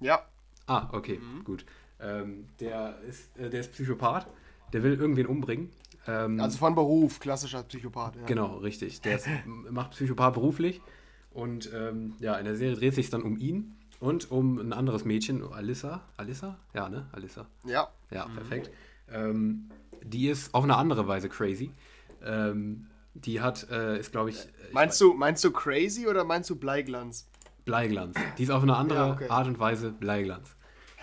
Ja. 0.00 0.22
Ah, 0.66 0.88
okay, 0.92 1.18
mhm. 1.18 1.44
gut. 1.44 1.64
Ähm, 2.00 2.46
der, 2.60 3.00
ist, 3.00 3.36
äh, 3.38 3.50
der 3.50 3.60
ist 3.60 3.72
Psychopath, 3.72 4.26
der 4.72 4.82
will 4.82 4.94
irgendwen 4.94 5.26
umbringen. 5.26 5.70
Ähm, 6.06 6.40
also 6.40 6.58
von 6.58 6.74
Beruf, 6.74 7.20
klassischer 7.20 7.62
Psychopath. 7.64 8.16
Ja. 8.16 8.24
Genau, 8.26 8.58
richtig. 8.58 9.00
Der 9.00 9.16
ist, 9.16 9.28
macht 9.46 9.92
Psychopath 9.92 10.34
beruflich 10.34 10.80
und 11.30 11.72
ähm, 11.72 12.14
ja, 12.20 12.36
in 12.36 12.44
der 12.44 12.56
Serie 12.56 12.76
dreht 12.76 12.94
sich 12.94 13.10
dann 13.10 13.22
um 13.22 13.36
ihn 13.36 13.76
und 14.00 14.30
um 14.30 14.58
ein 14.58 14.72
anderes 14.72 15.04
Mädchen, 15.04 15.42
Alissa. 15.52 16.02
Alissa? 16.16 16.58
Ja, 16.74 16.88
ne? 16.88 17.08
Alissa. 17.12 17.46
Ja. 17.64 17.88
Ja, 18.10 18.26
mhm. 18.26 18.34
perfekt. 18.34 18.70
Ähm, 19.10 19.70
die 20.02 20.28
ist 20.28 20.54
auf 20.54 20.64
eine 20.64 20.76
andere 20.76 21.06
Weise 21.08 21.28
crazy. 21.28 21.72
Ähm, 22.24 22.86
die 23.24 23.40
hat, 23.40 23.68
äh, 23.70 23.98
ist 23.98 24.12
glaube 24.12 24.30
ich. 24.30 24.36
Meinst 24.72 25.00
du, 25.00 25.14
meinst 25.14 25.44
du 25.44 25.50
crazy 25.50 26.06
oder 26.06 26.24
meinst 26.24 26.50
du 26.50 26.56
Bleiglanz? 26.56 27.28
Bleiglanz. 27.64 28.16
Die 28.38 28.42
ist 28.44 28.50
auf 28.50 28.62
eine 28.62 28.76
andere 28.76 28.98
ja, 28.98 29.12
okay. 29.12 29.28
Art 29.28 29.46
und 29.46 29.58
Weise 29.58 29.90
Bleiglanz. 29.92 30.56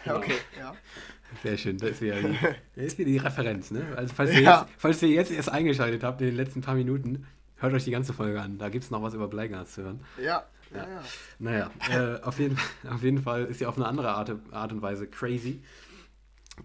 Genau. 0.04 0.18
Okay, 0.18 0.38
ja. 0.60 0.74
Sehr 1.44 1.58
schön, 1.58 1.78
das 1.78 1.92
ist 1.92 2.02
wieder 2.02 2.22
die, 2.22 2.38
das 2.76 2.86
ist 2.86 2.98
wieder 2.98 3.10
die 3.10 3.18
Referenz, 3.18 3.72
ne? 3.72 3.86
Also 3.96 4.14
falls 4.14 4.32
ihr, 4.32 4.42
ja. 4.42 4.62
jetzt, 4.62 4.74
falls 4.78 5.02
ihr 5.02 5.10
jetzt 5.10 5.32
erst 5.32 5.52
eingeschaltet 5.52 6.04
habt 6.04 6.22
in 6.22 6.28
den 6.28 6.36
letzten 6.36 6.62
paar 6.62 6.76
Minuten, 6.76 7.26
hört 7.58 7.74
euch 7.74 7.84
die 7.84 7.92
ganze 7.92 8.14
Folge 8.14 8.42
an. 8.42 8.58
Da 8.58 8.70
gibt 8.70 8.84
es 8.84 8.92
noch 8.92 9.02
was 9.02 9.14
über 9.14 9.28
Bleiglanz 9.28 9.74
zu 9.74 9.84
hören. 9.84 10.00
Ja, 10.18 10.46
ja, 10.74 10.88
ja. 10.88 11.04
Naja, 11.40 11.72
äh, 11.90 12.22
auf, 12.22 12.40
jeden, 12.40 12.58
auf 12.90 13.04
jeden 13.04 13.22
Fall 13.22 13.46
ist 13.46 13.60
sie 13.60 13.66
auf 13.66 13.78
eine 13.78 13.88
andere 13.88 14.12
Art, 14.12 14.32
Art 14.52 14.72
und 14.72 14.82
Weise 14.82 15.08
crazy. 15.08 15.62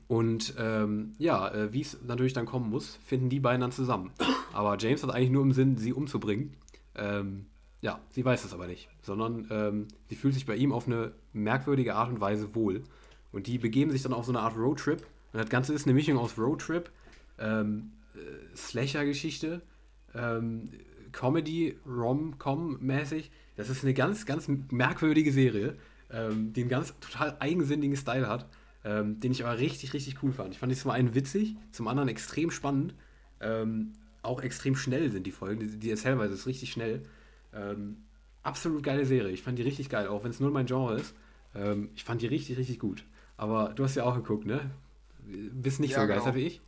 Und 0.06 0.54
ähm, 0.58 1.12
ja, 1.18 1.48
äh, 1.48 1.72
wie 1.72 1.80
es 1.80 1.98
natürlich 2.06 2.32
dann 2.32 2.46
kommen 2.46 2.70
muss, 2.70 2.98
finden 3.04 3.28
die 3.28 3.40
beiden 3.40 3.60
dann 3.60 3.72
zusammen. 3.72 4.10
Aber 4.52 4.76
James 4.78 5.02
hat 5.02 5.10
eigentlich 5.10 5.30
nur 5.30 5.42
im 5.42 5.52
Sinn, 5.52 5.76
sie 5.76 5.92
umzubringen. 5.92 6.54
Ähm, 6.94 7.46
ja, 7.80 8.00
sie 8.10 8.24
weiß 8.24 8.42
das 8.42 8.52
aber 8.52 8.66
nicht, 8.66 8.88
sondern 9.02 9.46
ähm, 9.50 9.88
sie 10.08 10.16
fühlt 10.16 10.34
sich 10.34 10.46
bei 10.46 10.56
ihm 10.56 10.72
auf 10.72 10.86
eine 10.86 11.12
merkwürdige 11.32 11.94
Art 11.94 12.10
und 12.10 12.20
Weise 12.20 12.54
wohl. 12.54 12.82
Und 13.32 13.46
die 13.46 13.58
begeben 13.58 13.90
sich 13.90 14.02
dann 14.02 14.12
auf 14.12 14.24
so 14.24 14.32
eine 14.32 14.40
Art 14.40 14.56
Roadtrip. 14.56 14.98
Und 15.32 15.38
das 15.38 15.48
Ganze 15.48 15.72
ist 15.72 15.86
eine 15.86 15.94
Mischung 15.94 16.18
aus 16.18 16.36
Roadtrip, 16.36 16.90
ähm, 17.38 17.92
äh, 18.14 18.56
Slasher-Geschichte, 18.56 19.62
ähm, 20.14 20.70
Comedy, 21.12 21.78
Rom-Com-mäßig. 21.86 23.30
Das 23.56 23.70
ist 23.70 23.84
eine 23.84 23.94
ganz, 23.94 24.26
ganz 24.26 24.48
merkwürdige 24.70 25.32
Serie, 25.32 25.76
ähm, 26.10 26.52
die 26.52 26.62
einen 26.62 26.70
ganz 26.70 26.94
total 27.00 27.36
eigensinnigen 27.40 27.96
Style 27.96 28.28
hat, 28.28 28.48
ähm, 28.84 29.20
den 29.20 29.32
ich 29.32 29.44
aber 29.44 29.58
richtig, 29.58 29.92
richtig 29.92 30.22
cool 30.22 30.32
fand. 30.32 30.54
Ich 30.54 30.58
fand 30.58 30.72
die 30.72 30.76
zum 30.76 30.90
einen 30.90 31.14
witzig, 31.14 31.56
zum 31.72 31.88
anderen 31.88 32.08
extrem 32.08 32.50
spannend. 32.50 32.94
Ähm, 33.40 33.92
auch 34.22 34.42
extrem 34.42 34.76
schnell 34.76 35.10
sind 35.10 35.26
die 35.26 35.32
Folgen. 35.32 35.60
Die, 35.60 35.78
die 35.78 35.90
Erzählweise 35.90 36.34
ist 36.34 36.46
richtig 36.46 36.72
schnell. 36.72 37.02
Ähm, 37.54 37.98
absolut 38.42 38.82
geile 38.82 39.04
Serie. 39.04 39.32
Ich 39.32 39.42
fand 39.42 39.58
die 39.58 39.62
richtig 39.62 39.88
geil, 39.88 40.08
auch 40.08 40.24
wenn 40.24 40.30
es 40.30 40.40
nur 40.40 40.50
mein 40.50 40.66
Genre 40.66 40.96
ist. 40.96 41.14
Ähm, 41.54 41.90
ich 41.94 42.04
fand 42.04 42.22
die 42.22 42.26
richtig, 42.26 42.56
richtig 42.58 42.78
gut. 42.78 43.04
Aber 43.36 43.70
du 43.70 43.84
hast 43.84 43.94
ja 43.94 44.04
auch 44.04 44.14
geguckt, 44.14 44.46
ne? 44.46 44.70
Bist 45.26 45.80
nicht 45.80 45.92
ja, 45.92 46.00
so 46.00 46.06
genau. 46.06 46.34
wie 46.34 46.46
ich? 46.46 46.60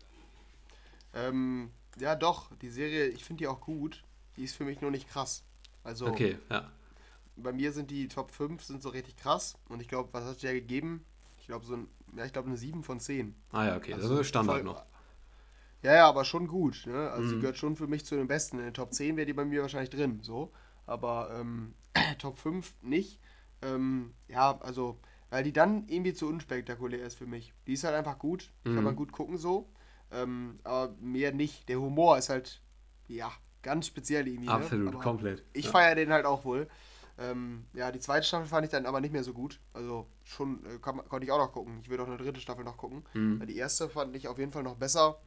Ähm, 1.14 1.70
ja, 1.98 2.14
doch. 2.14 2.54
Die 2.56 2.70
Serie, 2.70 3.08
ich 3.08 3.24
finde 3.24 3.40
die 3.40 3.48
auch 3.48 3.60
gut. 3.60 4.02
Die 4.36 4.44
ist 4.44 4.56
für 4.56 4.64
mich 4.64 4.80
nur 4.80 4.90
nicht 4.90 5.08
krass. 5.08 5.44
Also, 5.84 6.06
okay, 6.06 6.38
ja. 6.50 6.70
Bei 7.36 7.52
mir 7.52 7.72
sind 7.72 7.90
die 7.90 8.08
Top 8.08 8.30
5 8.30 8.62
sind 8.62 8.82
so 8.82 8.90
richtig 8.90 9.16
krass. 9.16 9.58
Und 9.68 9.80
ich 9.80 9.88
glaube, 9.88 10.08
was 10.12 10.24
hat 10.24 10.42
der 10.42 10.54
gegeben? 10.54 11.04
Ich 11.38 11.46
glaube, 11.46 11.64
so 11.64 11.74
ein, 11.74 11.88
ja, 12.16 12.24
ich 12.24 12.32
glaube 12.32 12.48
eine 12.48 12.56
7 12.56 12.82
von 12.82 13.00
10. 13.00 13.34
Ah 13.52 13.66
ja, 13.66 13.76
okay. 13.76 13.94
Also 13.94 14.08
das 14.10 14.20
ist 14.20 14.28
Standard 14.28 14.56
voll, 14.56 14.64
noch. 14.64 14.84
Ja, 15.82 15.94
ja, 15.94 16.08
aber 16.08 16.24
schon 16.24 16.46
gut. 16.46 16.84
Ne? 16.86 17.10
Also 17.10 17.24
mhm. 17.24 17.28
sie 17.30 17.40
gehört 17.40 17.56
schon 17.58 17.76
für 17.76 17.86
mich 17.86 18.04
zu 18.04 18.14
den 18.16 18.28
Besten. 18.28 18.58
In 18.58 18.64
den 18.64 18.74
Top 18.74 18.92
10 18.92 19.16
wäre 19.16 19.26
die 19.26 19.32
bei 19.32 19.44
mir 19.44 19.62
wahrscheinlich 19.62 19.90
drin. 19.90 20.20
So. 20.22 20.52
Aber 20.86 21.36
ähm, 21.38 21.74
Top 22.18 22.38
5 22.38 22.72
nicht. 22.82 23.20
Ähm, 23.62 24.12
ja, 24.28 24.58
also 24.60 24.98
weil 25.32 25.44
die 25.44 25.52
dann 25.54 25.88
irgendwie 25.88 26.12
zu 26.12 26.28
unspektakulär 26.28 27.06
ist 27.06 27.14
für 27.14 27.26
mich. 27.26 27.54
Die 27.66 27.72
ist 27.72 27.84
halt 27.84 27.94
einfach 27.94 28.18
gut, 28.18 28.50
mhm. 28.64 28.74
kann 28.74 28.84
man 28.84 28.96
gut 28.96 29.12
gucken 29.12 29.38
so, 29.38 29.66
ähm, 30.10 30.58
aber 30.62 30.94
mehr 31.00 31.32
nicht. 31.32 31.70
Der 31.70 31.80
Humor 31.80 32.18
ist 32.18 32.28
halt, 32.28 32.60
ja, 33.08 33.32
ganz 33.62 33.86
speziell 33.86 34.28
irgendwie. 34.28 34.48
ne? 34.48 34.52
Absolut, 34.54 34.88
Aber 34.88 35.02
komplett. 35.02 35.42
Ich 35.54 35.64
Ja. 35.64 35.70
feiere 35.70 35.94
den 35.94 36.12
halt 36.12 36.26
auch 36.26 36.44
wohl. 36.44 36.68
Ähm, 37.18 37.64
ja, 37.74 37.92
die 37.92 38.00
zweite 38.00 38.26
Staffel 38.26 38.46
fand 38.46 38.64
ich 38.64 38.70
dann 38.70 38.86
aber 38.86 39.00
nicht 39.00 39.12
mehr 39.12 39.24
so 39.24 39.32
gut. 39.32 39.60
Also 39.72 40.06
schon 40.24 40.64
äh, 40.66 40.78
kann, 40.78 40.96
konnte 41.08 41.26
ich 41.26 41.32
auch 41.32 41.38
noch 41.38 41.52
gucken. 41.52 41.78
Ich 41.82 41.90
würde 41.90 42.02
auch 42.02 42.08
eine 42.08 42.16
dritte 42.16 42.40
Staffel 42.40 42.64
noch 42.64 42.76
gucken. 42.76 43.04
Mhm. 43.14 43.46
Die 43.46 43.56
erste 43.56 43.88
fand 43.88 44.16
ich 44.16 44.28
auf 44.28 44.38
jeden 44.38 44.52
Fall 44.52 44.62
noch 44.62 44.76
besser. 44.76 45.18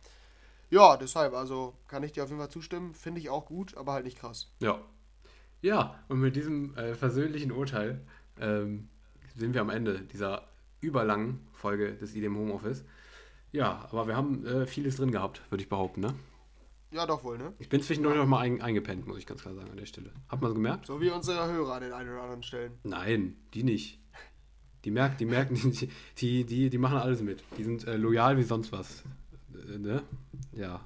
Ja, 0.70 0.98
deshalb, 0.98 1.34
also 1.34 1.76
kann 1.88 2.04
ich 2.04 2.12
dir 2.12 2.24
auf 2.24 2.30
jeden 2.30 2.42
Fall 2.42 2.50
zustimmen. 2.50 2.94
Finde 2.96 3.22
ich 3.22 3.30
auch 3.30 3.46
gut, 3.46 3.78
aber 3.78 3.94
halt 3.94 4.06
nicht 4.06 4.18
krass. 4.18 4.52
Ja. 4.60 4.80
Ja, 5.62 6.00
und 6.10 6.20
mit 6.20 6.36
diesem 6.36 6.76
äh, 6.78 6.96
versöhnlichen 6.96 7.52
Urteil 7.52 8.02
ähm, 8.40 8.90
sind 9.36 9.54
wir 9.54 9.62
am 9.62 9.70
Ende 9.70 10.02
dieser 10.02 10.48
überlangen 10.82 11.48
Folge 11.54 11.94
des 11.94 12.16
IDM 12.16 12.36
Homeoffice. 12.36 12.84
Ja, 13.52 13.88
aber 13.92 14.08
wir 14.08 14.16
haben 14.16 14.46
äh, 14.46 14.68
vieles 14.68 14.98
drin 14.98 15.12
gehabt, 15.12 15.42
würde 15.50 15.64
ich 15.64 15.70
behaupten, 15.70 16.02
ne? 16.02 16.14
Ja, 16.96 17.06
doch 17.06 17.26
wohl, 17.26 17.38
ne? 17.38 17.54
Ich 17.60 17.68
bin 17.68 17.82
zwischendurch 17.82 18.16
noch 18.16 18.26
mal 18.26 18.40
ein, 18.40 18.62
eingepennt, 18.62 19.06
muss 19.06 19.18
ich 19.18 19.26
ganz 19.26 19.42
klar 19.42 19.54
sagen, 19.54 19.70
an 19.70 19.76
der 19.76 19.86
Stelle. 19.86 20.12
Hat 20.30 20.42
man 20.42 20.52
es 20.52 20.56
gemerkt? 20.56 20.86
So 20.86 21.02
wie 21.02 21.10
unsere 21.10 21.46
Hörer 21.46 21.74
an 21.74 21.82
den 21.82 21.92
einen 21.92 22.10
oder 22.10 22.22
anderen 22.22 22.42
Stellen. 22.42 22.72
Nein, 22.84 23.36
die 23.54 23.64
nicht. 23.64 24.00
Die 24.86 24.92
merken, 24.92 25.18
die 25.18 25.26
merken, 25.26 25.56
die, 25.56 25.90
die, 26.18 26.46
die, 26.46 26.70
die 26.70 26.78
machen 26.78 26.98
alles 26.98 27.22
mit. 27.22 27.44
Die 27.58 27.66
sind 27.66 27.86
äh, 27.86 27.98
loyal 27.98 28.38
wie 28.38 28.44
sonst 28.44 28.72
was. 28.72 29.04
Äh, 29.54 29.78
ne? 29.78 30.04
Ja. 30.54 30.80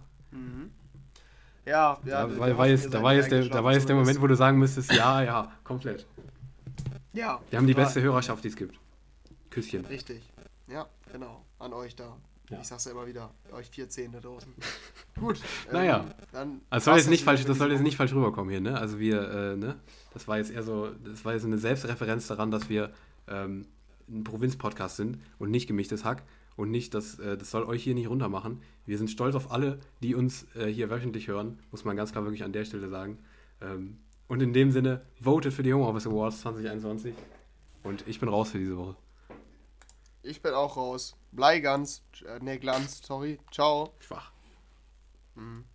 Ja, 1.66 2.00
ja. 2.04 2.26
da, 2.26 2.40
war, 2.40 2.58
war 2.58 2.68
jetzt, 2.68 2.92
da 2.92 3.04
war 3.04 3.14
jetzt, 3.14 3.32
der, 3.32 3.48
da 3.48 3.64
war 3.64 3.74
jetzt 3.74 3.88
der. 3.88 3.96
Moment, 3.96 4.20
wo 4.20 4.26
du 4.26 4.36
sagen 4.36 4.58
müsstest, 4.58 4.92
ja, 4.92 5.22
ja, 5.22 5.52
komplett. 5.64 6.08
Ja. 7.14 7.40
Wir 7.52 7.60
haben 7.60 7.68
die 7.68 7.76
beste 7.76 8.02
Hörerschaft, 8.02 8.44
die 8.44 8.48
es 8.48 8.56
gibt. 8.56 8.80
Küsschen. 9.52 9.86
Richtig. 9.86 10.24
Ja, 10.68 10.88
genau. 11.12 11.46
An 11.60 11.74
euch 11.74 11.96
da. 11.96 12.18
Ja. 12.50 12.60
Ich 12.62 12.68
sag's 12.68 12.86
ja 12.86 12.92
immer 12.92 13.06
wieder. 13.06 13.32
Euch 13.52 13.70
vier 13.70 13.90
Zehn 13.90 14.12
da 14.12 14.20
draußen. 14.20 14.54
Gut. 15.20 15.38
ähm, 15.68 15.74
Naja. 15.74 16.06
Dann 16.32 16.62
Also 16.70 16.86
soll 16.86 16.98
jetzt 16.98 17.10
nicht 17.10 17.24
falsch, 17.24 17.46
das 17.46 17.58
soll 17.58 17.72
jetzt 17.72 17.82
nicht 17.82 17.98
falsch 17.98 18.14
rüberkommen 18.14 18.50
hier, 18.50 18.62
ne? 18.62 18.78
Also 18.80 19.00
wir, 19.00 19.22
äh, 19.30 19.56
ne? 19.56 19.80
Das 20.14 20.28
war 20.28 20.38
jetzt 20.38 20.52
eher 20.52 20.64
so, 20.64 20.90
das 21.04 21.24
war 21.26 21.34
jetzt 21.34 21.46
eine 21.46 21.58
Selbstreferenz 21.58 22.28
daran, 22.28 22.52
dass 22.52 22.70
wir 22.70 22.92
ähm, 23.28 23.66
ein 24.10 24.24
Provinz-Podcast 24.24 24.96
sind 24.96 25.20
und 25.38 25.52
nicht 25.52 25.68
gemischtes 25.68 26.04
Hack 26.04 26.24
und 26.56 26.72
nicht, 26.72 26.94
das, 26.94 27.20
äh, 27.20 27.38
das 27.38 27.52
soll 27.52 27.64
euch 27.64 27.84
hier 27.84 27.94
nicht 27.94 28.10
runtermachen. 28.10 28.62
Wir 28.86 28.98
sind 28.98 29.10
stolz 29.10 29.36
auf 29.36 29.52
alle, 29.52 29.80
die 30.02 30.16
uns 30.16 30.46
äh, 30.56 30.66
hier 30.66 30.90
wöchentlich 30.90 31.28
hören, 31.28 31.60
muss 31.72 31.86
man 31.86 31.96
ganz 31.96 32.12
klar 32.12 32.24
wirklich 32.24 32.44
an 32.44 32.54
der 32.54 32.66
Stelle 32.66 32.90
sagen. 32.90 33.20
Ähm, 33.62 34.00
und 34.28 34.42
in 34.42 34.54
dem 34.54 34.72
Sinne, 34.72 35.02
votet 35.22 35.54
für 35.54 35.64
die 35.64 35.74
Homeoffice 35.74 36.08
Awards 36.08 36.42
2021 36.42 37.14
und 37.84 38.04
ich 38.08 38.20
bin 38.20 38.30
raus 38.30 38.52
für 38.52 38.60
diese 38.60 38.78
Woche. 38.78 38.96
Ich 40.22 40.42
bin 40.42 40.54
auch 40.54 40.76
raus. 40.76 41.16
Bleigans. 41.32 42.04
Äh, 42.26 42.40
ne, 42.40 42.60
Glanz, 42.60 43.02
sorry. 43.06 43.40
Ciao. 43.52 43.94
Schwach. 44.00 44.32
Mhm. 45.36 45.66